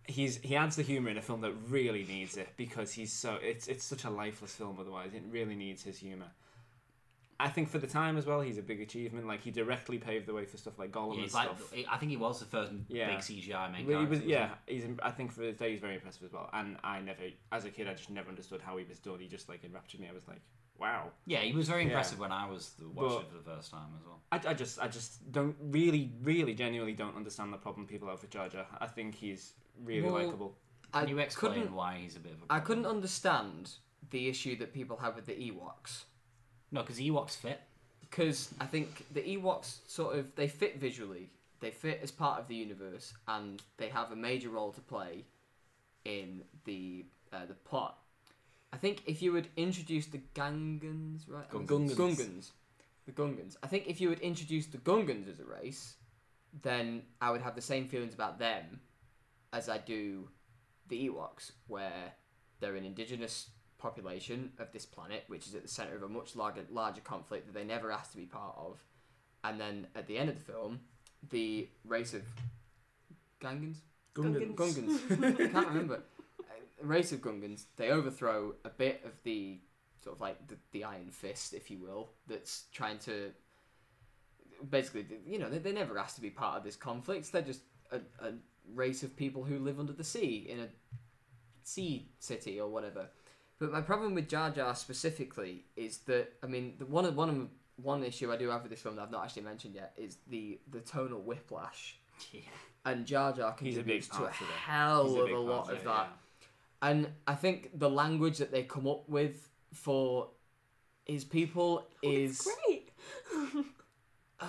He's 0.06 0.38
he 0.38 0.56
adds 0.56 0.76
the 0.78 0.84
humor 0.84 1.10
in 1.10 1.18
a 1.18 1.22
film 1.22 1.42
that 1.42 1.54
really 1.70 2.04
needs 2.06 2.38
it 2.38 2.50
because 2.56 2.94
he's 2.94 3.12
so 3.12 3.38
it's 3.44 3.68
it's 3.68 3.84
such 3.84 4.06
a 4.06 4.10
lifeless 4.10 4.56
film 4.56 4.78
otherwise. 4.80 5.14
It 5.14 5.24
really 5.30 5.56
needs 5.56 5.84
his 5.84 5.98
humor. 6.00 6.32
I 7.40 7.50
think 7.50 7.70
for 7.70 7.78
the 7.78 7.86
time 7.88 8.18
as 8.18 8.26
well, 8.26 8.42
he's 8.42 8.58
a 8.58 8.64
big 8.64 8.82
achievement. 8.82 9.28
Like 9.28 9.42
he 9.42 9.52
directly 9.52 10.00
paved 10.00 10.26
the 10.26 10.34
way 10.34 10.46
for 10.46 10.58
stuff 10.58 10.80
like 10.80 10.92
Gollum 10.92 11.10
Yeah, 11.10 11.14
and 11.14 11.22
he's 11.22 11.34
like, 11.36 11.46
stuff. 11.56 11.74
I 11.90 11.98
think 11.98 12.10
he 12.10 12.18
was 12.18 12.40
the 12.40 12.46
first 12.46 12.72
Yeah. 12.88 13.10
big 13.12 13.20
CGI 13.20 13.72
main 13.72 13.86
Well, 13.86 14.00
he 14.00 14.06
character. 14.06 14.10
was, 14.10 14.10
wasn't 14.10 14.30
yeah, 14.30 14.50
he's. 14.66 14.86
I 15.04 15.12
think 15.12 15.32
for 15.32 15.44
his 15.44 15.56
day, 15.56 15.72
he's 15.72 15.80
very 15.80 15.96
impressive 15.96 16.24
as 16.24 16.34
well. 16.34 16.50
And 16.54 16.78
I 16.84 17.00
never, 17.00 17.22
as 17.52 17.66
a 17.66 17.70
kid, 17.70 17.88
I 17.88 17.94
just 17.94 18.10
never 18.10 18.30
understood 18.30 18.62
how 18.62 18.78
he 18.78 18.86
was 18.86 18.98
done. 19.00 19.20
He 19.20 19.28
just 19.28 19.50
like 19.50 19.64
enraptured 19.64 20.00
me. 20.02 20.08
I 20.10 20.14
was 20.14 20.28
like, 20.28 20.42
wow. 20.80 21.12
Yeah, 21.28 21.40
he 21.42 21.54
was 21.54 21.68
very 21.68 21.82
Yeah. 21.84 21.90
impressive 21.90 22.18
when 22.20 22.32
I 22.32 22.50
was 22.50 22.72
the- 22.80 22.88
watching 22.90 23.22
it 23.22 23.28
for 23.30 23.38
the 23.38 23.44
first 23.56 23.70
time 23.72 23.90
as 24.00 24.04
well. 24.06 24.20
I, 24.32 24.42
I 24.50 24.54
just, 24.56 24.80
I 24.80 24.88
just 24.88 25.32
don't 25.32 25.56
really, 25.62 26.14
really, 26.24 26.56
genuinely 26.56 26.94
don't 26.94 27.16
understand 27.16 27.54
the 27.54 27.58
problem 27.58 27.86
people 27.86 28.08
have 28.10 28.22
with 28.22 28.32
Jar 28.32 28.50
Jar. 28.50 28.66
I 28.80 28.88
think 28.88 29.14
he's 29.16 29.54
really 29.84 30.02
Well, 30.10 30.14
likable. 30.26 30.58
I 30.94 31.02
Can 31.02 31.10
you 31.10 31.20
explain 31.20 31.54
couldn't 31.54 31.74
why 31.74 31.98
he's 32.02 32.16
a 32.16 32.20
bit 32.20 32.32
of 32.32 32.40
a 32.40 32.44
I 32.46 32.58
problem? 32.60 32.66
couldn't 32.66 32.86
understand 32.88 33.74
the 34.10 34.28
issue 34.28 34.58
that 34.58 34.74
people 34.74 34.98
have 34.98 35.16
with 35.16 35.26
the 35.28 35.34
Ewoks. 35.34 36.06
No, 36.72 36.82
because 36.82 37.00
Ewoks 37.00 37.36
fit. 37.36 37.62
because 38.02 38.50
I 38.60 38.66
think 38.66 39.06
the 39.14 39.22
Ewoks 39.22 39.80
sort 39.88 40.18
of 40.18 40.36
they 40.36 40.48
fit 40.48 40.80
visually, 40.80 41.30
they 41.60 41.72
fit 41.72 42.00
as 42.04 42.12
part 42.12 42.40
of 42.40 42.48
the 42.48 42.56
universe, 42.56 43.14
and 43.28 43.62
they 43.78 43.90
have 43.90 44.12
a 44.12 44.16
major 44.16 44.50
role 44.50 44.72
to 44.72 44.82
play 44.82 45.26
in 46.06 46.44
the 46.66 47.06
uh, 47.34 47.46
the 47.48 47.54
plot. 47.54 47.98
I 48.74 48.78
think 48.78 49.04
if 49.06 49.22
you 49.22 49.32
would 49.32 49.48
introduce 49.56 50.08
the 50.08 50.22
Gungans, 50.36 51.22
right? 51.28 51.50
Gungans. 51.50 51.96
Gungans, 51.96 52.52
the 53.06 53.12
Gungans. 53.14 53.56
I 53.64 53.68
think 53.68 53.88
if 53.88 54.02
you 54.02 54.10
would 54.10 54.20
introduce 54.20 54.66
the 54.68 54.78
Gungans 54.78 55.30
as 55.30 55.40
a 55.40 55.46
race, 55.46 55.96
then 56.62 57.04
I 57.22 57.32
would 57.32 57.42
have 57.42 57.56
the 57.56 57.62
same 57.62 57.88
feelings 57.88 58.14
about 58.14 58.40
them 58.40 58.82
as 59.54 59.70
I 59.70 59.78
do 59.78 60.28
the 60.90 61.10
Ewoks, 61.10 61.52
where 61.68 62.14
they're 62.60 62.76
an 62.76 62.86
indigenous 62.86 63.50
population 63.88 64.52
of 64.60 64.72
this 64.74 64.86
planet, 64.86 65.24
which 65.28 65.48
is 65.48 65.56
at 65.56 65.62
the 65.62 65.68
center 65.68 65.96
of 65.96 66.04
a 66.04 66.10
much 66.10 66.36
larger, 66.36 66.66
larger 66.70 67.02
conflict 67.02 67.46
that 67.48 67.54
they 67.54 67.64
never 67.64 67.92
asked 67.92 68.12
to 68.12 68.18
be 68.18 68.26
part 68.26 68.56
of. 68.58 68.84
And 69.44 69.60
then 69.60 69.88
at 69.96 70.08
the 70.08 70.18
end 70.18 70.30
of 70.30 70.36
the 70.36 70.42
film, 70.42 70.80
the 71.30 71.70
race 71.86 72.14
of 72.14 72.24
Gungans? 73.42 73.78
Gungans. 74.14 74.56
Gungans. 74.56 75.40
I 75.42 75.48
can't 75.48 75.68
remember. 75.68 76.02
A 76.82 76.86
race 76.86 77.12
of 77.12 77.22
Gungans, 77.22 77.64
they 77.78 77.90
overthrow 77.90 78.56
a 78.66 78.70
bit 78.70 79.02
of 79.06 79.12
the 79.24 79.60
sort 80.04 80.16
of 80.16 80.22
like 80.22 80.48
the, 80.48 80.56
the 80.72 80.84
Iron 80.84 81.10
Fist, 81.10 81.54
if 81.54 81.72
you 81.72 81.80
will, 81.80 82.10
that's 82.28 82.66
trying 82.74 83.00
to 83.00 83.32
basically, 84.70 85.06
you 85.26 85.40
know, 85.40 85.50
they, 85.50 85.60
they 85.60 85.72
never 85.72 85.98
asked 85.98 86.16
to 86.16 86.22
be 86.22 86.30
part 86.30 86.58
of 86.58 86.64
this 86.64 86.76
conflict. 86.76 87.32
They're 87.32 87.42
just 87.42 87.62
a, 87.92 87.98
a 88.20 88.34
race 88.74 89.04
of 89.04 89.16
people 89.16 89.44
who 89.44 89.60
live 89.60 89.80
under 89.80 89.94
the 89.94 90.04
sea 90.04 90.48
in 90.50 90.60
a 90.60 90.68
sea 91.64 92.10
city 92.20 92.60
or 92.60 92.70
whatever. 92.70 93.08
But 93.60 93.72
my 93.72 93.82
problem 93.82 94.14
with 94.14 94.30
Jar 94.30 94.50
Jar 94.52 94.76
specifically 94.76 95.66
is 95.76 96.00
that 96.00 96.34
I 96.44 96.48
mean, 96.48 96.76
the 96.80 96.86
one 96.86 97.06
of 97.06 97.16
one 97.16 97.30
of 97.30 97.48
one 97.84 98.04
issue 98.04 98.32
I 98.32 98.38
do 98.38 98.50
have 98.50 98.62
with 98.64 98.72
this 98.72 98.82
film 98.82 98.96
that 98.96 99.04
I've 99.04 99.12
not 99.12 99.24
actually 99.26 99.44
mentioned 99.44 99.76
yet 99.76 99.94
is 99.98 100.18
the 100.28 100.60
the 100.72 100.80
tonal 100.80 101.22
whiplash. 101.22 101.98
Yeah. 102.32 102.42
And 102.86 103.06
Jar 103.06 103.34
Jar 103.34 103.56
He's 103.60 103.76
a 103.76 103.82
contributes 103.82 104.08
to 104.10 104.16
a 104.16 104.20
part 104.20 104.36
of 104.36 104.42
it. 104.42 104.54
hell 104.66 105.06
He's 105.08 105.16
a 105.16 105.20
of 105.20 105.26
big 105.28 105.36
a 105.36 105.40
lot 105.40 105.64
of 105.64 105.70
of 105.70 105.76
it, 105.78 105.86
that. 105.86 106.08
And 106.82 107.08
I 107.28 107.34
think 107.36 107.72
the 107.78 107.90
language 107.90 108.38
that 108.38 108.52
they 108.52 108.64
come 108.64 108.88
up 108.88 109.10
with 109.10 109.50
for 109.74 110.30
his 111.06 111.24
people 111.24 111.86
oh, 111.88 112.10
is 112.10 112.48
Great. 112.66 112.92
oh, 114.42 114.46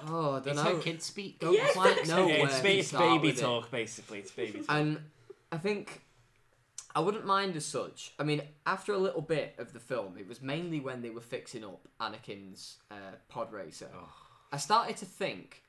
I 0.00 0.40
don't 0.40 0.46
It's 0.48 0.56
know. 0.56 0.62
how 0.62 0.78
kids 0.78 1.04
speak. 1.04 1.38
Don't 1.38 1.54
Yeah. 1.54 1.68
quite 1.72 2.06
know 2.08 2.26
Yeah, 2.26 2.38
where 2.38 2.46
it's, 2.46 2.56
to 2.56 2.62
ba- 2.62 2.78
it's 2.78 2.92
baby 2.92 3.28
with 3.28 3.38
it. 3.38 3.42
talk, 3.42 3.70
basically. 3.70 4.18
It's 4.20 4.30
baby 4.30 4.60
talk. 4.60 4.66
And 4.70 5.00
I 5.52 5.58
think 5.58 6.02
I 6.94 7.00
wouldn't 7.00 7.26
mind 7.26 7.54
as 7.54 7.66
such. 7.66 8.14
I 8.18 8.24
mean, 8.24 8.42
after 8.66 8.92
a 8.92 8.98
little 8.98 9.20
bit 9.20 9.54
of 9.58 9.72
the 9.72 9.80
film, 9.80 10.16
it 10.18 10.26
was 10.26 10.40
mainly 10.40 10.80
when 10.80 11.02
they 11.02 11.10
were 11.10 11.20
fixing 11.20 11.64
up 11.64 11.86
Anakin's 12.00 12.78
uh, 12.90 13.16
pod 13.28 13.52
racer. 13.52 13.90
I 14.50 14.56
started 14.56 14.96
to 14.98 15.04
think, 15.04 15.62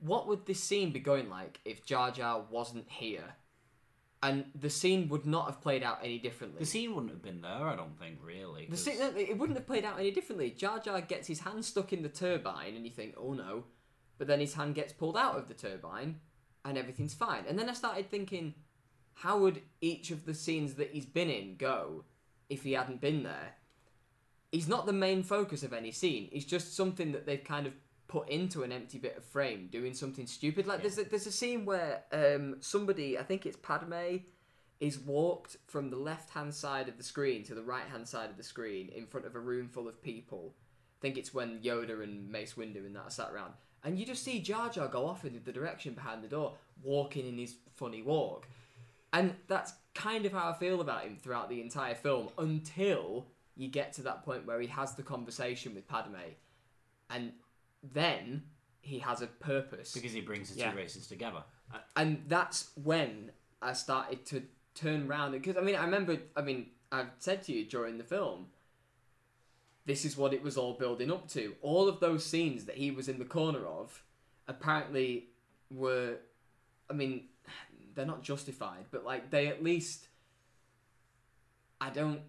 what 0.00 0.26
would 0.26 0.46
this 0.46 0.60
scene 0.60 0.90
be 0.90 0.98
going 0.98 1.30
like 1.30 1.60
if 1.64 1.84
Jar 1.86 2.10
Jar 2.10 2.44
wasn't 2.50 2.86
here? 2.88 3.36
And 4.22 4.46
the 4.54 4.70
scene 4.70 5.08
would 5.10 5.26
not 5.26 5.46
have 5.46 5.60
played 5.60 5.82
out 5.82 5.98
any 6.02 6.18
differently. 6.18 6.58
The 6.60 6.66
scene 6.66 6.94
wouldn't 6.94 7.12
have 7.12 7.22
been 7.22 7.42
there, 7.42 7.68
I 7.68 7.76
don't 7.76 7.98
think, 7.98 8.18
really. 8.24 8.66
The 8.70 8.76
scene, 8.76 8.96
it 8.98 9.38
wouldn't 9.38 9.58
have 9.58 9.66
played 9.66 9.84
out 9.84 9.98
any 9.98 10.10
differently. 10.10 10.50
Jar 10.50 10.78
Jar 10.80 11.00
gets 11.02 11.28
his 11.28 11.40
hand 11.40 11.64
stuck 11.64 11.92
in 11.92 12.02
the 12.02 12.08
turbine, 12.08 12.74
and 12.74 12.86
you 12.86 12.90
think, 12.90 13.14
oh 13.18 13.34
no. 13.34 13.64
But 14.16 14.26
then 14.26 14.40
his 14.40 14.54
hand 14.54 14.74
gets 14.74 14.94
pulled 14.94 15.16
out 15.16 15.36
of 15.36 15.46
the 15.46 15.54
turbine, 15.54 16.20
and 16.64 16.78
everything's 16.78 17.12
fine. 17.12 17.44
And 17.46 17.58
then 17.58 17.68
I 17.68 17.74
started 17.74 18.10
thinking, 18.10 18.54
how 19.14 19.38
would 19.38 19.62
each 19.80 20.10
of 20.10 20.26
the 20.26 20.34
scenes 20.34 20.74
that 20.74 20.90
he's 20.90 21.06
been 21.06 21.30
in 21.30 21.56
go 21.56 22.04
if 22.48 22.62
he 22.62 22.72
hadn't 22.72 23.00
been 23.00 23.22
there? 23.22 23.54
He's 24.52 24.68
not 24.68 24.86
the 24.86 24.92
main 24.92 25.22
focus 25.22 25.62
of 25.62 25.72
any 25.72 25.90
scene. 25.90 26.28
He's 26.30 26.44
just 26.44 26.76
something 26.76 27.12
that 27.12 27.26
they've 27.26 27.42
kind 27.42 27.66
of 27.66 27.72
put 28.06 28.28
into 28.28 28.62
an 28.62 28.70
empty 28.70 28.98
bit 28.98 29.16
of 29.16 29.24
frame, 29.24 29.68
doing 29.72 29.94
something 29.94 30.26
stupid. 30.26 30.66
Like 30.66 30.82
there's 30.82 30.98
a, 30.98 31.04
there's 31.04 31.26
a 31.26 31.32
scene 31.32 31.64
where 31.64 32.02
um, 32.12 32.56
somebody, 32.60 33.18
I 33.18 33.22
think 33.22 33.46
it's 33.46 33.56
Padme, 33.56 34.18
is 34.80 34.98
walked 34.98 35.56
from 35.66 35.90
the 35.90 35.96
left 35.96 36.30
hand 36.30 36.54
side 36.54 36.88
of 36.88 36.98
the 36.98 37.02
screen 37.02 37.42
to 37.44 37.54
the 37.54 37.62
right 37.62 37.86
hand 37.90 38.06
side 38.06 38.30
of 38.30 38.36
the 38.36 38.42
screen 38.42 38.90
in 38.94 39.06
front 39.06 39.26
of 39.26 39.34
a 39.34 39.40
room 39.40 39.68
full 39.68 39.88
of 39.88 40.02
people. 40.02 40.54
I 40.98 41.00
think 41.00 41.16
it's 41.16 41.34
when 41.34 41.60
Yoda 41.60 42.02
and 42.02 42.30
Mace 42.30 42.54
Windu 42.54 42.86
and 42.86 42.94
that 42.96 43.04
are 43.04 43.10
sat 43.10 43.32
around. 43.32 43.54
And 43.82 43.98
you 43.98 44.06
just 44.06 44.24
see 44.24 44.40
Jar 44.40 44.70
Jar 44.70 44.88
go 44.88 45.06
off 45.06 45.24
in 45.24 45.40
the 45.44 45.52
direction 45.52 45.94
behind 45.94 46.22
the 46.22 46.28
door, 46.28 46.54
walking 46.82 47.26
in 47.26 47.36
his 47.36 47.56
funny 47.76 48.02
walk. 48.02 48.46
And 49.14 49.34
that's 49.48 49.72
kind 49.94 50.26
of 50.26 50.32
how 50.32 50.50
I 50.50 50.52
feel 50.54 50.80
about 50.82 51.04
him 51.04 51.16
throughout 51.16 51.48
the 51.48 51.60
entire 51.62 51.94
film 51.94 52.28
until 52.36 53.26
you 53.56 53.68
get 53.68 53.92
to 53.94 54.02
that 54.02 54.24
point 54.24 54.44
where 54.44 54.60
he 54.60 54.66
has 54.66 54.94
the 54.94 55.02
conversation 55.04 55.74
with 55.74 55.86
Padme. 55.88 56.16
And 57.08 57.32
then 57.82 58.42
he 58.80 58.98
has 58.98 59.22
a 59.22 59.26
purpose. 59.28 59.94
because 59.94 60.12
he 60.12 60.20
brings 60.20 60.52
the 60.52 60.58
Yeah. 60.60 60.72
two 60.72 60.76
races 60.76 61.06
together. 61.06 61.44
Uh, 61.72 61.78
and 61.96 62.24
that's 62.28 62.70
when 62.76 63.30
I 63.62 63.72
started 63.72 64.26
to 64.26 64.42
turn 64.74 65.06
around 65.08 65.30
because 65.32 65.56
I 65.56 65.60
mean 65.60 65.76
I 65.76 65.84
remember 65.84 66.18
I 66.36 66.42
mean 66.42 66.70
I've 66.90 67.10
said 67.18 67.44
to 67.44 67.52
you 67.52 67.64
during 67.64 67.96
the 67.96 68.02
film 68.04 68.48
this 69.86 70.04
is 70.04 70.16
what 70.16 70.34
it 70.34 70.42
was 70.42 70.56
all 70.56 70.74
building 70.74 71.12
up 71.12 71.28
to 71.28 71.54
all 71.62 71.88
of 71.88 72.00
those 72.00 72.26
scenes 72.26 72.64
that 72.64 72.76
he 72.76 72.90
was 72.90 73.08
in 73.08 73.18
the 73.20 73.24
corner 73.24 73.64
of 73.66 74.02
apparently 74.48 75.28
were 75.70 76.16
I 76.90 76.94
mean 76.94 77.28
they're 77.94 78.06
not 78.06 78.22
justified 78.22 78.84
but 78.90 79.04
like 79.04 79.30
they 79.30 79.46
at 79.48 79.62
least 79.62 80.08
I 81.80 81.90
don't 81.90 82.20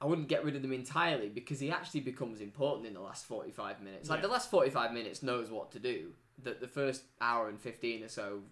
I 0.00 0.06
wouldn't 0.06 0.28
get 0.28 0.44
rid 0.44 0.54
of 0.56 0.62
them 0.62 0.72
entirely 0.72 1.28
because 1.28 1.60
he 1.60 1.70
actually 1.70 2.00
becomes 2.00 2.40
important 2.40 2.86
in 2.86 2.92
the 2.94 3.00
last 3.00 3.24
45 3.26 3.80
minutes. 3.80 4.10
Like 4.10 4.18
Yeah. 4.18 4.22
the 4.26 4.32
last 4.32 4.50
45 4.50 4.92
minutes 4.92 5.22
knows 5.22 5.50
what 5.50 5.70
to 5.72 5.78
do. 5.78 6.12
That 6.42 6.60
the 6.60 6.68
first 6.68 7.04
hour 7.22 7.48
and 7.48 7.58
15 7.58 8.02
or 8.02 8.08
so 8.08 8.42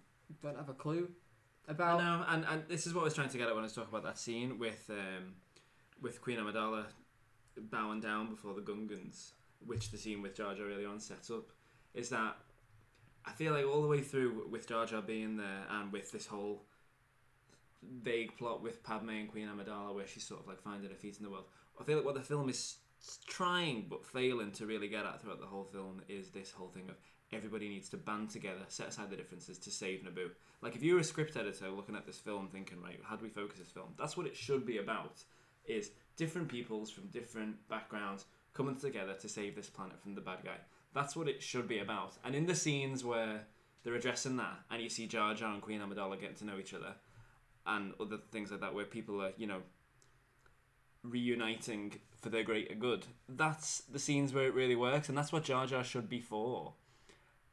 don't 0.42 0.56
have 0.56 0.70
a 0.70 0.72
clue 0.74 1.10
about. 1.68 1.98
know, 1.98 2.24
and, 2.28 2.46
and 2.48 2.62
this 2.68 2.86
is 2.86 2.94
what 2.94 3.02
I 3.02 3.04
was 3.04 3.14
trying 3.14 3.28
to 3.28 3.36
get 3.38 3.48
at 3.48 3.54
when 3.54 3.64
I 3.64 3.66
was 3.66 3.74
talking 3.74 3.90
about 3.90 4.04
that 4.04 4.18
scene 4.18 4.58
with 4.58 4.88
um, 4.88 5.34
with 6.00 6.22
Queen 6.22 6.38
Amidala 6.38 6.84
bowing 7.56 8.00
down 8.00 8.28
before 8.30 8.54
the 8.54 8.62
Gungans, 8.62 9.32
which 9.66 9.90
the 9.90 9.98
scene 9.98 10.22
with 10.22 10.34
Jar 10.34 10.54
Jar 10.54 10.66
early 10.68 10.86
on 10.86 11.00
sets 11.00 11.30
up, 11.30 11.50
is 11.92 12.08
that 12.10 12.36
I 13.24 13.32
feel 13.32 13.52
like 13.52 13.66
all 13.66 13.82
the 13.82 13.88
way 13.88 14.00
through 14.00 14.48
with 14.50 14.68
Jar 14.68 14.86
Jar 14.86 15.02
being 15.02 15.36
there 15.36 15.64
and 15.70 15.92
with 15.92 16.10
this 16.10 16.26
whole 16.26 16.64
vague 18.02 18.36
plot 18.36 18.62
with 18.62 18.82
Padme 18.82 19.10
and 19.10 19.30
Queen 19.30 19.48
Amidala 19.48 19.94
where 19.94 20.06
she's 20.06 20.24
sort 20.24 20.40
of 20.40 20.48
like 20.48 20.60
finding 20.60 20.90
her 20.90 20.96
feet 20.96 21.16
in 21.18 21.24
the 21.24 21.30
world. 21.30 21.44
I 21.80 21.84
feel 21.84 21.96
like 21.96 22.04
what 22.04 22.14
the 22.14 22.20
film 22.20 22.48
is 22.48 22.76
trying 23.26 23.86
but 23.88 24.04
failing 24.04 24.52
to 24.52 24.66
really 24.66 24.88
get 24.88 25.04
at 25.04 25.20
throughout 25.20 25.40
the 25.40 25.46
whole 25.46 25.64
film 25.64 26.02
is 26.08 26.30
this 26.30 26.52
whole 26.52 26.68
thing 26.68 26.88
of 26.88 26.96
everybody 27.32 27.68
needs 27.68 27.88
to 27.88 27.96
band 27.96 28.30
together, 28.30 28.60
set 28.68 28.88
aside 28.88 29.10
the 29.10 29.16
differences 29.16 29.58
to 29.58 29.70
save 29.70 30.00
Naboo. 30.00 30.30
Like 30.60 30.76
if 30.76 30.82
you 30.82 30.94
were 30.94 31.00
a 31.00 31.04
script 31.04 31.36
editor 31.36 31.70
looking 31.70 31.96
at 31.96 32.06
this 32.06 32.18
film 32.18 32.48
thinking, 32.48 32.80
right, 32.82 33.00
how 33.02 33.16
do 33.16 33.24
we 33.24 33.30
focus 33.30 33.58
this 33.58 33.70
film? 33.70 33.94
That's 33.98 34.16
what 34.16 34.26
it 34.26 34.36
should 34.36 34.66
be 34.66 34.78
about. 34.78 35.22
Is 35.64 35.92
different 36.16 36.48
peoples 36.48 36.90
from 36.90 37.06
different 37.06 37.56
backgrounds 37.68 38.26
coming 38.52 38.76
together 38.76 39.14
to 39.14 39.28
save 39.28 39.56
this 39.56 39.70
planet 39.70 40.00
from 40.00 40.14
the 40.14 40.20
bad 40.20 40.38
guy. 40.44 40.56
That's 40.94 41.16
what 41.16 41.28
it 41.28 41.42
should 41.42 41.68
be 41.68 41.78
about. 41.78 42.14
And 42.24 42.34
in 42.34 42.46
the 42.46 42.54
scenes 42.54 43.04
where 43.04 43.46
they're 43.82 43.94
addressing 43.94 44.36
that, 44.36 44.60
and 44.70 44.82
you 44.82 44.88
see 44.88 45.06
Jar 45.06 45.34
Jar 45.34 45.52
and 45.52 45.62
Queen 45.62 45.80
Amidala 45.80 46.20
getting 46.20 46.36
to 46.36 46.44
know 46.44 46.58
each 46.58 46.74
other, 46.74 46.94
and 47.66 47.92
other 48.00 48.18
things 48.30 48.50
like 48.50 48.60
that, 48.60 48.74
where 48.74 48.84
people 48.84 49.22
are, 49.22 49.32
you 49.36 49.46
know, 49.46 49.62
reuniting 51.02 51.94
for 52.20 52.28
their 52.28 52.44
greater 52.44 52.74
good. 52.74 53.06
That's 53.28 53.80
the 53.80 53.98
scenes 53.98 54.32
where 54.32 54.46
it 54.46 54.54
really 54.54 54.76
works, 54.76 55.08
and 55.08 55.16
that's 55.16 55.32
what 55.32 55.44
Jar 55.44 55.66
Jar 55.66 55.82
should 55.84 56.08
be 56.08 56.20
for. 56.20 56.74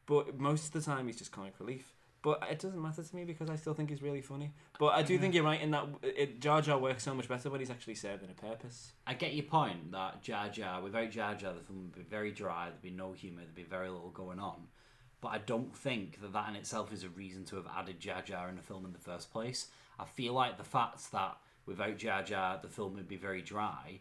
But 0.05 0.39
most 0.39 0.65
of 0.65 0.71
the 0.71 0.81
time, 0.81 1.07
he's 1.07 1.17
just 1.17 1.31
comic 1.31 1.53
relief. 1.59 1.93
But 2.21 2.43
it 2.51 2.59
doesn't 2.59 2.81
matter 2.81 3.01
to 3.01 3.15
me 3.15 3.23
because 3.23 3.49
I 3.49 3.55
still 3.55 3.73
think 3.73 3.89
he's 3.89 4.01
really 4.01 4.21
funny. 4.21 4.51
But 4.77 4.87
I 4.87 5.03
do 5.03 5.17
think 5.17 5.33
you're 5.33 5.43
right 5.43 5.61
in 5.61 5.71
that 5.71 5.87
it, 6.03 6.41
Jar 6.41 6.61
Jar 6.61 6.77
works 6.77 7.03
so 7.03 7.13
much 7.13 7.29
better 7.29 7.49
when 7.49 7.61
he's 7.61 7.69
actually 7.69 7.95
serving 7.95 8.29
a 8.29 8.33
purpose. 8.33 8.91
I 9.07 9.13
get 9.13 9.33
your 9.33 9.45
point 9.45 9.91
that 9.93 10.21
Jar 10.21 10.49
Jar, 10.49 10.81
without 10.81 11.11
Jar 11.11 11.33
Jar, 11.35 11.53
the 11.53 11.61
film 11.61 11.83
would 11.83 11.95
be 11.95 12.01
very 12.01 12.31
dry, 12.31 12.65
there'd 12.65 12.81
be 12.81 12.89
no 12.89 13.13
humour, 13.13 13.41
there'd 13.41 13.55
be 13.55 13.63
very 13.63 13.89
little 13.89 14.09
going 14.09 14.39
on. 14.39 14.67
But 15.21 15.29
I 15.29 15.37
don't 15.39 15.75
think 15.75 16.21
that 16.21 16.33
that 16.33 16.49
in 16.49 16.55
itself 16.55 16.91
is 16.91 17.03
a 17.03 17.09
reason 17.09 17.45
to 17.45 17.55
have 17.55 17.67
added 17.73 17.99
Jar 17.99 18.21
Jar 18.21 18.49
in 18.49 18.55
the 18.55 18.61
film 18.61 18.85
in 18.85 18.91
the 18.91 18.99
first 18.99 19.31
place. 19.31 19.67
I 19.97 20.05
feel 20.05 20.33
like 20.33 20.57
the 20.57 20.63
fact 20.63 21.11
that 21.13 21.37
without 21.65 21.97
Jar 21.97 22.23
Jar, 22.23 22.59
the 22.61 22.69
film 22.69 22.95
would 22.95 23.07
be 23.07 23.17
very 23.17 23.41
dry, 23.41 23.99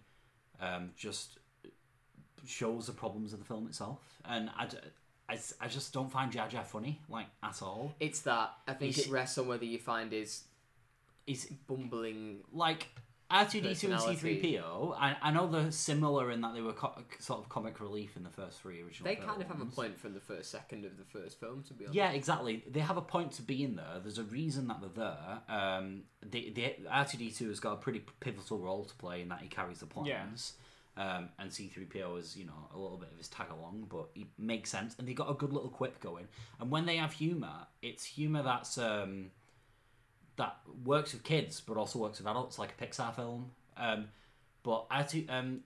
um, 0.61 0.91
just 0.97 1.39
shows 2.47 2.87
the 2.87 2.93
problems 2.93 3.33
of 3.33 3.39
the 3.39 3.45
film 3.45 3.66
itself. 3.66 4.01
And 4.25 4.51
I, 4.57 4.69
I 5.29 5.35
s- 5.35 5.55
I 5.61 5.68
just 5.68 5.93
don't 5.93 6.11
find 6.11 6.33
Jar 6.33 6.49
Jar 6.49 6.64
funny, 6.64 7.01
like, 7.09 7.26
at 7.43 7.61
all. 7.62 7.95
It's 8.01 8.20
that 8.22 8.55
I 8.66 8.72
think 8.74 8.95
He's- 8.95 9.07
it 9.07 9.11
rests 9.11 9.37
on 9.39 9.47
whether 9.49 9.64
you 9.64 9.79
find 9.79 10.11
his 10.12 10.45
He's 11.26 11.47
bumbling. 11.47 12.45
like 12.53 12.89
R2D2 13.31 13.59
and 13.59 13.93
Personality. 13.93 14.41
C3PO. 14.41 14.95
I, 14.99 15.16
I 15.20 15.31
know 15.33 15.47
they're 15.47 15.70
similar 15.70 16.31
in 16.31 16.41
that 16.41 16.55
they 16.55 16.62
were 16.62 16.72
co- 16.72 16.95
sort 17.18 17.41
of 17.41 17.51
comic 17.51 17.79
relief 17.79 18.16
in 18.16 18.22
the 18.22 18.31
first 18.31 18.62
three 18.62 18.81
original. 18.81 19.05
They 19.07 19.16
kind 19.16 19.43
of 19.43 19.49
have 19.49 19.57
a 19.57 19.64
films. 19.64 19.74
point 19.74 19.99
from 19.99 20.14
the 20.14 20.20
first 20.20 20.51
second 20.51 20.87
of 20.87 20.97
the 20.97 21.05
first 21.05 21.39
film, 21.39 21.62
to 21.64 21.74
be 21.74 21.85
honest. 21.85 21.95
Yeah, 21.95 22.12
exactly. 22.12 22.64
They 22.66 22.81
have 22.81 22.97
a 22.97 23.03
point 23.03 23.33
to 23.33 23.43
be 23.43 23.62
in 23.62 23.76
there. 23.76 24.01
There's 24.03 24.16
a 24.16 24.24
reason 24.24 24.68
that 24.68 24.81
they're 24.81 24.89
there. 25.05 25.43
Um, 25.55 26.05
the 26.22 26.49
the 26.49 26.76
R2D2 26.89 27.49
has 27.49 27.61
got 27.61 27.72
a 27.74 27.76
pretty 27.76 28.01
pivotal 28.20 28.59
role 28.61 28.87
to 28.87 28.95
play 28.95 29.20
in 29.20 29.29
that 29.29 29.43
he 29.43 29.49
carries 29.49 29.81
the 29.81 29.87
plans. 29.87 30.55
Um, 30.99 31.28
and 31.38 31.49
C3PO 31.49 32.18
is, 32.18 32.36
you 32.36 32.44
know, 32.44 32.68
a 32.74 32.78
little 32.78 32.96
bit 32.96 33.09
of 33.12 33.16
his 33.16 33.28
tag 33.28 33.46
along, 33.53 33.86
but 33.88 34.09
it 34.16 34.26
makes 34.36 34.68
sense. 34.68 34.96
And 34.99 35.07
they 35.07 35.14
got 35.14 35.30
a 35.30 35.34
good 35.34 35.53
little 35.53 35.68
quip 35.68 36.01
going. 36.01 36.26
And 36.59 36.72
when 36.72 36.86
they 36.86 36.96
have 36.96 37.12
humour, 37.12 37.68
it's 37.82 38.05
humour 38.05 38.42
that's 38.42 38.78
um, 38.78 39.30
that 40.34 40.57
works 40.84 41.12
with 41.12 41.22
kids, 41.22 41.61
but 41.61 41.76
also 41.76 42.01
works 42.01 42.18
with 42.18 42.26
adults, 42.26 42.59
like 42.59 42.74
a 42.76 42.84
Pixar 42.84 43.14
film. 43.14 43.53
Um, 43.76 44.09
but 44.64 44.90
R2, 44.90 45.30
um, 45.30 45.61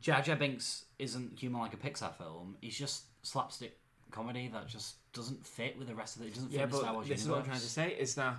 Jar 0.00 0.20
Jar 0.20 0.34
Binks 0.34 0.86
isn't 0.98 1.38
humour 1.38 1.60
like 1.60 1.74
a 1.74 1.76
Pixar 1.76 2.16
film. 2.16 2.56
He's 2.60 2.76
just 2.76 3.04
slapstick 3.22 3.78
comedy 4.10 4.50
that 4.52 4.66
just 4.66 4.96
doesn't 5.12 5.46
fit 5.46 5.78
with 5.78 5.86
the 5.86 5.94
rest 5.94 6.16
of 6.16 6.22
it. 6.22 6.26
It 6.26 6.34
doesn't 6.34 6.50
fit 6.50 6.58
Yeah, 6.58 6.66
the 6.66 6.76
Star 6.76 6.94
Wars 6.94 7.08
this 7.08 7.22
is 7.22 7.28
what 7.28 7.38
I'm 7.38 7.44
trying 7.44 7.60
to 7.60 7.68
say 7.68 7.92
is 7.92 8.16
that 8.16 8.36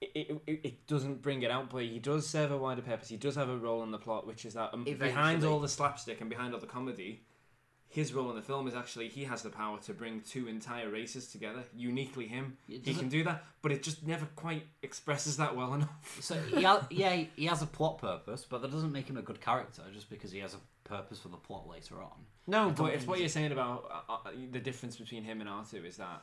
it, 0.00 0.42
it, 0.46 0.86
doesn't 0.86 1.22
bring 1.22 1.42
it 1.42 1.50
out, 1.50 1.70
but 1.70 1.82
he 1.82 1.98
does 1.98 2.28
serve 2.28 2.50
a 2.50 2.56
wider 2.56 2.82
purpose. 2.82 3.08
He 3.08 3.16
does 3.16 3.34
have 3.36 3.48
a 3.48 3.56
role 3.56 3.82
in 3.82 3.90
the 3.90 3.98
plot, 3.98 4.26
which 4.26 4.44
is 4.44 4.54
that 4.54 4.74
um, 4.74 4.84
behind 4.84 5.44
all 5.44 5.58
the 5.58 5.68
slapstick 5.68 6.20
and 6.20 6.28
behind 6.28 6.52
all 6.52 6.60
the 6.60 6.66
comedy, 6.66 7.22
his 7.88 8.12
role 8.12 8.28
in 8.28 8.36
the 8.36 8.42
film 8.42 8.68
is 8.68 8.74
actually 8.74 9.08
he 9.08 9.24
has 9.24 9.42
the 9.42 9.48
power 9.48 9.78
to 9.78 9.94
bring 9.94 10.20
two 10.20 10.48
entire 10.48 10.90
races 10.90 11.28
together, 11.28 11.62
uniquely 11.74 12.26
him. 12.26 12.58
He 12.66 12.94
can 12.94 13.08
do 13.08 13.24
that, 13.24 13.44
but 13.62 13.72
it 13.72 13.82
just 13.82 14.06
never 14.06 14.26
quite 14.36 14.66
expresses 14.82 15.38
that 15.38 15.56
well 15.56 15.72
enough. 15.74 16.18
So 16.20 16.34
he 16.34 16.62
ha- 16.62 16.86
yeah, 16.90 17.24
he- 17.34 17.46
has 17.46 17.62
a 17.62 17.66
plot 17.66 17.98
purpose, 17.98 18.44
but 18.48 18.60
that 18.62 18.70
doesn't 18.70 18.92
make 18.92 19.08
him 19.08 19.16
a 19.16 19.22
good 19.22 19.40
character 19.40 19.82
just 19.94 20.10
because 20.10 20.30
he 20.30 20.40
has 20.40 20.54
a 20.54 20.58
purpose 20.84 21.20
for 21.20 21.28
the 21.28 21.36
plot 21.36 21.68
later 21.68 22.02
on. 22.02 22.26
No, 22.46 22.70
but 22.70 22.92
it's 22.92 23.06
what 23.06 23.18
you're 23.18 23.28
saying 23.28 23.52
about 23.52 24.04
uh, 24.08 24.12
uh, 24.12 24.30
the 24.52 24.60
difference 24.60 24.96
between 24.96 25.24
him 25.24 25.40
and 25.40 25.48
R2 25.48 25.84
is 25.86 25.96
that 25.96 26.22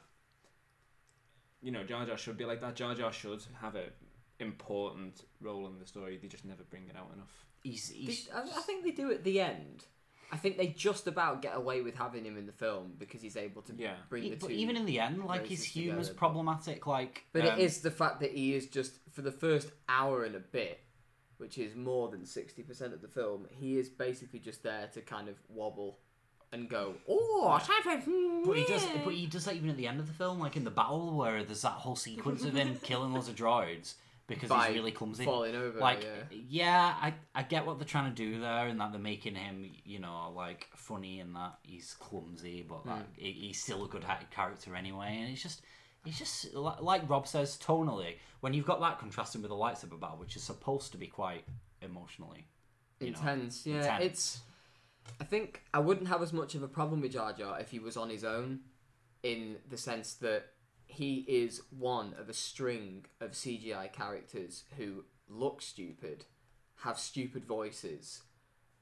you 1.63 1.71
know 1.71 1.83
Jar 1.83 2.05
Jar 2.05 2.17
should 2.17 2.37
be 2.37 2.45
like 2.45 2.61
that. 2.61 2.75
Jar 2.75 2.93
Jar 2.93 3.11
should 3.11 3.41
have 3.61 3.75
an 3.75 3.89
important 4.39 5.23
role 5.41 5.67
in 5.67 5.79
the 5.79 5.85
story. 5.85 6.17
They 6.21 6.27
just 6.27 6.45
never 6.45 6.63
bring 6.63 6.83
it 6.89 6.95
out 6.95 7.11
enough. 7.13 7.31
He's, 7.63 7.89
he's 7.89 8.29
I, 8.33 8.41
I 8.41 8.61
think 8.61 8.83
they 8.83 8.91
do 8.91 9.11
at 9.11 9.23
the 9.23 9.39
end. 9.39 9.85
I 10.31 10.37
think 10.37 10.57
they 10.57 10.67
just 10.67 11.05
about 11.07 11.41
get 11.43 11.55
away 11.55 11.81
with 11.81 11.95
having 11.95 12.25
him 12.25 12.37
in 12.37 12.47
the 12.47 12.51
film 12.51 12.93
because 12.97 13.21
he's 13.21 13.37
able 13.37 13.61
to 13.63 13.73
Yeah. 13.77 13.93
bring 14.09 14.23
the 14.31 14.35
but 14.35 14.47
two. 14.47 14.53
even 14.55 14.75
in 14.75 14.85
the 14.85 14.99
end, 14.99 15.23
like 15.23 15.41
his 15.43 15.59
races 15.59 15.65
humor's 15.65 16.07
together. 16.07 16.17
problematic. 16.17 16.87
Like, 16.87 17.25
But 17.33 17.45
um, 17.45 17.59
it 17.59 17.63
is 17.63 17.81
the 17.81 17.91
fact 17.91 18.19
that 18.21 18.31
he 18.31 18.55
is 18.55 18.65
just 18.67 18.93
for 19.11 19.21
the 19.21 19.31
first 19.31 19.69
hour 19.87 20.23
and 20.23 20.35
a 20.35 20.39
bit, 20.39 20.79
which 21.37 21.57
is 21.59 21.75
more 21.75 22.09
than 22.09 22.25
sixty 22.25 22.63
percent 22.63 22.93
of 22.93 23.01
the 23.01 23.07
film. 23.07 23.47
He 23.51 23.77
is 23.77 23.89
basically 23.89 24.39
just 24.39 24.63
there 24.63 24.89
to 24.93 25.01
kind 25.01 25.29
of 25.29 25.35
wobble 25.49 25.99
and 26.53 26.69
go, 26.69 26.95
"Oh, 27.09 27.47
But 28.45 28.57
he 28.57 28.63
does. 28.65 28.85
But 29.03 29.13
he 29.13 29.25
does 29.25 29.45
that 29.45 29.55
even 29.55 29.69
at 29.69 29.77
the 29.77 29.87
end 29.87 29.99
of 29.99 30.07
the 30.07 30.13
film, 30.13 30.39
like 30.39 30.55
in 30.55 30.63
the 30.63 30.71
battle 30.71 31.17
where 31.17 31.43
there's 31.43 31.63
that 31.63 31.71
whole 31.71 31.95
sequence 31.95 32.43
of 32.45 32.53
him 32.55 32.77
killing 32.83 33.13
loads 33.13 33.27
of 33.27 33.35
droids 33.35 33.95
because 34.27 34.49
By 34.49 34.67
he's 34.67 34.75
really 34.77 34.91
clumsy, 34.91 35.25
falling 35.25 35.55
over, 35.55 35.79
Like, 35.79 36.03
yeah. 36.31 36.37
yeah, 36.49 36.95
I 37.01 37.13
I 37.35 37.43
get 37.43 37.65
what 37.65 37.77
they're 37.77 37.87
trying 37.87 38.13
to 38.13 38.15
do 38.15 38.39
there, 38.39 38.67
and 38.67 38.79
that 38.79 38.91
they're 38.91 39.01
making 39.01 39.35
him, 39.35 39.69
you 39.83 39.99
know, 39.99 40.31
like 40.35 40.69
funny 40.75 41.19
and 41.19 41.35
that 41.35 41.57
he's 41.63 41.93
clumsy, 41.99 42.65
but 42.67 42.77
hmm. 42.77 42.89
like 42.89 43.17
he- 43.17 43.31
he's 43.31 43.61
still 43.61 43.83
a 43.83 43.87
good 43.89 44.03
ha- 44.03 44.19
character 44.31 44.75
anyway, 44.75 45.17
and 45.21 45.31
it's 45.31 45.43
just. 45.43 45.61
It's 46.05 46.19
just 46.19 46.53
like 46.53 47.09
Rob 47.09 47.25
says, 47.27 47.57
tonally. 47.57 48.15
When 48.41 48.53
you've 48.53 48.65
got 48.65 48.81
that 48.81 48.99
contrasting 48.99 49.41
with 49.41 49.47
the 49.47 49.55
lightsaber 49.55 49.97
battle, 49.97 50.17
which 50.17 50.35
is 50.35 50.43
supposed 50.43 50.91
to 50.91 50.97
be 50.97 51.07
quite 51.07 51.45
emotionally 51.81 52.45
you 52.99 53.11
know, 53.11 53.17
intense. 53.19 53.65
yeah, 53.65 53.75
intense. 53.77 54.03
it's. 54.03 54.41
I 55.19 55.23
think 55.23 55.63
I 55.73 55.79
wouldn't 55.79 56.07
have 56.07 56.21
as 56.21 56.33
much 56.33 56.55
of 56.55 56.63
a 56.63 56.67
problem 56.67 57.01
with 57.01 57.13
Jar 57.13 57.33
Jar 57.33 57.59
if 57.59 57.71
he 57.71 57.79
was 57.79 57.97
on 57.97 58.09
his 58.09 58.23
own, 58.23 58.59
in 59.21 59.57
the 59.69 59.77
sense 59.77 60.13
that 60.15 60.45
he 60.85 61.25
is 61.27 61.61
one 61.77 62.13
of 62.19 62.29
a 62.29 62.33
string 62.33 63.05
of 63.19 63.31
CGI 63.31 63.91
characters 63.91 64.63
who 64.77 65.05
look 65.29 65.61
stupid, 65.61 66.25
have 66.77 66.99
stupid 66.99 67.45
voices, 67.45 68.23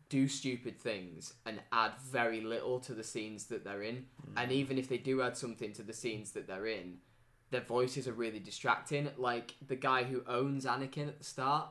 do 0.09 0.27
stupid 0.27 0.79
things, 0.79 1.33
and 1.45 1.61
add 1.71 1.93
very 2.03 2.41
little 2.41 2.79
to 2.81 2.93
the 2.93 3.03
scenes 3.03 3.45
that 3.45 3.63
they're 3.63 3.83
in. 3.83 4.05
Hmm. 4.25 4.37
And 4.37 4.51
even 4.51 4.77
if 4.77 4.89
they 4.89 4.97
do 4.97 5.21
add 5.21 5.37
something 5.37 5.73
to 5.73 5.83
the 5.83 5.93
scenes 5.93 6.31
that 6.31 6.47
they're 6.47 6.67
in, 6.67 6.97
their 7.51 7.61
voices 7.61 8.07
are 8.07 8.13
really 8.13 8.39
distracting. 8.39 9.09
Like 9.17 9.55
the 9.65 9.75
guy 9.75 10.03
who 10.03 10.23
owns 10.27 10.65
Anakin 10.65 11.07
at 11.07 11.19
the 11.19 11.23
start 11.23 11.69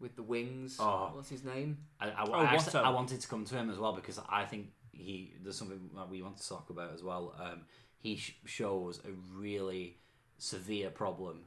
with 0.00 0.16
the 0.16 0.22
wings. 0.22 0.76
Oh. 0.80 1.10
What's 1.14 1.28
his 1.28 1.44
name? 1.44 1.78
I, 2.00 2.08
I, 2.10 2.24
Oh, 2.26 2.32
I 2.32 2.44
actually- 2.44 2.72
Watto. 2.72 2.84
I 2.84 2.90
wanted 2.90 3.20
to 3.20 3.28
come 3.28 3.44
to 3.44 3.54
him 3.54 3.70
as 3.70 3.78
well 3.78 3.92
because 3.92 4.18
I 4.28 4.44
think 4.44 4.68
he 4.92 5.34
there's 5.42 5.56
something 5.56 5.90
that 5.94 6.08
we 6.08 6.22
want 6.22 6.38
to 6.38 6.48
talk 6.48 6.70
about 6.70 6.92
as 6.92 7.02
well. 7.02 7.34
Um, 7.38 7.62
he 7.98 8.16
sh- 8.16 8.36
shows 8.46 9.00
a 9.04 9.10
really 9.34 9.98
severe 10.38 10.90
problem 10.90 11.44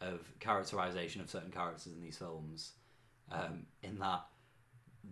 of 0.00 0.20
characterization 0.40 1.20
of 1.20 1.30
certain 1.30 1.50
characters 1.52 1.86
in 1.92 2.00
these 2.02 2.16
films. 2.18 2.72
Um, 3.30 3.66
in 3.82 3.98
that 4.00 4.26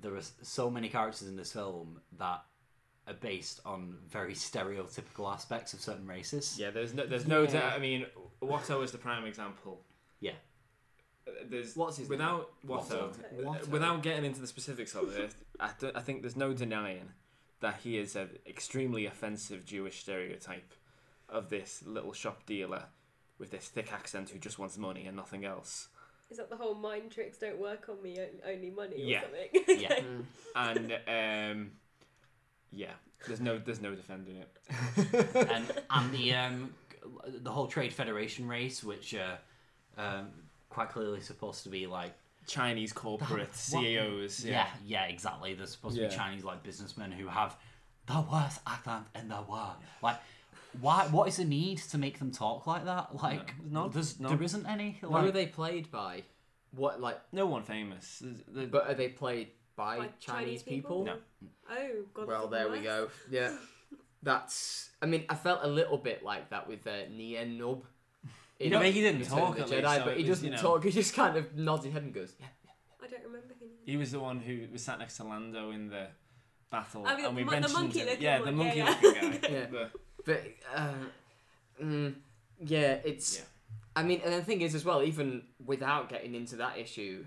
there 0.02 0.14
are 0.14 0.22
so 0.42 0.70
many 0.70 0.88
characters 0.88 1.26
in 1.28 1.36
this 1.36 1.52
film 1.52 2.00
that 2.18 2.42
are 3.06 3.14
based 3.14 3.60
on 3.64 3.96
very 4.08 4.34
stereotypical 4.34 5.32
aspects 5.32 5.72
of 5.72 5.80
certain 5.80 6.06
races. 6.06 6.56
Yeah, 6.58 6.70
there's 6.70 6.92
no, 6.92 7.06
there's 7.06 7.26
no. 7.26 7.42
Yeah. 7.42 7.52
doubt- 7.52 7.72
I 7.72 7.78
mean, 7.78 8.06
Watto 8.42 8.82
is 8.84 8.92
the 8.92 8.98
prime 8.98 9.24
example. 9.24 9.84
Yeah. 10.20 10.32
Uh, 11.40 11.44
There's 11.48 11.76
What's 11.76 11.96
his 11.98 12.08
name? 12.08 12.18
without 12.18 12.50
Watto, 12.66 13.12
Watto. 13.12 13.44
Watto. 13.44 13.68
without 13.68 14.02
getting 14.02 14.24
into 14.24 14.40
the 14.40 14.46
specifics 14.46 14.94
of 14.94 15.16
it. 15.16 15.34
I, 15.58 15.70
th- 15.78 15.92
I 15.94 16.00
think 16.00 16.22
there's 16.22 16.36
no 16.36 16.52
denying 16.52 17.10
that 17.60 17.80
he 17.82 17.98
is 17.98 18.16
an 18.16 18.30
extremely 18.46 19.06
offensive 19.06 19.64
Jewish 19.66 20.00
stereotype 20.00 20.72
of 21.28 21.48
this 21.50 21.82
little 21.86 22.12
shop 22.12 22.46
dealer 22.46 22.84
with 23.38 23.50
this 23.50 23.68
thick 23.68 23.92
accent 23.92 24.30
who 24.30 24.38
just 24.38 24.58
wants 24.58 24.76
money 24.78 25.06
and 25.06 25.16
nothing 25.16 25.44
else. 25.44 25.88
Is 26.30 26.36
that 26.38 26.48
the 26.50 26.56
whole 26.56 26.74
mind 26.74 27.10
tricks 27.10 27.38
don't 27.38 27.58
work 27.58 27.88
on 27.88 28.02
me, 28.02 28.16
only 28.46 28.70
money 28.70 28.94
or 28.94 28.98
Yeah. 28.98 29.20
something? 29.22 29.80
Yeah. 29.80 30.00
And 30.56 30.92
um, 31.08 31.70
yeah, 32.72 32.92
there's 33.26 33.40
no 33.40 33.58
there's 33.58 33.80
no 33.80 33.94
defending 33.94 34.36
it. 34.36 34.56
and 35.50 35.64
and 35.90 36.12
the 36.12 36.34
um 36.34 36.74
the 37.26 37.50
whole 37.50 37.66
Trade 37.66 37.92
Federation 37.92 38.48
race, 38.48 38.82
which 38.82 39.14
uh, 39.14 39.36
um 40.00 40.28
quite 40.70 40.88
clearly 40.88 41.20
supposed 41.20 41.62
to 41.64 41.68
be 41.68 41.86
like 41.86 42.12
Chinese 42.46 42.92
corporate 42.92 43.48
What- 43.48 43.54
CEOs. 43.56 44.44
Yeah, 44.44 44.66
yeah, 44.86 45.04
exactly. 45.04 45.52
They're 45.54 45.66
supposed 45.66 45.96
to 45.96 46.08
be 46.08 46.14
Chinese 46.14 46.44
like 46.44 46.62
businessmen 46.62 47.12
who 47.12 47.26
have 47.28 47.56
the 48.06 48.24
worst 48.32 48.60
accent 48.66 49.04
in 49.14 49.28
the 49.28 49.42
world. 49.48 49.76
Like, 50.02 50.16
why? 50.80 51.06
What 51.10 51.28
is 51.28 51.36
the 51.36 51.44
need 51.44 51.78
to 51.78 51.98
make 51.98 52.18
them 52.18 52.30
talk 52.30 52.66
like 52.66 52.84
that? 52.86 53.14
Like, 53.22 53.54
No, 53.68 53.88
there's, 53.88 54.18
no. 54.18 54.30
there 54.30 54.42
isn't 54.42 54.66
any. 54.66 54.98
Who 55.00 55.08
Like, 55.08 55.24
are 55.28 55.30
they 55.32 55.46
played 55.46 55.90
by? 55.90 56.22
What 56.72 57.00
like? 57.00 57.18
No 57.32 57.46
one 57.46 57.62
famous. 57.62 58.20
There's- 58.20 58.40
the- 58.48 58.66
But 58.66 58.88
are 58.88 58.94
they 58.94 59.08
played 59.08 59.48
by, 59.76 59.98
By 59.98 60.04
Chinese, 60.04 60.14
Chinese 60.20 60.62
people? 60.62 61.04
people? 61.04 61.04
No. 61.04 61.48
Oh 61.70 61.90
god. 62.14 62.26
Well, 62.26 62.48
there 62.48 62.66
even 62.68 62.78
we 62.78 62.84
go. 62.84 63.08
Yeah, 63.30 63.52
that's. 64.22 64.90
I 65.02 65.06
mean, 65.06 65.24
I 65.28 65.34
felt 65.34 65.60
a 65.62 65.68
little 65.68 65.98
bit 65.98 66.22
like 66.24 66.50
that 66.50 66.68
with 66.68 66.86
uh, 66.86 67.08
Nien 67.10 67.58
Nunb. 67.58 67.82
In 68.60 68.72
Yeah, 68.72 68.78
but 68.78 68.86
he 68.88 69.00
didn't 69.00 69.20
Return 69.22 69.38
talk 69.38 69.56
the 69.56 69.62
at 69.62 69.70
least, 69.70 69.82
Jedi, 69.84 69.96
so 69.98 70.04
but 70.04 70.16
he 70.16 70.22
was, 70.22 70.28
doesn't 70.28 70.44
you 70.44 70.50
know. 70.54 70.62
talk. 70.62 70.84
He 70.84 70.90
just 70.90 71.14
kind 71.14 71.36
of 71.36 71.56
nods 71.56 71.84
his 71.84 71.92
head 71.92 72.02
and 72.02 72.14
goes, 72.14 72.34
"Yeah." 72.38 72.46
I 73.02 73.06
don't 73.08 73.24
remember 73.24 73.54
who. 73.58 73.66
He 73.84 73.96
was 73.96 74.12
the 74.12 74.20
one 74.20 74.38
who 74.38 74.66
was 74.72 74.82
sat 74.82 74.98
next 74.98 75.16
to 75.16 75.24
Lando 75.24 75.70
in 75.70 75.88
the 75.88 76.06
battle, 76.70 77.04
Oh, 77.08 77.16
the- 77.16 77.26
and 77.26 77.36
we 77.36 77.42
the 77.44 77.50
mentioned 77.50 77.74
monkey-looking 77.74 78.22
Yeah, 78.22 78.40
the 78.42 78.52
monkey 78.52 78.78
yeah, 78.78 78.88
looking 79.02 79.14
yeah. 79.14 79.36
guy. 79.36 79.48
Yeah. 79.50 79.66
The- 79.66 79.90
But 80.24 80.42
uh, 80.74 80.94
mm, 81.82 82.14
yeah, 82.64 82.98
it's. 83.04 83.38
Yeah. 83.38 83.44
I 83.96 84.02
mean, 84.04 84.20
and 84.24 84.32
the 84.34 84.42
thing 84.42 84.60
is 84.60 84.74
as 84.74 84.84
well, 84.84 85.02
even 85.02 85.42
without 85.64 86.08
getting 86.08 86.34
into 86.36 86.56
that 86.56 86.78
issue, 86.78 87.24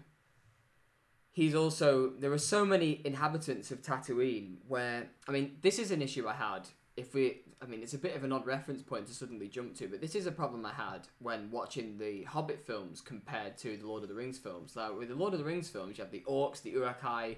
he's 1.31 1.55
also 1.55 2.09
there 2.19 2.31
are 2.31 2.37
so 2.37 2.63
many 2.65 3.01
inhabitants 3.03 3.71
of 3.71 3.81
Tatooine 3.81 4.57
where 4.67 5.07
I 5.27 5.31
mean, 5.31 5.57
this 5.61 5.79
is 5.79 5.91
an 5.91 6.01
issue 6.01 6.27
I 6.27 6.33
had. 6.33 6.67
If 6.95 7.13
we, 7.15 7.41
I 7.63 7.65
mean, 7.65 7.81
it's 7.81 7.93
a 7.93 7.97
bit 7.97 8.15
of 8.15 8.23
an 8.23 8.33
odd 8.33 8.45
reference 8.45 8.81
point 8.81 9.07
to 9.07 9.13
suddenly 9.13 9.47
jump 9.47 9.75
to, 9.77 9.87
but 9.87 10.01
this 10.01 10.15
is 10.15 10.25
a 10.27 10.31
problem 10.31 10.65
I 10.65 10.73
had 10.73 11.07
when 11.19 11.49
watching 11.49 11.97
the 11.97 12.23
Hobbit 12.23 12.59
films 12.65 12.99
compared 12.99 13.57
to 13.59 13.77
the 13.77 13.87
Lord 13.87 14.03
of 14.03 14.09
the 14.09 14.15
Rings 14.15 14.37
films. 14.37 14.75
Like 14.75 14.97
with 14.97 15.07
the 15.09 15.15
Lord 15.15 15.33
of 15.33 15.39
the 15.39 15.45
Rings 15.45 15.69
films, 15.69 15.97
you 15.97 16.03
have 16.03 16.11
the 16.11 16.23
orcs, 16.27 16.61
the 16.61 16.71
Uruk-hai. 16.71 17.37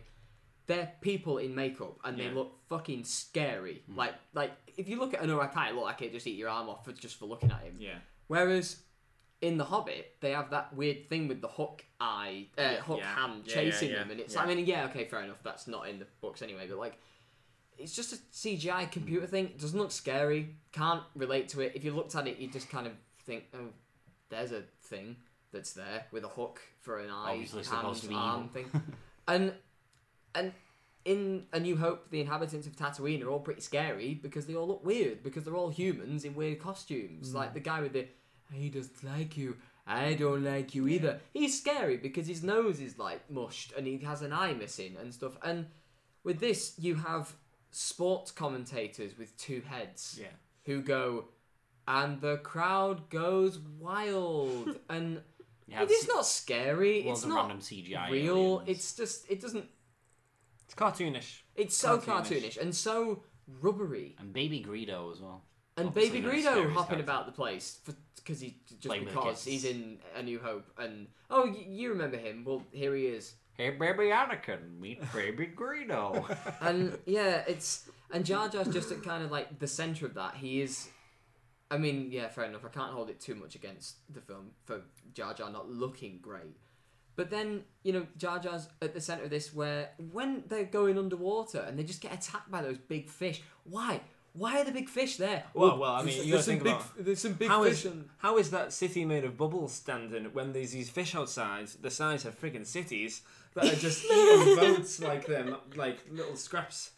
They're 0.67 0.91
people 1.01 1.38
in 1.38 1.53
makeup 1.53 1.99
and 2.03 2.17
they 2.17 2.32
look 2.32 2.57
fucking 2.67 3.03
scary. 3.03 3.84
Like, 3.88 4.15
like 4.34 4.51
if 4.78 4.89
you 4.89 4.97
look 4.97 5.13
at 5.13 5.21
an 5.21 5.30
Uruk-hai, 5.30 5.69
it 5.69 5.76
look 5.76 5.84
like 5.84 6.01
it 6.01 6.11
just 6.11 6.26
eat 6.26 6.38
your 6.38 6.49
arm 6.49 6.69
off 6.69 6.84
for, 6.86 6.91
just 6.91 7.19
for 7.19 7.26
looking 7.26 7.51
at 7.51 7.61
him. 7.61 7.76
yeah. 7.78 7.97
Whereas 8.28 8.78
in 9.41 9.57
The 9.57 9.65
Hobbit, 9.65 10.15
they 10.21 10.32
have 10.32 10.49
that 10.49 10.73
weird 10.73 11.07
thing 11.07 11.28
with 11.28 11.41
the 11.41 11.47
hook 11.47 11.86
eye, 11.99 12.47
uh, 12.57 12.78
hook 12.78 12.99
yeah. 12.99 13.15
hand 13.15 13.43
Yeah, 13.45 13.53
chasing 13.53 13.91
yeah, 13.91 13.99
them, 13.99 14.11
and 14.11 14.19
it's. 14.19 14.34
yeah. 14.34 14.41
I 14.41 14.47
mean, 14.47 14.65
yeah, 14.65 14.86
okay, 14.86 15.05
fair 15.05 15.21
enough. 15.21 15.43
That's 15.43 15.67
not 15.67 15.88
in 15.88 15.99
the 15.99 16.07
books 16.21 16.41
anyway, 16.41 16.65
but 16.67 16.80
like, 16.80 16.97
it's 17.78 17.95
just 17.95 18.13
a 18.13 18.17
CGI 18.34 18.89
computer 18.91 19.28
thing. 19.28 19.45
It 19.45 19.59
doesn't 19.59 19.78
look 19.78 19.91
scary. 19.91 20.55
Can't 20.71 21.03
relate 21.15 21.49
to 21.49 21.61
it. 21.61 21.73
If 21.76 21.84
you 21.84 21.93
looked 21.93 22.15
at 22.15 22.28
it, 22.28 22.38
you 22.38 22.47
just 22.47 22.69
kind 22.69 22.88
of 22.88 22.93
think, 23.26 23.45
oh, 23.53 23.69
there's 24.30 24.51
a 24.51 24.63
thing 24.84 25.17
that's 25.51 25.73
there 25.73 26.05
with 26.11 26.23
a 26.23 26.28
hook 26.30 26.61
for 26.82 26.99
an 26.99 27.09
eye, 27.09 27.32
Obviously 27.32 27.63
hand, 27.63 27.78
supposed 27.78 28.03
to 28.03 28.09
be 28.09 28.15
arm 28.15 28.49
thing, 28.49 28.65
and 29.28 29.53
and. 30.34 30.53
In 31.03 31.45
A 31.53 31.59
New 31.59 31.78
Hope, 31.78 32.09
the 32.09 32.19
inhabitants 32.19 32.65
of 32.65 32.76
Tatooine 32.76 33.23
are 33.23 33.30
all 33.30 33.39
pretty 33.39 33.61
scary 33.61 34.15
because 34.15 34.47
they 34.47 34.55
all 34.55 34.67
look 34.67 34.84
weird 34.84 35.21
because 35.21 35.43
they're 35.43 35.55
all 35.55 35.69
humans 35.69 36.26
in 36.26 36.34
weird 36.34 36.57
costumes. 36.57 37.32
Like 37.32 37.51
mm. 37.51 37.53
the 37.53 37.59
guy 37.59 37.82
with 37.82 37.93
the 37.93 38.07
he 38.51 38.69
doesn't 38.69 39.03
like 39.03 39.38
you. 39.38 39.57
I 39.88 40.15
don't 40.15 40.43
like 40.43 40.73
you 40.73 40.88
either. 40.88 41.19
He's 41.32 41.59
scary 41.59 41.97
because 41.97 42.28
his 42.28 42.41
nose 42.41 42.80
is 42.80 42.97
like 42.97 43.30
mushed 43.30 43.73
and 43.78 43.86
he 43.86 43.97
has 43.99 44.23
an 44.23 44.34
eye 44.34 44.53
missing 44.53 44.95
and 44.99 45.13
stuff. 45.13 45.38
And 45.43 45.67
with 46.23 46.39
this, 46.39 46.73
you 46.80 46.95
have 46.95 47.34
sports 47.76 48.32
commentators 48.32 49.17
with 49.17 49.36
two 49.38 49.61
heads 49.61 50.17
Yeah. 50.21 50.28
who 50.65 50.82
go, 50.82 51.26
and 51.88 52.21
the 52.21 52.38
crowd 52.38 53.09
goes 53.09 53.59
wild. 53.59 54.80
and 54.89 55.21
it 55.67 55.91
is 55.91 56.07
not 56.07 56.26
scary. 56.26 57.07
It's 57.07 57.26
not 57.26 57.47
random 57.47 57.59
CGI 57.59 58.09
real. 58.11 58.36
aliens. 58.38 58.63
It's 58.67 58.95
just 58.95 59.30
it 59.30 59.41
doesn't. 59.41 59.65
It's 60.65 60.73
cartoonish. 60.76 61.41
It's 61.55 61.76
so 61.78 61.97
Cartoonish. 61.97 62.07
cartoonish 62.55 62.57
and 62.61 62.73
so 62.76 63.23
rubbery. 63.61 64.15
And 64.19 64.34
Baby 64.34 64.63
Greedo 64.67 65.11
as 65.11 65.19
well. 65.21 65.43
And 65.78 65.88
Obviously, 65.89 66.21
Baby 66.21 66.41
Greedo 66.41 66.71
hopping 66.71 66.95
character. 66.95 67.03
about 67.03 67.26
the 67.26 67.32
place 67.34 67.80
because 68.15 68.39
he 68.39 68.57
just 68.67 68.86
Playing 68.86 69.05
because 69.05 69.43
he's 69.43 69.65
in 69.65 69.99
A 70.15 70.23
New 70.23 70.39
Hope 70.39 70.65
and 70.80 71.07
oh 71.30 71.45
y- 71.47 71.65
you 71.67 71.89
remember 71.89 72.17
him? 72.17 72.43
Well, 72.45 72.63
here 72.71 72.95
he 72.95 73.05
is. 73.07 73.34
Hey, 73.57 73.69
baby 73.71 74.05
Anakin, 74.09 74.79
meet 74.79 75.01
baby 75.13 75.49
Greedo. 75.55 76.25
and 76.61 76.97
yeah, 77.05 77.43
it's 77.47 77.89
and 78.11 78.25
Jar 78.25 78.49
Jar's 78.49 78.67
just 78.67 78.91
at 78.91 79.01
kind 79.03 79.23
of 79.23 79.31
like 79.31 79.59
the 79.59 79.67
center 79.67 80.05
of 80.05 80.13
that. 80.15 80.35
He 80.35 80.61
is. 80.61 80.89
I 81.71 81.77
mean, 81.77 82.09
yeah, 82.11 82.27
fair 82.27 82.45
enough. 82.45 82.65
I 82.65 82.69
can't 82.69 82.91
hold 82.91 83.09
it 83.09 83.19
too 83.19 83.33
much 83.35 83.55
against 83.55 83.95
the 84.13 84.21
film 84.21 84.51
for 84.65 84.81
Jar 85.13 85.33
Jar 85.33 85.49
not 85.49 85.69
looking 85.69 86.19
great. 86.21 86.57
But 87.15 87.29
then, 87.29 87.63
you 87.83 87.93
know, 87.93 88.05
Jar 88.17 88.39
Jar's 88.39 88.67
at 88.81 88.93
the 88.93 88.99
center 88.99 89.23
of 89.23 89.29
this 89.29 89.53
where 89.53 89.89
when 90.11 90.43
they're 90.47 90.65
going 90.65 90.97
underwater 90.97 91.59
and 91.59 91.79
they 91.79 91.83
just 91.83 92.01
get 92.01 92.13
attacked 92.13 92.51
by 92.51 92.61
those 92.61 92.77
big 92.77 93.09
fish. 93.09 93.41
Why? 93.63 94.01
Why 94.33 94.59
are 94.59 94.65
the 94.65 94.73
big 94.73 94.89
fish 94.89 95.15
there? 95.15 95.45
Well, 95.53 95.77
well, 95.77 95.93
I 95.93 96.01
there's- 96.03 96.17
mean, 96.17 96.25
you 96.27 96.33
there's 96.33 96.45
gotta 96.45 96.51
some 96.51 96.51
think 96.51 96.63
big, 96.65 96.73
about 96.73 97.05
there's 97.05 97.21
some 97.21 97.33
big 97.33 97.47
how 97.47 97.63
fish 97.63 97.71
is 97.71 97.85
and 97.85 98.09
how 98.17 98.37
is 98.37 98.51
that 98.51 98.73
city 98.73 99.05
made 99.05 99.23
of 99.23 99.37
bubbles 99.37 99.71
standing 99.71 100.25
when 100.33 100.51
there's 100.51 100.71
these 100.71 100.89
fish 100.89 101.15
outside 101.15 101.67
the 101.81 101.89
size 101.89 102.25
of 102.25 102.37
friggin' 102.37 102.65
cities 102.65 103.21
that 103.55 103.65
are 103.65 103.75
just 103.75 104.05
eating 104.05 104.55
boats 104.55 105.01
like 105.01 105.25
them, 105.25 105.55
like 105.75 105.97
little 106.11 106.35
scraps? 106.35 106.91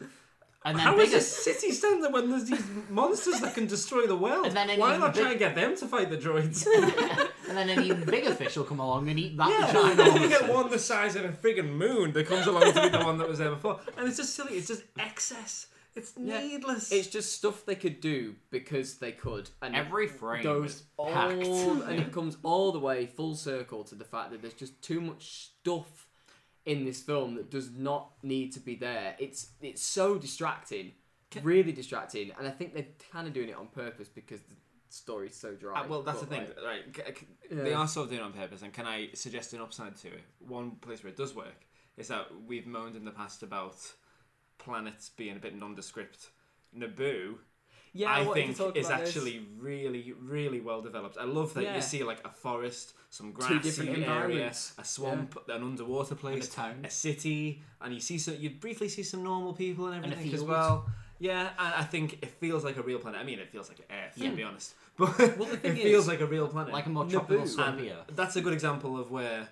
And 0.66 0.78
then 0.78 0.84
How 0.86 1.00
is 1.00 1.06
bigger- 1.10 1.18
a 1.18 1.22
city 1.22 1.72
standing 1.72 2.12
when 2.12 2.30
there's 2.30 2.46
these 2.46 2.64
monsters 2.90 3.40
that 3.40 3.54
can 3.54 3.68
destroy 3.68 4.06
the 4.06 4.18
world? 4.18 4.48
And 4.48 4.58
then 4.58 4.70
an 4.70 4.80
Why 4.80 4.90
even 4.90 5.02
not 5.02 5.16
try 5.16 5.30
and 5.32 5.40
get 5.40 5.56
them 5.56 5.78
to 5.78 5.86
fight 5.88 6.10
the 6.10 6.18
droids? 6.18 6.66
and 7.48 7.56
then 7.58 7.70
an 7.70 7.84
even 7.84 8.04
bigger 8.04 8.34
fish 8.34 8.58
will 8.58 8.66
come 8.66 8.80
along 8.80 9.08
and 9.08 9.18
eat 9.18 9.38
that 9.38 9.50
Yeah, 9.50 9.72
giant 9.72 9.92
and 9.92 10.00
then 10.00 10.06
you 10.16 10.28
monster. 10.30 10.40
get 10.48 10.54
one 10.54 10.70
the 10.70 10.80
size 10.80 11.16
of 11.16 11.24
a 11.26 11.30
friggin' 11.30 11.70
moon 11.70 12.12
that 12.14 12.28
comes 12.28 12.48
along 12.48 12.74
to 12.74 12.82
be 12.82 12.90
the 12.90 13.04
one 13.06 13.18
that 13.20 13.30
was 13.30 13.38
there 13.40 13.52
before, 13.52 13.80
and 13.98 14.08
it's 14.08 14.18
just 14.18 14.36
silly. 14.36 14.58
It's 14.58 14.68
just 14.68 14.84
excess. 15.00 15.68
It's 15.96 16.14
Yeah. 16.20 16.42
needless. 16.42 16.92
It's 16.92 17.08
just 17.08 17.34
stuff 17.34 17.66
they 17.66 17.76
could 17.76 18.02
do 18.02 18.36
because 18.52 18.96
they 18.96 19.14
could, 19.14 19.50
and 19.62 19.76
Every 19.76 20.08
frame 20.08 20.44
goes 20.44 20.76
is 20.76 20.84
all, 20.98 21.12
packed. 21.14 21.34
and 21.46 22.00
it 22.00 22.12
comes 22.12 22.38
all 22.44 22.72
the 22.72 22.80
way 22.80 23.06
full 23.06 23.36
circle 23.36 23.84
to 23.86 23.96
the 23.96 24.04
fact 24.06 24.32
that 24.32 24.42
there's 24.42 24.54
just 24.54 24.82
too 24.82 25.00
much 25.02 25.52
stuff 25.62 26.07
in 26.68 26.86
this 26.86 27.02
film 27.02 27.34
that 27.36 27.50
does 27.50 27.72
not 27.72 28.12
need 28.22 28.52
to 28.54 28.60
be 28.60 28.76
there. 28.76 29.16
It's 29.18 29.52
it's 29.62 29.82
so 29.82 30.18
distracting, 30.20 30.92
really 31.42 31.72
distracting, 31.72 32.32
and 32.38 32.46
I 32.46 32.52
think 32.52 32.74
they're 32.76 32.94
kind 33.12 33.26
of 33.28 33.34
doing 33.34 33.50
it 33.50 33.56
on 33.56 33.68
purpose 33.68 34.08
because 34.10 34.42
the 34.42 34.56
story's 34.90 35.36
so 35.36 35.54
dry. 35.56 35.80
Uh, 35.82 35.88
well, 35.88 36.04
that's 36.04 36.20
the 36.20 36.26
thing, 36.28 36.46
like, 36.64 36.66
right? 36.66 37.16
c- 37.18 37.26
c- 37.50 37.56
They 37.56 37.74
are 37.74 37.88
sort 37.88 38.04
of 38.06 38.10
doing 38.12 38.22
it 38.22 38.26
on 38.26 38.34
purpose, 38.34 38.62
and 38.62 38.72
can 38.74 38.86
I 38.86 39.10
suggest 39.14 39.54
an 39.54 39.62
upside 39.62 39.96
to 39.98 40.10
it? 40.10 40.24
One 40.40 40.72
place 40.72 41.04
where 41.04 41.10
it 41.12 41.18
does 41.18 41.34
work 41.34 41.66
is 41.96 42.10
that 42.10 42.28
we've 42.46 42.68
moaned 42.68 42.96
in 42.96 43.06
the 43.06 43.12
past 43.12 43.42
about 43.44 43.78
planets 44.58 45.10
being 45.10 45.36
a 45.38 45.40
bit 45.40 45.56
nondescript. 45.58 46.30
Naboo, 46.78 47.36
Yeah, 47.94 48.12
I 48.12 48.22
I, 48.22 48.34
think 48.34 48.52
is 48.52 48.60
about 48.60 48.74
this. 48.74 48.90
actually 48.90 49.46
really, 49.60 50.14
really 50.22 50.62
well 50.62 50.82
developed. 50.82 51.18
I 51.20 51.24
love 51.26 51.54
that 51.56 51.64
Yeah. 51.64 51.76
you 51.76 51.82
see 51.82 52.04
like 52.04 52.26
a 52.26 52.30
forest, 52.30 52.94
some 53.10 53.32
grassy 53.32 53.60
different 53.60 53.90
area, 53.92 54.04
environments. 54.06 54.74
a 54.78 54.84
swamp, 54.86 55.38
an 55.50 55.64
underwater 55.64 56.16
place, 56.16 56.48
a 56.48 56.52
town. 56.52 56.86
a 56.86 56.90
city, 56.90 57.62
and 57.82 57.94
you 57.94 58.00
see 58.00 58.18
so 58.18 58.32
You 58.32 58.50
briefly 58.52 58.90
see 58.90 59.04
some 59.04 59.24
normal 59.24 59.54
people 59.54 59.88
and 59.88 60.04
And 60.04 60.14
everything 60.14 60.34
as 60.34 60.44
well. 60.44 60.90
Yeah, 61.20 61.50
and 61.58 61.74
I 61.74 61.84
think 61.84 62.14
it 62.22 62.30
feels 62.30 62.64
like 62.64 62.78
a 62.78 62.84
real 62.84 63.00
planet. 63.00 63.20
I 63.20 63.24
mean, 63.24 63.40
it 63.40 63.50
feels 63.50 63.70
like 63.70 63.80
Earth, 63.90 64.14
Yeah. 64.18 64.30
to 64.30 64.36
be 64.36 64.44
honest. 64.44 64.74
But 64.98 65.18
Well, 65.38 65.50
the 65.50 65.58
thing 65.58 65.76
it 65.78 65.84
feels 65.84 66.08
like 66.08 66.22
a 66.22 66.26
real 66.28 66.48
planet. 66.48 66.72
Like 66.74 66.86
a 66.86 66.90
more 66.90 67.06
tropical 67.08 67.42
And 67.60 67.82
Earth. 67.82 68.06
that's 68.16 68.36
a 68.36 68.42
good 68.42 68.54
example 68.54 69.00
of 69.00 69.10
where 69.12 69.50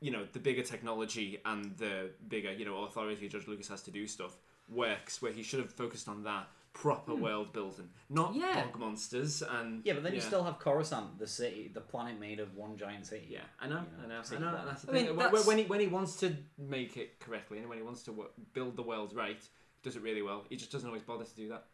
you 0.00 0.10
know 0.10 0.26
the 0.32 0.38
bigger 0.38 0.62
technology 0.62 1.40
and 1.44 1.74
the 1.78 2.10
bigger 2.28 2.52
you 2.52 2.64
know 2.66 2.84
authority 2.84 3.28
George 3.28 3.46
Lucas 3.48 3.68
has 3.68 3.82
to 3.82 3.90
do 3.90 4.06
stuff 4.06 4.36
works. 4.68 5.20
Where 5.22 5.32
he 5.32 5.42
should 5.42 5.60
have 5.60 5.72
focused 5.72 6.08
on 6.08 6.22
that 6.24 6.48
proper 6.74 7.14
world 7.14 7.52
building, 7.54 7.88
not. 8.10 8.34
Yeah. 8.34 8.64
bog 8.66 8.78
monsters 8.78 9.42
and 9.42 9.80
Yeah, 9.86 9.94
but 9.94 10.02
then 10.02 10.14
you 10.14 10.20
still 10.20 10.44
have 10.44 10.58
Coruscant, 10.58 11.18
the 11.18 11.26
city, 11.26 11.70
the 11.72 11.80
planet 11.80 12.18
made 12.20 12.40
of 12.40 12.54
one 12.56 12.76
giant 12.76 13.06
city. 13.06 13.28
Yeah, 13.30 13.40
I 13.60 13.68
know, 13.68 13.76
You 13.76 14.04
I 14.04 14.08
know, 14.08 14.22
I 14.36 14.38
know. 14.52 14.64
That's 14.66 14.82
the 14.82 14.90
I 14.90 14.94
thing. 14.94 15.06
mean, 15.06 15.16
When- 15.16 15.26
that's- 15.26 15.46
when 15.46 15.58
he 15.58 15.64
when 15.64 15.80
he 15.80 15.86
wants 15.86 16.16
to 16.16 16.36
make 16.58 16.96
it 16.98 17.18
correctly 17.20 17.58
and 17.60 17.68
when 17.68 17.78
he 17.78 17.84
wants 17.84 18.02
to 18.04 18.12
wo- 18.12 18.30
build 18.52 18.76
the 18.76 18.82
world 18.82 19.14
right, 19.14 19.40
does 19.82 19.96
it 19.96 20.02
really 20.02 20.22
well. 20.22 20.44
He 20.50 20.56
just 20.56 20.72
doesn't 20.72 20.86
always 20.88 21.02
bother 21.04 21.24
to 21.24 21.34
do 21.36 21.48
that. 21.48 21.64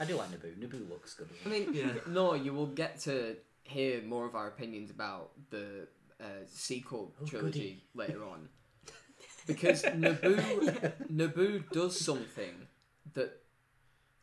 I 0.00 0.04
do 0.04 0.16
like 0.16 0.30
Naboo. 0.30 0.56
Naboo 0.58 0.88
looks 0.90 1.14
good. 1.14 1.28
I 1.46 1.48
mean, 1.48 1.72
Yeah. 1.72 1.92
no, 2.08 2.34
you 2.34 2.52
will 2.52 2.66
get 2.82 2.98
to 3.00 3.36
hear 3.62 4.02
more 4.02 4.26
of 4.26 4.34
our 4.34 4.48
opinions 4.48 4.90
about 4.90 5.30
the 5.50 5.86
uh, 6.20 6.24
sequel 6.46 7.14
trilogy 7.26 7.84
later 7.94 8.24
on. 8.24 8.48
Because 9.46 9.82
Naboo, 9.82 10.92
Naboo 11.12 11.70
does 11.70 11.98
something 11.98 12.66
that, 13.14 13.30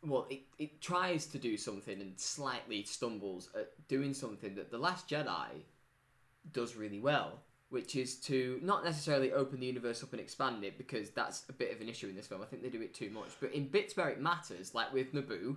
well, 0.06 0.26
it, 0.30 0.40
it 0.58 0.80
tries 0.80 1.26
to 1.26 1.38
do 1.38 1.56
something 1.56 2.00
and 2.00 2.18
slightly 2.18 2.84
stumbles 2.84 3.50
at 3.54 3.72
doing 3.88 4.14
something 4.14 4.54
that 4.54 4.70
The 4.70 4.78
Last 4.78 5.08
Jedi 5.08 5.62
does 6.52 6.76
really 6.76 7.00
well, 7.00 7.40
which 7.70 7.96
is 7.96 8.16
to 8.20 8.60
not 8.62 8.84
necessarily 8.84 9.32
open 9.32 9.60
the 9.60 9.66
universe 9.66 10.02
up 10.02 10.12
and 10.12 10.20
expand 10.20 10.64
it, 10.64 10.78
because 10.78 11.10
that's 11.10 11.44
a 11.48 11.52
bit 11.52 11.74
of 11.74 11.80
an 11.80 11.88
issue 11.88 12.08
in 12.08 12.14
this 12.14 12.26
film. 12.26 12.42
I 12.42 12.46
think 12.46 12.62
they 12.62 12.68
do 12.68 12.82
it 12.82 12.94
too 12.94 13.10
much. 13.10 13.30
But 13.40 13.52
in 13.52 13.68
bits 13.68 13.96
where 13.96 14.08
it 14.08 14.20
matters, 14.20 14.74
like 14.74 14.92
with 14.92 15.12
Naboo, 15.12 15.56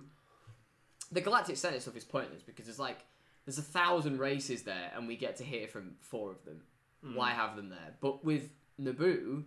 the 1.12 1.20
Galactic 1.20 1.56
Senate 1.56 1.82
stuff 1.82 1.96
is 1.96 2.04
pointless 2.04 2.42
because 2.42 2.68
it's 2.68 2.78
like 2.78 3.04
there's 3.44 3.58
a 3.58 3.62
thousand 3.62 4.18
races 4.18 4.62
there, 4.62 4.90
and 4.94 5.08
we 5.08 5.16
get 5.16 5.36
to 5.36 5.44
hear 5.44 5.66
from 5.66 5.92
four 6.00 6.30
of 6.30 6.44
them. 6.44 6.62
Hmm. 7.04 7.14
Why 7.14 7.30
have 7.30 7.56
them 7.56 7.68
there? 7.68 7.94
But 8.00 8.24
with 8.24 8.50
Naboo, 8.80 9.44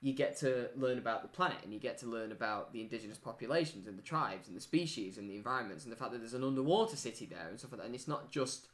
you 0.00 0.12
get 0.12 0.36
to 0.38 0.70
learn 0.76 0.98
about 0.98 1.22
the 1.22 1.28
planet, 1.28 1.58
and 1.64 1.72
you 1.72 1.80
get 1.80 1.98
to 1.98 2.06
learn 2.06 2.30
about 2.30 2.72
the 2.72 2.80
indigenous 2.80 3.18
populations 3.18 3.88
and 3.88 3.98
the 3.98 4.02
tribes 4.02 4.46
and 4.46 4.56
the 4.56 4.60
species 4.60 5.18
and 5.18 5.28
the 5.28 5.34
environments, 5.34 5.84
and 5.84 5.92
the 5.92 5.96
fact 5.96 6.12
that 6.12 6.18
there's 6.18 6.34
an 6.34 6.44
underwater 6.44 6.96
city 6.96 7.26
there 7.26 7.48
and 7.48 7.58
stuff 7.58 7.72
like 7.72 7.80
that. 7.80 7.86
And 7.86 7.94
it's 7.94 8.08
not 8.08 8.30
just 8.30 8.68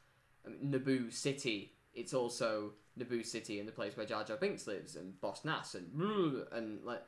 I 0.47 0.51
Naboo 0.51 1.13
City; 1.13 1.73
it's 1.95 2.13
also 2.13 2.73
Naboo 2.99 3.25
City 3.25 3.59
and 3.59 3.67
the 3.67 3.73
place 3.73 3.97
where 3.97 4.05
Jar 4.05 4.25
Jar 4.25 4.37
Binks 4.37 4.67
lives, 4.67 4.97
and 4.97 5.19
Boss 5.21 5.45
Nass, 5.45 5.75
and 5.75 6.47
and 6.53 6.85
like 6.85 7.03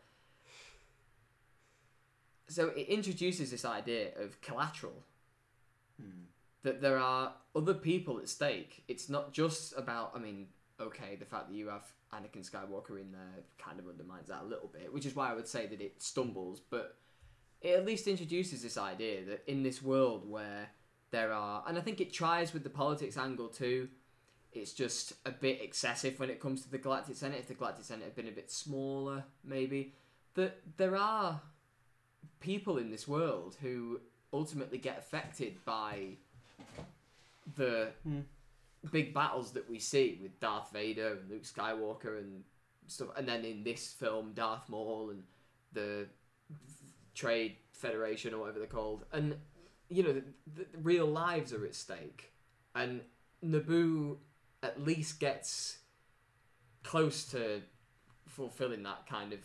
so 2.49 2.69
it 2.69 2.89
introduces 2.89 3.51
this 3.51 3.65
idea 3.65 4.09
of 4.19 4.41
collateral. 4.41 5.05
Hmm. 6.01 6.25
That 6.63 6.81
there 6.81 6.99
are 6.99 7.35
other 7.55 7.75
people 7.75 8.19
at 8.19 8.29
stake. 8.29 8.83
It's 8.89 9.09
not 9.09 9.33
just 9.33 9.77
about 9.77 10.13
i 10.15 10.19
mean 10.19 10.49
okay 10.81 11.17
the 11.19 11.25
fact 11.25 11.49
that 11.49 11.55
you 11.55 11.69
have 11.69 11.85
anakin 12.13 12.49
skywalker 12.49 13.01
in 13.01 13.13
there 13.13 13.43
kind 13.59 13.79
of 13.79 13.89
undermines 13.89 14.29
that 14.29 14.43
a 14.43 14.45
little 14.45 14.71
bit 14.73 14.93
which 14.93 15.07
is 15.07 15.17
why 15.17 15.31
i 15.31 15.35
would 15.35 15.49
say 15.49 15.67
that 15.67 15.81
it 15.81 16.03
stumbles 16.03 16.61
but 16.61 16.97
it 17.61 17.71
at 17.71 17.87
least 17.87 18.07
introduces 18.07 18.63
this 18.63 18.77
idea 18.77 19.25
that 19.25 19.43
in 19.47 19.63
this 19.63 19.83
world 19.83 20.29
where 20.29 20.69
there 21.11 21.33
are 21.33 21.65
and 21.67 21.79
i 21.79 21.81
think 21.81 22.01
it 22.01 22.13
tries 22.13 22.53
with 22.53 22.63
the 22.63 22.71
politics 22.71 23.17
angle 23.17 23.49
too 23.49 23.89
it's 24.57 24.73
just 24.73 25.13
a 25.25 25.31
bit 25.31 25.61
excessive 25.61 26.19
when 26.19 26.31
it 26.31 26.41
comes 26.41 26.63
to 26.63 26.71
the 26.71 26.79
galactic 26.79 27.17
senate. 27.17 27.41
If 27.41 27.49
the 27.49 27.55
galactic 27.55 27.85
senate 27.85 28.05
had 28.05 28.17
been 28.17 28.29
a 28.29 28.33
bit 28.33 28.51
smaller 28.51 29.25
maybe 29.45 29.93
that 30.35 30.61
there 30.77 30.97
are 30.97 31.41
people 32.41 32.79
in 32.79 32.91
this 32.91 33.07
world 33.07 33.57
who 33.61 34.01
ultimately 34.33 34.79
get 34.79 34.99
affected 34.99 35.65
by 35.65 36.17
the 37.57 37.91
hmm. 38.03 38.21
Big 38.93 39.13
battles 39.15 39.53
that 39.53 39.69
we 39.69 39.79
see 39.79 40.19
with 40.23 40.39
Darth 40.41 40.71
Vader 40.73 41.19
and 41.21 41.31
Luke 41.31 41.45
Skywalker 41.45 42.19
and 42.19 42.43
stuff, 42.87 43.09
and 43.17 43.29
then 43.29 43.45
in 43.45 43.65
this 43.65 43.93
film, 43.93 44.33
Darth 44.35 44.69
Maul 44.69 45.11
and 45.11 45.23
the 45.73 46.07
Trade 47.15 47.57
Federation 47.73 48.35
or 48.35 48.39
whatever 48.41 48.59
they're 48.59 48.69
called, 48.69 49.05
and 49.13 49.37
you 49.89 50.03
know, 50.03 50.13
the, 50.13 50.25
the 50.55 50.67
real 50.83 51.07
lives 51.07 51.53
are 51.53 51.65
at 51.65 51.75
stake, 51.75 52.33
and 52.75 53.01
Naboo 53.45 54.17
at 54.63 54.83
least 54.83 55.21
gets 55.21 55.79
close 56.83 57.25
to 57.27 57.63
fulfilling 58.27 58.83
that 58.83 59.07
kind 59.07 59.33
of. 59.33 59.41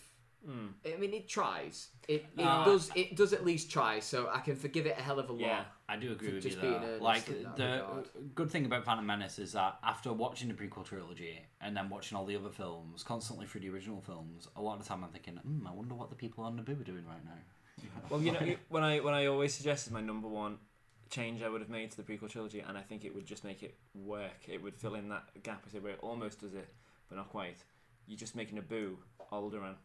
I 0.85 0.97
mean, 0.97 1.13
it 1.13 1.29
tries. 1.29 1.89
It 2.07 2.25
it 2.35 2.43
Uh, 2.43 2.65
does. 2.65 2.89
It 2.95 3.15
does 3.15 3.31
at 3.31 3.45
least 3.45 3.69
try. 3.69 3.99
So 3.99 4.27
I 4.33 4.39
can 4.39 4.55
forgive 4.55 4.87
it 4.87 4.97
a 4.97 5.01
hell 5.01 5.19
of 5.19 5.29
a 5.29 5.33
lot. 5.33 5.41
Yeah. 5.41 5.63
I 5.91 5.97
do 5.97 6.13
agree 6.13 6.33
with 6.33 6.43
just 6.43 6.55
you 6.55 6.61
being 6.61 6.81
there. 6.81 6.99
Like 6.99 7.25
the 7.25 7.63
regard. 7.63 8.07
good 8.33 8.49
thing 8.49 8.65
about 8.65 8.85
Phantom 8.85 9.05
Menace 9.05 9.39
is 9.39 9.51
that 9.51 9.77
after 9.83 10.13
watching 10.13 10.47
the 10.47 10.53
prequel 10.53 10.85
trilogy 10.85 11.41
and 11.59 11.75
then 11.75 11.89
watching 11.89 12.17
all 12.17 12.25
the 12.25 12.37
other 12.37 12.49
films, 12.49 13.03
constantly 13.03 13.45
through 13.45 13.61
the 13.61 13.69
original 13.69 13.99
films, 13.99 14.47
a 14.55 14.61
lot 14.61 14.77
of 14.77 14.83
the 14.83 14.87
time 14.87 15.03
I'm 15.03 15.09
thinking, 15.09 15.35
hmm, 15.35 15.67
I 15.67 15.71
wonder 15.71 15.93
what 15.93 16.09
the 16.09 16.15
people 16.15 16.45
on 16.45 16.57
Naboo 16.57 16.79
are 16.79 16.83
doing 16.83 17.05
right 17.05 17.23
now. 17.25 17.31
Well, 18.09 18.21
you 18.21 18.31
know, 18.31 18.55
when 18.69 18.83
I 18.83 18.99
when 18.99 19.13
I 19.13 19.25
always 19.25 19.53
suggested 19.53 19.91
my 19.91 20.01
number 20.01 20.27
one 20.27 20.59
change 21.09 21.43
I 21.43 21.49
would 21.49 21.61
have 21.61 21.69
made 21.69 21.91
to 21.91 21.97
the 21.97 22.03
prequel 22.03 22.29
trilogy, 22.29 22.63
and 22.65 22.77
I 22.77 22.81
think 22.81 23.03
it 23.03 23.13
would 23.13 23.25
just 23.25 23.43
make 23.43 23.63
it 23.63 23.75
work. 23.93 24.47
It 24.47 24.61
would 24.63 24.75
fill 24.75 24.95
in 24.95 25.09
that 25.09 25.43
gap 25.43 25.65
where 25.79 25.93
it 25.93 25.99
almost 26.01 26.39
does 26.39 26.53
it, 26.53 26.69
but 27.09 27.17
not 27.17 27.29
quite. 27.29 27.57
You 28.07 28.15
just 28.15 28.35
make 28.35 28.53
Naboo 28.55 28.95
Alderaan, 29.31 29.65
and 29.65 29.75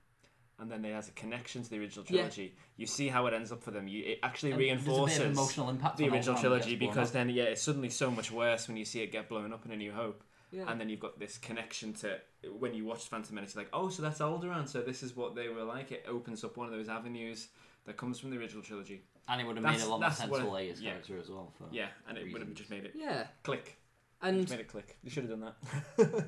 then 0.70 0.84
it 0.84 0.94
has 0.94 1.08
a 1.08 1.12
connection 1.12 1.62
to 1.62 1.70
the 1.70 1.78
original 1.78 2.04
Yeah. 2.08 2.22
trilogy. 2.22 2.56
You 2.76 2.86
see 2.86 3.08
how 3.08 3.26
it 3.26 3.34
ends 3.34 3.52
up 3.52 3.62
for 3.62 3.70
them. 3.70 3.88
You 3.88 4.04
it 4.04 4.20
actually 4.22 4.52
And 4.52 4.60
there's 4.60 4.70
a 4.70 4.74
bit 4.74 4.80
of 4.80 4.86
reinforces 4.86 5.20
emotional 5.20 5.68
impact 5.68 5.98
the 5.98 6.08
original 6.08 6.38
trilogy 6.38 6.76
because 6.76 7.12
then 7.12 7.28
yeah, 7.28 7.44
it's 7.44 7.62
suddenly 7.62 7.90
so 7.90 8.10
much 8.10 8.30
worse 8.30 8.66
when 8.68 8.76
you 8.76 8.84
see 8.84 9.02
it 9.02 9.12
get 9.12 9.28
blown 9.28 9.52
up 9.52 9.64
in 9.66 9.72
A 9.72 9.76
New 9.76 9.92
Hope. 9.92 10.22
Yeah. 10.50 10.64
And 10.68 10.80
then 10.80 10.88
you've 10.88 11.00
got 11.00 11.18
this 11.18 11.38
connection 11.38 11.92
to 11.94 12.18
when 12.58 12.72
you 12.72 12.84
watch 12.84 13.08
Phantom 13.08 13.34
Menace, 13.34 13.54
you're 13.54 13.64
like, 13.64 13.70
oh, 13.72 13.88
so 13.88 14.02
that's 14.02 14.20
Alderaan. 14.20 14.68
So 14.68 14.80
this 14.80 15.02
is 15.02 15.14
what 15.16 15.34
they 15.34 15.48
were 15.48 15.64
like. 15.64 15.92
It 15.92 16.04
opens 16.08 16.44
up 16.44 16.56
one 16.56 16.66
of 16.66 16.72
those 16.72 16.88
avenues 16.88 17.48
that 17.84 17.96
comes 17.96 18.18
from 18.18 18.30
the 18.30 18.38
original 18.38 18.62
trilogy. 18.62 19.02
And 19.28 19.40
it 19.40 19.46
would 19.46 19.56
have 19.56 19.64
made 19.64 19.80
a 19.80 19.88
lot 19.88 20.00
more 20.00 20.10
sense 20.10 20.30
for 20.30 20.38
Leia's 20.44 20.80
yeah. 20.80 20.90
character 20.92 21.18
as 21.18 21.28
well. 21.28 21.52
Yeah, 21.72 21.88
and 22.08 22.16
it 22.16 22.32
would 22.32 22.40
have 22.40 22.54
just 22.54 22.70
made 22.70 22.84
it 22.84 22.92
Yeah. 22.94 23.26
click. 23.42 23.76
And 24.22 24.38
Just 24.40 24.50
made 24.50 24.60
it 24.60 24.68
click. 24.68 24.96
You 25.02 25.10
should 25.10 25.28
have 25.28 25.38
done 25.38 25.52
that. 25.98 26.24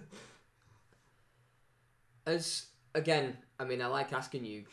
as 2.26 2.66
again, 2.94 3.38
I 3.58 3.64
mean, 3.64 3.82
I 3.82 3.86
like 3.86 4.12
asking 4.12 4.44
you 4.44 4.64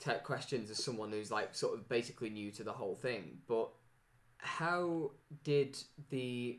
tech 0.00 0.24
questions 0.24 0.70
as 0.70 0.82
someone 0.82 1.10
who's 1.12 1.30
like 1.30 1.54
sort 1.54 1.74
of 1.74 1.88
basically 1.88 2.30
new 2.30 2.50
to 2.52 2.64
the 2.64 2.72
whole 2.72 2.94
thing. 2.96 3.38
But 3.48 3.70
how 4.38 5.12
did 5.44 5.76
the 6.10 6.58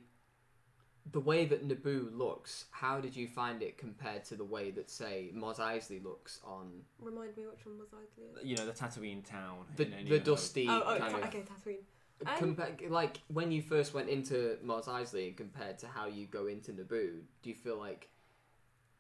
the 1.11 1.19
way 1.19 1.45
that 1.45 1.67
Naboo 1.67 2.17
looks? 2.17 2.65
How 2.71 2.99
did 2.99 3.15
you 3.15 3.27
find 3.27 3.61
it 3.61 3.77
compared 3.77 4.25
to 4.25 4.35
the 4.35 4.43
way 4.43 4.71
that 4.71 4.89
say 4.89 5.29
Mos 5.35 5.59
Eisley 5.59 6.03
looks 6.03 6.39
on 6.43 6.71
Remind 6.99 7.37
me 7.37 7.43
which 7.45 7.63
one 7.65 7.77
was 7.77 7.89
Eisley. 7.89 8.43
you 8.43 8.55
know, 8.57 8.65
the 8.65 8.71
Tatooine 8.71 9.23
town. 9.23 9.57
the 9.75 9.85
in 9.85 9.93
A 9.93 10.09
the 10.09 10.19
dusty 10.19 10.67
Oh, 10.67 10.81
oh, 10.83 10.97
kind 10.97 11.11
ta- 11.11 11.17
of 11.19 11.23
okay, 11.25 11.43
Tatooine. 11.43 11.77
Um, 12.25 12.55
Compa- 12.55 12.89
like 12.89 13.17
when 13.27 13.51
you 13.51 13.61
first 13.61 13.93
went 13.93 14.09
into 14.09 14.57
Mos 14.63 14.85
Eisley 14.87 15.27
and 15.27 15.37
compared 15.37 15.77
to 15.79 15.87
how 15.87 16.07
you 16.07 16.25
go 16.25 16.47
into 16.47 16.71
Naboo, 16.71 17.19
do 17.43 17.49
you 17.49 17.53
feel 17.55 17.77
like? 17.77 18.09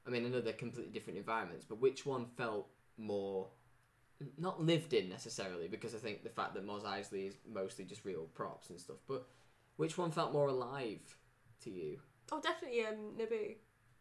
I 0.05 0.11
mean, 0.11 0.25
I 0.25 0.29
know 0.29 0.41
they're 0.41 0.53
completely 0.53 0.91
different 0.91 1.17
environments, 1.17 1.65
but 1.67 1.81
which 1.81 2.05
one 2.05 2.27
felt 2.37 2.67
more 2.97 3.47
not 4.37 4.61
lived 4.61 4.93
in 4.93 5.09
necessarily? 5.09 5.67
Because 5.67 5.93
I 5.93 5.97
think 5.99 6.23
the 6.23 6.29
fact 6.29 6.53
that 6.55 6.65
Mos 6.65 6.83
Eisley 6.83 7.27
is 7.27 7.35
mostly 7.51 7.85
just 7.85 8.05
real 8.05 8.23
props 8.33 8.69
and 8.69 8.79
stuff, 8.79 8.97
but 9.07 9.27
which 9.75 9.97
one 9.97 10.11
felt 10.11 10.31
more 10.33 10.47
alive 10.47 10.99
to 11.63 11.69
you? 11.69 11.99
Oh, 12.31 12.39
definitely 12.41 12.85
um, 12.85 13.13
Naboo. 13.19 13.55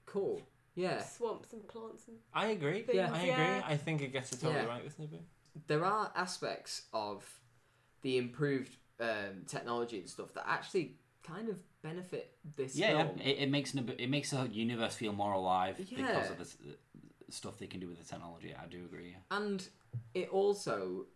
Cool. 0.06 0.40
Yeah. 0.76 1.02
Swamps 1.02 1.52
and 1.52 1.66
plants 1.68 2.08
and 2.08 2.16
I 2.32 2.46
agree. 2.48 2.82
things. 2.82 2.98
I 2.98 3.18
agree. 3.20 3.28
yeah. 3.30 3.62
I 3.66 3.76
think 3.76 4.02
it 4.02 4.12
gets 4.12 4.32
it 4.32 4.40
totally 4.40 4.62
Yeah. 4.62 4.68
right 4.68 4.84
with 4.84 4.98
Naboo. 5.00 5.20
there 5.66 5.84
are 5.84 6.10
aspects 6.16 6.82
of 6.92 7.28
the 8.02 8.18
improved 8.18 8.76
um, 9.00 9.44
technology 9.46 9.98
and 9.98 10.08
stuff 10.08 10.32
that 10.34 10.44
actually 10.48 10.96
kind 11.22 11.48
of 11.48 11.56
benefit 11.82 12.36
this 12.56 12.74
Yeah, 12.76 12.92
yeah. 13.16 13.22
It, 13.24 13.38
it 13.40 13.50
makes 13.50 13.74
Nab- 13.74 13.94
it 13.98 14.08
makes 14.10 14.30
the 14.30 14.48
universe 14.48 14.94
feel 14.94 15.12
more 15.12 15.32
alive 15.32 15.76
because 15.78 16.30
of 16.30 16.36
the 16.38 16.44
s- 16.44 16.56
stuff 17.30 17.58
they 17.58 17.66
can 17.66 17.80
do 17.80 17.88
with 17.88 17.98
the 17.98 18.04
technology. 18.04 18.54
I 18.60 18.66
do 18.66 18.84
agree. 18.84 19.16
And 19.30 19.66
it 20.14 20.28
also, 20.30 21.06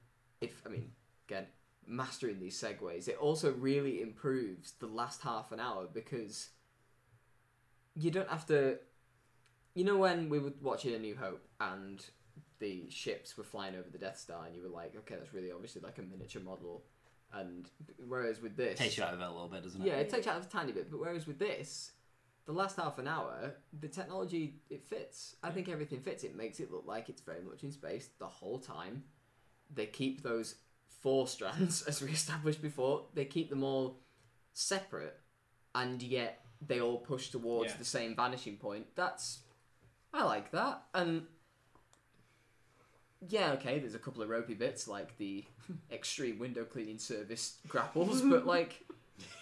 if 0.40 0.62
I 0.66 0.68
mean, 0.68 0.92
again, 1.28 1.46
mastering 1.86 2.38
these 2.40 2.60
segues, 2.60 3.08
it 3.08 3.16
also 3.18 3.52
really 3.52 4.02
improves 4.02 4.72
the 4.78 4.86
last 4.86 5.22
half 5.22 5.52
an 5.52 5.60
hour 5.60 5.86
because 5.92 6.50
you 7.94 8.10
don't 8.10 8.28
have 8.28 8.46
to. 8.46 8.78
You 9.74 9.84
know 9.84 9.96
when 9.96 10.28
we 10.28 10.38
were 10.40 10.52
watching 10.60 10.94
A 10.94 10.98
New 10.98 11.14
Hope 11.16 11.46
and 11.60 12.04
the 12.58 12.90
ships 12.90 13.38
were 13.38 13.44
flying 13.44 13.76
over 13.76 13.88
the 13.90 13.98
Death 13.98 14.18
Star, 14.18 14.44
and 14.46 14.56
you 14.56 14.62
were 14.62 14.68
like, 14.68 14.96
okay, 14.96 15.14
that's 15.16 15.32
really 15.32 15.52
obviously 15.52 15.80
like 15.80 15.98
a 15.98 16.02
miniature 16.02 16.42
model, 16.42 16.82
and 17.32 17.68
whereas 18.08 18.42
with 18.42 18.56
this, 18.56 18.78
Takes 18.78 18.96
you 18.98 19.04
out 19.04 19.14
of 19.14 19.20
it 19.20 19.24
a 19.24 19.30
little 19.30 19.48
bit, 19.48 19.62
doesn't 19.62 19.80
it? 19.82 19.86
yeah, 19.86 19.94
it 19.94 20.10
takes 20.10 20.26
you 20.26 20.32
out 20.32 20.38
of 20.38 20.46
a 20.46 20.48
tiny 20.48 20.72
bit. 20.72 20.90
But 20.90 20.98
whereas 20.98 21.26
with 21.28 21.38
this, 21.38 21.92
the 22.48 22.54
last 22.54 22.76
half 22.78 22.98
an 22.98 23.06
hour, 23.06 23.52
the 23.78 23.88
technology 23.88 24.54
it 24.70 24.82
fits. 24.82 25.36
I 25.42 25.50
think 25.50 25.68
everything 25.68 26.00
fits. 26.00 26.24
It 26.24 26.34
makes 26.34 26.60
it 26.60 26.72
look 26.72 26.84
like 26.86 27.10
it's 27.10 27.20
very 27.20 27.42
much 27.42 27.62
in 27.62 27.70
space 27.70 28.08
the 28.18 28.26
whole 28.26 28.58
time. 28.58 29.04
They 29.74 29.84
keep 29.84 30.22
those 30.22 30.54
four 31.02 31.28
strands, 31.28 31.82
as 31.86 32.00
we 32.00 32.08
established 32.10 32.62
before. 32.62 33.04
They 33.12 33.26
keep 33.26 33.50
them 33.50 33.62
all 33.62 34.00
separate, 34.54 35.14
and 35.74 36.02
yet 36.02 36.40
they 36.66 36.80
all 36.80 36.96
push 36.96 37.28
towards 37.28 37.72
Yeah. 37.72 37.76
the 37.80 37.84
same 37.84 38.16
vanishing 38.16 38.56
point. 38.56 38.86
That's 38.94 39.40
I 40.14 40.24
like 40.24 40.50
that, 40.52 40.84
and 40.94 41.26
yeah, 43.28 43.52
okay. 43.52 43.78
There's 43.78 43.94
a 43.94 43.98
couple 43.98 44.22
of 44.22 44.30
ropey 44.30 44.54
bits 44.54 44.88
like 44.88 45.18
the 45.18 45.44
extreme 45.92 46.38
window 46.38 46.64
cleaning 46.64 46.98
service 46.98 47.58
grapples, 47.68 48.22
but 48.22 48.46
like 48.46 48.86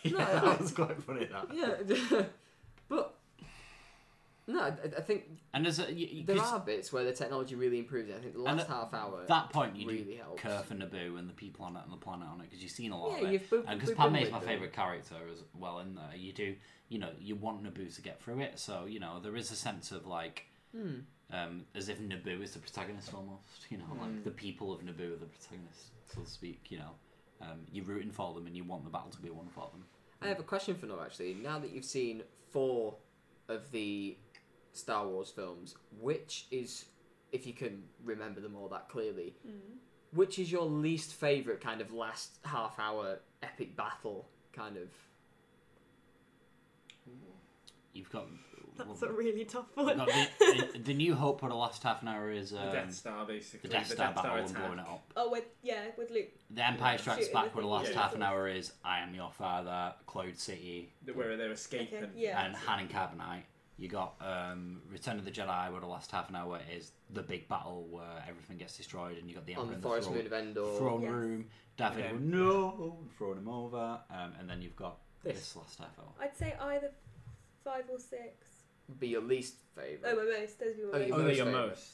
no, 0.04 0.18
that 0.18 0.60
was 0.60 0.72
quite 0.72 1.00
funny. 1.04 1.26
That. 1.26 1.54
yeah, 1.54 2.24
but 2.88 3.14
no, 4.48 4.60
I, 4.60 4.68
I 4.96 5.00
think 5.00 5.24
And 5.54 5.64
there's 5.64 5.80
a, 5.80 5.92
you, 5.92 6.24
there 6.24 6.38
are 6.40 6.60
bits 6.60 6.92
where 6.92 7.02
the 7.02 7.12
technology 7.12 7.56
really 7.56 7.80
improves. 7.80 8.08
it. 8.10 8.16
I 8.16 8.20
think 8.20 8.34
the 8.34 8.42
last 8.42 8.60
at 8.60 8.66
half 8.68 8.94
hour 8.94 9.24
that 9.26 9.50
point 9.50 9.74
you 9.74 9.88
really 9.88 10.04
do 10.04 10.16
helps. 10.22 10.40
care 10.40 10.60
for 10.60 10.74
Naboo 10.74 11.18
and 11.18 11.28
the 11.28 11.32
people 11.34 11.64
on 11.64 11.74
it 11.76 11.82
and 11.82 11.92
the 11.92 11.96
planet 11.96 12.28
on 12.28 12.40
it 12.40 12.44
because 12.44 12.62
you've 12.62 12.70
seen 12.70 12.92
a 12.92 12.98
lot 12.98 13.10
Yeah, 13.20 13.26
of 13.26 13.32
it. 13.32 13.32
you've 13.50 13.64
and 13.66 13.80
because 13.80 13.94
Padme 13.96 14.16
is 14.16 14.30
my 14.30 14.38
favourite 14.40 14.72
character 14.72 15.16
as 15.32 15.42
well 15.58 15.80
in 15.80 15.96
there. 15.96 16.10
You 16.16 16.32
do, 16.32 16.54
you 16.88 17.00
know, 17.00 17.10
you 17.20 17.34
want 17.34 17.64
Naboo 17.64 17.92
to 17.96 18.02
get 18.02 18.22
through 18.22 18.40
it. 18.40 18.58
So 18.60 18.84
you 18.86 19.00
know 19.00 19.18
there 19.20 19.36
is 19.36 19.50
a 19.50 19.56
sense 19.56 19.90
of 19.92 20.06
like. 20.06 20.44
Hmm. 20.76 20.98
Um, 21.32 21.64
as 21.74 21.88
if 21.88 21.98
Naboo 21.98 22.40
is 22.40 22.52
the 22.52 22.60
protagonist 22.60 23.12
almost, 23.12 23.42
you 23.68 23.78
know, 23.78 23.84
Hmm. 23.84 24.00
like 24.00 24.22
the 24.22 24.30
people 24.30 24.72
of 24.72 24.82
Naboo 24.82 25.14
are 25.14 25.16
the 25.16 25.26
protagonists, 25.26 25.86
so 26.14 26.20
to 26.20 26.30
speak. 26.30 26.66
You 26.70 26.78
know, 26.78 26.90
um, 27.42 27.66
you're 27.72 27.84
rooting 27.84 28.12
for 28.12 28.32
them 28.32 28.46
and 28.46 28.56
you 28.56 28.62
want 28.62 28.84
the 28.84 28.90
battle 28.90 29.10
to 29.10 29.18
be 29.20 29.30
won 29.30 29.48
for 29.48 29.68
them. 29.72 29.82
I 30.22 30.28
have 30.28 30.38
a 30.38 30.44
question 30.44 30.76
for 30.76 30.86
Noah 30.86 31.02
actually. 31.02 31.34
Now 31.34 31.58
that 31.58 31.72
you've 31.72 31.84
seen 31.84 32.22
four 32.56 32.94
of 33.50 33.70
the 33.70 34.16
Star 34.72 35.06
Wars 35.06 35.28
films, 35.28 35.74
which 36.00 36.46
is, 36.50 36.86
if 37.30 37.46
you 37.46 37.52
can 37.52 37.82
remember 38.02 38.40
them 38.40 38.56
all 38.56 38.66
that 38.68 38.88
clearly, 38.88 39.34
mm. 39.46 39.52
which 40.12 40.38
is 40.38 40.50
your 40.50 40.62
least 40.64 41.12
favorite 41.12 41.60
kind 41.60 41.82
of 41.82 41.92
last 41.92 42.38
half 42.46 42.78
hour 42.78 43.18
epic 43.42 43.76
battle 43.76 44.26
kind 44.54 44.78
of? 44.78 44.88
You've 47.92 48.10
got. 48.10 48.24
That's 48.76 49.02
a 49.02 49.12
really 49.12 49.44
tough 49.44 49.66
one. 49.74 49.96
got 49.96 50.06
the, 50.08 50.28
the, 50.74 50.78
the 50.78 50.94
New 50.94 51.14
Hope 51.14 51.40
for 51.40 51.48
the 51.48 51.54
last 51.54 51.82
half 51.82 52.02
an 52.02 52.08
hour 52.08 52.30
is 52.30 52.52
um, 52.52 52.58
The 52.66 52.72
Death 52.72 52.94
Star, 52.94 53.26
basically. 53.26 53.68
the 53.68 53.74
Death 53.74 53.88
The 53.88 53.94
Star 53.94 54.06
Death 54.08 54.18
Star 54.18 54.24
battle 54.30 54.38
and 54.46 54.50
attack. 54.50 54.62
blowing 54.64 54.78
it 54.78 54.86
up. 54.88 55.12
oh, 55.16 55.30
with 55.30 55.44
yeah, 55.62 55.82
with 55.96 56.10
Luke. 56.10 56.28
The 56.50 56.66
Empire 56.66 56.98
Strikes 56.98 57.28
Back 57.28 57.52
for 57.52 57.60
the 57.62 57.66
last 57.66 57.90
yeah. 57.92 58.00
half 58.02 58.14
an 58.14 58.22
hour 58.22 58.48
is 58.48 58.72
I 58.84 59.00
Am 59.00 59.14
Your 59.14 59.30
Father, 59.32 59.94
Cloud 60.06 60.36
City, 60.38 60.92
The- 61.04 61.12
Where 61.12 61.36
they're 61.36 61.52
escaping. 61.52 61.98
Okay, 62.04 62.08
yeah. 62.16 62.44
and 62.44 62.54
Han 62.54 62.80
and 62.80 62.90
Carbonite. 62.90 63.42
You 63.78 63.88
got 63.88 64.14
um, 64.22 64.80
Return 64.90 65.18
of 65.18 65.26
the 65.26 65.30
Jedi, 65.30 65.70
where 65.70 65.80
the 65.82 65.86
last 65.86 66.10
half 66.10 66.30
an 66.30 66.36
hour 66.36 66.58
is 66.74 66.92
the 67.12 67.22
big 67.22 67.46
battle 67.46 67.86
where 67.90 68.24
everything 68.26 68.56
gets 68.56 68.74
destroyed, 68.78 69.18
and 69.18 69.28
you 69.28 69.34
got 69.34 69.44
the 69.44 69.54
On 69.56 69.64
Emperor 69.64 69.70
the 69.72 69.76
in 69.76 69.82
forest 69.82 70.06
throne, 70.08 70.16
moon 70.16 70.26
of 70.26 70.32
Endor. 70.32 70.78
throne 70.78 71.02
Yes. 71.02 71.10
room. 71.10 71.46
Darth 71.76 71.94
Vader 71.94 72.08
Okay. 72.08 72.16
going, 72.16 72.30
no, 72.30 72.98
throwing 73.18 73.36
him 73.36 73.48
over, 73.50 74.00
um, 74.10 74.32
and 74.40 74.48
then 74.48 74.62
you've 74.62 74.76
got 74.76 74.96
This. 75.22 75.34
this, 75.40 75.56
last 75.56 75.78
half 75.78 75.98
hour. 75.98 76.08
I'd 76.18 76.34
say 76.34 76.54
either 76.58 76.90
five 77.62 77.84
or 77.92 77.98
six. 77.98 78.45
Be 78.98 79.08
your 79.08 79.22
least 79.22 79.54
favorite. 79.74 80.02
Oh, 80.04 80.16
my 80.16 80.38
most. 80.40 80.58
Those 80.60 80.74
would 80.76 80.94
Oh, 80.94 81.04
be 81.04 81.10
my 81.10 81.16
oh, 81.16 81.18
your 81.18 81.18
Oh, 81.18 81.22
most. 81.22 81.24
they're 81.24 81.36
your 81.36 81.46
favourite. 81.46 81.68
most. 81.68 81.92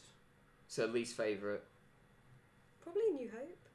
So 0.69 0.86
least 0.86 1.16
favorite. 1.16 1.64
Probably 2.82 3.02
New 3.12 3.31
Hope. 3.31 3.69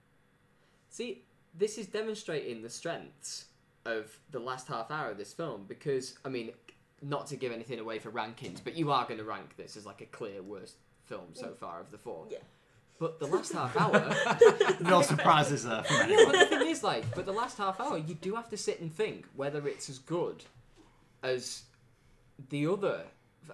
See, 0.89 1.23
this 1.53 1.77
is 1.77 1.87
demonstrating 1.87 2.61
the 2.61 2.69
strengths 2.69 3.45
of 3.85 4.17
the 4.31 4.39
last 4.39 4.67
half 4.67 4.91
hour 4.91 5.11
of 5.11 5.17
this 5.17 5.33
film 5.33 5.65
because, 5.67 6.17
I 6.25 6.29
mean, 6.29 6.51
not 7.01 7.27
to 7.27 7.35
give 7.35 7.51
anything 7.51 7.79
away 7.79 7.99
for 7.99 8.11
rankings, 8.11 8.59
but 8.63 8.75
you 8.75 8.91
are 8.91 9.05
going 9.05 9.19
to 9.19 9.23
rank 9.23 9.55
this 9.57 9.77
as 9.77 9.85
like 9.85 10.01
a 10.01 10.05
clear 10.05 10.41
worst 10.41 10.75
film 11.05 11.27
so 11.33 11.47
mm. 11.47 11.57
far 11.57 11.79
of 11.79 11.91
the 11.91 11.97
four. 11.97 12.25
Yeah. 12.29 12.39
But 12.99 13.19
the 13.19 13.27
last 13.27 13.53
half 13.53 13.77
hour, 13.79 14.15
no 14.81 15.01
surprises 15.01 15.63
there 15.63 15.83
from 15.83 16.09
yeah, 16.09 16.23
but 16.25 16.31
the 16.33 16.45
thing 16.57 16.67
is, 16.67 16.83
like, 16.83 17.03
but 17.15 17.25
the 17.25 17.31
last 17.31 17.57
half 17.57 17.79
hour, 17.79 17.97
you 17.97 18.15
do 18.15 18.35
have 18.35 18.49
to 18.49 18.57
sit 18.57 18.81
and 18.81 18.93
think 18.93 19.25
whether 19.35 19.67
it's 19.67 19.89
as 19.89 19.99
good 19.99 20.43
as 21.21 21.63
the 22.49 22.67
other, 22.67 23.03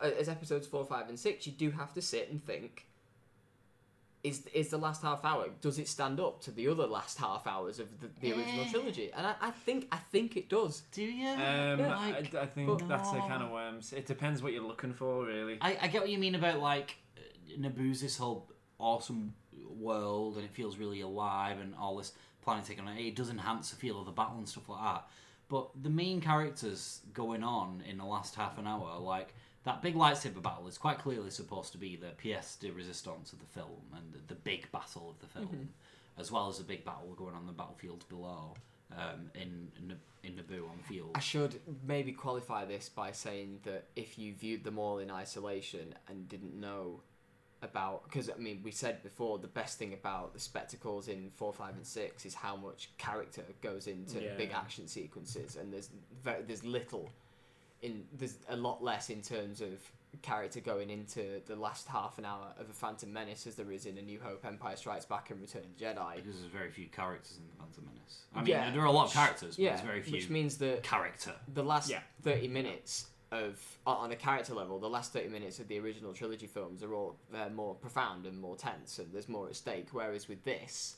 as 0.01 0.27
episodes 0.29 0.67
four, 0.67 0.85
five, 0.85 1.09
and 1.09 1.19
six. 1.19 1.45
You 1.47 1.53
do 1.53 1.71
have 1.71 1.93
to 1.93 2.01
sit 2.01 2.29
and 2.31 2.43
think. 2.45 2.85
Is, 4.23 4.47
is 4.53 4.69
the 4.69 4.77
last 4.77 5.01
half 5.01 5.25
hour 5.25 5.47
does 5.59 5.77
it 5.79 5.89
stand 5.89 6.17
up 6.21 6.39
to 6.43 6.51
the 6.51 6.69
other 6.69 6.87
last 6.87 7.17
half 7.17 7.45
hours 7.45 7.77
of 7.77 7.87
the, 7.99 8.07
the 8.21 8.31
original 8.31 8.63
Eh. 8.63 8.71
trilogy 8.71 9.11
and 9.13 9.27
I, 9.27 9.35
I 9.41 9.51
think 9.51 9.89
I 9.91 9.97
think 9.97 10.37
it 10.37 10.47
does 10.47 10.83
Do 10.93 11.03
you? 11.03 11.27
Um, 11.27 11.37
Yeah, 11.39 11.93
I, 11.97 12.11
like, 12.11 12.33
I 12.35 12.45
think 12.45 12.69
but- 12.69 12.87
that's 12.87 13.09
a 13.11 13.15
No. 13.15 13.27
kind 13.27 13.43
of 13.43 13.51
worms. 13.51 13.91
It 13.91 14.05
depends 14.05 14.41
what 14.41 14.53
you're 14.53 14.63
looking 14.65 14.93
for, 14.93 15.25
really. 15.25 15.57
I, 15.59 15.77
I 15.81 15.87
get 15.87 15.99
what 15.99 16.09
you 16.09 16.17
mean 16.19 16.35
about 16.35 16.59
like 16.61 16.95
uh, 17.17 17.21
Naboo's 17.59 17.99
this 17.99 18.15
whole 18.15 18.47
awesome 18.79 19.33
world 19.77 20.37
and 20.37 20.45
it 20.45 20.51
feels 20.51 20.77
really 20.77 21.01
alive 21.01 21.59
and 21.59 21.75
all 21.75 21.97
this 21.97 22.13
planet 22.43 22.63
taking 22.63 22.87
on 22.87 22.97
it. 22.97 23.05
It 23.05 23.17
does 23.17 23.29
enhance 23.29 23.71
the 23.71 23.75
feel 23.75 23.99
of 23.99 24.05
the 24.05 24.13
battle 24.13 24.37
and 24.37 24.47
stuff 24.47 24.69
like 24.69 24.81
that. 24.83 25.03
But 25.53 25.69
the 25.83 25.91
main 25.91 26.19
characters 26.19 27.01
going 27.13 27.43
on 27.43 27.83
in 27.87 27.99
the 27.99 28.05
last 28.05 28.33
half 28.33 28.57
an 28.57 28.65
hour, 28.65 28.97
like 28.97 29.35
that 29.65 29.83
big 29.83 29.93
lightsaber 29.93 30.41
battle, 30.41 30.67
is 30.67 30.79
quite 30.79 30.97
clearly 30.97 31.29
supposed 31.29 31.71
to 31.73 31.77
be 31.77 31.95
the 31.95 32.07
pièce 32.07 32.59
de 32.59 32.71
résistance 32.71 33.33
of 33.33 33.39
the 33.39 33.45
film 33.45 33.83
and 33.95 34.13
the, 34.13 34.33
the 34.33 34.39
big 34.41 34.71
battle 34.71 35.11
of 35.11 35.19
the 35.19 35.27
film, 35.27 35.69
as 36.17 36.31
well 36.31 36.49
as 36.49 36.57
the 36.57 36.63
big 36.63 36.83
battle 36.83 37.13
going 37.15 37.35
on 37.35 37.45
the 37.45 37.51
battlefield 37.51 38.03
below 38.09 38.55
um, 38.97 39.29
in 39.35 39.71
in, 39.77 39.95
in 40.23 40.33
Naboo 40.33 40.67
on 40.71 40.79
field. 40.89 41.11
I 41.13 41.19
should 41.19 41.59
maybe 41.85 42.13
qualify 42.13 42.65
this 42.65 42.89
by 42.89 43.11
saying 43.11 43.59
that 43.65 43.89
if 43.95 44.17
you 44.17 44.33
viewed 44.33 44.63
them 44.63 44.79
all 44.79 44.97
in 44.97 45.11
isolation 45.11 45.93
and 46.07 46.27
didn't 46.27 46.59
know 46.59 47.01
about 47.63 48.03
because 48.03 48.29
I 48.29 48.35
mean 48.37 48.59
we 48.63 48.71
said 48.71 49.01
before 49.01 49.39
the 49.39 49.47
best 49.47 49.77
thing 49.79 49.93
about 49.93 50.33
the 50.33 50.39
spectacles 50.39 51.07
in 51.07 51.31
four, 51.35 51.51
five, 51.53 51.75
and 51.75 51.85
six 51.85 52.25
is 52.25 52.33
how 52.35 52.55
much 52.55 52.89
character 52.97 53.43
goes 53.61 53.87
into 53.87 54.21
Yeah. 54.21 54.35
big 54.37 54.51
action 54.51 54.87
sequences, 54.87 55.55
and 55.55 55.71
there's 55.73 55.89
very, 56.23 56.43
there's 56.43 56.63
little 56.63 57.09
in 57.81 58.05
there's 58.17 58.35
a 58.49 58.55
lot 58.55 58.83
less 58.83 59.09
in 59.09 59.21
terms 59.21 59.61
of 59.61 59.79
character 60.21 60.59
going 60.59 60.91
into 60.91 61.41
the 61.47 61.55
last 61.55 61.87
half 61.87 62.19
an 62.19 62.25
hour 62.25 62.53
of 62.59 62.69
a 62.69 62.73
Phantom 62.73 63.11
Menace 63.11 63.47
as 63.47 63.55
there 63.55 63.71
is 63.71 63.87
in 63.87 63.97
A 63.97 64.01
New 64.01 64.19
Hope, 64.21 64.45
Empire 64.45 64.75
Strikes 64.75 65.05
Back, 65.05 65.31
and 65.31 65.41
Return 65.41 65.63
of 65.63 65.75
the 65.77 65.83
Jedi. 65.85 66.15
Because 66.17 66.35
there's 66.39 66.51
very 66.51 66.69
few 66.69 66.85
characters 66.87 67.37
in 67.39 67.47
the 67.47 67.53
Phantom 67.63 67.83
Menace. 67.91 68.21
I 68.35 68.39
mean, 68.41 68.47
Yeah. 68.47 68.69
there 68.69 68.81
are 68.83 68.85
a 68.85 68.91
lot 68.91 69.07
of 69.07 69.13
characters, 69.13 69.55
but 69.55 69.63
yeah, 69.63 69.69
there's 69.71 69.81
very 69.87 70.01
few 70.03 70.13
which 70.13 70.29
means 70.29 70.57
that 70.59 70.83
character. 70.83 71.33
the 71.51 71.63
last 71.63 71.89
Yeah. 71.89 72.01
30 72.21 72.47
minutes 72.47 73.07
of 73.33 73.59
on 73.85 74.11
a 74.11 74.15
character 74.15 74.53
level 74.53 74.79
the 74.79 74.89
last 74.89 75.13
30 75.13 75.29
minutes 75.29 75.59
of 75.59 75.67
the 75.67 75.79
original 75.79 76.13
trilogy 76.13 76.47
films 76.47 76.83
are 76.83 76.93
all 76.93 77.17
uh, 77.33 77.49
more 77.49 77.75
profound 77.75 78.25
and 78.25 78.39
more 78.39 78.55
tense 78.55 78.99
and 78.99 79.11
there's 79.11 79.27
more 79.27 79.47
at 79.47 79.55
stake 79.55 79.87
whereas 79.91 80.27
with 80.27 80.43
this 80.43 80.97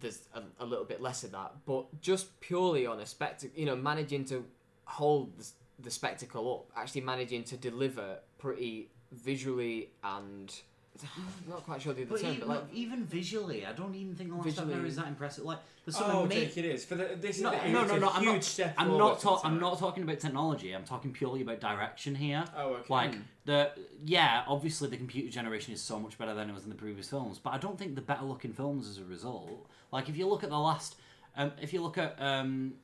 there's 0.00 0.20
a, 0.34 0.42
a 0.60 0.66
little 0.66 0.84
bit 0.84 1.00
less 1.00 1.24
of 1.24 1.32
that. 1.32 1.52
But 1.66 2.00
just 2.00 2.40
purely 2.40 2.86
on 2.86 3.00
a 3.00 3.06
spectacle 3.06 3.58
you 3.58 3.66
know 3.66 3.76
managing 3.76 4.24
to 4.26 4.44
hold 4.84 5.38
the, 5.38 5.48
the 5.80 5.90
spectacle 5.90 6.52
up 6.52 6.78
actually 6.78 7.02
managing 7.02 7.44
to 7.44 7.56
deliver 7.56 8.18
pretty 8.38 8.90
visually 9.12 9.90
and 10.02 10.54
I'm 11.02 11.48
not 11.50 11.64
quite 11.64 11.80
sure 11.82 11.92
the 11.94 12.02
other 12.02 12.10
But 12.10 12.20
term 12.20 12.30
even, 12.34 12.40
but 12.40 12.48
like 12.48 12.64
even 12.74 13.04
visually, 13.04 13.64
I 13.66 13.72
don't 13.72 13.94
even 13.94 14.14
think 14.14 14.30
the 14.30 14.36
last 14.36 14.44
Visually- 14.44 14.68
Visually... 14.68 14.88
is 14.88 14.96
that 14.96 15.08
impressive. 15.08 15.44
Like, 15.44 15.58
there's 15.84 15.96
some 15.96 16.10
Oh, 16.10 16.20
ama- 16.24 16.34
Jake, 16.34 16.56
it 16.58 16.64
is. 16.64 16.84
For 16.84 16.94
the, 16.94 17.16
this 17.18 17.40
No, 17.40 17.50
is 17.50 17.72
no, 17.72 17.80
it's 17.82 17.90
no, 17.90 17.96
a 17.96 18.00
no. 18.00 18.10
I'm 18.10 18.24
not. 18.24 18.44
step 18.44 18.74
I'm 18.78 18.98
not. 18.98 19.20
for 19.22 19.38
Ta- 19.40 19.48
I'm 19.48 19.58
not 19.58 19.78
talking 19.78 20.02
about 20.02 20.20
technology. 20.20 20.72
I'm 20.72 20.84
talking 20.84 21.12
purely 21.12 21.40
about 21.42 21.60
direction 21.60 22.14
here. 22.14 22.44
Oh, 22.56 22.74
okay. 22.74 22.84
Like 22.88 23.14
the 23.46 23.70
yeah, 24.04 24.44
obviously 24.46 24.88
the 24.90 24.96
computer 24.96 25.30
generation 25.30 25.72
is 25.72 25.80
so 25.80 25.98
much 25.98 26.18
better 26.18 26.34
than 26.34 26.48
it 26.50 26.52
was 26.54 26.64
in 26.64 26.68
the 26.70 26.76
previous 26.76 27.08
films, 27.08 27.38
but 27.38 27.50
I 27.50 27.58
don't 27.58 27.78
think 27.78 27.94
the 27.94 28.00
better 28.02 28.24
looking 28.24 28.52
films 28.52 28.88
as 28.88 28.98
a 28.98 29.04
result. 29.04 29.66
Like 29.92 30.08
if 30.08 30.16
you 30.16 30.28
look 30.28 30.44
at 30.44 30.50
the 30.50 30.58
last, 30.58 30.96
um, 31.36 31.52
if 31.60 31.72
you 31.72 31.82
look 31.82 31.98
at 31.98 32.16
um, 32.20 32.74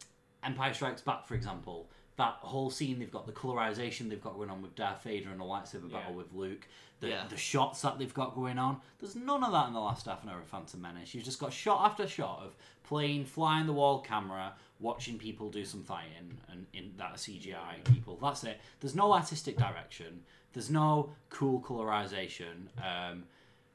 Empire 0.43 0.75
Strikes 0.75 1.03
Back, 1.03 1.27
for 1.27 1.35
example, 1.35 1.89
that 2.19 2.35
whole 2.41 2.69
scene 2.71 2.99
they've 2.99 3.11
got 3.11 3.27
the 3.27 3.33
colorization 3.33 4.09
they've 4.11 4.23
got 4.23 4.35
going 4.37 4.51
on 4.51 4.61
with 4.61 4.75
Darth 4.75 5.03
Vader 5.05 5.31
and 5.31 5.41
the 5.41 5.45
lightsaber 5.45 5.91
battle 5.91 6.15
with 6.15 6.33
Luke, 6.35 6.67
the 7.01 7.09
Yeah. 7.09 7.27
the 7.29 7.37
shots 7.37 7.81
that 7.83 7.99
they've 7.99 8.13
got 8.13 8.35
going 8.35 8.59
on. 8.59 8.81
There's 8.99 9.17
none 9.17 9.43
of 9.43 9.53
that 9.53 9.69
in 9.69 9.73
the 9.73 9.81
last 9.81 10.07
half 10.07 10.23
an 10.25 10.29
hour 10.29 10.41
of 10.41 10.47
Phantom 10.47 10.81
Menace. 10.83 11.15
You've 11.15 11.25
just 11.25 11.39
got 11.41 11.53
shot 11.53 11.85
after 11.91 12.07
shot 12.07 12.41
of 12.45 12.55
plane 12.85 13.25
flying 13.25 13.67
the 13.67 13.73
wall 13.73 14.01
camera, 14.01 14.55
watching 14.81 15.17
people 15.19 15.49
do 15.51 15.65
some 15.65 15.83
fighting, 15.83 16.39
and 16.51 16.67
in 16.73 16.93
that 16.99 17.15
CGI 17.15 17.85
people. 17.85 18.19
That's 18.21 18.45
it. 18.45 18.61
There's 18.81 18.95
no 18.95 19.13
artistic 19.13 19.57
direction. 19.57 20.25
There's 20.53 20.71
no 20.71 21.11
cool 21.31 21.61
colorization. 21.61 22.67
Um, 22.83 23.25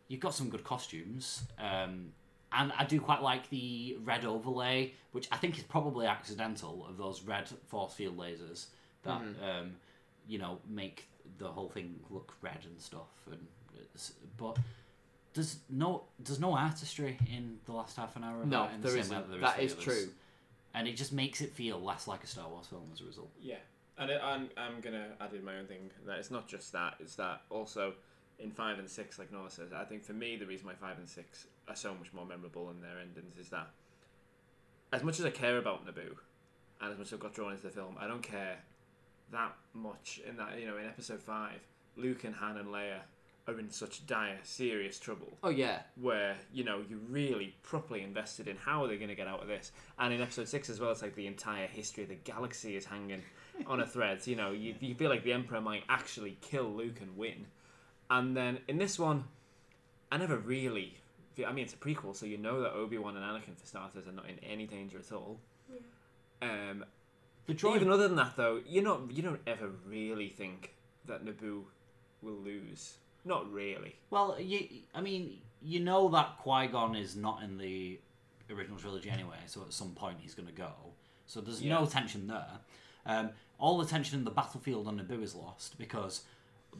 you've 0.09 0.19
got 0.19 0.33
some 0.35 0.49
good 0.49 0.63
costumes. 0.63 1.43
Um, 1.57 2.11
and 2.55 2.71
I 2.77 2.85
do 2.85 2.99
quite 2.99 3.21
like 3.21 3.49
the 3.49 3.97
red 4.03 4.25
overlay, 4.25 4.93
which 5.11 5.27
I 5.31 5.37
think 5.37 5.57
is 5.57 5.63
probably 5.63 6.05
accidental 6.05 6.85
of 6.87 6.97
those 6.97 7.21
red 7.23 7.47
force 7.67 7.93
field 7.93 8.17
lasers 8.17 8.67
that 9.03 9.21
um, 9.43 9.75
you 10.27 10.37
know 10.39 10.59
make 10.69 11.07
the 11.37 11.47
whole 11.47 11.69
thing 11.69 11.99
look 12.09 12.33
red 12.41 12.59
and 12.65 12.79
stuff. 12.79 13.09
And 13.31 13.45
it's, 13.93 14.13
but 14.37 14.57
there's 15.33 15.57
no 15.69 16.03
there's 16.19 16.39
no 16.39 16.53
artistry 16.55 17.17
in 17.31 17.57
the 17.65 17.71
last 17.73 17.97
half 17.97 18.15
an 18.15 18.23
hour. 18.23 18.41
Of 18.41 18.47
No, 18.47 18.63
that 18.63 18.73
in 18.75 18.81
the 18.81 18.87
there 18.89 19.03
same 19.03 19.11
way 19.11 19.17
isn't. 19.17 19.31
there 19.31 19.39
That 19.41 19.55
for 19.55 19.61
is 19.61 19.75
the 19.75 19.81
others. 19.81 19.97
true. 20.03 20.09
and 20.75 20.87
it 20.87 20.95
just 20.95 21.11
makes 21.13 21.41
it 21.41 21.51
feel 21.53 21.81
less 21.81 22.07
like 22.07 22.23
a 22.23 22.27
Star 22.27 22.47
Wars 22.47 22.67
film 22.67 22.83
as 22.93 23.01
a 23.01 23.05
result. 23.05 23.29
Yeah, 23.41 23.55
and 23.97 24.09
it, 24.11 24.21
I'm 24.23 24.49
I'm 24.57 24.79
gonna 24.81 25.07
add 25.19 25.33
in 25.33 25.43
my 25.43 25.57
own 25.57 25.65
thing. 25.65 25.89
That 26.05 26.19
it's 26.19 26.31
not 26.31 26.47
just 26.47 26.71
that; 26.73 26.95
it's 26.99 27.15
that 27.15 27.41
also 27.49 27.93
in 28.43 28.51
five 28.51 28.79
and 28.79 28.89
six, 28.89 29.17
like 29.17 29.31
Noah 29.31 29.49
says. 29.49 29.71
I 29.73 29.85
think 29.85 30.03
for 30.03 30.13
me, 30.13 30.35
the 30.35 30.45
reason 30.45 30.67
why 30.67 30.73
five 30.73 30.97
and 30.97 31.07
six 31.07 31.47
are 31.67 31.75
so 31.75 31.95
much 31.95 32.13
more 32.13 32.25
memorable 32.25 32.69
in 32.69 32.81
their 32.81 32.99
endings 32.99 33.37
is 33.37 33.49
that 33.49 33.69
as 34.91 35.03
much 35.03 35.19
as 35.19 35.25
I 35.25 35.29
care 35.29 35.57
about 35.57 35.85
Naboo, 35.87 36.15
and 36.81 36.91
as 36.91 36.97
much 36.97 37.07
as 37.07 37.13
I've 37.13 37.19
got 37.19 37.33
drawn 37.33 37.51
into 37.53 37.63
the 37.63 37.71
film, 37.71 37.95
I 37.99 38.07
don't 38.07 38.21
care 38.21 38.57
that 39.31 39.55
much 39.73 40.21
in 40.27 40.37
that 40.37 40.59
you 40.59 40.67
know 40.67 40.77
in 40.77 40.85
episode 40.85 41.21
five, 41.21 41.59
Luke 41.95 42.23
and 42.25 42.35
Han 42.35 42.57
and 42.57 42.67
Leia 42.67 42.99
are 43.47 43.59
in 43.59 43.69
such 43.69 44.05
dire, 44.07 44.39
serious 44.43 44.99
trouble. 44.99 45.37
Oh 45.43 45.49
yeah. 45.49 45.79
Where 45.99 46.35
you 46.53 46.63
know 46.63 46.83
you're 46.87 46.99
really 47.09 47.55
properly 47.63 48.01
invested 48.01 48.47
in 48.47 48.57
how 48.57 48.83
are 48.83 48.87
they're 48.87 48.97
going 48.97 49.09
to 49.09 49.15
get 49.15 49.27
out 49.27 49.41
of 49.41 49.47
this. 49.47 49.71
And 49.99 50.13
in 50.13 50.21
episode 50.21 50.47
6 50.47 50.69
as 50.69 50.79
well 50.79 50.91
it's 50.91 51.01
like 51.01 51.15
the 51.15 51.27
entire 51.27 51.67
history 51.67 52.03
of 52.03 52.09
the 52.09 52.15
galaxy 52.15 52.75
is 52.75 52.85
hanging 52.85 53.23
on 53.67 53.79
a 53.79 53.87
thread. 53.87 54.25
You 54.27 54.35
know 54.35 54.51
you, 54.51 54.75
you 54.79 54.95
feel 54.95 55.09
like 55.09 55.23
the 55.23 55.33
emperor 55.33 55.61
might 55.61 55.83
actually 55.89 56.37
kill 56.41 56.65
luke 56.65 57.01
and 57.01 57.17
win 57.17 57.45
and 58.13 58.37
then 58.37 58.59
in 58.67 58.77
this 58.77 58.97
one 58.97 59.25
i 60.11 60.17
never 60.17 60.37
really 60.37 60.97
i 61.47 61.51
mean 61.51 61.65
it's 61.65 61.73
a 61.73 61.77
prequel 61.77 62.15
so 62.15 62.25
you 62.25 62.37
know 62.37 62.61
that 62.61 62.71
obi-wan 62.73 63.17
and 63.17 63.25
anakin 63.25 63.57
for 63.57 63.65
starters 63.65 64.07
are 64.07 64.11
not 64.11 64.29
in 64.29 64.37
any 64.39 64.65
danger 64.65 64.97
at 64.99 65.11
all. 65.11 65.39
Um, 66.41 66.85
The 67.47 67.53
droid 67.53 67.77
even 67.77 67.89
other 67.89 68.07
than 68.07 68.17
that 68.17 68.35
though 68.35 68.61
you 68.65 68.81
not 68.81 69.11
you 69.11 69.21
don't 69.21 69.41
ever 69.47 69.69
really 69.85 70.29
think 70.29 70.75
that 71.05 71.25
naboo 71.25 71.63
will 72.21 72.39
lose. 72.51 72.97
Not 73.25 73.51
really. 73.51 73.95
Well, 74.09 74.37
you, 74.39 74.67
I 74.93 75.01
mean, 75.01 75.39
you 75.61 75.79
know 75.79 76.09
that 76.09 76.37
Qui 76.39 76.67
Gon 76.67 76.95
is 76.95 77.15
not 77.15 77.41
in 77.43 77.57
the 77.57 77.99
original 78.49 78.77
trilogy 78.77 79.09
anyway, 79.09 79.37
so 79.45 79.61
at 79.61 79.73
some 79.73 79.91
point 79.91 80.17
he's 80.21 80.35
going 80.35 80.47
to 80.47 80.53
go. 80.53 80.71
So 81.25 81.41
there's 81.41 81.61
no 81.61 81.85
tension 81.85 82.27
there. 82.27 82.59
Um, 83.05 83.29
all 83.59 83.77
the 83.77 83.85
tension 83.85 84.19
in 84.19 84.25
the 84.25 84.31
battlefield 84.31 84.87
on 84.87 84.99
Naboo 84.99 85.23
is 85.23 85.35
lost 85.35 85.77
because 85.77 86.23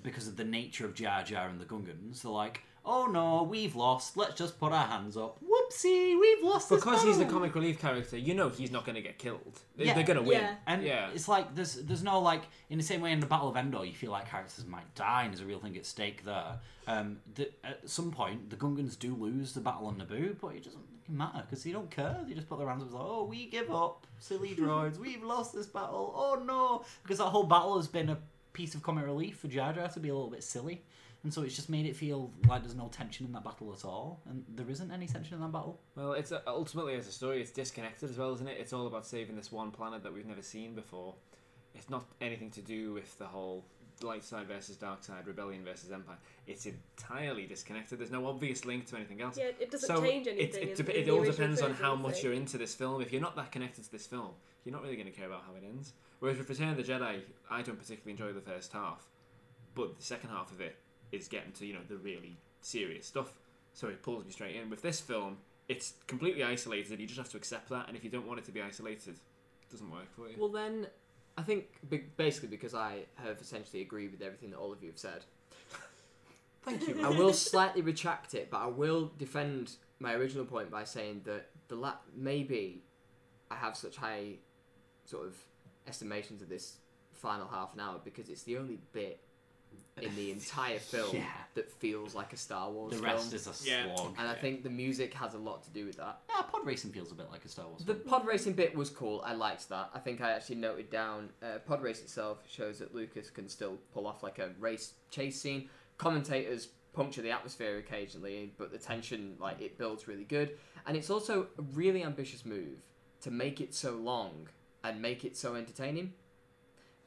because 0.02 0.28
of 0.28 0.38
the 0.38 0.44
nature 0.44 0.86
of 0.86 0.94
Jar 0.95 1.24
Jar 1.24 1.48
and 1.48 1.60
the 1.60 1.65
Gungans. 1.65 2.22
They're 2.24 2.32
like, 2.32 2.61
oh 2.86 3.06
no, 3.06 3.44
we've 3.44 3.76
lost. 3.76 4.18
Let's 4.18 4.36
just 4.36 4.60
put 4.60 4.72
our 4.74 4.86
hands 4.88 5.15
up. 5.15 5.40
Whoopsie, 5.41 6.20
we've 6.20 6.44
lost. 6.44 6.70
this 6.70 6.84
because 6.84 7.03
he's 7.03 7.18
the 7.18 7.26
comic 7.26 7.56
relief 7.56 7.80
character, 7.80 8.18
you 8.18 8.34
know 8.34 8.49
he's 8.49 8.72
not 8.72 8.86
going 8.86 8.95
to 8.95 9.02
get 9.02 9.18
killed. 9.18 9.60
They- 9.78 9.86
Yeah. 9.86 9.94
They're 9.94 10.03
going 10.03 10.18
to 10.20 10.24
win. 10.24 10.41
Yeah. 10.41 10.56
And 10.68 10.84
Yeah. 10.84 11.10
it's 11.14 11.28
like 11.28 11.56
there's 11.56 11.76
there's 11.76 12.03
no 12.03 12.20
like 12.20 12.44
in 12.70 12.78
the 12.78 12.84
same 12.84 13.02
way 13.02 13.11
in 13.11 13.20
the 13.20 13.26
Battle 13.26 13.49
of 13.49 13.56
Endor, 13.57 13.86
you 13.86 13.94
feel 13.94 14.11
like 14.11 14.30
characters 14.30 14.65
might 14.65 14.94
die, 14.95 15.24
and 15.24 15.32
there's 15.34 15.41
a 15.41 15.45
real 15.45 15.60
thing 15.60 15.78
at 15.78 15.86
stake 15.86 16.26
there. 16.26 16.60
Um, 16.88 17.20
the, 17.36 17.49
at 17.64 17.88
some 17.90 18.11
point, 18.11 18.49
the 18.49 18.57
Gungans 18.57 18.99
do 18.99 19.15
lose 19.15 19.53
the 19.53 19.61
battle 19.61 19.88
on 19.88 19.95
Naboo, 19.95 20.36
but 20.41 20.49
it 20.56 20.65
doesn't 20.65 20.84
matter 21.07 21.41
because 21.48 21.64
they 21.64 21.72
don't 21.72 21.90
care. 21.90 22.18
They 22.28 22.34
just 22.34 22.49
put 22.49 22.60
their 22.60 22.68
hands 22.68 22.84
up, 22.84 22.91
like, 22.94 23.03
oh, 23.06 23.24
we 23.24 23.45
give 23.45 23.72
up, 23.72 24.06
silly 24.20 24.53
droids, 24.56 24.98
we've 24.98 25.24
lost 25.24 25.53
this 25.53 25.68
battle. 25.68 26.14
Oh 26.14 26.44
no, 26.45 26.84
because 27.02 27.20
that 27.20 27.26
whole 27.28 27.44
battle 27.44 27.78
has 27.78 27.88
been 27.88 28.10
a 28.10 28.18
piece 28.54 28.76
of 28.76 28.84
comic 28.84 29.06
relief 29.06 29.38
for 29.40 29.48
Jar 29.48 29.74
Jar 29.74 29.88
to 29.90 30.00
be 30.00 30.10
a 30.10 30.14
little 30.14 30.30
bit 30.30 30.44
silly. 30.44 30.84
And 31.24 31.34
so 31.34 31.42
it's 31.42 31.56
just 31.56 31.70
made 31.70 31.86
it 31.86 31.96
feel 31.96 32.32
like 32.50 32.64
there's 32.64 32.76
no 32.76 32.90
tension 32.90 33.26
in 33.26 33.32
that 33.32 33.46
battle 33.46 33.74
at 33.74 33.86
all, 33.86 34.20
and 34.30 34.44
there 34.50 34.70
isn't 34.70 34.92
any 34.92 35.08
tension 35.08 35.36
in 35.36 35.40
that 35.40 35.54
battle. 35.54 35.80
Well, 35.96 36.14
it's 36.14 36.34
uh, 36.34 36.42
ultimately 36.46 36.96
as 36.96 37.08
a 37.08 37.14
story, 37.14 37.42
it's 37.42 37.52
disconnected 37.52 38.10
as 38.10 38.18
well, 38.18 38.34
isn't 38.34 38.48
it? 38.48 38.58
It's 38.60 38.74
all 38.74 38.88
about 38.88 39.06
saving 39.06 39.38
this 39.38 39.50
one 39.50 39.72
planet 39.72 40.04
that 40.04 40.14
we've 40.14 40.26
never 40.26 40.42
seen 40.42 40.76
before. 40.76 41.16
It's 41.76 41.90
not 41.90 42.04
anything 42.20 42.52
to 42.52 42.62
do 42.62 42.94
with 42.94 43.18
the 43.18 43.26
whole 43.26 43.64
light 44.02 44.26
side 44.26 44.48
versus 44.48 44.76
dark 44.76 45.02
side, 45.02 45.26
rebellion 45.26 45.64
versus 45.64 45.94
empire. 45.94 46.18
It's 46.46 46.66
entirely 46.66 47.46
disconnected. 47.46 48.00
There's 48.00 48.12
no 48.12 48.28
obvious 48.28 48.66
link 48.66 48.88
to 48.88 48.98
anything 48.98 49.22
else. 49.22 49.38
Yeah, 49.38 49.52
it 49.58 49.72
doesn't 49.72 49.88
so 49.88 50.02
change 50.04 50.28
it, 50.28 50.32
anything. 50.32 50.64
it, 50.64 50.70
in- 50.72 50.86
dep- 50.86 50.96
in 50.96 51.04
it 51.04 51.10
all 51.10 51.24
depends 51.24 51.62
on 51.62 51.74
how 51.74 51.96
much 51.96 52.22
you're 52.22 52.34
into 52.34 52.58
this 52.58 52.76
film. 52.76 53.02
If 53.02 53.14
you're 53.14 53.22
not 53.22 53.38
that 53.38 53.52
connected 53.52 53.86
to 53.86 53.92
this 53.92 54.06
film, 54.06 54.32
you're 54.64 54.73
not 54.73 54.84
really 54.84 54.95
going 54.95 55.07
to 55.07 55.14
care 55.14 55.27
about 55.27 55.44
how 55.45 55.56
it 55.56 55.64
ends. 55.68 55.94
Whereas 56.19 56.38
with 56.38 56.49
Return 56.49 56.69
of 56.69 56.77
the 56.77 56.84
Jedi, 56.84 57.22
I 57.49 57.61
don't 57.61 57.77
particularly 57.77 58.11
enjoy 58.11 58.31
the 58.31 58.41
first 58.41 58.72
half, 58.72 59.06
but 59.76 59.98
the 59.98 60.03
second 60.03 60.30
half 60.30 60.52
of 60.52 60.61
it 60.61 60.77
is 61.11 61.27
getting 61.27 61.52
to 61.53 61.65
you 61.65 61.73
know 61.73 61.81
the 61.88 61.98
really 61.98 62.38
serious 62.61 63.06
stuff. 63.06 63.34
So 63.73 63.88
it 63.88 64.02
pulls 64.03 64.26
me 64.26 64.31
straight 64.31 64.56
in. 64.56 64.69
With 64.69 64.81
this 64.81 65.02
film, 65.02 65.38
it's 65.68 65.94
completely 66.07 66.44
isolated. 66.44 66.91
And 66.91 66.99
you 66.99 67.07
just 67.07 67.18
have 67.18 67.30
to 67.30 67.38
accept 67.38 67.69
that, 67.69 67.88
and 67.88 67.98
if 67.98 68.03
you 68.03 68.10
don't 68.10 68.27
want 68.27 68.40
it 68.40 68.45
to 68.45 68.52
be 68.52 68.61
isolated, 68.61 69.15
it 69.15 69.72
doesn't 69.72 69.90
work 69.90 70.14
for 70.15 70.27
you. 70.30 70.35
Well, 70.38 70.49
then, 70.49 70.88
I 71.38 71.41
think 71.41 71.65
basically 72.18 72.49
because 72.49 72.73
I 72.73 73.06
have 73.15 73.40
essentially 73.41 73.81
agreed 73.81 74.11
with 74.11 74.22
everything 74.22 74.52
that 74.52 74.57
all 74.57 74.72
of 74.72 74.81
you 74.81 74.90
have 74.90 74.99
said, 74.99 75.26
Thank 76.64 76.88
you. 76.88 77.06
I 77.06 77.10
will 77.10 77.34
slightly 77.34 77.81
retract 77.81 78.34
it, 78.34 78.49
but 78.49 78.57
I 78.57 78.68
will 78.68 79.11
defend 79.18 79.72
my 79.99 80.14
original 80.14 80.45
point 80.45 80.69
by 80.69 80.84
saying 80.84 81.22
that 81.26 81.49
the 81.68 81.76
la- 81.76 81.98
maybe 82.15 82.84
I 83.49 83.56
have 83.56 83.76
such 83.76 83.98
high 83.98 84.35
sort 85.06 85.26
of 85.28 85.36
estimations 85.88 86.42
of 86.42 86.50
this 86.50 86.78
final 87.14 87.48
half 87.48 87.74
an 87.74 87.80
hour 87.80 88.00
because 88.04 88.30
it's 88.30 88.44
the 88.44 88.58
only 88.58 88.80
bit 88.92 89.20
in 90.02 90.16
the 90.16 90.32
entire 90.38 90.80
film 90.80 91.16
Yeah. 91.16 91.26
that 91.56 91.72
feels 91.72 92.14
like 92.16 92.34
a 92.34 92.38
Star 92.38 92.70
Wars 92.72 92.92
The 92.94 92.98
film. 93.00 93.12
rest 93.12 93.34
is 93.34 93.48
a 93.48 93.70
Yeah. 93.70 93.96
slog. 93.96 94.16
and 94.18 94.28
I 94.28 94.36
think 94.36 94.64
the 94.64 94.70
music 94.70 95.14
has 95.16 95.34
a 95.34 95.38
lot 95.38 95.64
to 95.64 95.70
do 95.72 95.86
with 95.86 95.98
that. 95.98 96.22
Yeah, 96.30 96.42
pod 96.44 96.66
racing 96.66 96.92
feels 96.92 97.12
a 97.12 97.16
bit 97.16 97.30
like 97.32 97.44
a 97.46 97.50
Star 97.50 97.68
Wars. 97.68 97.84
The 97.86 97.96
film. 97.96 98.08
pod 98.08 98.26
racing 98.26 98.54
bit 98.54 98.76
was 98.76 98.90
cool. 98.90 99.22
I 99.26 99.34
liked 99.34 99.70
that. 99.70 99.90
I 99.94 100.00
think 100.00 100.22
I 100.22 100.32
actually 100.32 100.56
noted 100.58 100.90
down 100.90 101.30
uh, 101.42 101.60
pod 101.66 101.82
race 101.82 102.02
itself 102.02 102.40
shows 102.48 102.80
that 102.80 102.94
Lucas 102.96 103.30
can 103.30 103.48
still 103.50 103.78
pull 103.94 104.08
off 104.08 104.24
like 104.24 104.40
a 104.40 104.52
race 104.60 104.94
chase 105.12 105.40
scene. 105.40 105.70
Commentators 105.98 106.70
puncture 106.94 107.22
the 107.24 107.32
atmosphere 107.32 107.78
occasionally, 107.78 108.54
but 108.58 108.72
the 108.72 108.78
tension 108.78 109.36
like 109.40 109.62
it 109.62 109.78
builds 109.78 110.08
really 110.08 110.24
good. 110.26 110.58
And 110.86 110.96
it's 110.98 111.10
also 111.10 111.48
a 111.58 111.62
really 111.74 112.04
ambitious 112.04 112.46
move 112.46 112.80
to 113.22 113.32
make 113.32 113.62
it 113.62 113.74
so 113.74 113.94
long 113.94 114.48
and 114.84 115.01
make 115.01 115.23
it 115.26 115.38
so 115.38 115.55
entertaining. 115.55 116.14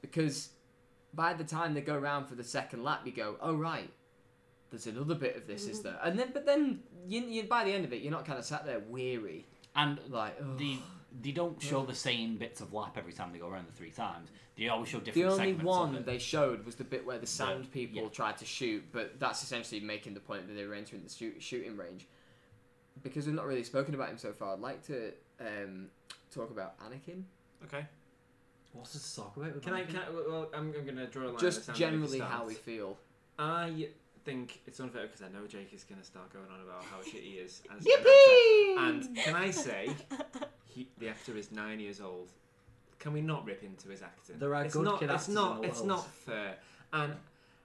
Because 0.00 0.50
by 1.14 1.34
the 1.34 1.44
time 1.44 1.74
they 1.74 1.80
go 1.80 1.94
around 1.94 2.26
for 2.26 2.34
the 2.34 2.44
second 2.44 2.84
lap, 2.84 3.02
you 3.04 3.12
go, 3.12 3.36
"Oh 3.40 3.54
right, 3.54 3.90
there's 4.70 4.86
another 4.86 5.14
bit 5.14 5.36
of 5.36 5.46
this, 5.46 5.66
is 5.66 5.82
there?" 5.82 5.98
And 6.02 6.18
then, 6.18 6.30
but 6.32 6.46
then, 6.46 6.80
you, 7.06 7.20
you 7.22 7.42
by 7.44 7.64
the 7.64 7.72
end 7.72 7.84
of 7.84 7.92
it, 7.92 8.02
you're 8.02 8.12
not 8.12 8.24
kind 8.24 8.38
of 8.38 8.44
sat 8.44 8.66
there 8.66 8.80
weary, 8.80 9.46
and 9.74 9.98
like, 10.08 10.36
"Oh." 10.40 10.56
the 10.56 10.78
they 11.22 11.32
don't 11.32 11.60
show 11.62 11.84
the 11.84 11.94
same 11.94 12.36
bits 12.36 12.60
of 12.60 12.72
lap 12.72 12.96
every 12.98 13.12
time 13.12 13.32
they 13.32 13.38
go 13.38 13.48
around 13.48 13.66
the 13.66 13.72
three 13.72 13.90
times. 13.90 14.28
They 14.56 14.68
always 14.68 14.88
show 14.88 14.98
different. 14.98 15.14
The 15.14 15.32
only 15.32 15.52
segments 15.52 15.64
one 15.64 15.94
of 15.94 16.00
it. 16.00 16.06
they 16.06 16.18
showed 16.18 16.64
was 16.64 16.74
the 16.74 16.84
bit 16.84 17.06
where 17.06 17.18
the 17.18 17.26
sound 17.26 17.70
people 17.72 18.02
yeah. 18.02 18.08
tried 18.08 18.38
to 18.38 18.44
shoot, 18.44 18.84
but 18.92 19.18
that's 19.18 19.42
essentially 19.42 19.80
making 19.80 20.14
the 20.14 20.20
point 20.20 20.46
that 20.46 20.54
they 20.54 20.66
were 20.66 20.74
entering 20.74 21.02
the 21.02 21.08
shoot, 21.08 21.36
shooting 21.38 21.76
range. 21.76 22.06
Because 23.02 23.26
we've 23.26 23.34
not 23.34 23.46
really 23.46 23.64
spoken 23.64 23.94
about 23.94 24.08
him 24.08 24.18
so 24.18 24.32
far, 24.32 24.54
I'd 24.54 24.60
like 24.60 24.84
to 24.86 25.12
um, 25.40 25.88
talk 26.34 26.50
about 26.50 26.74
Anakin. 26.80 27.22
Okay. 27.64 27.84
What's 28.72 28.92
this 28.92 29.10
to 29.14 29.20
talk 29.22 29.36
about? 29.36 29.62
Can 29.62 29.72
I? 29.72 29.84
Can 29.84 29.96
I 29.96 30.10
well, 30.10 30.48
I'm, 30.54 30.72
I'm 30.76 30.84
going 30.84 30.96
to 30.96 31.06
draw 31.06 31.22
a 31.22 31.26
line. 31.26 31.30
in 31.34 31.36
the 31.36 31.40
Just 31.40 31.64
sand 31.64 31.78
generally 31.78 32.18
if 32.18 32.24
how 32.24 32.28
start. 32.30 32.46
we 32.48 32.54
feel. 32.54 32.96
I 33.38 33.88
think 34.24 34.60
it's 34.66 34.80
unfair 34.80 35.06
because 35.06 35.22
I 35.22 35.28
know 35.28 35.46
Jake 35.46 35.72
is 35.72 35.84
going 35.84 36.00
to 36.00 36.06
start 36.06 36.32
going 36.32 36.46
on 36.52 36.60
about 36.60 36.84
how 36.84 37.02
shit 37.02 37.22
he 37.22 37.32
is. 37.34 37.62
As 37.74 37.82
Yippee! 37.84 38.76
Actor. 38.76 39.08
And 39.08 39.16
can 39.16 39.34
I 39.34 39.50
say, 39.50 39.90
he, 40.66 40.88
the 40.98 41.08
actor 41.08 41.36
is 41.36 41.52
nine 41.52 41.80
years 41.80 42.00
old. 42.00 42.32
Can 42.98 43.12
we 43.12 43.20
not 43.20 43.44
rip 43.46 43.62
into 43.62 43.88
his 43.88 44.02
acting? 44.02 44.38
There 44.38 44.54
are 44.54 44.64
it's 44.64 44.74
good 44.74 44.84
not, 44.84 45.00
kid 45.00 45.10
It's 45.10 45.12
actors 45.14 45.28
in 45.28 45.34
not. 45.34 45.62
the 45.62 45.68
It's 45.68 45.76
world. 45.78 45.88
not 45.88 46.06
fair. 46.10 46.56
And 46.92 47.12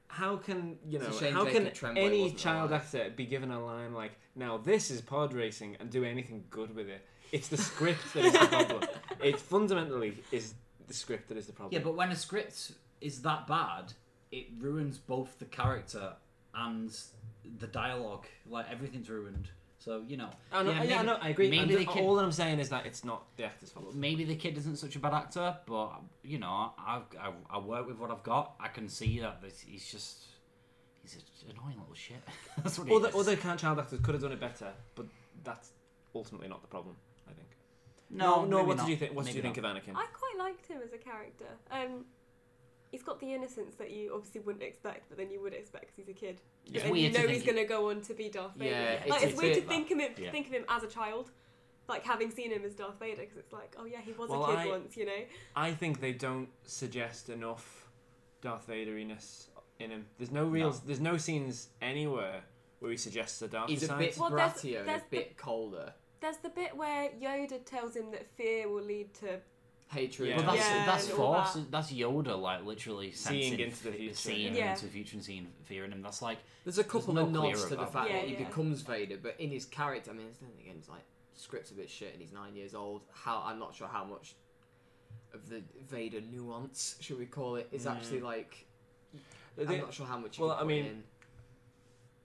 how 0.07 0.35
can 0.37 0.77
you 0.87 0.99
know? 0.99 1.07
It's 1.07 1.17
a 1.17 1.19
shame 1.19 1.33
how 1.33 1.45
Jacob 1.45 1.63
can 1.63 1.73
Tremblay 1.73 2.03
any 2.05 2.21
wasn't 2.23 2.39
child 2.39 2.69
alive. 2.71 2.81
actor 2.83 3.09
be 3.15 3.25
given 3.25 3.49
a 3.51 3.63
line 3.63 3.93
like, 3.93 4.11
"Now 4.35 4.57
this 4.57 4.91
is 4.91 4.99
pod 5.01 5.33
racing," 5.33 5.77
and 5.79 5.89
do 5.89 6.03
anything 6.03 6.43
good 6.49 6.75
with 6.75 6.89
it? 6.89 7.05
It's 7.31 7.47
the 7.47 7.57
script 7.57 8.13
that 8.13 8.25
is 8.25 8.33
the 8.33 8.39
problem. 8.47 8.83
It 9.23 9.39
fundamentally 9.39 10.17
is 10.31 10.53
the 10.87 10.93
script 10.93 11.29
that 11.29 11.37
is 11.37 11.47
the 11.47 11.53
problem. 11.53 11.73
Yeah, 11.73 11.83
but 11.83 11.95
when 11.95 12.11
a 12.11 12.15
script 12.15 12.73
is 12.99 13.21
that 13.21 13.47
bad, 13.47 13.93
it 14.31 14.47
ruins 14.59 14.97
both 14.97 15.39
the 15.39 15.45
character 15.45 16.13
and 16.53 16.95
the 17.59 17.67
dialogue. 17.67 18.25
Like 18.49 18.65
everything's 18.69 19.09
ruined. 19.09 19.49
So 19.79 20.03
you 20.07 20.17
know. 20.17 20.29
I 20.51 20.61
know, 20.61 20.71
yeah, 20.71 20.83
yeah, 20.83 20.95
maybe- 20.97 21.07
no, 21.07 21.13
I 21.15 21.29
agree. 21.29 21.49
Maybe 21.49 21.75
the 21.75 21.85
kid, 21.85 22.03
all 22.03 22.15
that 22.15 22.23
I'm 22.23 22.31
saying 22.31 22.59
is 22.59 22.69
that 22.69 22.85
it's 22.85 23.03
not 23.03 23.23
the 23.35 23.45
actor's 23.45 23.71
fault. 23.71 23.95
maybe 23.95 24.23
the 24.25 24.35
kid 24.35 24.57
isn't 24.57 24.77
such 24.77 24.95
a 24.95 24.99
bad 24.99 25.13
actor, 25.13 25.57
but 25.65 26.01
you 26.23 26.37
know, 26.37 26.73
I've, 26.77 27.03
I 27.19 27.31
I 27.49 27.57
work 27.57 27.87
with 27.87 27.97
what 27.97 28.11
I've 28.11 28.23
got. 28.23 28.55
I 28.59 28.67
can 28.67 28.87
see 28.87 29.19
that 29.21 29.41
this, 29.41 29.59
he's 29.59 29.89
just 29.89 30.25
he's 31.01 31.15
an 31.15 31.55
annoying 31.57 31.79
little 31.79 31.95
shit. 31.95 32.21
That's 32.63 32.77
what 32.77 32.87
he 32.87 32.95
Other, 32.95 33.09
other 33.15 33.35
child 33.35 33.79
actors 33.79 33.99
could 34.03 34.13
have 34.13 34.21
done 34.21 34.33
it 34.33 34.39
better, 34.39 34.71
but 34.93 35.07
that's 35.43 35.71
ultimately 36.13 36.47
not 36.47 36.61
the 36.61 36.67
problem. 36.67 36.95
I 38.15 38.17
think. 38.17 38.21
No, 38.21 38.45
no. 38.45 38.63
What 38.63 38.77
not. 38.77 38.85
did 38.85 38.91
you 38.91 38.97
think? 38.97 39.15
What 39.15 39.25
did 39.25 39.35
you 39.35 39.41
think 39.41 39.61
not. 39.61 39.75
of 39.77 39.83
Anakin? 39.83 39.95
I 39.95 40.05
quite 40.13 40.35
liked 40.37 40.67
him 40.67 40.79
as 40.83 40.93
a 40.93 40.97
character. 40.97 41.45
Um, 41.71 42.05
he's 42.91 43.03
got 43.03 43.19
the 43.19 43.33
innocence 43.33 43.75
that 43.75 43.91
you 43.91 44.11
obviously 44.13 44.41
wouldn't 44.41 44.63
expect, 44.63 45.07
but 45.09 45.17
then 45.17 45.31
you 45.31 45.41
would 45.41 45.53
expect 45.53 45.85
because 45.87 45.95
he's 45.95 46.09
a 46.09 46.13
kid. 46.19 46.41
It's 46.65 46.83
and 46.83 46.85
you 46.87 46.91
weird 47.03 47.13
to 47.13 47.19
know 47.19 47.25
think 47.27 47.37
he's 47.37 47.45
going 47.45 47.57
to 47.57 47.65
go 47.65 47.89
on 47.89 48.01
to 48.01 48.13
be 48.13 48.29
Darth 48.29 48.55
Vader. 48.55 48.71
Yeah, 48.71 48.99
like 49.07 49.23
it's 49.23 49.31
it's, 49.31 49.39
a 49.39 49.43
weird 49.43 49.55
to 49.55 49.61
think 49.61 49.91
of 49.91 49.99
him, 49.99 50.11
Yeah. 50.17 50.31
think 50.31 50.47
of 50.47 50.53
him 50.53 50.65
as 50.69 50.83
a 50.83 50.87
child, 50.87 51.31
like 51.87 52.03
having 52.03 52.31
seen 52.31 52.51
him 52.51 52.63
as 52.65 52.73
Darth 52.75 52.99
Vader, 52.99 53.21
because 53.21 53.37
it's 53.37 53.53
like, 53.53 53.75
oh 53.79 53.85
yeah, 53.85 54.01
he 54.03 54.11
was 54.13 54.29
Well, 54.29 54.43
a 54.43 54.47
kid 54.47 54.57
I- 54.57 54.67
once, 54.67 54.97
you 54.97 55.05
know. 55.05 55.21
I 55.55 55.71
think 55.71 56.01
they 56.01 56.11
don't 56.13 56.49
suggest 56.65 57.29
enough 57.29 57.87
Darth 58.41 58.67
Vaderiness 58.67 59.47
in 59.79 59.91
him. 59.91 60.05
There's 60.17 60.31
no 60.31 60.45
real. 60.45 60.71
No. 60.71 60.75
There's 60.85 60.99
no 60.99 61.17
scenes 61.17 61.69
anywhere 61.81 62.41
where 62.79 62.91
he 62.91 62.97
suggests 62.97 63.41
a 63.43 63.47
dark 63.47 63.69
He's 63.69 63.83
a 63.87 63.93
bit 63.95 64.17
Well, 64.17 64.31
there's- 64.31 64.53
brattier 64.61 64.79
and 64.79 64.89
there's 64.89 65.01
a 65.01 65.09
the- 65.09 65.17
bit 65.17 65.37
colder. 65.37 65.93
There's 66.21 66.37
the 66.37 66.49
bit 66.49 66.77
where 66.77 67.09
Yoda 67.09 67.63
tells 67.65 67.95
him 67.95 68.11
that 68.11 68.27
fear 68.37 68.69
will 68.69 68.83
lead 68.83 69.13
to 69.15 69.39
Hatred. 69.91 70.29
Yeah. 70.29 70.37
Well, 70.37 70.45
that's 70.55 70.69
Yeah, 70.69 70.85
that's 70.85 71.07
force. 71.09 71.53
that. 71.53 71.71
That's 71.71 71.91
Yoda, 71.91 72.39
like 72.39 72.63
literally 72.63 73.11
Seeing 73.11 73.51
sensing, 73.51 73.59
into 73.59 73.83
the 73.83 73.91
future, 73.91 74.15
seeing 74.15 74.55
yeah. 74.55 74.71
into 74.71 74.85
the 74.85 74.91
future 74.91 75.15
and 75.15 75.23
seeing 75.25 75.47
fear 75.65 75.83
in 75.83 75.91
him. 75.91 76.01
That's 76.01 76.21
like 76.21 76.37
There's 76.63 76.77
a 76.77 76.83
couple 76.83 77.13
no 77.13 77.23
of 77.23 77.31
nods 77.31 77.65
to 77.65 77.75
the 77.75 77.85
fact 77.85 77.93
that. 77.93 78.07
that 78.09 78.25
he 78.25 78.33
Yeah, 78.33 78.39
yeah. 78.39 78.47
becomes 78.47 78.81
Vader, 78.81 79.17
but 79.21 79.35
in 79.39 79.49
his 79.49 79.65
character, 79.65 80.11
I 80.11 80.13
mean, 80.13 80.27
it's 80.27 80.39
then 80.39 80.51
again, 80.61 80.75
it's 80.77 80.87
like 80.87 81.03
script's 81.35 81.71
a 81.71 81.73
bit 81.73 81.89
shit, 81.89 82.13
and 82.13 82.21
he's 82.21 82.31
nine 82.31 82.55
years 82.55 82.73
old. 82.73 83.01
How 83.11 83.43
I'm 83.45 83.59
not 83.59 83.75
sure 83.75 83.87
how 83.87 84.05
much 84.05 84.35
of 85.33 85.49
the 85.49 85.61
Vader 85.89 86.21
nuance, 86.21 86.95
should 87.01 87.19
we 87.19 87.25
call 87.25 87.55
it, 87.55 87.67
is 87.71 87.85
mm. 87.85 87.91
actually 87.91 88.21
like. 88.21 88.65
I'm 89.59 89.79
not 89.79 89.93
sure 89.93 90.05
how 90.05 90.17
much. 90.17 90.37
You 90.39 90.45
well, 90.45 90.55
can 90.55 90.59
I 90.59 90.61
put 90.61 90.67
mean, 90.69 90.85
in. 90.85 91.03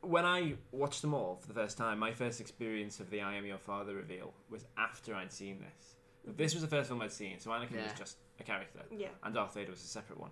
When 0.01 0.25
I 0.25 0.55
watched 0.73 1.03
them 1.03 1.15
all 1.15 1.37
for 1.37 1.49
the 1.49 1.55
first 1.55 1.77
time, 1.77 1.99
my 1.99 2.13
first 2.13 2.41
experience 2.41 3.01
of 3.01 3.11
the 3.11 3.21
"I 3.21 3.35
am 3.35 3.47
your 3.47 3.59
father" 3.59 3.95
reveal 3.95 4.33
was 4.51 4.65
after 4.77 5.15
I'd 5.15 5.33
seen 5.33 5.59
this. 5.59 5.97
Mm-hmm. 6.27 6.37
This 6.37 6.55
was 6.55 6.63
the 6.63 6.69
first 6.69 6.89
film 6.89 7.03
I'd 7.03 7.13
seen, 7.13 7.39
so 7.39 7.51
Anakin 7.51 7.83
was 7.83 7.93
just 7.99 8.19
a 8.41 8.43
character, 8.43 8.81
yeah. 8.91 9.09
and 9.23 9.35
Darth 9.35 9.55
Vader 9.55 9.71
was 9.71 9.83
a 9.83 9.87
separate 9.87 10.21
one. 10.21 10.31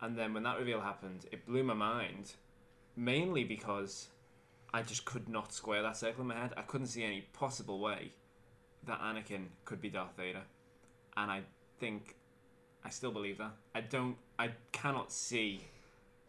And 0.00 0.16
then 0.16 0.34
when 0.34 0.42
that 0.42 0.58
reveal 0.58 0.80
happened, 0.80 1.26
it 1.30 1.46
blew 1.46 1.62
my 1.62 1.74
mind, 1.74 2.32
mainly 2.96 3.44
because 3.44 4.08
I 4.74 4.82
just 4.82 5.04
could 5.04 5.28
not 5.28 5.52
square 5.52 5.82
that 5.82 5.96
circle 5.96 6.22
in 6.22 6.28
my 6.28 6.36
head. 6.36 6.52
I 6.56 6.62
couldn't 6.62 6.88
see 6.88 7.04
any 7.04 7.22
possible 7.32 7.78
way 7.78 8.12
that 8.86 9.00
Anakin 9.00 9.46
could 9.64 9.80
be 9.80 9.88
Darth 9.88 10.16
Vader, 10.16 10.42
and 11.16 11.30
I 11.30 11.42
think 11.78 12.16
I 12.84 12.90
still 12.90 13.12
believe 13.12 13.38
that. 13.38 13.52
I 13.74 13.80
don't. 13.80 14.16
I 14.38 14.50
cannot 14.72 15.12
see. 15.12 15.60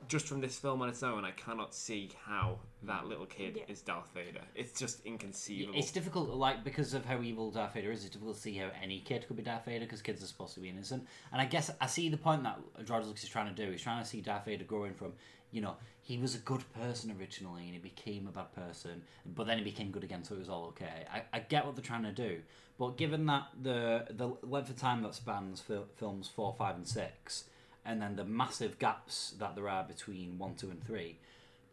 Just 0.08 0.28
from 0.28 0.42
this 0.42 0.58
film 0.58 0.82
on 0.82 0.90
its 0.90 1.02
own, 1.04 1.24
I 1.26 1.32
cannot 1.32 1.74
see 1.74 2.12
how 2.26 2.60
that 2.84 3.06
little 3.08 3.26
kid 3.26 3.56
Yeah. 3.58 3.64
is 3.72 3.82
Darth 3.82 4.12
Vader. 4.14 4.42
It's 4.56 4.78
just 4.80 5.06
inconceivable. 5.06 5.78
it's 5.80 5.92
difficult, 5.92 6.30
like 6.30 6.64
because 6.64 6.94
of 6.94 7.06
how 7.06 7.22
evil 7.22 7.52
Darth 7.52 7.74
Vader 7.74 7.92
is. 7.92 8.04
It's 8.04 8.14
difficult 8.14 8.36
to 8.36 8.42
see 8.42 8.56
how 8.58 8.70
any 8.82 9.00
kid 9.00 9.26
could 9.28 9.38
be 9.38 9.44
Darth 9.44 9.66
Vader 9.66 9.86
because 9.86 10.02
kids 10.02 10.22
are 10.24 10.28
supposed 10.28 10.54
to 10.56 10.60
be 10.60 10.70
innocent. 10.70 11.08
And 11.32 11.42
I 11.42 11.46
guess 11.46 11.72
I 11.82 11.88
see 11.88 12.10
the 12.10 12.18
point 12.18 12.44
that 12.44 12.60
George 12.86 13.06
Lucas 13.06 13.24
is 13.24 13.30
trying 13.30 13.54
to 13.54 13.66
do. 13.66 13.72
He's 13.72 13.82
trying 13.82 14.04
to 14.04 14.08
see 14.10 14.22
Darth 14.22 14.46
Vader 14.46 14.64
growing 14.66 14.94
from, 14.94 15.14
you 15.52 15.62
know, 15.62 15.76
he 16.02 16.18
was 16.18 16.36
a 16.36 16.40
good 16.40 16.64
person 16.74 17.16
originally 17.18 17.64
and 17.64 17.72
he 17.74 17.80
became 17.80 18.28
a 18.28 18.32
bad 18.32 18.54
person, 18.54 19.04
but 19.26 19.48
then 19.48 19.58
he 19.58 19.64
became 19.64 19.90
good 19.90 20.04
again, 20.04 20.24
so 20.24 20.36
it 20.36 20.40
was 20.40 20.50
all 20.50 20.66
okay. 20.66 21.06
I, 21.12 21.24
I 21.32 21.40
get 21.40 21.66
what 21.66 21.76
they're 21.76 21.84
trying 21.84 22.04
to 22.04 22.12
do, 22.12 22.42
but 22.78 22.98
given 22.98 23.26
that 23.28 23.44
the 23.62 24.08
the 24.10 24.28
length 24.46 24.70
of 24.70 24.76
time 24.76 25.02
that 25.04 25.16
spans 25.16 25.62
fil- 25.62 25.88
films 25.96 26.28
four, 26.28 26.54
five, 26.58 26.76
and 26.76 26.86
six, 26.86 27.46
and 27.86 28.02
then 28.02 28.16
the 28.16 28.24
massive 28.24 28.80
gaps 28.80 29.34
that 29.40 29.56
there 29.56 29.70
are 29.70 29.84
between 29.84 30.38
one, 30.38 30.56
two, 30.56 30.70
and 30.70 30.84
three, 30.84 31.20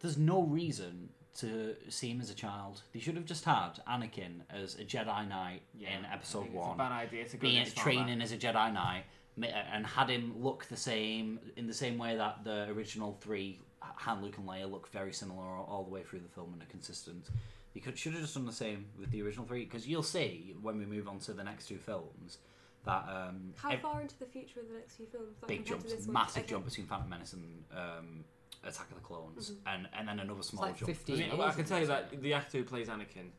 there's 0.01 0.17
no 0.17 0.43
reason 0.43 1.09
to 1.37 1.75
see 1.89 2.09
him 2.09 2.19
as 2.19 2.29
a 2.29 2.35
child. 2.35 2.81
They 2.93 2.99
should 2.99 3.15
have 3.15 3.25
just 3.25 3.45
had 3.45 3.79
Anakin 3.87 4.41
as 4.49 4.75
a 4.75 4.83
Jedi 4.83 5.27
Knight 5.27 5.61
in 5.79 6.05
I 6.05 6.13
Episode 6.13 6.51
One, 6.51 6.71
It's 6.71 6.75
a 6.75 6.77
bad 6.77 6.91
idea 6.91 7.25
to 7.25 7.37
go 7.37 7.41
being 7.41 7.65
training 7.65 8.21
as 8.21 8.31
a 8.31 8.37
Jedi 8.37 8.73
Knight, 8.73 9.03
and 9.41 9.85
had 9.85 10.09
him 10.09 10.33
look 10.41 10.65
the 10.65 10.75
same 10.75 11.39
in 11.55 11.67
the 11.67 11.73
same 11.73 11.97
way 11.97 12.17
that 12.17 12.43
the 12.43 12.67
original 12.69 13.17
three 13.21 13.59
Han, 13.81 14.21
Luke, 14.21 14.37
and 14.37 14.47
Leia 14.47 14.69
look 14.69 14.89
very 14.91 15.13
similar 15.13 15.43
all, 15.43 15.65
all 15.69 15.83
the 15.83 15.89
way 15.89 16.03
through 16.03 16.19
the 16.19 16.29
film 16.29 16.53
and 16.53 16.61
are 16.61 16.67
consistent. 16.67 17.29
You 17.73 17.81
could 17.81 17.97
should 17.97 18.13
have 18.13 18.21
just 18.21 18.35
done 18.35 18.45
the 18.45 18.51
same 18.51 18.85
with 18.99 19.11
the 19.11 19.21
original 19.21 19.45
three 19.45 19.63
because 19.63 19.87
you'll 19.87 20.03
see 20.03 20.53
when 20.61 20.77
we 20.77 20.85
move 20.85 21.07
on 21.07 21.19
to 21.19 21.33
the 21.33 21.43
next 21.43 21.67
two 21.67 21.77
films 21.77 22.37
that 22.85 23.05
um, 23.09 23.53
How 23.55 23.71
ev- 23.71 23.81
far 23.81 24.01
into 24.01 24.17
the 24.19 24.25
future 24.25 24.59
are 24.59 24.63
the 24.63 24.73
next 24.79 24.95
few 24.95 25.05
films? 25.05 25.37
Like, 25.41 25.47
big 25.49 25.57
compared 25.65 25.81
to 25.83 25.87
jumps, 25.89 26.05
this 26.05 26.13
massive 26.13 26.43
Okay. 26.43 26.49
jump 26.51 26.65
between 26.65 26.87
Phantom 26.87 27.09
Menace 27.09 27.33
and 27.33 27.63
um, 27.75 28.25
Attack 28.63 28.89
of 28.89 28.95
the 28.95 29.01
Clones, 29.01 29.51
Mm-hmm. 29.51 29.67
and 29.67 29.87
and 29.97 30.07
then 30.07 30.19
another 30.19 30.43
small 30.43 30.63
like 30.65 30.77
jump. 30.77 30.87
15 30.89 31.15
I, 31.15 31.19
mean, 31.29 31.37
well, 31.37 31.47
I 31.47 31.51
can 31.53 31.65
tell 31.65 31.79
you 31.79 31.85
this, 31.87 31.95
that 31.95 32.07
isn't 32.07 32.19
it? 32.19 32.21
the 32.23 32.33
actor 32.33 32.57
who 32.59 32.63
plays 32.63 32.87
Anakin 32.87 33.29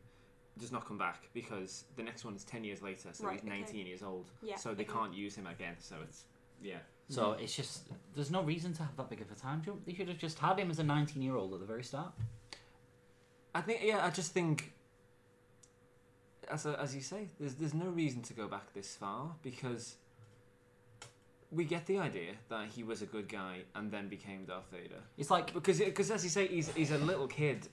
does 0.59 0.71
not 0.71 0.87
come 0.87 0.99
back 0.99 1.23
because 1.33 1.85
the 1.97 2.03
next 2.03 2.25
one 2.25 2.35
is 2.37 2.45
10 2.45 2.63
years 2.63 2.83
later, 2.83 3.09
so 3.13 3.25
Right, 3.25 3.35
he's 3.41 3.49
okay. 3.49 3.61
19 3.61 3.87
years 3.87 4.03
old. 4.03 4.31
Yeah, 4.43 4.57
so 4.57 4.75
they 4.75 4.83
okay. 4.85 4.93
can't 4.93 5.15
use 5.15 5.35
him 5.35 5.47
again, 5.47 5.77
so 5.79 5.97
it's. 6.03 6.25
Yeah. 6.63 6.79
So 7.09 7.33
it's 7.33 7.55
just 7.57 7.89
there's 8.15 8.31
no 8.31 8.43
reason 8.43 8.73
to 8.75 8.83
have 8.85 8.97
that 8.97 9.11
big 9.11 9.21
of 9.21 9.31
a 9.31 9.35
time 9.35 9.61
jump. 9.65 9.85
They 9.85 9.93
should 9.93 10.09
have 10.09 10.19
just 10.19 10.39
had 10.39 10.59
him 10.59 10.71
as 10.71 10.79
a 10.79 10.85
19 10.85 11.21
year 11.23 11.37
old 11.37 11.53
at 11.53 11.61
the 11.61 11.67
very 11.67 11.83
start. 11.83 12.13
I 13.55 13.61
think, 13.61 13.81
yeah, 13.83 14.05
I 14.05 14.11
just 14.11 14.33
think. 14.33 14.73
As, 16.51 16.67
a, 16.67 16.79
as 16.81 16.95
you 16.95 17.01
say, 17.01 17.29
there's, 17.39 17.55
there's 17.55 17.75
no 17.75 17.87
reason 17.87 18.23
to 18.23 18.33
go 18.33 18.49
back 18.49 18.73
this 18.75 18.97
far 18.97 19.31
because 19.43 19.97
we 21.51 21.65
get 21.65 21.87
the 21.87 21.99
idea 21.99 22.33
that 22.49 22.69
he 22.69 22.83
was 22.83 23.03
a 23.03 23.07
good 23.07 23.29
guy 23.29 23.59
and 23.75 23.91
then 23.91 24.09
became 24.09 24.45
Darth 24.45 24.71
Vader. 24.73 25.01
It's 25.19 25.31
like 25.31 25.53
because 25.53 25.79
because 25.79 26.11
as 26.11 26.25
you 26.25 26.31
say, 26.31 26.49
he's 26.49 26.73
he's 26.73 26.91
a 26.91 26.99
little 26.99 27.29
kid, 27.29 27.69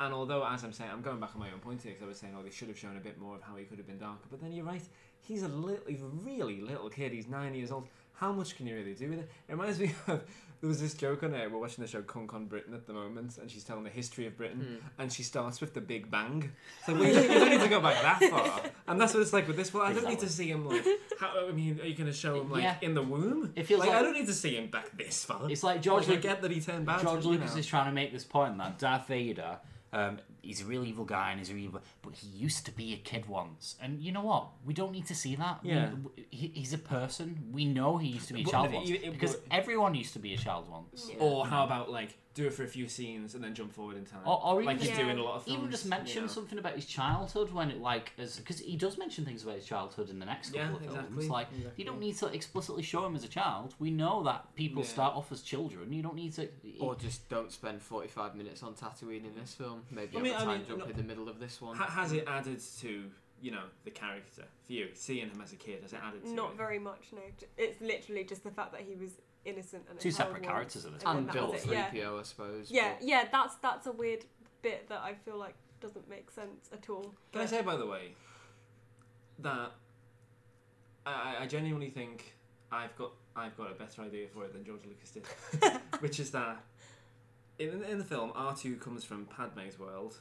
and 0.00 0.12
although 0.12 0.46
as 0.46 0.64
I'm 0.64 0.72
saying, 0.72 0.90
I'm 0.92 1.00
going 1.00 1.20
back 1.20 1.30
on 1.34 1.40
my 1.40 1.50
own 1.52 1.60
point 1.60 1.82
here 1.82 1.92
because 1.92 2.04
I 2.04 2.08
was 2.08 2.18
saying, 2.18 2.34
oh, 2.38 2.42
they 2.42 2.50
should 2.50 2.68
have 2.68 2.78
shown 2.78 2.96
a 2.96 3.00
bit 3.00 3.18
more 3.18 3.36
of 3.36 3.42
how 3.42 3.56
he 3.56 3.64
could 3.64 3.78
have 3.78 3.86
been 3.86 3.98
darker. 3.98 4.26
But 4.30 4.40
then 4.42 4.52
you're 4.52 4.64
right, 4.64 4.82
he's 5.20 5.42
a 5.42 5.48
little, 5.48 5.84
he's 5.86 6.02
a 6.02 6.06
really 6.24 6.60
little 6.60 6.90
kid. 6.90 7.12
He's 7.12 7.28
nine 7.28 7.54
years 7.54 7.70
old. 7.70 7.88
How 8.18 8.32
much 8.32 8.56
can 8.56 8.66
you 8.66 8.74
really 8.76 8.94
do 8.94 9.10
with 9.10 9.20
it? 9.20 9.30
It 9.48 9.52
reminds 9.52 9.78
me 9.80 9.94
of 10.08 10.22
there 10.60 10.66
was 10.68 10.80
this 10.80 10.94
joke 10.94 11.22
on 11.22 11.30
there. 11.30 11.48
We're 11.48 11.60
watching 11.60 11.82
the 11.82 11.88
show 11.88 12.02
Cunk 12.02 12.34
on 12.34 12.46
Britain 12.46 12.74
at 12.74 12.84
the 12.86 12.92
moment, 12.92 13.38
and 13.38 13.48
she's 13.48 13.62
telling 13.62 13.84
the 13.84 13.90
history 13.90 14.26
of 14.26 14.36
Britain, 14.36 14.78
and 14.98 15.12
she 15.12 15.22
starts 15.22 15.60
with 15.60 15.72
the 15.72 15.80
Big 15.80 16.10
Bang. 16.10 16.50
So 16.84 16.94
well, 16.94 17.04
you, 17.06 17.12
don't, 17.14 17.22
you 17.30 17.38
don't 17.38 17.50
need 17.50 17.60
to 17.60 17.68
go 17.68 17.80
back 17.80 18.02
that 18.02 18.28
far, 18.30 18.62
and 18.88 19.00
that's 19.00 19.14
what 19.14 19.20
it's 19.22 19.32
like 19.32 19.46
with 19.46 19.56
this. 19.56 19.72
Well, 19.72 19.84
I 19.84 19.92
don't 19.92 20.08
need 20.08 20.18
to 20.18 20.28
see 20.28 20.50
him 20.50 20.66
like. 20.68 20.84
How, 21.20 21.46
I 21.48 21.52
mean, 21.52 21.80
are 21.80 21.86
you 21.86 21.94
going 21.94 22.10
to 22.10 22.12
show 22.12 22.40
him 22.40 22.50
like 22.50 22.64
Yeah. 22.64 22.74
in 22.82 22.94
the 22.94 23.02
womb? 23.02 23.52
It 23.54 23.66
feels 23.66 23.80
like, 23.80 23.90
I 23.90 24.02
don't 24.02 24.14
need 24.14 24.26
to 24.26 24.32
see 24.34 24.56
him 24.56 24.68
back 24.68 24.96
this 24.98 25.24
far. 25.24 25.48
It's 25.50 25.62
like 25.62 25.80
George 25.80 26.02
Like, 26.08 26.10
I 26.10 26.12
Luc- 26.14 26.22
get 26.22 26.42
that 26.42 26.50
he 26.50 26.60
turned 26.60 26.86
bad. 26.86 27.02
George 27.02 27.24
you 27.24 27.30
Lucas 27.32 27.52
know. 27.54 27.60
is 27.60 27.66
trying 27.66 27.86
to 27.86 27.92
make 27.92 28.12
this 28.12 28.24
point 28.24 28.58
that 28.58 28.78
Darth 28.80 29.06
Vader, 29.06 29.58
um, 29.92 30.18
he's 30.42 30.60
a 30.62 30.64
real 30.64 30.84
evil 30.84 31.04
guy 31.04 31.30
and 31.30 31.38
he's 31.40 31.50
a 31.50 31.54
real 31.54 31.64
evil, 31.64 31.82
but 32.02 32.14
he 32.14 32.26
used 32.28 32.64
to 32.66 32.72
be 32.72 32.92
a 32.92 32.96
kid 32.96 33.26
once. 33.28 33.76
And 33.82 34.00
you 34.00 34.12
know 34.12 34.22
what? 34.22 34.48
We 34.64 34.74
don't 34.74 34.92
need 34.92 35.06
to 35.06 35.14
see 35.14 35.34
that. 35.36 35.62
We- 35.62 35.70
Yeah. 35.70 35.90
he, 36.30 36.48
he's 36.54 36.72
a 36.72 36.78
person. 36.78 37.48
We 37.52 37.64
know 37.64 37.96
he 37.98 38.08
used 38.08 38.28
to 38.28 38.34
be 38.34 38.42
a 38.42 38.44
child 38.44 38.66
but 38.70 38.76
once 38.78 38.90
it- 38.90 39.04
it- 39.04 39.12
because 39.12 39.36
but- 39.36 39.44
everyone 39.54 39.94
used 39.94 40.12
to 40.14 40.18
be 40.18 40.34
a 40.34 40.38
child 40.38 40.68
once. 40.68 41.10
Or 41.18 41.46
how 41.46 41.64
about 41.64 41.90
like 41.90 42.16
do 42.34 42.46
it 42.46 42.52
for 42.52 42.62
a 42.62 42.68
few 42.68 42.86
scenes 42.88 43.34
and 43.34 43.42
then 43.42 43.52
jump 43.54 43.72
forward 43.72 43.96
in 43.96 44.04
time, 44.04 44.20
Or, 44.24 44.40
or 44.44 44.54
even 44.62 44.66
like 44.66 44.78
just, 44.78 44.90
you 44.90 44.96
do 45.04 45.08
in 45.10 45.18
a 45.18 45.22
lot 45.22 45.36
of 45.36 45.42
films. 45.44 45.58
even 45.58 45.70
just 45.70 45.86
mention 45.86 46.14
you 46.16 46.20
know. 46.22 46.26
something 46.28 46.58
about 46.58 46.74
his 46.74 46.86
childhood 46.86 47.50
when 47.50 47.70
it 47.70 47.80
like 47.80 48.12
because 48.16 48.60
he 48.60 48.76
does 48.76 48.96
mention 48.96 49.24
things 49.24 49.42
about 49.42 49.56
his 49.56 49.64
childhood 49.64 50.08
in 50.08 50.18
the 50.20 50.26
next 50.26 50.50
couple 50.52 50.60
Yeah, 50.60 50.74
of 50.76 50.80
films. 50.82 50.96
exactly, 50.98 51.28
Like 51.28 51.48
exactly. 51.50 51.72
you 51.76 51.84
don't 51.84 51.98
need 52.00 52.16
to 52.18 52.26
explicitly 52.26 52.82
show 52.84 53.04
him 53.06 53.16
as 53.16 53.24
a 53.24 53.28
child. 53.28 53.74
We 53.80 53.90
know 53.90 54.22
that 54.24 54.54
people 54.54 54.82
Yeah. 54.82 54.88
start 54.88 55.16
off 55.16 55.32
as 55.32 55.42
children. 55.42 55.92
You 55.92 56.02
don't 56.02 56.14
need 56.14 56.32
to. 56.34 56.48
Or 56.78 56.94
just 56.94 57.28
don't 57.28 57.50
spend 57.50 57.82
45 57.82 58.36
minutes 58.36 58.62
on 58.62 58.74
Tatooine 58.74 59.24
in 59.24 59.34
this 59.38 59.54
film. 59.54 59.82
Maybe 59.90 60.16
I 60.16 60.18
have 60.18 60.22
mean- 60.22 60.32
a 60.32 60.36
I 60.36 60.38
time 60.44 60.58
mean, 60.58 60.66
jump 60.68 60.78
no- 60.80 60.84
in 60.86 60.96
the 60.96 61.02
middle 61.02 61.28
of 61.28 61.40
this 61.40 61.60
one. 61.60 61.76
Ha- 61.76 61.86
has 61.90 62.12
it 62.12 62.24
added 62.28 62.60
to 62.80 63.10
you 63.40 63.52
know 63.52 63.62
the 63.84 63.90
character 63.92 64.42
for 64.66 64.72
you 64.72 64.88
seeing 64.94 65.28
him 65.30 65.40
as 65.40 65.52
a 65.52 65.56
kid? 65.56 65.82
Has 65.82 65.92
it 65.92 66.00
added 66.02 66.24
to 66.24 66.32
Not 66.32 66.50
it? 66.52 66.56
very 66.56 66.78
much, 66.80 67.06
no. 67.12 67.20
It's 67.56 67.80
literally 67.80 68.24
just 68.24 68.42
the 68.44 68.50
fact 68.50 68.72
that 68.72 68.80
he 68.82 68.94
was 68.96 69.12
innocent 69.48 69.84
and 69.90 69.98
Two 69.98 70.10
child 70.12 70.28
separate 70.30 70.42
characters 70.44 70.84
at 70.84 70.92
this 70.94 71.02
and 71.04 71.18
and 71.20 71.28
that 71.28 71.32
built 71.34 71.52
was 71.52 71.64
it, 71.64 71.70
yeah. 71.70 71.90
3PO, 71.90 72.20
I 72.20 72.22
suppose. 72.22 72.70
Yeah, 72.70 72.92
but- 72.98 73.06
yeah, 73.08 73.24
that's 73.30 73.54
that's 73.56 73.86
a 73.86 73.92
weird 73.92 74.24
bit 74.62 74.88
that 74.88 75.00
I 75.00 75.14
feel 75.14 75.38
like 75.38 75.54
doesn't 75.80 76.08
make 76.08 76.30
sense 76.30 76.68
at 76.72 76.88
all. 76.90 77.14
Can 77.32 77.42
I 77.42 77.46
say, 77.46 77.62
by 77.62 77.76
the 77.76 77.86
way, 77.86 78.12
that 79.40 79.72
I, 81.06 81.10
I- 81.12 81.42
I 81.42 81.46
genuinely 81.46 81.90
think 81.90 82.34
I've 82.72 82.94
got 82.96 83.12
I've 83.36 83.56
got 83.56 83.70
a 83.70 83.74
better 83.74 84.02
idea 84.02 84.26
for 84.28 84.44
it 84.44 84.52
than 84.52 84.64
George 84.64 84.82
Lucas 84.86 85.10
did, 85.10 85.26
which 86.00 86.18
is 86.20 86.30
that 86.32 86.62
in 87.58 87.82
in 87.84 87.98
the 87.98 88.04
film 88.04 88.32
R 88.34 88.54
two 88.56 88.76
comes 88.76 89.04
from 89.04 89.26
Padme's 89.26 89.78
world, 89.78 90.16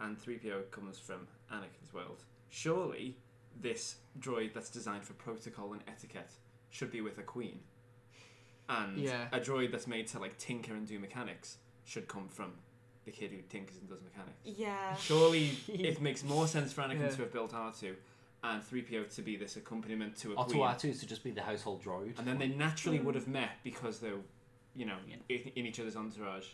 and 0.00 0.18
three 0.18 0.38
PO 0.38 0.62
comes 0.70 0.98
from 0.98 1.26
Anakin's 1.52 1.92
world. 1.94 2.22
Surely, 2.48 3.16
this 3.60 3.96
droid 4.18 4.52
that's 4.54 4.70
designed 4.70 5.04
for 5.04 5.12
protocol 5.14 5.72
and 5.72 5.82
etiquette 5.86 6.32
should 6.70 6.90
be 6.90 7.00
with 7.00 7.18
a 7.18 7.22
queen, 7.22 7.60
and 8.70 8.96
Yeah. 8.98 9.28
a 9.32 9.40
droid 9.40 9.72
that's 9.72 9.86
made 9.86 10.06
to 10.08 10.18
like 10.18 10.38
tinker 10.38 10.72
and 10.74 10.86
do 10.86 10.98
mechanics 10.98 11.58
should 11.84 12.06
come 12.08 12.28
from 12.28 12.52
the 13.04 13.10
kid 13.10 13.30
who 13.32 13.38
tinkers 13.42 13.76
and 13.78 13.88
does 13.88 14.00
mechanics. 14.02 14.38
Yeah. 14.44 14.96
Surely 14.96 15.50
it 15.68 16.00
makes 16.00 16.22
more 16.22 16.46
sense 16.46 16.72
for 16.72 16.82
Anakin 16.82 17.00
Yeah. 17.00 17.08
to 17.08 17.16
have 17.22 17.32
built 17.32 17.52
R2 17.52 17.94
and 18.44 18.62
3PO 18.62 19.14
to 19.16 19.22
be 19.22 19.36
this 19.36 19.56
accompaniment 19.56 20.16
to 20.18 20.32
a 20.32 20.36
Or 20.36 20.44
to 20.44 20.50
queen. 20.52 20.62
R2 20.62 21.00
to 21.00 21.06
just 21.06 21.24
be 21.24 21.30
the 21.30 21.42
household 21.42 21.82
droid. 21.82 22.18
And 22.18 22.26
then 22.26 22.38
they 22.38 22.48
naturally 22.48 22.98
Mm. 22.98 23.04
would 23.04 23.14
have 23.16 23.28
met 23.28 23.50
because 23.64 23.98
they're, 24.00 24.20
you 24.76 24.86
know, 24.86 24.96
in, 25.28 25.38
in 25.56 25.66
each 25.66 25.80
other's 25.80 25.96
entourage. 25.96 26.46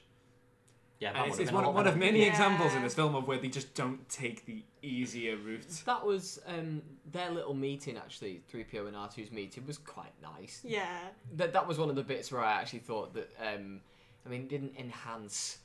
Yeah, 0.99 1.13
that 1.13 1.19
And 1.19 1.27
it's, 1.29 1.37
would've 1.37 1.41
it's 1.43 1.51
been 1.51 1.55
one, 1.57 1.65
a 1.65 1.71
one 1.71 1.87
of 1.87 1.97
many 1.97 2.21
Yeah. 2.23 2.31
examples 2.31 2.75
in 2.75 2.83
this 2.83 2.95
film 2.95 3.15
of 3.15 3.27
where 3.29 3.39
they 3.39 3.49
just 3.49 3.75
don't 3.75 4.09
take 4.09 4.47
the 4.47 4.65
easier 4.83 5.37
route. 5.37 5.67
That 5.85 6.05
was 6.07 6.39
um, 6.47 6.83
their 7.13 7.31
little 7.31 7.55
meeting, 7.55 7.97
actually. 7.99 8.43
3PO 8.53 8.89
and 8.89 8.97
R2's 8.97 9.31
meeting 9.31 9.67
was 9.67 9.77
quite 9.79 10.13
nice. 10.23 10.63
Yeah. 10.65 10.87
That, 11.35 11.53
that 11.53 11.67
was 11.69 11.79
one 11.79 11.91
of 11.91 11.97
the 11.97 12.03
bits 12.03 12.33
where 12.33 12.43
I 12.43 12.53
actually 12.53 12.79
thought 12.81 13.13
that, 13.15 13.31
um, 13.41 13.81
I 14.25 14.29
mean, 14.31 14.49
didn't 14.49 14.75
enhance. 14.79 15.59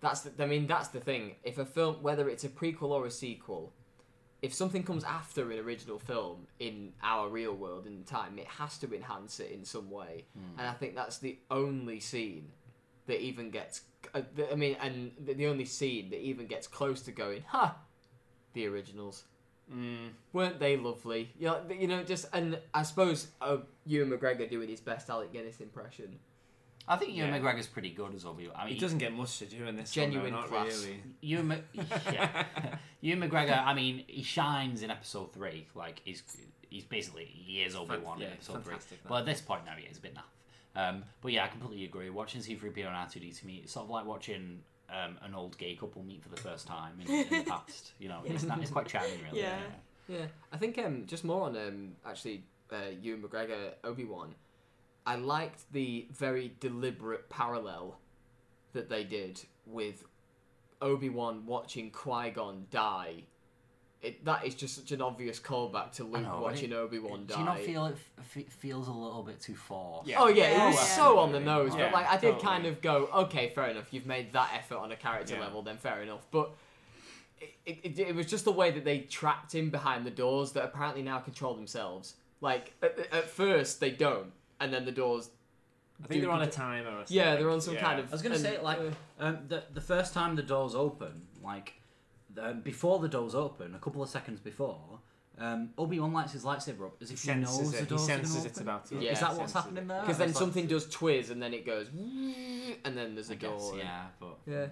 That's 0.00 0.20
the, 0.20 0.42
I 0.42 0.46
mean, 0.46 0.66
that's 0.68 0.88
the 0.88 1.00
thing. 1.00 1.34
If 1.42 1.58
a 1.58 1.64
film, 1.64 1.96
whether 2.02 2.28
it's 2.28 2.44
a 2.44 2.48
prequel 2.48 2.90
or 2.90 3.06
a 3.06 3.10
sequel, 3.10 3.72
if 4.42 4.54
something 4.54 4.84
comes 4.84 5.02
after 5.02 5.50
an 5.50 5.58
original 5.58 5.98
film 5.98 6.46
in 6.60 6.92
our 7.02 7.28
real 7.28 7.54
world 7.54 7.86
in 7.86 8.04
time, 8.04 8.38
it 8.38 8.46
has 8.46 8.78
to 8.78 8.94
enhance 8.94 9.40
it 9.40 9.50
in 9.50 9.64
some 9.64 9.90
way. 9.90 10.26
And 10.58 10.68
I 10.68 10.72
think 10.74 10.94
that's 10.94 11.18
the 11.18 11.38
only 11.50 11.98
scene 11.98 12.52
that 13.06 13.20
even 13.20 13.50
gets. 13.50 13.80
Uh, 14.14 14.22
I 14.50 14.54
mean, 14.54 14.76
and 14.80 15.12
the, 15.24 15.34
the 15.34 15.46
only 15.46 15.64
scene 15.64 16.10
that 16.10 16.20
even 16.20 16.46
gets 16.46 16.66
close 16.66 17.02
to 17.02 17.12
going, 17.12 17.44
huh, 17.46 17.70
the 18.54 18.66
originals. 18.66 19.24
Mm. 19.72 20.10
Weren't 20.32 20.60
they 20.60 20.76
lovely? 20.76 21.32
You 21.38 21.46
know, 21.48 21.60
you 21.76 21.88
know, 21.88 22.04
just 22.04 22.26
and 22.32 22.58
I 22.72 22.82
suppose 22.84 23.28
uh, 23.40 23.58
Ewan 23.84 24.10
McGregor 24.10 24.48
doing 24.48 24.68
his 24.68 24.80
best 24.80 25.10
Alec 25.10 25.32
Guinness 25.32 25.60
impression. 25.60 26.18
I 26.88 26.94
think 26.96 27.16
Ewan 27.16 27.30
Yeah. 27.34 27.40
McGregor's 27.40 27.66
pretty 27.66 27.90
good 27.90 28.14
as 28.14 28.24
Obi. 28.24 28.48
I 28.54 28.64
mean, 28.66 28.74
He 28.74 28.78
doesn't 28.80 28.98
get 28.98 29.12
much 29.12 29.40
to 29.40 29.46
do 29.46 29.66
in 29.66 29.74
this 29.74 29.92
film, 29.92 30.06
though, 30.10 30.12
Genuine 30.14 30.32
not 30.34 30.46
class. 30.48 30.84
really. 30.84 31.02
Ewan, 31.20 31.48
Mc- 31.48 31.64
yeah. 32.12 32.44
Ewan 33.00 33.28
McGregor. 33.28 33.60
I 33.66 33.74
mean, 33.74 34.04
he 34.06 34.22
shines 34.22 34.82
in 34.84 34.90
Episode 34.92 35.32
Three. 35.32 35.66
Like 35.74 36.00
he's 36.04 36.22
he's 36.70 36.84
basically 36.84 37.24
he 37.24 37.62
is 37.62 37.74
Obi 37.74 37.96
Wan 37.96 38.20
yeah, 38.20 38.26
in 38.28 38.32
Episode 38.34 38.62
Three. 38.62 38.74
fantastic, 38.74 39.02
that. 39.02 39.08
But 39.08 39.16
at 39.16 39.26
this 39.26 39.40
point 39.40 39.64
now, 39.66 39.72
he 39.76 39.84
is 39.88 39.98
a 39.98 40.00
bit 40.00 40.14
naff. 40.14 40.20
Um, 40.76 41.04
but 41.22 41.32
yeah, 41.32 41.44
I 41.44 41.48
completely 41.48 41.84
agree. 41.84 42.10
Watching 42.10 42.42
C-3PO 42.42 42.86
and 42.86 42.94
R2D2 42.94 43.44
meet, 43.44 43.62
it's 43.64 43.72
sort 43.72 43.84
of 43.84 43.90
like 43.90 44.04
watching 44.04 44.60
um, 44.90 45.16
an 45.22 45.34
old 45.34 45.56
gay 45.58 45.74
couple 45.74 46.02
meet 46.02 46.22
for 46.22 46.28
the 46.28 46.36
first 46.36 46.66
time 46.66 47.00
in, 47.00 47.10
in 47.10 47.38
the 47.38 47.44
past. 47.50 47.92
You 47.98 48.08
know, 48.08 48.20
it's 48.24 48.44
not, 48.44 48.60
it's 48.60 48.70
quite 48.70 48.86
charming, 48.86 49.18
really. 49.24 49.40
Yeah. 49.40 49.58
Yeah, 50.08 50.26
I 50.52 50.56
think 50.56 50.78
um, 50.78 51.04
just 51.06 51.24
more 51.24 51.42
on 51.42 51.56
um, 51.56 51.96
actually 52.04 52.44
uh, 52.72 52.90
Ewan 53.00 53.22
McGregor 53.22 53.72
Obi 53.82 54.04
Wan. 54.04 54.34
I 55.04 55.16
liked 55.16 55.72
the 55.72 56.06
very 56.12 56.52
deliberate 56.60 57.28
parallel 57.28 57.98
that 58.72 58.88
they 58.88 59.04
did 59.04 59.40
with 59.66 60.04
Obi 60.80 61.08
Wan 61.08 61.46
watching 61.46 61.90
Qui 61.90 62.30
Gon 62.30 62.66
die. 62.70 63.24
It, 64.02 64.24
that 64.26 64.44
is 64.46 64.54
just 64.54 64.76
such 64.76 64.92
an 64.92 65.00
obvious 65.02 65.40
callback 65.40 65.90
to 65.92 66.04
Luke 66.04 66.22
know, 66.22 66.40
watching 66.40 66.72
Obi 66.72 66.98
Wan 66.98 67.26
die. 67.26 67.34
Do 67.34 67.40
you 67.40 67.46
not 67.46 67.58
feel 67.60 67.86
it 67.86 67.96
f- 68.20 68.36
f- 68.36 68.52
feels 68.52 68.88
a 68.88 68.92
little 68.92 69.22
bit 69.22 69.40
too 69.40 69.56
forced? 69.56 70.06
Yeah. 70.08 70.18
Oh 70.20 70.28
yeah, 70.28 70.50
Yeah, 70.50 70.64
it 70.64 70.66
was 70.68 70.74
yeah. 70.76 70.82
so 70.96 71.18
on 71.18 71.32
the 71.32 71.40
nose. 71.40 71.72
Yeah, 71.74 71.86
but 71.86 71.92
like, 71.94 72.06
I 72.08 72.16
did 72.18 72.32
totally. 72.34 72.42
kind 72.44 72.66
of 72.66 72.80
go, 72.82 73.08
okay, 73.14 73.50
fair 73.54 73.68
enough. 73.68 73.92
You've 73.92 74.06
made 74.06 74.32
that 74.34 74.50
effort 74.54 74.76
on 74.76 74.92
a 74.92 74.96
character 74.96 75.34
Yeah. 75.34 75.40
level, 75.40 75.62
then 75.62 75.78
fair 75.78 76.02
enough. 76.02 76.26
But 76.30 76.50
it, 77.40 77.54
it, 77.64 77.78
it, 77.84 77.98
it 77.98 78.14
was 78.14 78.26
just 78.26 78.44
the 78.44 78.52
way 78.52 78.70
that 78.70 78.84
they 78.84 79.00
trapped 79.00 79.54
him 79.54 79.70
behind 79.70 80.04
the 80.06 80.10
doors 80.10 80.52
that 80.52 80.64
apparently 80.64 81.02
now 81.02 81.18
control 81.18 81.54
themselves. 81.54 82.14
Like 82.40 82.74
at, 82.82 82.98
at 83.12 83.30
first 83.30 83.80
they 83.80 83.90
don't, 83.90 84.30
and 84.60 84.72
then 84.72 84.84
the 84.84 84.92
doors. 84.92 85.30
I 86.04 86.06
think 86.06 86.20
they're 86.20 86.30
on 86.30 86.42
a 86.42 86.46
timer 86.50 86.90
or 86.90 86.96
something. 86.98 87.16
Yeah, 87.16 87.36
they're 87.36 87.50
on 87.50 87.62
some 87.62 87.74
Yeah. 87.74 87.80
kind 87.80 87.98
of. 87.98 88.08
I 88.08 88.12
was 88.12 88.22
gonna 88.22 88.34
and- 88.34 88.44
say 88.44 88.60
like 88.60 88.78
uh, 88.78 89.24
um, 89.24 89.38
the 89.48 89.64
the 89.72 89.80
first 89.80 90.12
time 90.12 90.36
the 90.36 90.42
doors 90.42 90.74
open, 90.74 91.22
like 91.42 91.72
um, 92.38 92.60
before 92.60 92.98
the 92.98 93.08
doors 93.08 93.34
open, 93.34 93.74
a 93.74 93.78
couple 93.78 94.02
of 94.02 94.08
seconds 94.08 94.40
before, 94.40 95.00
um, 95.38 95.70
Obi 95.76 96.00
Wan 96.00 96.12
lights 96.12 96.32
his 96.32 96.44
lightsaber 96.44 96.86
up 96.86 96.96
as 97.02 97.10
if 97.10 97.20
he, 97.20 97.26
senses 97.28 97.58
knows 97.58 97.68
it. 97.68 97.76
the 97.76 97.82
He 97.82 97.86
doors 97.86 98.02
are 98.02 98.06
senses 98.06 98.34
gonna 98.36 98.46
it's 98.48 98.58
open. 98.58 98.68
about 98.68 98.86
to. 98.86 98.96
Yeah, 98.96 99.12
Is 99.12 99.20
that 99.20 99.36
what's 99.36 99.52
happening 99.52 99.84
it. 99.84 99.88
there? 99.88 100.00
because 100.00 100.18
then 100.18 100.28
It's 100.30 100.36
like- 100.36 100.42
something 100.44 100.66
does 100.66 100.86
twizz 100.86 101.30
and 101.30 101.42
then 101.42 101.52
it 101.54 101.66
goes, 101.66 101.88
and 101.88 102.96
then 102.96 103.14
there's 103.14 103.30
a 103.30 103.34
I 103.34 103.36
guess, 103.36 103.50
door. 103.60 103.70
and- 103.72 103.78
yeah, 103.80 104.06
but 104.18 104.38
Yeah. 104.46 104.66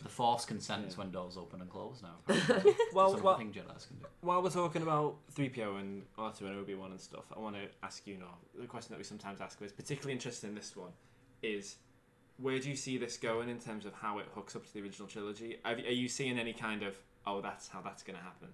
the 0.00 0.08
Force 0.08 0.44
consents 0.44 0.94
Yeah. 0.94 0.98
when 1.04 1.12
doors 1.12 1.36
open 1.36 1.60
and 1.62 1.70
close 1.70 2.02
now. 2.02 2.16
Well, 2.92 3.18
well, 3.22 3.38
thing 3.38 3.52
can 3.52 3.62
do. 3.62 4.06
While 4.20 4.42
we're 4.42 4.50
talking 4.50 4.82
about 4.82 5.16
3PO 5.34 5.76
and 5.80 6.04
R2 6.18 6.40
and 6.42 6.58
Obi 6.58 6.74
Wan 6.74 6.90
and 6.90 7.00
stuff, 7.00 7.24
I 7.34 7.38
want 7.38 7.56
to 7.56 7.62
ask 7.82 8.06
you 8.06 8.18
now 8.18 8.34
the 8.58 8.66
question 8.66 8.92
that 8.92 8.98
we 8.98 9.04
sometimes 9.04 9.40
ask, 9.40 9.58
but 9.58 9.64
is 9.64 9.72
particularly 9.72 10.12
interested 10.12 10.48
in 10.48 10.54
this 10.54 10.76
one, 10.76 10.90
is 11.42 11.76
where 12.38 12.58
do 12.58 12.68
you 12.68 12.76
see 12.76 12.98
this 12.98 13.16
going 13.16 13.48
in 13.48 13.58
terms 13.58 13.86
of 13.86 13.92
how 13.94 14.18
it 14.18 14.26
hooks 14.34 14.56
up 14.56 14.66
to 14.66 14.72
the 14.74 14.80
original 14.82 15.08
trilogy? 15.08 15.58
Are, 15.64 15.72
are 15.74 15.78
you 15.78 16.08
seeing 16.08 16.38
any 16.38 16.52
kind 16.52 16.82
of 16.82 16.96
oh 17.26 17.40
that's 17.40 17.68
how 17.68 17.80
that's 17.80 18.02
going 18.02 18.18
to 18.18 18.24
happen 18.24 18.48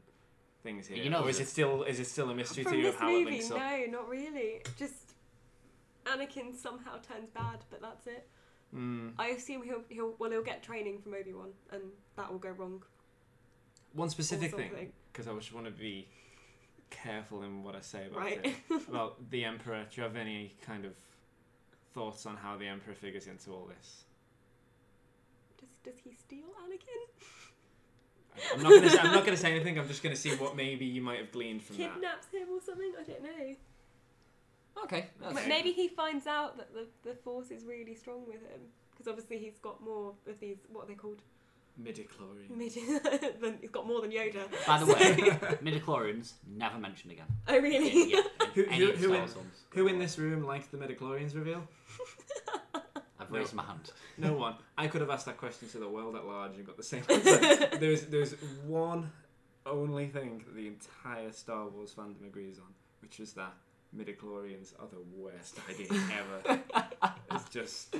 things 0.62 0.86
here, 0.88 1.02
You 1.02 1.09
know, 1.10 1.22
or 1.22 1.30
is 1.30 1.38
it 1.40 1.48
still 1.48 1.84
is 1.84 2.00
it 2.00 2.06
still 2.06 2.30
a 2.30 2.34
mystery 2.34 2.64
to 2.64 2.76
you 2.76 2.88
of 2.88 2.96
how 2.96 3.09
movie, 3.10 3.22
it 3.22 3.26
links 3.26 3.50
up? 3.50 3.59
no, 3.59 3.84
not 3.90 4.09
really. 4.09 4.62
Just 4.76 5.14
Anakin 6.05 6.56
somehow 6.56 6.94
turns 6.98 7.30
bad, 7.30 7.59
but 7.70 7.80
that's 7.80 8.06
it. 8.06 8.28
Mm. 8.74 9.12
I 9.18 9.28
assume 9.28 9.62
he'll 9.62 9.82
he'll 9.88 10.14
well 10.18 10.30
he'll 10.30 10.42
get 10.42 10.62
training 10.62 11.00
from 11.00 11.14
Obi 11.14 11.32
Wan, 11.32 11.50
and 11.72 11.82
that 12.16 12.30
will 12.30 12.38
go 12.38 12.50
wrong. 12.50 12.82
One 13.94 14.10
specific 14.10 14.52
or 14.52 14.56
thing, 14.56 14.68
something. 14.70 14.92
because 15.12 15.28
I 15.28 15.34
just 15.34 15.55
want 15.55 15.66
to 15.66 15.72
be 15.72 16.09
careful 16.90 17.42
in 17.42 17.62
what 17.62 17.74
I 17.74 17.80
say 17.80 18.06
about 18.06 18.20
Right. 18.20 18.40
it. 18.44 18.82
About 18.88 19.30
the 19.30 19.44
Emperor, 19.44 19.84
do 19.90 19.96
you 20.00 20.02
have 20.02 20.16
any 20.16 20.55
kind 20.62 20.84
of 20.84 20.92
thoughts 21.94 22.27
on 22.27 22.36
how 22.36 22.56
the 22.56 22.66
Emperor 22.66 22.94
figures 22.94 23.27
into 23.27 23.51
all 23.51 23.69
this? 23.69 24.05
Does 25.60 25.69
does 25.85 26.01
he 26.05 26.12
steal 26.12 26.47
Anakin? 26.65 27.09
I'm 28.55 28.62
not 28.62 28.73
gonna. 28.73 28.90
Say, 28.90 28.98
I'm 28.98 29.12
not 29.12 29.24
gonna 29.24 29.36
say 29.36 29.52
anything. 29.52 29.78
I'm 29.78 29.89
just 29.89 30.02
gonna 30.02 30.16
see 30.16 30.31
what 30.36 30.56
maybe 30.56 30.85
you 30.85 31.02
might 31.02 31.19
have 31.19 31.32
gleaned 31.32 31.62
from 31.62 31.77
that. 31.78 31.94
Kidnaps 31.94 32.27
him 32.32 32.48
or 32.51 32.60
something? 32.60 32.93
I 32.98 33.02
don't 33.02 33.23
know. 33.23 33.56
Okay. 34.85 35.06
That's, 35.20 35.35
But 35.35 35.48
maybe 35.48 35.73
he 35.73 35.89
finds 35.89 36.27
out 36.27 36.56
that 36.56 36.73
the 36.73 36.86
the 37.05 37.15
Force 37.16 37.51
is 37.51 37.65
really 37.65 37.94
strong 37.94 38.27
with 38.27 38.40
him 38.43 38.60
because 38.93 39.09
obviously 39.09 39.39
he's 39.39 39.59
got 39.59 39.82
more 39.82 40.12
of 40.28 40.40
these. 40.40 40.59
What 40.73 40.85
are 40.85 40.89
they 40.89 40.94
called? 40.94 41.23
Midichlorian. 41.81 42.51
Mid. 42.51 42.73
than, 43.40 43.59
he's 43.60 43.70
got 43.70 43.86
more 43.86 44.01
than 44.01 44.10
Yoda. 44.10 44.48
By 44.66 44.78
the 44.78 44.86
way, 44.86 44.93
midichlorians 45.62 46.32
never 46.56 46.77
mentioned 46.77 47.12
again. 47.12 47.27
Oh 47.47 47.59
really? 47.59 48.10
Yeah, 48.10 48.19
in 48.40 48.51
Who, 48.55 48.65
any 48.66 48.78
who, 48.78 48.90
of 48.90 48.97
who, 48.97 49.05
Star 49.05 49.15
in, 49.15 49.20
Wars 49.20 49.32
films. 49.32 49.60
Who 49.70 49.86
in 49.86 49.98
this 49.98 50.18
room 50.18 50.44
liked 50.44 50.70
the 50.70 50.78
midichlorians 50.78 51.34
reveal? 51.34 51.62
I've 53.20 53.30
No. 53.30 53.38
raised 53.38 53.54
my 53.54 53.64
hand. 53.64 53.90
No 54.16 54.32
one. 54.34 54.54
I 54.76 54.86
could 54.86 55.00
have 55.00 55.10
asked 55.10 55.26
that 55.26 55.36
question 55.36 55.68
to 55.70 55.78
the 55.78 55.88
world 55.88 56.16
at 56.16 56.24
large 56.24 56.54
and 56.56 56.66
got 56.66 56.76
the 56.76 56.82
same 56.82 57.02
answer. 57.10 57.66
there's 57.78 58.06
there's 58.06 58.32
one 58.66 59.10
only 59.66 60.06
thing 60.06 60.38
that 60.46 60.54
the 60.54 60.66
entire 60.68 61.30
Star 61.32 61.66
Wars 61.68 61.92
fandom 61.96 62.26
agrees 62.26 62.58
on, 62.58 62.72
which 63.02 63.20
is 63.20 63.32
that 63.34 63.52
midichlorians 63.96 64.72
are 64.80 64.86
the 64.90 65.02
worst 65.16 65.58
idea 65.68 65.88
ever. 66.18 66.60
it's 67.32 67.48
just 67.50 67.94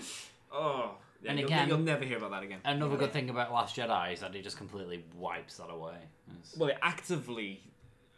Oh, 0.51 0.93
yeah, 1.23 1.31
And 1.31 1.39
you'll, 1.41 1.49
again- 1.49 1.69
you'll 1.69 1.79
never 1.79 2.05
hear 2.05 2.17
about 2.17 2.31
that 2.31 2.43
again. 2.43 2.61
Another 2.65 2.97
good 2.97 3.13
thing 3.13 3.29
about 3.29 3.53
Last 3.53 3.77
Jedi 3.77 4.15
is 4.15 4.21
that 4.21 4.35
it 4.35 4.43
just 4.43 4.57
completely 4.57 5.05
wipes 5.15 5.59
that 5.59 5.69
away. 5.69 5.97
It's- 6.31 6.57
Well, 6.57 6.71
it 6.71 6.79
actively 6.81 7.61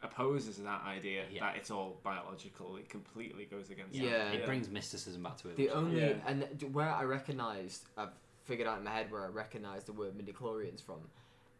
opposes 0.02 0.56
that 0.58 0.82
idea 0.84 1.24
Yeah. 1.30 1.40
that 1.40 1.56
it's 1.56 1.70
all 1.70 2.00
biological. 2.02 2.76
It 2.76 2.88
completely 2.88 3.44
goes 3.44 3.70
against. 3.70 3.94
Yeah. 3.94 4.24
that. 4.24 4.34
it 4.34 4.46
brings 4.46 4.68
mysticism 4.68 5.22
back 5.22 5.36
to 5.38 5.50
it. 5.50 5.56
The 5.56 5.70
only 5.70 6.00
Yeah. 6.00 6.14
and 6.26 6.44
where 6.72 6.90
I 6.90 7.04
recognised, 7.04 7.84
I've 7.96 8.12
figured 8.44 8.66
out 8.66 8.78
in 8.78 8.84
my 8.84 8.90
head 8.92 9.10
where 9.10 9.24
I 9.24 9.28
recognised 9.28 9.86
the 9.86 9.92
word 9.92 10.14
midichlorians 10.16 10.82
from, 10.82 11.00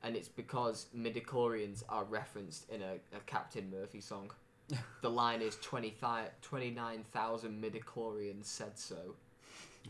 and 0.02 0.16
it's 0.16 0.28
because 0.28 0.86
midichlorians 0.96 1.82
are 1.88 2.04
referenced 2.04 2.68
in 2.70 2.82
a, 2.82 2.94
a 3.14 3.20
Captain 3.26 3.70
Murphy 3.70 4.00
song. 4.00 4.30
the 5.02 5.10
line 5.10 5.42
is 5.42 5.56
20 5.56 5.94
29,000 6.42 7.62
midichlorians 7.62 8.44
said 8.44 8.78
so, 8.78 9.14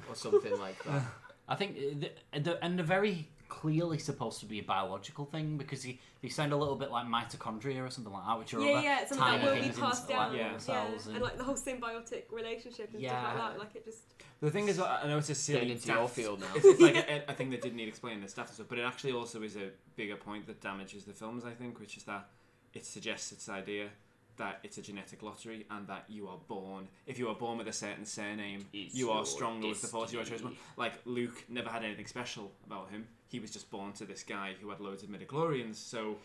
or 0.09 0.15
something 0.15 0.59
like 0.59 0.83
that. 0.85 1.03
I 1.49 1.55
think 1.55 1.77
uh, 1.77 2.09
the, 2.33 2.41
the, 2.41 2.65
and 2.65 2.79
they're 2.79 2.87
very 2.87 3.29
clearly 3.51 3.99
supposed 3.99 4.41
to 4.41 4.47
be 4.47 4.61
a 4.61 4.63
biological 4.63 5.27
thing 5.27 5.59
because 5.59 5.83
he, 5.83 6.01
they 6.23 6.31
sound 6.31 6.53
a 6.53 6.57
little 6.57 6.77
bit 6.77 6.91
like 6.91 7.05
mitochondria 7.07 7.87
or 7.87 7.91
something 7.91 8.13
like 8.13 8.25
that, 8.25 8.39
which 8.39 8.55
are 8.55 8.61
Yeah, 8.61 8.73
other 8.73 8.83
yeah, 8.83 9.01
it's 9.01 9.09
something 9.11 9.27
tiny 9.27 9.39
that 9.45 9.47
will 9.51 9.55
be 9.57 9.61
things 9.63 9.79
passed 9.79 10.03
inside 10.09 10.15
down. 10.17 10.33
the 10.33 10.39
Yeah. 10.39 10.53
Yeah, 10.53 10.59
cells 10.59 11.07
and 11.07 11.17
and- 11.17 11.25
like 11.25 11.37
the 11.37 11.45
whole 11.45 11.55
symbiotic 11.57 12.23
relationship 12.31 12.91
and 12.95 13.03
stuff 13.03 13.13
Yeah. 13.13 13.25
like 13.27 13.37
that. 13.37 13.59
Like 13.59 13.77
it 13.77 13.85
just. 13.85 13.99
The 14.41 14.51
thing 14.51 14.69
is, 14.69 14.79
I 14.81 15.03
I 15.03 15.07
know 15.09 15.19
it's 15.19 15.29
a 15.29 15.35
silly 15.35 15.59
Getting 15.61 15.75
into 15.77 15.89
your 15.93 16.09
field 16.19 16.41
now. 16.41 16.47
It's, 16.55 16.65
it's 16.65 16.81
like 16.81 16.97
a, 17.11 17.25
a 17.29 17.35
thing 17.35 17.51
that 17.51 17.61
didn't 17.61 17.77
need 17.77 17.89
explaining 17.89 18.23
the 18.23 18.29
stuff 18.29 18.47
and 18.47 18.55
stuff, 18.55 18.67
but 18.71 18.79
it 18.79 18.83
actually 18.83 19.13
also 19.13 19.43
is 19.43 19.57
a 19.57 19.69
bigger 19.97 20.17
point 20.17 20.47
that 20.47 20.61
damages 20.63 21.05
the 21.05 21.13
films. 21.13 21.45
I 21.45 21.51
think, 21.51 21.79
which 21.81 21.97
is 21.99 22.05
that 22.05 22.29
it 22.73 22.87
suggests 22.87 23.33
its 23.33 23.49
idea 23.49 23.89
that 24.37 24.61
it's 24.63 24.79
a 24.79 24.83
genetic 24.83 25.23
lottery 25.23 25.67
and 25.71 25.87
that 25.89 26.05
you 26.09 26.27
are 26.27 26.39
born. 26.49 26.89
If 27.07 27.19
you 27.19 27.29
are 27.29 27.35
born 27.35 27.59
with 27.59 27.69
a 27.69 27.73
certain 27.75 28.07
surname, 28.07 28.65
It's 28.73 28.95
you 28.95 29.11
are 29.11 29.17
your 29.17 29.27
stronger 29.27 29.69
with 29.69 29.83
the 29.83 29.89
force. 29.89 30.13
You 30.15 30.21
are 30.21 30.23
chosen. 30.23 30.37
destiny. 30.47 30.59
Like 30.79 30.95
Luke 31.05 31.45
never 31.51 31.69
had 31.69 31.85
anything 31.85 32.07
special 32.07 32.51
about 32.65 32.89
him. 32.91 33.07
He 33.31 33.39
was 33.39 33.51
just 33.53 33.71
born 33.71 33.93
to 33.95 34.05
this 34.05 34.25
guy 34.25 34.55
who 34.61 34.71
had 34.71 34.81
loads 34.81 35.05
of 35.05 35.09
midichlorians, 35.09 35.77
so 35.77 36.17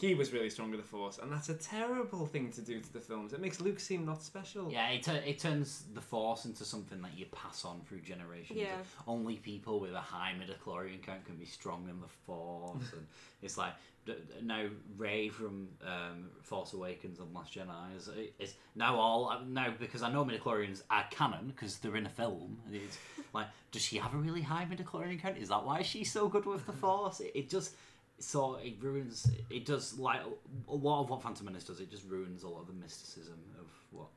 he 0.00 0.14
was 0.14 0.32
really 0.32 0.50
strong 0.50 0.70
with 0.70 0.80
the 0.80 0.86
force, 0.86 1.18
and 1.18 1.30
that's 1.32 1.48
a 1.48 1.54
terrible 1.54 2.26
thing 2.26 2.50
to 2.52 2.60
do 2.60 2.80
to 2.80 2.92
the 2.92 3.00
films. 3.00 3.32
It 3.32 3.40
makes 3.40 3.60
Luke 3.60 3.80
seem 3.80 4.04
not 4.04 4.22
special. 4.22 4.70
Yeah, 4.70 4.88
it, 4.90 5.02
tu- 5.02 5.12
it 5.12 5.38
turns 5.38 5.84
the 5.94 6.00
force 6.00 6.44
into 6.44 6.64
something 6.64 7.00
that 7.02 7.16
you 7.16 7.26
pass 7.26 7.64
on 7.64 7.80
through 7.88 8.00
generations. 8.00 8.58
Yeah. 8.58 8.76
Only 9.06 9.36
people 9.36 9.80
with 9.80 9.92
a 9.92 10.00
high 10.00 10.32
midichlorian 10.38 11.02
count 11.02 11.24
can 11.24 11.36
be 11.36 11.46
strong 11.46 11.86
in 11.88 12.00
the 12.00 12.08
force, 12.26 12.92
and 12.92 13.06
it's 13.42 13.58
like 13.58 13.72
d- 14.06 14.12
d- 14.14 14.44
now 14.44 14.66
Rey 14.96 15.28
from 15.28 15.68
um, 15.86 16.30
Force 16.42 16.72
Awakens 16.72 17.18
and 17.18 17.32
Last 17.34 17.54
Jedi 17.54 17.96
is, 17.96 18.10
is 18.38 18.54
now 18.74 18.96
all 18.96 19.28
uh, 19.28 19.40
now 19.48 19.72
because 19.78 20.02
I 20.02 20.12
know 20.12 20.24
midichlorians 20.24 20.82
are 20.90 21.04
canon 21.10 21.52
because 21.54 21.78
they're 21.78 21.96
in 21.96 22.06
a 22.06 22.10
film. 22.10 22.58
It's 22.72 22.98
like, 23.32 23.46
does 23.70 23.82
she 23.82 23.98
have 23.98 24.14
a 24.14 24.18
really 24.18 24.42
high 24.42 24.66
midichlorian 24.70 25.20
count? 25.20 25.38
Is 25.38 25.48
that 25.48 25.64
why 25.64 25.82
she's 25.82 26.12
so 26.12 26.28
good 26.28 26.46
with 26.46 26.66
the 26.66 26.72
force? 26.84 27.20
It, 27.20 27.32
it 27.34 27.50
just 27.50 27.74
so 28.18 28.56
it 28.56 28.74
ruins. 28.80 29.28
It 29.50 29.64
does 29.64 29.98
like 29.98 30.20
a 30.68 30.74
lot 30.74 31.02
of 31.02 31.10
what 31.10 31.22
Phantom 31.22 31.46
Menace 31.46 31.64
does. 31.64 31.80
It 31.80 31.90
just 31.90 32.04
ruins 32.08 32.42
a 32.44 32.48
lot 32.48 32.60
of 32.60 32.66
the 32.68 32.72
mysticism 32.74 33.38
of 33.58 33.66
what 33.90 34.08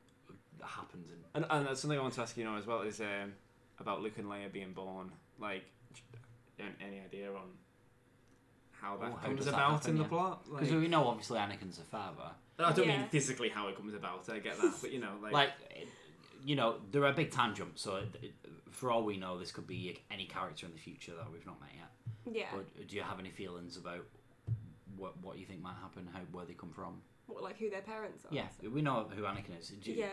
happens 0.64 1.08
in 1.10 1.16
And, 1.34 1.44
and 1.50 1.66
that's 1.66 1.80
something 1.80 1.98
I 1.98 2.02
want 2.02 2.14
to 2.14 2.22
ask 2.22 2.36
you 2.36 2.44
now 2.44 2.56
as 2.56 2.66
well 2.66 2.80
is 2.82 3.00
um, 3.00 3.32
about 3.78 4.02
Luke 4.02 4.14
and 4.18 4.26
Leia 4.26 4.50
being 4.52 4.72
born. 4.72 5.10
Like, 5.38 5.64
an- 6.58 6.74
any 6.80 7.00
idea 7.00 7.30
on 7.30 7.48
how 8.72 8.96
that 8.96 9.12
Oh, 9.12 9.16
how 9.16 9.26
comes 9.28 9.44
that 9.44 9.54
about 9.54 9.72
happen, 9.72 9.90
in 9.90 9.96
the 9.96 10.02
yeah. 10.04 10.08
plot? 10.08 10.44
Because 10.50 10.70
Like, 10.70 10.80
we 10.80 10.88
know 10.88 11.06
obviously 11.06 11.38
Anakin's 11.38 11.78
a 11.78 11.82
father. 11.82 12.30
I 12.58 12.72
don't 12.72 12.86
Yeah. 12.88 12.98
mean 13.00 13.08
physically 13.08 13.48
how 13.50 13.68
it 13.68 13.76
comes 13.76 13.94
about. 13.94 14.28
I 14.30 14.38
get 14.38 14.58
that, 14.60 14.74
but 14.80 14.92
you 14.92 15.00
know, 15.00 15.12
like, 15.22 15.32
Like, 15.32 15.50
you 16.44 16.56
know, 16.56 16.76
there 16.90 17.04
are 17.04 17.12
big 17.12 17.30
time 17.30 17.54
jumps. 17.54 17.82
So 17.82 17.96
it, 17.96 18.08
it, 18.22 18.34
for 18.76 18.90
all 18.90 19.02
we 19.04 19.16
know, 19.16 19.38
this 19.38 19.50
could 19.52 19.66
be 19.66 19.98
any 20.10 20.26
character 20.26 20.66
in 20.66 20.72
the 20.72 20.78
future 20.78 21.12
that 21.16 21.32
we've 21.32 21.46
not 21.46 21.58
met 21.60 21.70
yet. 21.74 22.34
Yeah. 22.36 22.46
But 22.52 22.66
uh, 22.78 22.84
do 22.86 22.94
you 22.96 23.02
have 23.02 23.18
any 23.18 23.30
feelings 23.30 23.78
about 23.78 24.04
what 24.98 25.14
what 25.22 25.38
you 25.38 25.46
think 25.46 25.62
might 25.62 25.76
happen? 25.80 26.06
How 26.12 26.20
where 26.30 26.44
they 26.44 26.52
come 26.52 26.70
from? 26.70 27.00
What, 27.26 27.42
like 27.42 27.58
who 27.58 27.70
their 27.70 27.80
parents 27.80 28.24
are? 28.26 28.28
Yeah, 28.34 28.48
we 28.70 28.82
know 28.82 29.06
who 29.16 29.22
Anakin 29.22 29.58
is. 29.58 29.72
You- 29.82 29.94
Yeah. 29.94 30.08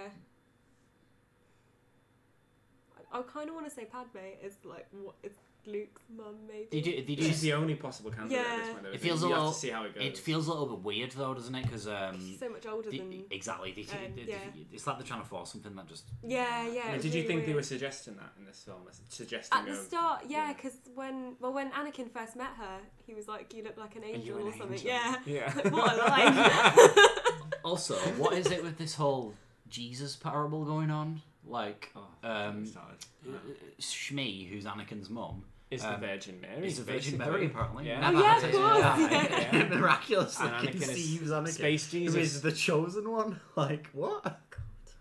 I, 3.14 3.19
I 3.19 3.22
kind 3.23 3.49
of 3.49 3.56
want 3.56 3.68
to 3.68 3.73
say 3.73 3.84
Padme 3.85 4.18
is 4.41 4.56
like 4.64 4.88
what 4.91 5.15
is 5.23 5.34
Luke's 5.65 6.02
mum 6.15 6.35
maybe. 6.48 6.68
Did 6.72 6.85
you, 6.88 7.02
did 7.03 7.19
you, 7.19 7.26
she's 7.26 7.41
the 7.41 7.53
only 7.53 7.76
possible 7.76 8.11
candidate 8.11 8.40
at 8.40 8.57
this 8.57 8.68
Yeah. 8.68 8.72
point. 8.73 8.84
Though, 8.84 8.90
it 8.90 8.95
isn't 8.95 9.07
feels 9.07 9.22
a 9.23 9.27
little. 9.27 9.44
have 9.45 9.53
to 9.53 9.60
see 9.60 9.69
how 9.69 9.84
it 9.85 9.95
goes. 9.95 10.03
It 10.03 10.18
feels 10.18 10.48
a 10.48 10.52
little 10.52 10.68
bit 10.76 10.80
weird 10.85 11.11
though, 11.11 11.34
doesn't 11.34 11.56
it? 11.56 11.64
Because 11.64 11.88
um, 11.88 12.19
She's 12.19 12.40
so 12.40 12.49
much 12.49 12.65
older 12.65 12.90
the- 12.90 12.98
than. 12.98 13.23
exactly. 13.31 13.72
They, 13.72 13.81
um, 13.84 14.14
they- 14.15 14.22
yeah. 14.23 14.38
It's 14.73 14.85
like 14.85 14.98
they're 14.98 15.07
trying 15.07 15.22
to 15.22 15.27
force 15.27 15.52
something 15.52 15.76
that 15.76 15.88
just. 15.88 16.03
Yeah, 16.22 16.68
yeah. 16.68 16.68
I 16.68 16.68
mean, 16.68 16.76
it 16.91 16.94
was 16.95 17.02
did 17.03 17.14
you 17.14 17.22
really 17.23 17.27
think 17.35 17.45
they 17.45 17.53
were 17.53 17.64
suggesting 17.64 18.15
that 18.18 18.34
in 18.38 18.45
this 18.45 18.61
film? 18.64 18.80
Suggesting 19.10 19.57
At 19.60 19.65
the 19.65 19.72
a- 19.72 19.76
start, 19.84 20.23
yeah, 20.27 20.48
yeah. 20.48 20.53
because 20.53 20.73
when 20.95 21.35
well 21.40 21.53
when 21.53 21.72
Anakin 21.72 22.11
first 22.11 22.35
met 22.35 22.52
her, 22.57 22.80
he 23.07 23.14
was 23.14 23.27
like, 23.27 23.53
"You 23.53 23.64
look 23.64 23.77
like 23.77 23.95
an 23.95 24.03
angel 24.03 24.38
an 24.38 24.44
or 24.48 24.52
something." 24.52 24.73
angel? 24.73 24.88
Yeah. 24.91 25.15
Yeah. 25.26 25.53
Like, 25.56 25.72
what 25.72 25.94
a 25.94 25.98
line. 26.10 26.90
Also, 27.64 27.95
what 28.18 28.34
is 28.34 28.52
it 28.52 28.61
with 28.61 28.77
this 28.77 28.94
whole 28.95 29.34
Jesus 29.69 30.18
parable 30.18 30.65
going 30.65 30.91
on? 30.91 31.22
Like, 31.45 31.91
Oh, 31.95 32.07
um, 32.30 32.65
started. 32.65 32.98
uh, 33.26 33.38
Shmi, 33.80 34.49
who's 34.49 34.65
Anakin's 34.65 35.10
mum, 35.10 35.45
Is 35.74 35.82
the 35.82 35.94
um, 35.95 36.00
Virgin 36.02 36.40
Mary? 36.41 36.68
is 36.68 36.80
a 36.80 36.84
Virgin 36.84 37.18
basically. 37.18 37.18
Mary 37.32 37.45
apparently. 37.48 37.88
Yeah. 37.88 38.12
Oh, 38.14 38.20
yeah, 38.20 38.40
had 38.40 38.44
of 38.44 38.52
course, 38.52 39.12
yeah. 39.12 39.50
yeah. 39.54 39.68
Miraculously 39.80 40.48
And 40.48 40.56
Anakin 40.56 40.76
is 40.76 40.86
conceives 40.86 41.32
Anakin. 41.32 41.48
Space 41.50 41.91
Jesus. 41.91 42.16
is 42.16 42.41
the 42.41 42.52
chosen 42.52 43.12
one? 43.12 43.40
Like 43.56 43.90
what? 43.94 44.40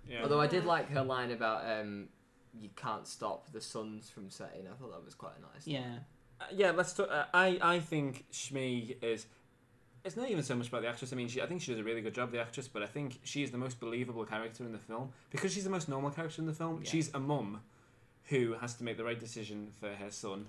Yeah. 0.09 0.23
Although 0.23 0.41
I 0.41 0.47
did 0.47 0.65
like 0.65 0.91
her 0.91 1.03
line 1.03 1.31
about 1.31 1.65
um, 1.69 2.09
you 2.61 2.69
can't 2.77 3.07
stop 3.07 3.51
the 3.53 3.61
suns 3.61 4.11
from 4.11 4.31
setting. 4.31 4.63
I 4.71 4.75
thought 4.75 4.93
that 4.93 5.05
was 5.05 5.15
quite 5.15 5.41
nice. 5.41 5.67
Yeah. 5.67 5.99
Uh, 6.41 6.45
yeah, 6.53 6.71
let's 6.73 6.93
talk. 6.93 7.09
Uh, 7.11 7.25
I 7.33 7.59
I 7.63 7.81
think 7.81 8.25
Shmi 8.33 9.03
is. 9.03 9.27
It's 10.05 10.17
not 10.17 10.29
even 10.29 10.43
so 10.43 10.57
much 10.57 10.69
about 10.69 10.83
the 10.83 10.89
actress. 10.89 11.13
I 11.13 11.17
mean, 11.17 11.29
she, 11.29 11.41
I 11.41 11.47
think 11.47 11.63
she 11.63 11.71
does 11.71 11.79
a 11.81 11.85
really 11.85 12.01
good 12.01 12.15
job, 12.15 12.33
the 12.33 12.41
actress. 12.41 12.67
But 12.67 12.83
I 12.83 12.87
think 12.87 13.21
she's 13.23 13.53
the 13.53 13.59
most 13.59 13.79
believable 13.79 14.25
character 14.25 14.65
in 14.65 14.73
the 14.73 14.79
film 14.79 15.11
because 15.31 15.53
she's 15.53 15.65
the 15.65 15.71
most 15.71 15.89
normal 15.89 16.11
character 16.11 16.43
in 16.43 16.47
the 16.47 16.53
film. 16.53 16.81
Yeah. 16.83 16.91
She's 16.91 17.15
a 17.15 17.21
mum 17.21 17.61
who 18.25 18.55
has 18.61 18.75
to 18.75 18.85
make 18.85 18.97
the 18.97 19.05
right 19.05 19.19
decision 19.19 19.71
for 19.81 19.89
her 19.95 20.11
son, 20.11 20.47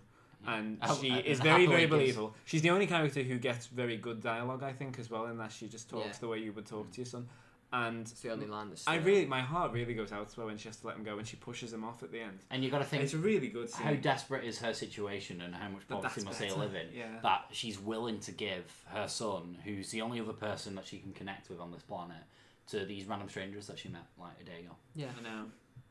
and 0.48 0.78
she 1.00 1.10
and 1.10 1.26
is 1.26 1.40
very 1.40 1.66
very 1.66 1.82
gives- 1.82 1.92
believable. 1.92 2.36
She's 2.46 2.62
the 2.62 2.70
only 2.72 2.88
character 2.88 3.24
who 3.24 3.38
gets 3.38 3.68
very 3.68 3.98
good 3.98 4.22
dialogue, 4.22 4.64
I 4.64 4.74
think, 4.74 5.00
as 5.00 5.10
well, 5.10 5.26
in 5.28 5.38
that 5.38 5.52
she 5.52 5.68
just 5.68 5.90
talks 5.90 6.06
Yeah. 6.06 6.14
the 6.22 6.28
way 6.28 6.40
you 6.40 6.54
would 6.54 6.66
talk 6.66 6.88
mm. 6.88 6.92
to 6.94 6.98
your 7.02 7.06
son. 7.06 7.28
And 7.72 8.02
It's 8.02 8.22
the 8.22 8.30
only 8.32 8.46
line 8.46 8.70
that's. 8.70 8.88
I 8.88 8.98
really, 8.98 9.26
my 9.26 9.42
heart 9.42 9.72
really 9.72 9.96
goes 9.96 10.12
out 10.12 10.30
to 10.30 10.42
her 10.42 10.46
when 10.46 10.58
she 10.58 10.68
has 10.70 10.78
to 10.82 10.88
let 10.88 10.96
him 10.96 11.04
go 11.04 11.18
and 11.18 11.28
she 11.28 11.38
pushes 11.38 11.74
him 11.74 11.84
off 11.84 12.04
at 12.04 12.12
the 12.12 12.20
end. 12.20 12.38
And 12.52 12.62
you've 12.62 12.72
got 12.72 12.80
to 12.80 12.86
think 12.86 13.02
It's 13.02 13.14
a 13.14 13.18
really 13.18 13.48
good 13.48 13.68
scene. 13.68 13.88
how 13.88 13.94
desperate 13.96 14.44
is 14.44 14.60
her 14.60 14.76
situation 14.76 15.42
and 15.42 15.56
how 15.56 15.70
much 15.70 15.82
But 15.88 15.96
poverty 16.04 16.14
that's 16.22 16.26
must 16.26 16.40
they 16.40 16.52
live 16.52 16.76
in 16.76 16.94
Yeah. 16.94 17.20
that 17.24 17.46
she's 17.52 17.80
willing 17.80 18.20
to 18.20 18.32
give 18.32 18.66
her 18.90 19.08
son, 19.08 19.58
who's 19.64 19.90
the 19.90 20.02
only 20.02 20.20
other 20.20 20.34
person 20.34 20.76
that 20.76 20.86
she 20.86 21.00
can 21.00 21.14
connect 21.14 21.50
with 21.50 21.60
on 21.60 21.72
this 21.72 21.82
planet, 21.82 22.22
to 22.68 22.86
these 22.86 23.06
random 23.06 23.28
strangers 23.28 23.66
that 23.66 23.80
she 23.80 23.90
met 23.90 24.06
like 24.20 24.40
a 24.40 24.44
day 24.44 24.60
ago. 24.60 24.76
Yeah. 24.94 25.08
I 25.18 25.22
know, 25.24 25.46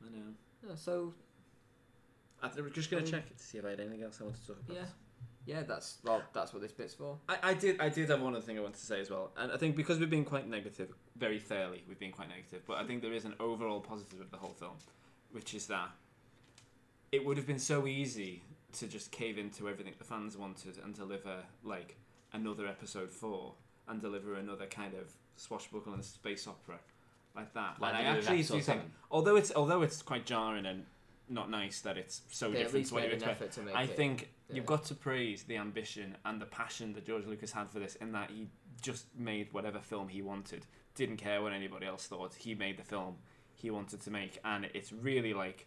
I 0.07 0.17
know. 0.17 0.35
Yeah, 0.69 0.77
so 0.77 1.13
I 2.43 2.49
th- 2.49 2.63
we're 2.63 2.71
just 2.71 2.91
gonna 2.91 3.03
Um, 3.05 3.09
check 3.11 3.31
it 3.31 3.39
to 3.39 3.45
see 3.45 3.59
if 3.59 3.65
I 3.65 3.71
had 3.71 3.81
anything 3.81 4.03
else 4.03 4.21
I 4.21 4.25
want 4.25 4.37
to 4.41 4.47
talk 4.47 4.59
about. 4.61 4.77
yeah, 4.77 4.85
yeah. 5.47 5.63
That's 5.63 5.99
well. 6.03 6.23
That's 6.33 6.53
what 6.53 6.61
this 6.63 6.73
bit's 6.73 6.95
for. 6.95 7.19
I, 7.29 7.39
I 7.43 7.55
did 7.55 7.81
I 7.81 7.89
did 7.89 8.09
have 8.11 8.21
one 8.21 8.35
other 8.35 8.45
thing 8.45 8.59
I 8.59 8.63
wanted 8.63 8.79
to 8.81 8.87
say 8.87 9.01
as 9.01 9.11
well, 9.11 9.33
and 9.37 9.53
I 9.53 9.57
think 9.57 9.77
because 9.77 9.99
we've 9.99 10.11
been 10.11 10.25
quite 10.25 10.49
negative, 10.49 10.93
very 11.17 11.39
fairly 11.39 11.85
we've 11.89 11.99
been 12.01 12.13
quite 12.13 12.29
negative, 12.29 12.63
but 12.67 12.79
I 12.79 12.85
think 12.85 13.01
there 13.03 13.13
is 13.13 13.25
an 13.25 13.35
overall 13.41 13.81
positive 13.81 14.21
of 14.21 14.31
the 14.31 14.37
whole 14.39 14.55
film, 14.55 14.77
which 15.31 15.55
is 15.55 15.67
that 15.69 15.91
it 17.13 17.25
would 17.25 17.37
have 17.37 17.47
been 17.47 17.59
so 17.59 17.87
easy 17.87 18.43
to 18.73 18.87
just 18.87 19.11
cave 19.13 19.37
into 19.39 19.69
everything 19.69 19.93
the 19.99 20.05
fans 20.05 20.37
wanted 20.37 20.79
and 20.83 20.95
deliver 20.95 21.37
like 21.63 21.97
another 22.33 22.67
episode 22.67 23.11
four 23.11 23.53
and 23.87 24.01
deliver 24.01 24.35
another 24.35 24.65
kind 24.67 24.95
of 24.95 25.13
swashbuckling 25.37 26.01
space 26.03 26.47
opera 26.47 26.79
like 27.37 27.53
that. 27.55 27.79
Like 27.81 27.95
and 27.95 28.09
I 28.09 28.11
actually 28.17 28.43
do 28.43 28.61
think, 28.63 28.83
although 29.11 29.37
it's 29.37 29.53
although 29.55 29.83
it's 29.83 30.01
quite 30.03 30.25
jarring 30.25 30.65
and 30.67 30.87
not 31.33 31.51
nice 31.51 31.81
that 31.81 31.97
it's 31.97 32.23
so 32.31 32.51
They 32.51 32.63
different 32.63 32.87
to 32.87 32.95
what 32.95 33.05
you 33.05 33.11
expect. 33.11 33.53
to 33.55 33.63
make 33.63 33.75
I 33.75 33.85
it. 33.85 33.97
think 33.97 34.31
yeah. 34.49 34.57
you've 34.57 34.67
got 34.67 34.85
to 34.87 34.95
praise 34.95 35.45
the 35.45 35.57
ambition 35.57 36.17
and 36.25 36.41
the 36.41 36.47
passion 36.47 36.93
that 36.95 37.07
George 37.07 37.27
Lucas 37.27 37.53
had 37.53 37.71
for 37.71 37.79
this, 37.79 37.95
in 37.97 38.13
that 38.13 38.31
he 38.31 38.49
just 38.81 39.07
made 39.17 39.53
whatever 39.53 39.79
film 39.81 40.09
he 40.09 40.23
wanted, 40.23 40.67
didn't 40.95 41.17
care 41.17 41.41
what 41.43 41.53
anybody 41.53 41.87
else 41.87 42.07
thought. 42.07 42.35
He 42.35 42.55
made 42.55 42.77
the 42.77 42.85
film 42.85 43.17
he 43.55 43.71
wanted 43.71 44.01
to 44.03 44.11
make, 44.11 44.39
and 44.45 44.69
it's 44.75 44.93
really 44.93 45.35
like 45.35 45.67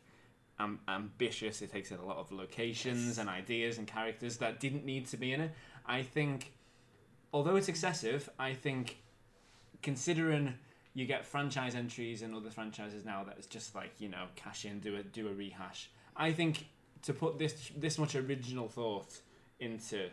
um, 0.59 0.79
ambitious. 0.87 1.61
It 1.61 1.71
takes 1.71 1.91
in 1.91 1.97
a 1.97 2.05
lot 2.05 2.17
of 2.17 2.31
locations 2.31 3.17
and 3.17 3.29
ideas 3.29 3.77
and 3.77 3.87
characters 3.87 4.37
that 4.37 4.59
didn't 4.59 4.85
need 4.85 5.07
to 5.07 5.17
be 5.17 5.33
in 5.33 5.41
it. 5.41 5.51
I 5.85 6.01
think, 6.03 6.53
although 7.33 7.55
it's 7.55 7.69
excessive, 7.69 8.29
I 8.39 8.53
think 8.53 8.97
considering 9.81 10.55
you 10.95 11.05
get 11.05 11.25
franchise 11.25 11.75
entries 11.75 12.23
and 12.23 12.33
other 12.33 12.49
franchises 12.49 13.05
now 13.05 13.23
that 13.25 13.37
is 13.37 13.45
just 13.45 13.75
like 13.75 13.91
you 13.99 14.09
know 14.09 14.25
cash 14.35 14.65
in, 14.65 14.79
do 14.79 14.95
a 14.95 15.03
do 15.03 15.27
a 15.27 15.33
rehash. 15.33 15.91
I 16.15 16.31
think 16.31 16.65
to 17.03 17.13
put 17.13 17.37
this 17.37 17.71
this 17.77 17.99
much 17.99 18.15
original 18.15 18.67
thought 18.67 19.19
into 19.59 20.07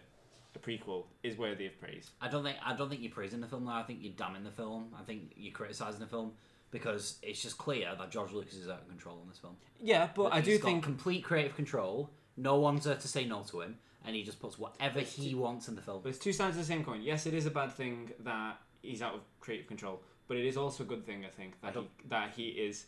a 0.54 0.59
prequel 0.59 1.04
is 1.22 1.38
worthy 1.38 1.66
of 1.66 1.80
praise. 1.80 2.10
I 2.20 2.28
don't 2.28 2.42
think 2.42 2.59
I 2.64 2.74
don't 2.74 2.90
think 2.90 3.00
you're 3.00 3.12
praising 3.12 3.40
the 3.40 3.46
film 3.46 3.64
Though. 3.64 3.72
I 3.72 3.84
think 3.84 4.00
you're 4.02 4.12
damning 4.12 4.44
the 4.44 4.50
film. 4.50 4.94
I 4.98 5.02
think 5.04 5.32
you're 5.36 5.54
criticizing 5.54 6.00
the 6.00 6.06
film 6.06 6.32
because 6.72 7.18
it's 7.22 7.40
just 7.40 7.59
clear 7.59 7.94
that 7.96 8.10
George 8.10 8.32
Lucas 8.32 8.54
is 8.54 8.68
out 8.68 8.80
of 8.80 8.88
control 8.88 9.20
in 9.22 9.28
this 9.28 9.38
film. 9.38 9.54
Yeah, 9.80 10.09
but 10.14 10.32
I 10.32 10.40
do 10.40 10.59
think 10.59 10.82
complete 10.82 11.22
creative 11.22 11.54
control. 11.54 12.10
No 12.36 12.56
one's 12.56 12.84
there 12.84 12.96
to 12.96 13.09
say 13.09 13.24
no 13.24 13.42
to 13.50 13.60
him, 13.60 13.76
and 14.04 14.16
he 14.16 14.22
just 14.22 14.40
puts 14.40 14.59
whatever 14.59 15.00
he 15.00 15.34
wants 15.34 15.68
in 15.68 15.76
the 15.76 15.82
film. 15.82 16.00
But 16.02 16.09
it's 16.09 16.18
two 16.18 16.32
sides 16.32 16.56
of 16.56 16.62
the 16.62 16.66
same 16.66 16.82
coin. 16.82 17.02
Yes, 17.02 17.26
it 17.26 17.34
is 17.34 17.46
a 17.46 17.50
bad 17.50 17.72
thing 17.72 18.10
that 18.20 18.56
he's 18.80 19.02
out 19.02 19.14
of 19.14 19.20
creative 19.38 19.66
control, 19.66 20.02
but 20.32 20.38
it 20.38 20.46
is 20.46 20.56
also 20.56 20.82
a 20.82 20.86
good 20.86 21.04
thing, 21.04 21.26
I 21.26 21.28
think, 21.28 21.60
that 21.60 21.74
he, 21.76 21.88
that 22.09 22.30
he 22.34 22.46
is 22.48 22.86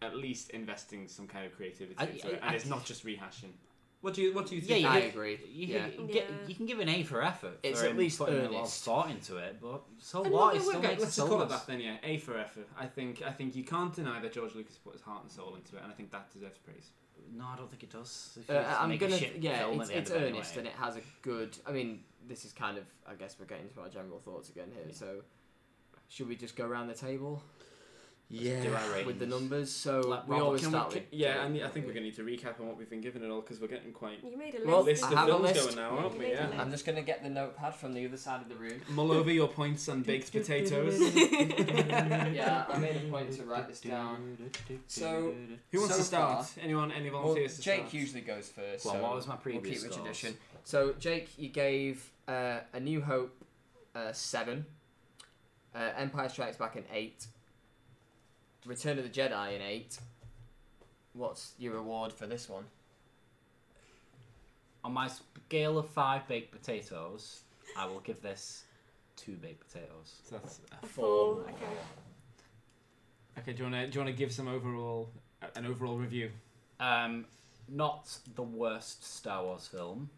at 0.00 0.14
least 0.16 0.50
investing 0.50 1.08
some 1.08 1.26
kind 1.26 1.44
of 1.44 1.56
creativity 1.56 1.96
I- 1.98 2.04
into 2.04 2.28
it, 2.30 2.40
and 2.40 2.50
I- 2.50 2.54
it's 2.54 2.66
not 2.66 2.84
just 2.84 3.04
rehashing. 3.04 3.50
What 4.00 4.14
do 4.14 4.22
you 4.22 4.32
What 4.32 4.46
do 4.46 4.54
you 4.54 4.60
Yeah, 4.60 4.66
think? 4.68 4.82
you 4.82 4.88
I 4.88 5.00
get- 5.00 5.08
agree. 5.10 5.40
You, 5.48 5.66
Yeah. 5.66 5.88
can, 5.90 6.06
get, 6.06 6.30
you 6.46 6.54
can 6.54 6.66
give 6.66 6.78
an 6.78 6.88
A 6.88 7.02
for 7.02 7.20
effort. 7.20 7.58
It's 7.64 7.80
for 7.80 7.88
at 7.88 7.96
least 7.96 8.18
putting 8.18 8.38
a 8.46 8.48
lot 8.48 8.62
of 8.66 8.72
thought 8.72 9.10
into 9.10 9.38
it, 9.38 9.58
but 9.60 9.82
so 9.98 10.22
And 10.22 10.32
what? 10.32 10.40
no, 10.40 10.50
It 10.50 10.54
no, 10.58 10.60
still 10.68 10.78
okay, 10.78 10.88
makes 10.88 11.00
let's 11.02 11.16
it 11.18 11.20
just 11.22 11.28
call 11.28 11.42
it 11.42 11.48
that 11.48 11.66
then. 11.66 11.80
Yeah, 11.80 11.96
A 12.04 12.18
for 12.18 12.38
effort. 12.38 12.68
I 12.78 12.86
think 12.86 13.22
I 13.22 13.32
think 13.32 13.56
you 13.56 13.64
can't 13.64 13.92
deny 13.92 14.20
that 14.20 14.32
George 14.32 14.54
Lucas 14.54 14.76
put 14.78 14.92
his 14.92 15.02
heart 15.02 15.22
and 15.24 15.32
soul 15.32 15.56
into 15.56 15.76
it, 15.76 15.82
and 15.82 15.90
I 15.90 15.94
think 15.96 16.12
that 16.12 16.32
deserves 16.32 16.58
praise. 16.58 16.90
No, 17.34 17.46
I 17.46 17.56
don't 17.56 17.68
think 17.68 17.82
it 17.82 17.90
does. 17.90 18.38
If 18.40 18.48
Uh, 18.48 18.52
you 18.52 18.58
I'm 18.60 18.88
make 18.90 19.02
a 19.02 19.06
gonna, 19.06 19.18
shit 19.18 19.36
yeah, 19.38 19.58
film 19.60 19.80
at 19.80 19.88
it's, 19.90 19.98
it's 19.98 20.10
it 20.10 20.14
earnest 20.22 20.52
anyway. 20.52 20.58
and 20.58 20.66
it 20.68 20.74
has 20.74 20.96
a 20.96 21.02
good. 21.22 21.58
I 21.66 21.72
mean, 21.72 22.04
this 22.28 22.44
is 22.44 22.52
kind 22.52 22.78
of, 22.78 22.84
I 23.08 23.14
guess 23.14 23.36
we're 23.40 23.46
getting 23.46 23.68
to 23.70 23.80
our 23.80 23.88
general 23.88 24.20
thoughts 24.20 24.50
again 24.50 24.70
here. 24.72 24.92
So, 24.92 25.22
should 26.08 26.28
we 26.28 26.36
just 26.36 26.56
go 26.56 26.66
around 26.66 26.88
the 26.88 26.94
table? 26.94 27.42
Yeah. 28.28 28.60
do 28.60 28.74
our 28.74 29.04
with 29.04 29.20
the 29.20 29.26
numbers. 29.26 29.70
So 29.70 30.00
Like 30.00 30.26
we 30.26 30.34
always 30.34 30.66
start 30.66 30.88
we, 30.88 30.94
with 30.96 31.10
can- 31.10 31.18
yeah, 31.20 31.34
Jake, 31.34 31.42
and 31.44 31.62
I 31.62 31.68
think 31.68 31.74
we? 31.86 31.92
we're 31.92 32.00
going 32.00 32.10
to 32.12 32.22
need 32.24 32.38
to 32.40 32.44
recap 32.46 32.58
on 32.58 32.66
what 32.66 32.76
we've 32.76 32.90
been 32.90 33.00
given 33.00 33.22
and 33.22 33.30
all 33.30 33.40
because 33.40 33.60
we're 33.60 33.68
getting 33.68 33.92
quite 33.92 34.18
You 34.24 34.36
made 34.36 34.56
a 34.56 34.66
Well, 34.66 34.82
list. 34.82 35.02
list 35.02 35.04
I 35.04 35.22
of 35.22 35.28
have 35.28 35.28
a 35.28 35.42
list. 35.44 35.62
going 35.64 35.76
now, 35.76 35.94
Yeah, 35.94 36.02
aren't 36.02 36.18
we? 36.18 36.30
Yeah. 36.30 36.48
I'm 36.58 36.72
just 36.72 36.84
gonna 36.84 37.02
get 37.02 37.22
the 37.22 37.28
notepad 37.28 37.76
from 37.76 37.92
the 37.92 38.04
other 38.04 38.16
side 38.16 38.42
of 38.42 38.48
the 38.48 38.56
room. 38.56 38.80
Mull 38.88 39.12
over 39.12 39.30
your 39.30 39.46
points 39.46 39.86
and 39.86 40.04
baked 40.10 40.32
potatoes. 40.32 40.98
yeah, 41.14 42.64
I 42.68 42.78
made 42.78 42.96
a 42.96 43.00
point 43.10 43.30
to 43.34 43.44
write 43.44 43.68
this 43.68 43.80
down. 43.80 44.36
So, 44.88 45.32
Who 45.70 45.78
wants 45.80 45.94
so 45.94 46.00
to 46.00 46.04
start? 46.04 46.46
far- 46.46 46.64
Anyone? 46.64 46.90
Any 46.90 47.10
Well, 47.10 47.22
volunteers 47.22 47.56
to 47.58 47.62
Jake 47.62 47.78
start? 47.82 47.94
usually 47.94 48.22
goes 48.22 48.48
first. 48.48 48.84
Well, 48.84 48.94
so 48.94 49.02
what 49.02 49.14
was 49.14 49.26
my 49.28 49.34
we'll 49.34 49.40
previous 49.42 49.82
keep 49.82 49.90
the 49.92 49.96
tradition. 49.98 50.36
So, 50.64 50.94
Jake, 50.98 51.28
you 51.38 51.48
gave 51.48 52.10
uh, 52.26 52.58
A 52.72 52.80
New 52.80 53.02
Hope 53.02 53.40
uh, 53.94 54.12
seven, 54.12 54.66
uh, 55.76 55.90
Empire 55.96 56.28
Strikes 56.28 56.56
Back 56.56 56.76
in 56.76 56.84
eight, 56.92 57.26
Return 58.64 58.98
of 58.98 59.04
the 59.04 59.10
Jedi 59.10 59.54
in 59.54 59.62
eight. 59.62 59.98
What's 61.12 61.52
your 61.58 61.74
reward 61.74 62.12
for 62.12 62.26
this 62.26 62.48
one? 62.48 62.64
On 64.84 64.92
my 64.92 65.08
scale 65.08 65.78
of 65.78 65.88
five 65.88 66.26
baked 66.28 66.52
potatoes, 66.52 67.42
I 67.76 67.86
will 67.86 68.00
give 68.00 68.22
this 68.22 68.64
two 69.16 69.32
baked 69.32 69.68
potatoes. 69.68 70.20
So 70.24 70.36
that's 70.38 70.60
a 70.72 70.84
A 70.84 70.86
four. 70.86 71.34
four. 71.36 71.42
Okay. 71.42 71.54
Okay, 73.38 73.52
do 73.52 73.64
you 73.64 73.70
want 73.70 73.74
to 73.74 73.86
do 73.90 73.98
you 73.98 74.04
want 74.04 74.16
to 74.16 74.18
give 74.18 74.32
some 74.32 74.48
overall 74.48 75.08
an 75.54 75.66
overall 75.66 75.96
review? 75.96 76.30
Um, 76.80 77.26
not 77.68 78.16
the 78.34 78.42
worst 78.42 79.04
Star 79.04 79.44
Wars 79.44 79.66
film. 79.66 80.10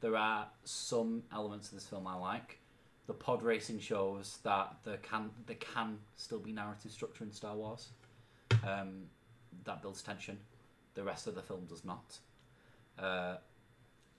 There 0.00 0.16
are 0.16 0.46
some 0.64 1.22
elements 1.32 1.68
of 1.68 1.74
this 1.74 1.86
film 1.86 2.06
I 2.06 2.16
like. 2.16 2.58
The 3.06 3.14
pod 3.14 3.42
racing 3.42 3.80
shows 3.80 4.38
that 4.44 4.76
there 4.84 4.98
can 4.98 5.30
there 5.46 5.56
can 5.56 5.98
still 6.16 6.38
be 6.38 6.52
narrative 6.52 6.92
structure 6.92 7.24
in 7.24 7.32
Star 7.32 7.54
Wars. 7.54 7.88
Um, 8.66 9.04
that 9.64 9.82
builds 9.82 10.02
tension. 10.02 10.38
The 10.94 11.02
rest 11.02 11.26
of 11.26 11.34
the 11.34 11.42
film 11.42 11.64
does 11.66 11.84
not. 11.84 12.18
Uh, 12.98 13.36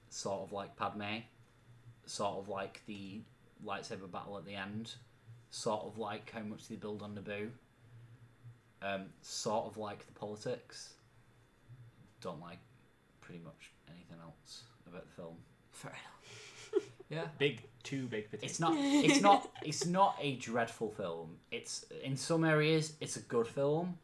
sort 0.09 0.41
of 0.41 0.51
like 0.51 0.75
Padme, 0.75 1.21
sort 2.05 2.37
of 2.37 2.49
like 2.49 2.81
the 2.85 3.21
lightsaber 3.65 4.11
battle 4.11 4.37
at 4.37 4.45
the 4.45 4.55
end, 4.55 4.93
sort 5.49 5.85
of 5.85 5.97
like 5.97 6.31
how 6.31 6.41
much 6.41 6.67
they 6.67 6.75
build 6.75 7.01
on 7.01 7.15
Naboo. 7.15 7.49
Um, 8.81 9.05
sort 9.21 9.65
of 9.65 9.77
like 9.77 10.05
the 10.05 10.11
politics 10.13 10.95
don't 12.19 12.41
like 12.41 12.59
pretty 13.21 13.41
much 13.43 13.71
anything 13.89 14.17
else 14.21 14.63
about 14.87 15.05
the 15.05 15.11
film. 15.11 15.35
Fair 15.71 15.91
enough. 15.91 16.83
yeah. 17.09 17.25
Big 17.37 17.63
two 17.83 18.07
big 18.07 18.29
potatoes. 18.29 18.51
It's 18.51 18.59
not. 18.59 18.73
It's 18.77 19.21
not. 19.21 19.49
It's 19.63 19.85
not 19.85 20.17
a 20.19 20.35
dreadful 20.35 20.91
film. 20.91 21.37
It's 21.51 21.85
in 22.03 22.17
some 22.17 22.43
areas 22.43 22.93
it's 22.99 23.17
a 23.17 23.21
good 23.21 23.47
film. 23.47 23.97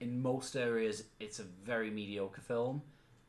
In 0.00 0.22
most 0.22 0.56
areas, 0.56 1.04
it's 1.20 1.40
a 1.40 1.44
very 1.64 1.90
mediocre 1.90 2.40
film. 2.40 2.82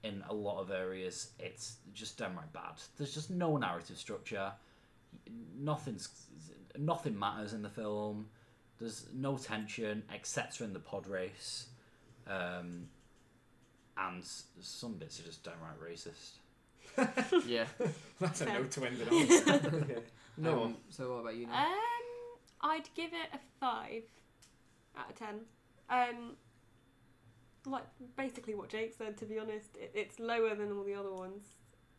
In 0.03 0.23
a 0.29 0.33
lot 0.33 0.61
of 0.61 0.71
areas, 0.71 1.31
it's 1.37 1.75
just 1.93 2.17
downright 2.17 2.51
bad. 2.53 2.75
There's 2.97 3.13
just 3.13 3.29
no 3.29 3.57
narrative 3.57 3.97
structure. 3.97 4.51
Nothing's 5.59 6.09
nothing 6.77 7.17
matters 7.17 7.53
in 7.53 7.61
the 7.61 7.69
film. 7.69 8.27
There's 8.79 9.05
no 9.13 9.37
tension, 9.37 10.03
etc. 10.13 10.65
In 10.65 10.73
the 10.73 10.79
pod 10.79 11.07
race, 11.07 11.67
um, 12.27 12.87
and 13.97 14.23
some 14.61 14.93
bits 14.93 15.19
are 15.19 15.23
just 15.23 15.43
downright 15.43 15.79
racist. 15.79 16.37
Yeah. 17.45 17.65
That's 18.19 18.41
a 18.41 18.45
Fair. 18.45 18.53
note 18.59 18.71
to 18.71 18.85
end 18.85 18.97
it 19.01 19.47
on. 19.47 19.55
okay. 19.83 20.03
No. 20.37 20.63
Um, 20.63 20.77
so 20.89 21.11
what 21.11 21.21
about 21.21 21.35
you? 21.35 21.47
Now? 21.47 21.65
Um, 21.65 21.71
I'd 22.61 22.89
give 22.95 23.11
it 23.13 23.29
a 23.33 23.39
five 23.59 24.03
out 24.97 25.09
of 25.09 25.15
ten. 25.15 25.41
Um, 25.89 26.35
like 27.65 27.83
basically 28.15 28.55
what 28.55 28.69
Jake 28.69 28.93
said. 28.97 29.17
To 29.17 29.25
be 29.25 29.39
honest, 29.39 29.75
it, 29.75 29.91
it's 29.93 30.19
lower 30.19 30.55
than 30.55 30.71
all 30.71 30.83
the 30.83 30.93
other 30.93 31.11
ones. 31.11 31.45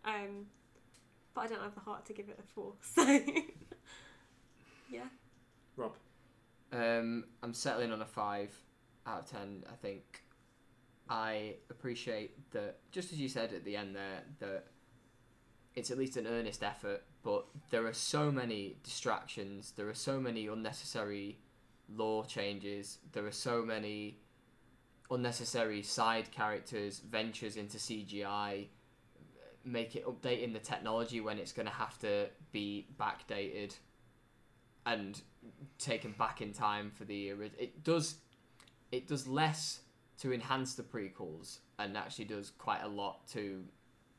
Um, 0.05 0.47
but 1.35 1.43
I 1.43 1.47
don't 1.49 1.63
have 1.63 1.75
the 1.75 1.81
heart 1.81 2.05
to 2.07 2.13
give 2.13 2.29
it 2.29 2.39
a 2.39 2.43
four. 2.43 2.75
So 2.83 3.03
yeah, 4.91 5.09
Rob. 5.77 5.93
Um, 6.73 7.25
I'm 7.43 7.55
settling 7.55 7.93
on 7.93 8.03
a 8.03 8.07
five 8.07 8.55
out 9.07 9.21
of 9.21 9.31
ten. 9.31 9.65
I 9.71 9.75
think 9.77 10.23
I 11.09 11.57
appreciate 11.71 12.51
that, 12.53 12.79
just 12.91 13.13
as 13.13 13.21
you 13.21 13.29
said 13.29 13.53
at 13.53 13.65
the 13.65 13.77
end 13.77 13.95
there, 13.97 14.23
that 14.41 14.67
it's 15.75 15.91
at 15.91 15.99
least 15.99 16.17
an 16.17 16.27
earnest 16.27 16.63
effort. 16.63 17.03
But 17.23 17.47
there 17.71 17.87
are 17.87 17.93
so 17.93 18.31
many 18.31 18.77
distractions. 18.83 19.73
There 19.77 19.89
are 19.89 19.95
so 19.95 20.21
many 20.21 20.47
unnecessary 20.47 21.39
lore 21.89 22.25
changes. 22.25 22.99
There 23.13 23.27
are 23.27 23.33
so 23.33 23.63
many 23.63 24.19
unnecessary 25.11 25.83
side 25.83 26.31
characters, 26.31 26.99
ventures 27.01 27.57
into 27.57 27.79
CGI. 27.79 28.67
Make 29.65 29.95
it 29.95 30.07
updating 30.07 30.53
the 30.53 30.59
technology 30.59 31.21
when 31.21 31.39
it's 31.39 31.53
going 31.53 31.67
to 31.67 31.73
have 31.73 31.99
to 32.01 32.29
be 32.51 32.87
backdated 32.99 33.77
and 34.85 35.21
taken 35.79 36.13
back 36.19 36.43
in 36.43 36.53
time 36.53 36.91
for 36.91 37.05
the 37.05 37.29
it 37.29 37.85
does 37.85 38.17
it 38.91 39.07
does 39.07 39.27
less 39.27 39.81
to 40.19 40.33
enhance 40.33 40.75
the 40.75 40.83
prequels 40.83 41.59
and 41.79 41.97
actually 41.97 42.25
does 42.25 42.51
quite 42.51 42.83
a 42.83 42.89
lot 42.89 43.27
to 43.29 43.65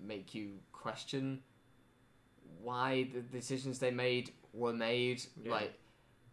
make 0.04 0.34
you 0.36 0.60
question 0.72 1.42
why 2.62 3.10
the 3.14 3.22
decisions 3.22 3.80
they 3.80 3.92
made 3.92 4.32
were 4.54 4.74
made 4.74 5.24
Yeah. 5.42 5.52
like 5.52 5.80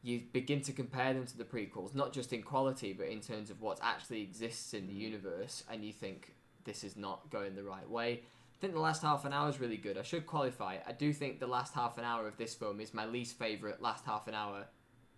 you 0.02 0.22
begin 0.32 0.62
to 0.62 0.72
compare 0.72 1.12
them 1.12 1.26
to 1.26 1.36
the 1.36 1.44
prequels 1.44 1.94
not 1.94 2.12
just 2.12 2.32
in 2.32 2.42
quality 2.42 2.92
but 2.92 3.06
in 3.09 3.20
terms 3.20 3.51
of 3.51 3.60
what 3.60 3.78
actually 3.82 4.22
exists 4.22 4.74
in 4.74 4.86
the 4.86 4.94
mm. 4.94 5.01
universe 5.01 5.64
and 5.70 5.84
you 5.84 5.92
think 5.92 6.34
this 6.64 6.84
is 6.84 6.97
not 6.97 7.30
going 7.30 7.55
the 7.55 7.64
right 7.64 7.88
way 7.88 8.22
I 8.60 8.60
think 8.60 8.74
the 8.74 8.80
last 8.80 9.01
half 9.01 9.24
an 9.24 9.32
hour 9.32 9.48
is 9.48 9.59
really 9.59 9.78
good. 9.78 9.97
I 9.97 10.02
should 10.02 10.26
qualify. 10.26 10.76
I 10.86 10.92
do 10.92 11.14
think 11.14 11.40
the 11.40 11.47
last 11.47 11.72
half 11.72 11.97
an 11.97 12.05
hour 12.05 12.28
of 12.28 12.36
this 12.36 12.52
film 12.52 12.78
is 12.78 12.92
my 12.92 13.06
least 13.06 13.38
favourite 13.38 13.80
last 13.80 14.05
half 14.05 14.28
an 14.28 14.34
hour 14.34 14.66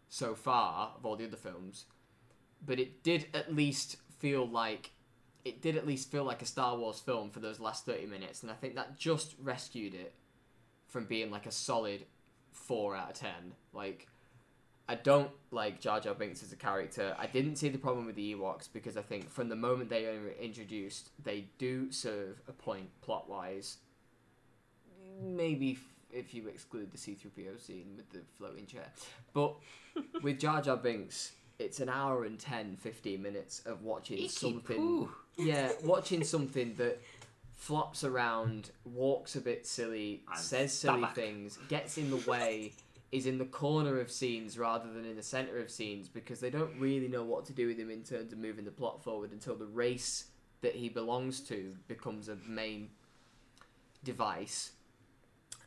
so 0.09 0.37
far 0.37 0.93
of 0.97 1.05
all 1.05 1.17
the 1.17 1.27
other 1.27 1.37
films. 1.37 1.87
But 2.65 2.79
it 2.79 3.03
did 3.03 3.27
at 3.35 3.53
least 3.53 3.97
feel 4.21 4.47
like 4.47 4.93
it 5.45 5.61
did 5.61 5.77
at 5.77 5.87
least 5.87 6.11
feel 6.11 6.25
like 6.25 6.43
a 6.43 6.47
Star 6.47 6.77
Wars 6.77 7.01
film 7.01 7.31
for 7.31 7.41
those 7.41 7.59
last 7.61 7.85
30 7.87 8.07
minutes 8.07 8.43
and 8.43 8.51
I 8.51 8.55
think 8.55 8.75
that 8.77 8.99
just 8.99 9.35
rescued 9.43 9.95
it 9.95 10.15
from 10.87 11.05
being 11.07 11.31
like 11.31 11.47
a 11.47 11.51
solid 11.51 12.05
4 12.53 12.95
out 12.97 13.11
of 13.11 13.15
10. 13.15 13.31
Like 13.73 14.07
I 14.89 14.97
don't 14.97 15.31
like 15.51 15.81
Jar 15.81 16.01
Jar 16.01 16.15
Binks 16.15 16.43
as 16.43 16.53
a 16.53 16.57
character. 16.57 17.17
I 17.19 17.27
didn't 17.27 17.57
see 17.57 17.69
the 17.69 17.79
problem 17.79 18.05
with 18.05 18.17
the 18.17 18.35
Ewoks 18.35 18.69
because 18.73 18.97
I 18.97 19.03
think 19.03 19.31
from 19.31 19.49
the 19.49 19.57
moment 19.57 19.91
they 19.91 20.05
were 20.05 20.33
introduced, 20.41 21.11
they 21.23 21.47
do 21.59 21.91
serve 21.91 22.43
a 22.49 22.53
point 22.53 22.89
plot 23.01 23.29
wise. 23.29 23.79
Maybe 25.23 25.73
f- 25.73 25.95
if 26.13 26.35
you 26.35 26.49
exclude 26.49 26.91
the 26.91 26.99
C3PO 26.99 27.61
scene 27.61 27.95
with 27.97 28.11
the 28.11 28.21
floating 28.37 28.67
chair. 28.67 28.93
But 29.33 29.55
with 30.23 30.39
Jar 30.39 30.61
Jar 30.61 30.77
Binks, 30.77 31.33
it's 31.59 31.81
an 31.81 31.89
hour 31.89 32.25
and 32.25 32.39
10, 32.39 32.77
15 32.77 33.23
minutes 33.23 33.61
of 33.65 33.83
watching 33.83 34.19
Icky 34.19 34.29
something. 34.29 34.77
poo. 34.77 35.11
Yeah, 35.37 35.73
watching 35.85 36.25
something 36.25 36.75
that 36.75 37.01
flops 37.57 38.05
around, 38.05 38.71
walks 38.85 39.37
a 39.37 39.41
bit 39.41 39.67
silly, 39.67 40.23
And 40.29 40.39
says 40.39 40.73
silly 40.73 41.03
stabak. 41.03 41.15
things, 41.15 41.59
gets 41.69 41.97
in 41.99 42.11
the 42.11 42.17
way, 42.31 42.73
is 43.13 43.27
in 43.27 43.39
the 43.39 43.45
corner 43.45 44.01
of 44.01 44.11
scenes 44.11 44.59
rather 44.59 44.91
than 44.93 45.05
in 45.05 45.17
the 45.17 45.23
center 45.23 45.59
of 45.59 45.71
scenes 45.71 46.09
because 46.09 46.41
they 46.41 46.51
don't 46.51 46.79
really 46.79 47.09
know 47.09 47.23
what 47.23 47.45
to 47.47 47.53
do 47.53 47.67
with 47.69 47.79
him 47.79 47.91
in 47.91 48.03
terms 48.03 48.33
of 48.33 48.39
moving 48.39 48.65
the 48.65 48.71
plot 48.71 49.03
forward 49.03 49.33
until 49.33 49.55
the 49.55 49.67
race 49.67 50.27
that 50.63 50.75
he 50.75 50.89
belongs 50.89 51.41
to 51.41 51.77
becomes 51.89 52.29
a 52.29 52.37
main 52.47 52.89
device. 54.05 54.73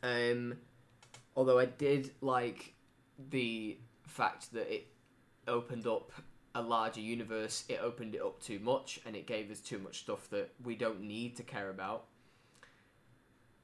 Um, 0.02 0.54
although 1.36 1.58
I 1.58 1.66
did 1.66 2.12
like 2.20 2.74
the 3.30 3.78
fact 4.06 4.52
that 4.52 4.72
it 4.72 4.86
opened 5.48 5.86
up 5.86 6.12
a 6.56 6.62
larger 6.62 7.00
universe, 7.02 7.64
it 7.68 7.78
opened 7.82 8.14
it 8.14 8.22
up 8.22 8.40
too 8.42 8.58
much 8.58 8.98
and 9.04 9.14
it 9.14 9.26
gave 9.26 9.50
us 9.50 9.60
too 9.60 9.78
much 9.78 9.98
stuff 10.00 10.28
that 10.30 10.48
we 10.64 10.74
don't 10.74 11.02
need 11.02 11.36
to 11.36 11.42
care 11.42 11.68
about. 11.68 12.04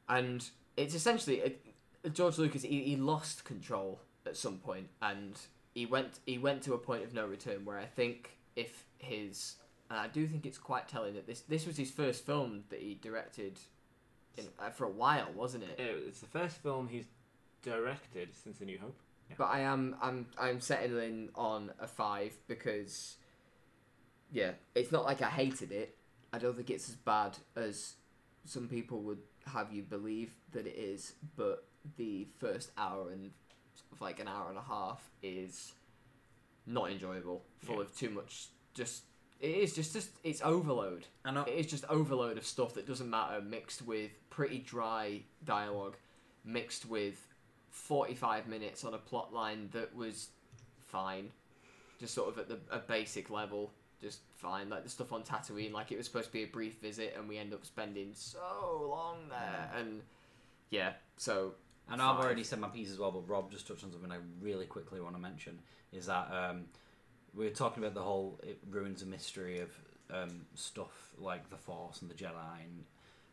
And 0.09 0.49
it's 0.77 0.95
essentially 0.95 1.37
it, 1.39 1.65
George 2.13 2.37
Lucas. 2.39 2.63
He, 2.63 2.83
he 2.83 2.97
lost 2.97 3.45
control 3.45 4.01
at 4.27 4.37
some 4.37 4.59
point, 4.59 4.89
and 5.01 5.39
he 5.75 5.87
went 5.87 6.21
he 6.27 6.37
went 6.39 6.63
to 6.65 6.75
a 6.75 6.79
point 6.79 7.03
of 7.05 7.15
no 7.15 7.27
return 7.27 7.65
where 7.65 7.79
I 7.79 7.87
think 7.87 8.37
if 8.57 8.85
his 8.99 9.57
and 9.89 9.99
I 9.99 10.09
do 10.09 10.27
think 10.27 10.45
it's 10.45 10.59
quite 10.59 10.87
telling 10.89 11.15
that 11.15 11.27
this 11.27 11.41
this 11.43 11.67
was 11.67 11.77
his 11.77 11.91
first 11.91 12.27
film 12.27 12.65
that 12.69 12.81
he 12.81 12.95
directed 13.01 13.59
in, 14.37 14.45
uh, 14.59 14.71
for 14.71 14.85
a 14.85 14.91
while, 14.91 15.29
wasn't 15.35 15.65
it? 15.65 15.79
It- 15.81 16.05
It's 16.09 16.21
the 16.21 16.27
first 16.27 16.57
film 16.63 16.89
he's 16.89 17.07
directed 17.63 18.35
since 18.35 18.61
A 18.61 18.65
New 18.65 18.79
Hope. 18.79 18.99
Yeah. 19.31 19.37
But 19.39 19.45
I 19.47 19.61
am 19.61 19.97
I'm 20.03 20.27
I'm 20.39 20.61
settling 20.61 21.31
on 21.35 21.71
a 21.81 21.87
five 21.87 22.33
because 22.49 23.17
yeah, 24.33 24.53
it's 24.75 24.93
not 24.93 25.05
like 25.05 25.23
I 25.23 25.29
hated 25.31 25.73
it. 25.73 25.97
I 26.33 26.39
don't 26.39 26.57
think 26.57 26.71
it's 26.71 26.89
as 26.89 26.95
bad 26.97 27.37
as 27.57 27.95
some 28.45 28.69
people 28.69 29.01
would 29.03 29.19
have 29.47 29.73
you 29.73 29.83
believe 29.83 30.33
that 30.53 30.67
it 30.67 30.77
is, 30.77 31.15
but 31.37 31.65
the 31.97 32.27
first 32.39 32.71
hour 32.79 33.11
and 33.11 33.31
sort 33.75 33.93
of 33.93 34.01
like 34.01 34.21
an 34.21 34.29
hour 34.29 34.49
and 34.49 34.57
a 34.59 34.63
half 34.63 35.03
is 35.23 35.73
not 36.67 36.91
enjoyable, 36.91 37.43
full 37.59 37.77
Yeah. 37.77 37.81
of 37.83 37.97
too 37.97 38.11
much 38.11 38.49
just 38.75 39.03
it 39.41 39.51
is 39.51 39.75
just 39.75 39.93
just 39.93 40.11
it's 40.25 40.41
overload. 40.43 41.07
I 41.25 41.33
know. 41.33 41.43
It 41.43 41.55
is 41.55 41.67
just 41.67 41.85
overload 41.89 42.39
of 42.39 42.47
stuff 42.47 42.75
that 42.75 42.87
doesn't 42.87 43.11
matter 43.11 43.41
mixed 43.41 43.83
with 43.83 44.13
pretty 44.31 44.59
dry 44.61 45.23
dialogue 45.45 45.97
mixed 46.45 46.87
with 46.89 47.27
45 47.73 48.47
minutes 48.47 48.85
on 48.85 48.95
a 48.95 48.99
plot 48.99 49.35
line 49.35 49.71
that 49.73 49.95
was 49.97 50.29
fine. 50.87 51.31
Just 51.99 52.15
sort 52.15 52.29
of 52.29 52.39
at 52.39 52.49
the 52.49 52.59
a 52.71 52.79
basic 52.79 53.31
level 53.31 53.73
just 54.01 54.21
fine. 54.35 54.69
Like 54.69 54.85
the 54.85 54.91
stuff 54.91 55.13
on 55.13 55.23
Tatooine 55.23 55.73
like 55.73 55.91
it 55.91 55.97
was 55.97 56.07
supposed 56.07 56.27
to 56.27 56.33
be 56.33 56.43
a 56.43 56.47
brief 56.47 56.79
visit 56.81 57.15
and 57.17 57.29
we 57.29 57.39
end 57.39 57.55
up 57.55 57.65
spending 57.65 58.11
so 58.15 58.87
long 58.91 59.29
there. 59.29 59.71
And 59.77 60.03
yeah 60.71 60.93
so 61.17 61.55
And 61.91 62.03
I've 62.03 62.19
already 62.19 62.45
said 62.45 62.59
my 62.59 62.69
piece 62.69 62.91
as 62.91 62.99
well, 62.99 63.11
but 63.11 63.29
Rob 63.29 63.51
just 63.51 63.67
touched 63.67 63.85
on 63.85 63.93
something 63.93 64.13
I 64.13 64.19
really 64.41 64.67
quickly 64.67 65.01
want 65.01 65.15
to 65.15 65.21
mention 65.21 65.59
is 65.93 66.07
that 66.07 66.31
um, 66.33 66.65
we 67.35 67.45
were 67.45 67.55
talking 67.55 67.83
about 67.83 67.95
the 67.95 68.03
whole 68.03 68.39
it 68.43 68.59
ruins 68.71 69.03
a 69.03 69.07
mystery 69.07 69.61
of 69.61 69.71
um, 70.13 70.43
stuff 70.55 71.15
like 71.19 71.49
the 71.51 71.57
Force 71.57 72.03
and 72.03 72.11
the 72.11 72.15
Jedi. 72.15 72.61
And, 72.63 72.85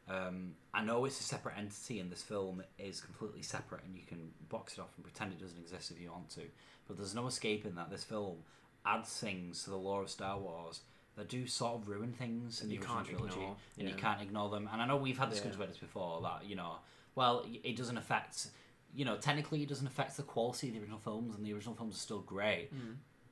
um, 0.10 0.56
I 0.74 0.84
know 0.84 1.06
it's 1.06 1.20
a 1.20 1.24
separate 1.24 1.58
entity, 1.58 2.00
and 2.00 2.12
this 2.12 2.22
film 2.24 2.64
is 2.78 3.02
completely 3.02 3.42
separate, 3.42 3.84
and 3.86 3.96
you 3.96 4.04
can 4.08 4.32
box 4.50 4.74
it 4.74 4.80
off 4.80 4.90
and 4.96 5.04
pretend 5.04 5.34
it 5.34 5.40
doesn't 5.40 5.60
exist 5.60 5.92
if 5.92 6.00
you 6.02 6.12
want 6.12 6.30
to. 6.32 6.42
But 6.88 6.98
there's 6.98 7.16
no 7.16 7.28
escaping 7.28 7.76
that 7.76 7.90
this 7.90 8.04
film 8.04 8.38
adds 8.86 9.10
things 9.20 9.64
to 9.66 9.70
the 9.70 9.76
lore 9.78 10.02
of 10.04 10.10
Star 10.10 10.38
Wars 10.40 10.82
that 11.16 11.28
do 11.28 11.46
sort 11.46 11.76
of 11.82 11.88
ruin 11.88 12.14
things 12.14 12.62
in 12.62 12.66
And 12.66 12.72
the 12.72 12.76
you 12.76 12.80
original 12.82 12.96
can't 12.98 13.08
trilogy, 13.10 13.34
ignore, 13.42 13.56
and 13.78 13.90
you 13.90 13.96
can't 13.96 14.22
ignore 14.22 14.50
them. 14.50 14.70
And 14.72 14.82
I 14.82 14.88
know 14.88 14.96
we've 14.98 15.18
had 15.18 15.30
discussions 15.30 15.56
Yeah. 15.58 15.64
about 15.64 15.74
this 15.74 15.78
before 15.78 16.22
that 16.22 16.46
you 16.48 16.56
know, 16.56 16.78
well, 17.16 17.46
it 17.64 17.76
doesn't 17.76 17.98
affect, 17.98 18.48
you 18.96 19.04
know, 19.06 19.18
technically 19.18 19.62
it 19.62 19.70
doesn't 19.70 19.86
affect 19.88 20.16
the 20.18 20.24
quality 20.24 20.68
of 20.70 20.74
the 20.76 20.80
original 20.80 21.00
films, 21.00 21.36
and 21.36 21.46
the 21.46 21.54
original 21.54 21.76
films 21.76 21.96
are 21.96 22.00
still 22.00 22.22
great. 22.22 22.70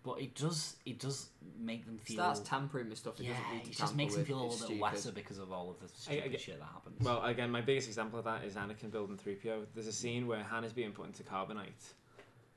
But 0.07 0.21
it 0.21 0.35
does, 0.35 0.77
it 0.85 0.99
does 0.99 1.27
make 1.59 1.85
them 1.85 1.97
feel. 1.97 2.15
starts 2.15 2.39
tampering 2.39 2.87
with 2.87 2.97
stuff 2.97 3.17
that 3.17 3.25
yeah, 3.25 3.33
doesn't 3.33 3.51
need 3.53 3.63
to 3.63 3.65
it 3.65 3.71
just 3.71 3.79
tamper 3.79 3.95
makes 3.97 4.13
them 4.13 4.21
with. 4.21 4.27
feel 4.29 4.39
a 4.41 4.45
It's 4.45 4.53
little 4.61 4.67
bit 4.69 4.75
stupid. 4.77 4.93
lesser 4.95 5.11
because 5.11 5.37
of 5.37 5.51
all 5.51 5.69
of 5.69 5.81
the 5.81 5.89
stupid 5.89 6.23
I 6.23 6.27
get- 6.29 6.39
shit 6.39 6.59
that 6.59 6.65
happens. 6.65 7.01
Well, 7.03 7.21
again, 7.25 7.51
my 7.51 7.59
biggest 7.59 7.89
example 7.89 8.17
of 8.19 8.23
that 8.23 8.45
is 8.45 8.53
Anakin 8.55 8.89
building 8.89 9.17
3PO. 9.17 9.65
There's 9.73 9.87
a 9.87 9.91
scene 9.91 10.25
where 10.25 10.43
Han 10.45 10.63
is 10.63 10.71
being 10.71 10.93
put 10.93 11.07
into 11.07 11.23
carbonite, 11.23 11.91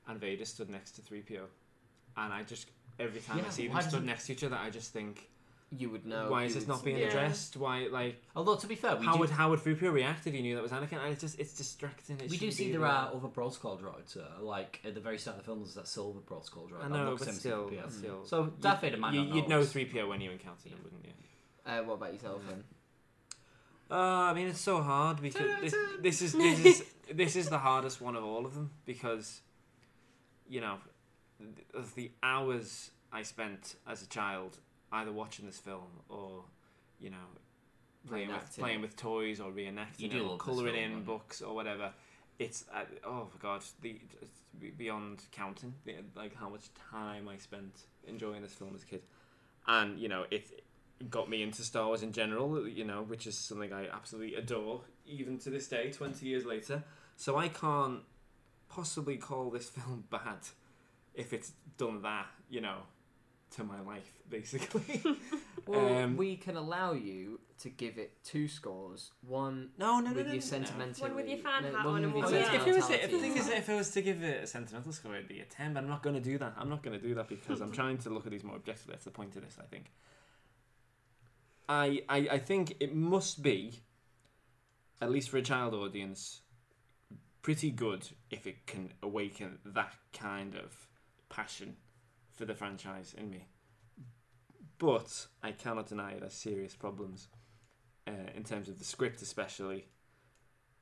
and 0.07 0.17
Vader 0.17 0.45
stood 0.45 0.69
next 0.69 0.91
to 0.91 1.01
3PO. 1.01 1.41
And 2.15 2.31
I 2.31 2.43
just, 2.43 2.69
every 2.99 3.19
time 3.19 3.39
I 3.39 3.41
Yeah, 3.41 3.49
see 3.49 3.63
them 3.67 3.73
why 3.73 3.81
stood 3.81 3.91
doesn't- 3.91 4.05
next 4.05 4.27
to 4.27 4.31
each 4.31 4.43
other, 4.45 4.55
I 4.55 4.69
just 4.69 4.93
think, 4.93 5.29
you 5.77 5.89
would 5.89 6.05
know 6.05 6.29
why 6.29 6.43
is 6.43 6.53
this 6.53 6.67
not 6.67 6.83
being 6.83 6.97
Yeah. 6.97 7.07
addressed? 7.07 7.55
Why, 7.55 7.87
like, 7.89 8.21
Although 8.35 8.57
to 8.57 8.67
be 8.67 8.75
fair, 8.75 8.97
we 8.97 9.05
how 9.05 9.13
do, 9.13 9.19
would 9.19 9.29
how 9.29 9.49
would 9.51 9.59
3PO 9.59 9.91
react 9.93 10.27
if 10.27 10.33
he 10.33 10.41
knew 10.41 10.55
that 10.55 10.61
was 10.61 10.71
Anakin? 10.73 10.97
And 11.01 11.13
it's 11.13 11.21
just, 11.21 11.39
it's 11.39 11.55
distracting. 11.55 12.19
It 12.19 12.29
we 12.29 12.37
do 12.37 12.51
see 12.51 12.71
there 12.73 12.85
are 12.85 13.11
other 13.13 13.29
protocol 13.29 13.77
droids. 13.77 14.17
Uh, 14.17 14.43
like 14.43 14.81
at 14.83 14.95
the 14.95 14.99
very 14.99 15.17
start 15.17 15.37
of 15.37 15.43
the 15.43 15.45
film, 15.45 15.59
there's 15.59 15.75
that 15.75 15.87
silver 15.87 16.19
protocol 16.19 16.67
droid. 16.67 16.79
I 16.83 16.89
that 16.89 16.89
know, 16.89 17.15
but 17.17 17.33
still, 17.33 17.69
3PO. 17.69 17.91
still. 17.91 18.25
So 18.25 18.47
Darth 18.59 18.81
Vader 18.81 18.97
might 18.97 19.13
you, 19.13 19.23
not 19.25 19.35
You'd 19.35 19.47
know 19.47 19.59
know. 19.61 19.65
3PO 19.65 20.09
when 20.09 20.19
you 20.19 20.31
encountered 20.31 20.71
him, 20.71 20.79
wouldn't 20.83 21.05
you? 21.05 21.11
uh, 21.65 21.81
what 21.83 21.93
about 21.93 22.13
yourself 22.13 22.41
then 22.49 22.63
Uh, 23.89 23.95
I 23.95 24.33
mean, 24.33 24.47
it's 24.47 24.59
so 24.61 24.81
hard 24.81 25.21
because 25.21 25.49
this, 25.61 25.75
this 26.01 26.21
is 26.21 26.31
this 26.45 26.65
is 26.65 26.83
this 27.13 27.35
is 27.35 27.47
the 27.49 27.59
hardest 27.59 28.01
one 28.01 28.15
of 28.17 28.23
all 28.25 28.45
of 28.45 28.55
them 28.55 28.71
because, 28.85 29.41
you 30.49 30.59
know, 30.61 30.77
th- 31.39 31.85
the 31.95 32.11
hours 32.23 32.91
I 33.11 33.23
spent 33.23 33.75
as 33.87 34.01
a 34.01 34.07
child 34.07 34.57
either 34.91 35.11
watching 35.11 35.45
this 35.45 35.57
film 35.57 36.01
or, 36.09 36.43
you 36.99 37.09
know, 37.09 37.17
playing 38.07 38.29
with 38.29 38.57
playing 38.57 38.81
with 38.81 38.95
toys 38.95 39.39
or 39.39 39.51
reenacting 39.51 39.99
You 39.99 40.09
it 40.09 40.21
or 40.21 40.37
colouring 40.37 40.75
in 40.75 40.91
don't 40.91 41.05
books 41.05 41.41
or 41.41 41.53
whatever. 41.53 41.91
It's 42.39 42.65
uh, 42.73 42.83
oh 43.05 43.27
my 43.31 43.39
god, 43.39 43.63
the 43.81 43.99
it's 44.21 44.39
beyond 44.77 45.23
counting 45.31 45.73
the, 45.85 45.95
like 46.15 46.35
how 46.35 46.49
much 46.49 46.69
time 46.91 47.27
I 47.27 47.37
spent 47.37 47.83
enjoying 48.07 48.41
this 48.41 48.53
film 48.53 48.71
as 48.75 48.83
a 48.83 48.85
kid, 48.85 49.03
and 49.67 49.99
you 49.99 50.09
know 50.09 50.25
it 50.31 50.63
got 51.09 51.29
me 51.29 51.41
into 51.43 51.63
Star 51.63 51.87
Wars 51.87 52.03
in 52.03 52.11
general, 52.11 52.67
you 52.67 52.83
know, 52.83 53.03
which 53.03 53.25
is 53.27 53.37
something 53.37 53.73
I 53.73 53.87
absolutely 53.87 54.35
adore, 54.35 54.81
even 55.05 55.37
to 55.39 55.49
this 55.49 55.67
day, 55.67 55.91
20 55.91 56.25
years 56.25 56.45
later. 56.45 56.83
So 57.15 57.37
I 57.37 57.47
can't 57.47 58.01
possibly 58.69 59.17
call 59.17 59.49
this 59.49 59.69
film 59.69 60.03
bad 60.09 60.39
if 61.13 61.33
it's 61.33 61.53
done 61.77 62.01
that, 62.03 62.27
you 62.49 62.61
know, 62.61 62.77
to 63.51 63.63
my 63.63 63.79
life, 63.81 64.11
basically. 64.29 65.01
well 65.67 66.03
Um, 66.03 66.17
we 66.17 66.35
can 66.35 66.57
allow 66.57 66.93
you 66.93 67.39
to 67.59 67.69
give 67.69 67.99
it 67.99 68.23
two 68.23 68.47
scores 68.47 69.11
one 69.21 69.69
no, 69.77 69.99
no, 69.99 70.09
no, 70.09 70.15
with 70.15 70.25
no, 70.25 70.33
your 70.33 70.41
no. 70.41 70.47
sentimental 70.47 71.07
One 71.07 71.15
with 71.15 71.27
your 71.27 71.37
fan 71.37 71.63
hat 71.63 71.73
one 71.73 71.85
on 71.85 72.03
and 72.05 72.13
with 72.13 72.31
your 72.31 72.39
without. 72.39 72.55
if 72.55 72.67
it 72.67 72.75
was, 72.75 72.87
the 72.87 72.97
thing 73.19 73.37
is, 73.37 73.47
if 73.49 73.69
it 73.69 73.75
was 73.75 73.91
to 73.91 74.01
give 74.01 74.23
it 74.23 74.43
a 74.43 74.47
sentimental 74.47 74.91
score, 74.91 75.13
it'd 75.15 75.27
be 75.27 75.41
a 75.41 75.45
10, 75.45 75.73
but 75.73 75.83
I'm 75.83 75.89
not 75.89 76.01
going 76.01 76.15
to 76.15 76.21
do 76.21 76.39
that. 76.39 76.55
I'm 76.57 76.69
not 76.69 76.81
going 76.81 76.99
to 76.99 77.07
do 77.07 77.13
that 77.15 77.27
because 77.27 77.61
I'm 77.61 77.71
trying 77.81 77.99
to 77.99 78.09
look 78.09 78.25
at 78.25 78.31
these 78.31 78.43
more 78.43 78.55
objectively. 78.55 78.93
That's 78.93 79.05
the 79.05 79.11
point 79.11 79.35
of 79.35 79.43
this, 79.43 79.57
I 79.59 79.65
think. 79.65 79.91
I, 81.69 82.01
I, 82.09 82.17
I 82.31 82.37
think 82.39 82.75
it 82.79 82.95
must 82.95 83.43
be, 83.43 83.73
at 84.99 85.11
least 85.11 85.29
for 85.29 85.37
a 85.37 85.41
child 85.41 85.73
audience, 85.73 86.41
pretty 87.41 87.71
good 87.71 88.07
if 88.29 88.45
it 88.47 88.65
can 88.65 88.93
awaken 89.01 89.59
that 89.65 89.93
kind 90.13 90.55
of 90.55 90.87
passion 91.29 91.75
for 92.41 92.47
the 92.47 92.55
franchise 92.55 93.13
in 93.15 93.29
me. 93.29 93.45
But 94.79 95.27
I 95.43 95.51
cannot 95.51 95.85
deny 95.85 96.13
it 96.13 96.23
has 96.23 96.33
serious 96.33 96.73
problems 96.73 97.27
uh, 98.07 98.31
in 98.35 98.43
terms 98.43 98.67
of 98.67 98.79
the 98.79 98.83
script, 98.83 99.21
especially 99.21 99.85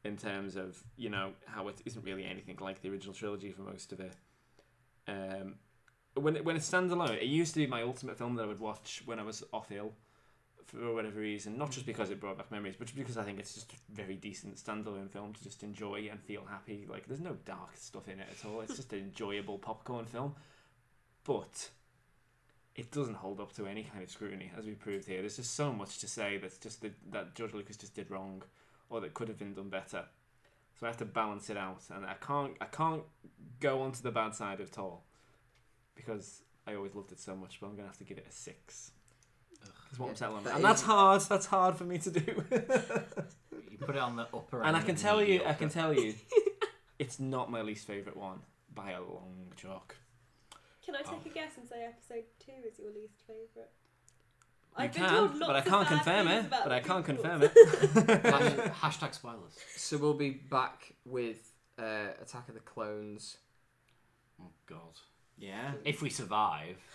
in 0.05 0.15
terms 0.15 0.55
of 0.55 0.81
you 0.95 1.09
know 1.09 1.33
how 1.45 1.67
it 1.67 1.81
isn't 1.83 2.05
really 2.05 2.23
anything 2.23 2.55
like 2.61 2.81
the 2.81 2.89
original 2.89 3.13
trilogy 3.13 3.51
for 3.51 3.63
most 3.63 3.91
of 3.91 3.99
it. 3.99 4.15
Um, 5.05 5.55
when 6.13 6.37
it, 6.37 6.45
when 6.45 6.55
it's 6.55 6.69
standalone, 6.69 7.21
it 7.21 7.25
used 7.25 7.53
to 7.55 7.59
be 7.59 7.67
my 7.67 7.81
ultimate 7.81 8.17
film 8.17 8.35
that 8.35 8.43
I 8.43 8.47
would 8.47 8.61
watch 8.61 9.03
when 9.05 9.19
I 9.19 9.23
was 9.23 9.43
off 9.51 9.69
ill 9.69 9.91
for 10.65 10.93
whatever 10.93 11.19
reason. 11.19 11.57
Not 11.57 11.71
just 11.71 11.85
because 11.85 12.09
it 12.09 12.21
brought 12.21 12.37
back 12.37 12.53
memories, 12.53 12.75
but 12.79 12.87
just 12.87 12.97
because 12.97 13.17
I 13.17 13.23
think 13.23 13.37
it's 13.37 13.53
just 13.53 13.73
a 13.73 13.75
very 13.91 14.15
decent 14.15 14.55
standalone 14.55 15.11
film 15.11 15.33
to 15.33 15.43
just 15.43 15.61
enjoy 15.61 16.07
and 16.09 16.21
feel 16.21 16.45
happy. 16.49 16.87
Like 16.89 17.05
there's 17.05 17.19
no 17.19 17.35
dark 17.43 17.75
stuff 17.75 18.07
in 18.07 18.21
it 18.21 18.27
at 18.31 18.49
all. 18.49 18.61
It's 18.61 18.77
just 18.77 18.93
an 18.93 18.99
enjoyable 18.99 19.57
popcorn 19.57 20.05
film, 20.05 20.35
but 21.23 21.69
it 22.75 22.91
doesn't 22.91 23.15
hold 23.15 23.39
up 23.39 23.53
to 23.53 23.67
any 23.67 23.83
kind 23.83 24.03
of 24.03 24.09
scrutiny, 24.09 24.51
as 24.57 24.65
we 24.65 24.73
proved 24.73 25.07
here. 25.07 25.19
There's 25.19 25.35
just 25.35 25.55
so 25.55 25.73
much 25.73 25.99
to 25.99 26.07
say 26.07 26.37
that's 26.37 26.57
just 26.57 26.81
that, 26.81 26.93
that 27.11 27.35
George 27.35 27.53
Lucas 27.53 27.77
just 27.77 27.95
did 27.95 28.09
wrong, 28.09 28.43
or 28.89 29.01
that 29.01 29.13
could 29.13 29.27
have 29.27 29.37
been 29.37 29.53
done 29.53 29.69
better. 29.69 30.05
So 30.79 30.85
I 30.85 30.89
have 30.89 30.97
to 30.97 31.05
balance 31.05 31.49
it 31.49 31.57
out, 31.57 31.81
and 31.93 32.05
I 32.05 32.13
can't 32.13 32.53
I 32.61 32.65
can't 32.65 33.03
go 33.59 33.81
onto 33.81 34.01
the 34.01 34.11
bad 34.11 34.33
side 34.33 34.61
at 34.61 34.77
all, 34.77 35.03
because 35.95 36.41
I 36.65 36.75
always 36.75 36.95
loved 36.95 37.11
it 37.11 37.19
so 37.19 37.35
much. 37.35 37.59
But 37.59 37.67
I'm 37.67 37.75
gonna 37.75 37.87
have 37.87 37.97
to 37.97 38.05
give 38.05 38.17
it 38.17 38.27
a 38.29 38.31
six. 38.31 38.91
That's 39.61 39.99
what 39.99 40.05
Yeah, 40.05 40.11
I'm 40.11 40.15
telling 40.15 40.43
that 40.45 40.55
and 40.55 40.63
that's 40.63 40.81
hard. 40.81 41.21
That's 41.21 41.47
hard 41.47 41.75
for 41.75 41.83
me 41.83 41.97
to 41.97 42.11
do. 42.11 42.43
You 43.71 43.77
put 43.79 43.95
it 43.95 44.01
on 44.01 44.15
the 44.15 44.27
upper 44.33 44.61
and 44.63 44.77
I 44.77 44.81
can 44.81 44.95
tell 44.95 45.21
you, 45.21 45.41
I 45.45 45.53
can 45.53 45.69
tell 45.69 45.93
you, 45.93 46.13
it's 46.97 47.19
not 47.19 47.51
my 47.51 47.61
least 47.61 47.85
favorite 47.87 48.15
one 48.15 48.39
by 48.73 48.91
a 48.91 49.01
long 49.01 49.51
chalk. 49.57 49.95
Can 50.85 50.95
I 50.95 51.01
Oh. 51.05 51.11
take 51.11 51.25
a 51.25 51.29
guess 51.29 51.57
and 51.57 51.67
say 51.67 51.83
episode 51.85 52.23
two 52.39 52.51
is 52.67 52.79
your 52.79 52.91
least 52.91 53.21
favourite? 53.27 53.69
You 54.77 54.85
I've 54.85 54.93
been 54.93 55.03
can, 55.03 55.09
told 55.13 55.39
but 55.39 55.49
I 55.49 55.53
lots 55.53 55.65
of 55.67 55.71
can't 55.73 55.89
bad 55.89 55.95
confirm 56.03 56.27
things 56.27 56.45
it. 56.45 56.49
But 56.51 56.71
I 56.71 56.79
can't 56.79 57.05
confirm 57.05 57.41
it. 57.43 58.25
Hash- 58.25 58.97
Hashtag 58.97 59.13
spoilers. 59.13 59.57
So 59.75 59.97
we'll 59.97 60.13
be 60.13 60.29
back 60.29 60.93
with 61.05 61.51
uh, 61.77 62.09
Attack 62.21 62.47
of 62.49 62.53
the 62.53 62.61
Clones. 62.61 63.37
Oh 64.41 64.51
God. 64.67 64.99
yeah. 65.37 65.71
If 65.83 66.01
we 66.01 66.09
survive. 66.09 66.77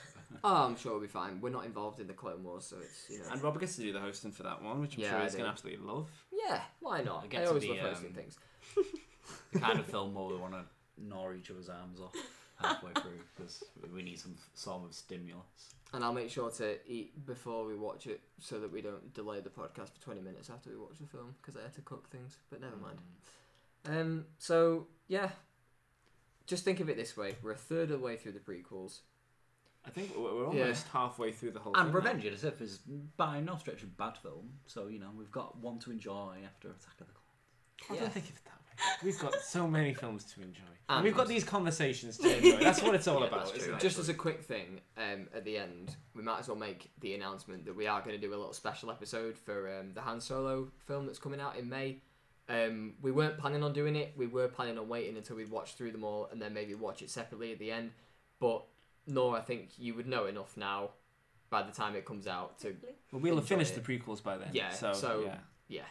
Oh, 0.43 0.65
I'm 0.65 0.77
sure 0.77 0.93
we'll 0.93 1.01
be 1.03 1.07
fine. 1.07 1.41
We're 1.41 1.51
not 1.51 1.65
involved 1.65 2.01
in 2.01 2.09
the 2.09 2.13
Clone 2.13 2.43
Wars, 2.43 2.65
so 2.65 2.77
it's 2.83 3.07
you 3.09 3.21
know. 3.21 3.27
And 3.31 3.41
Robert 3.41 3.61
gets 3.61 3.77
to 3.77 3.83
do 3.83 3.93
the 3.93 4.01
hosting 4.01 4.33
for 4.33 4.43
that 4.43 4.61
one, 4.61 4.81
which 4.81 4.97
I'm 4.97 5.03
Yeah, 5.03 5.11
sure 5.11 5.21
he's 5.23 5.33
going 5.35 5.45
to 5.45 5.51
absolutely 5.51 5.87
love. 5.87 6.11
yeah, 6.33 6.61
why 6.81 7.03
not? 7.03 7.23
I 7.23 7.27
get 7.29 7.41
I 7.43 7.45
to 7.45 7.49
always 7.51 7.63
be, 7.63 7.69
love 7.69 7.79
hosting 7.79 8.09
um, 8.09 8.15
things. 8.15 8.39
the 9.53 9.59
kind 9.61 9.79
of 9.79 9.87
film 9.91 10.13
where 10.13 10.25
we 10.25 10.37
want 10.37 10.55
to 10.55 10.65
gnaw 10.99 11.33
each 11.35 11.51
other's 11.53 11.69
arms 11.69 12.01
off. 12.01 12.15
Halfway 12.67 12.93
through 12.93 13.21
because 13.37 13.63
we 13.95 14.03
need 14.03 14.19
some 14.19 14.35
form 14.55 14.85
of 14.85 14.95
stimulus. 14.95 15.75
And 15.93 16.03
I'll 16.03 16.13
make 16.13 16.31
sure 16.31 16.51
to 16.51 16.77
eat 16.91 17.25
before 17.25 17.65
we 17.67 17.77
watch 17.77 18.07
it 18.09 18.21
so 18.41 18.59
that 18.61 18.73
we 18.73 18.81
don't 18.83 19.15
delay 19.15 19.41
the 19.41 19.51
podcast 19.51 19.91
for 19.95 20.01
20 20.03 20.21
minutes 20.23 20.51
after 20.51 20.71
we 20.71 20.77
watch 20.77 20.99
the 21.01 21.07
film 21.07 21.35
because 21.41 21.57
I 21.57 21.63
had 21.63 21.75
to 21.75 21.83
cook 21.83 22.11
things, 22.11 22.37
but 22.51 22.61
never 22.61 22.77
mind. 22.77 22.99
Um, 23.89 24.25
so, 24.39 24.87
yeah. 25.09 25.31
Just 26.47 26.65
think 26.65 26.81
of 26.81 26.89
it 26.89 26.97
this 26.97 27.17
way 27.17 27.37
we're 27.43 27.53
a 27.53 27.57
third 27.57 27.91
of 27.91 28.01
the 28.01 28.05
way 28.05 28.17
through 28.17 28.33
the 28.33 28.41
prequels. 28.41 29.01
I 29.87 29.91
think 29.91 30.17
we're 30.17 30.23
we're 30.35 30.55
Yeah. 30.55 30.63
almost 30.63 30.89
halfway 30.89 31.31
through 31.33 31.53
the 31.53 31.61
whole 31.61 31.75
And 31.77 31.85
thing. 31.87 31.93
now. 31.93 31.99
Revenge 31.99 32.25
of 32.27 32.33
the 32.33 32.39
Sith 32.39 32.61
is 32.61 32.79
by 33.17 33.41
no 33.41 33.57
stretch 33.57 33.83
a 33.83 33.87
bad 33.87 34.17
film, 34.19 34.51
so 34.67 34.89
you 34.89 34.99
know 34.99 35.11
we've 35.17 35.31
got 35.31 35.57
one 35.59 35.79
to 35.81 35.91
enjoy 35.91 36.39
after 36.45 36.69
Attack 36.71 37.01
of 37.03 37.07
the 37.07 37.13
Clones. 37.83 38.01
I 38.01 38.05
don't 38.05 38.13
think 38.13 38.29
of 38.31 38.37
it 38.37 38.45
that 38.47 38.59
way. 38.61 38.64
We've 39.03 39.19
got 39.19 39.35
so 39.37 39.67
many 39.69 39.95
films 39.95 40.25
to 40.35 40.43
enjoy. 40.43 40.61
And, 40.89 40.97
And- 40.99 41.05
we've 41.05 41.17
got 41.17 41.29
these 41.29 41.45
conversations 41.45 42.19
to 42.19 42.37
enjoy. 42.37 42.63
That's 42.63 42.83
what 42.83 42.95
it's 42.95 43.07
all 43.09 43.21
Yeah, 43.21 43.27
about, 43.29 43.53
that's 43.53 43.65
true. 43.65 43.77
Just 43.79 43.99
as 43.99 44.09
a 44.09 44.15
quick 44.15 44.43
thing, 44.43 44.81
um, 44.99 45.29
at 45.35 45.45
the 45.45 45.57
end, 45.59 45.97
we 46.15 46.23
might 46.23 46.41
as 46.41 46.49
well 46.49 46.57
make 46.57 46.91
the 47.01 47.15
announcement 47.15 47.65
that 47.67 47.75
we 47.77 47.87
are 47.87 48.01
going 48.01 48.15
to 48.19 48.21
do 48.21 48.31
a 48.35 48.37
little 48.37 48.53
special 48.53 48.91
episode 48.91 49.37
for 49.39 49.79
um, 49.79 49.93
the 49.95 50.01
Han 50.03 50.21
Solo 50.21 50.69
film 50.87 51.07
that's 51.07 51.19
coming 51.19 51.41
out 51.41 51.57
in 51.57 51.69
May. 51.69 51.99
Um, 52.49 52.95
we 53.01 53.11
weren't 53.11 53.39
planning 53.39 53.63
on 53.63 53.73
doing 53.73 53.97
it. 53.97 54.13
We 54.17 54.27
were 54.27 54.49
planning 54.49 54.77
on 54.79 54.87
waiting 54.89 55.17
until 55.17 55.37
we'd 55.37 55.51
watched 55.51 55.79
through 55.79 55.93
them 55.93 56.05
all 56.05 56.29
and 56.31 56.41
then 56.43 56.53
maybe 56.53 56.75
watch 56.75 57.01
it 57.01 57.09
separately 57.11 57.53
at 57.53 57.59
the 57.59 57.71
end. 57.73 57.93
But 58.39 58.65
no, 59.07 59.35
I 59.35 59.41
think 59.41 59.71
you 59.79 59.95
would 59.95 60.07
know 60.07 60.27
enough 60.27 60.55
now 60.57 60.91
by 61.49 61.63
the 61.63 61.73
time 61.73 61.95
it 61.97 62.05
comes 62.05 62.27
out 62.27 62.59
to. 62.61 62.75
Well, 63.13 63.23
we'll 63.23 63.37
have 63.37 63.47
finished 63.47 63.75
it. 63.77 63.83
the 63.83 63.99
prequels 63.99 64.23
by 64.23 64.37
then. 64.37 64.51
Yeah, 64.53 64.71
So, 64.71 64.93
so, 64.93 65.23
yeah. 65.25 65.37
yeah. 65.69 65.83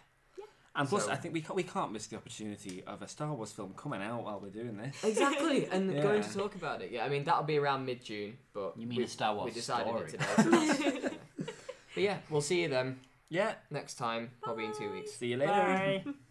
And 0.76 0.90
plus, 0.90 1.06
So- 1.06 1.12
I 1.12 1.16
think 1.16 1.34
we 1.36 1.42
can't, 1.42 1.56
we 1.56 1.64
can't 1.64 1.92
miss 1.92 2.08
the 2.08 2.16
opportunity 2.18 2.84
of 2.88 3.02
a 3.04 3.08
Star 3.08 3.32
Wars 3.34 3.52
film 3.52 3.74
coming 3.78 4.02
out 4.02 4.24
while 4.24 4.40
we're 4.40 4.50
doing 4.50 4.76
this. 4.78 5.04
Exactly, 5.04 5.66
and 5.72 5.94
Yeah. 5.94 6.02
going 6.02 6.24
to 6.24 6.34
talk 6.34 6.56
about 6.56 6.82
it. 6.82 6.92
Yeah, 6.92 7.06
I 7.06 7.10
mean 7.10 7.24
that'll 7.24 7.44
be 7.44 7.58
around 7.58 7.86
mid 7.86 8.04
June, 8.04 8.38
but 8.54 8.74
You 8.78 8.88
mean 8.88 8.98
we, 8.98 9.04
a 9.04 9.08
Star 9.08 9.36
Wars 9.36 9.46
we 9.46 9.52
decided 9.52 9.88
story. 9.88 10.06
it 10.06 10.10
today. 10.12 10.74
so 10.74 11.00
yeah. 11.00 11.10
But 11.94 12.04
yeah, 12.04 12.18
we'll 12.30 12.42
see 12.42 12.62
you 12.64 12.70
then. 12.70 13.00
Yeah. 13.30 13.54
Next 13.70 13.96
time, 13.96 14.32
probably 14.42 14.66
in 14.66 14.74
two 14.76 14.92
weeks. 14.92 15.12
See 15.14 15.28
you 15.28 15.38
later. 15.38 15.52
Bye. 15.52 16.04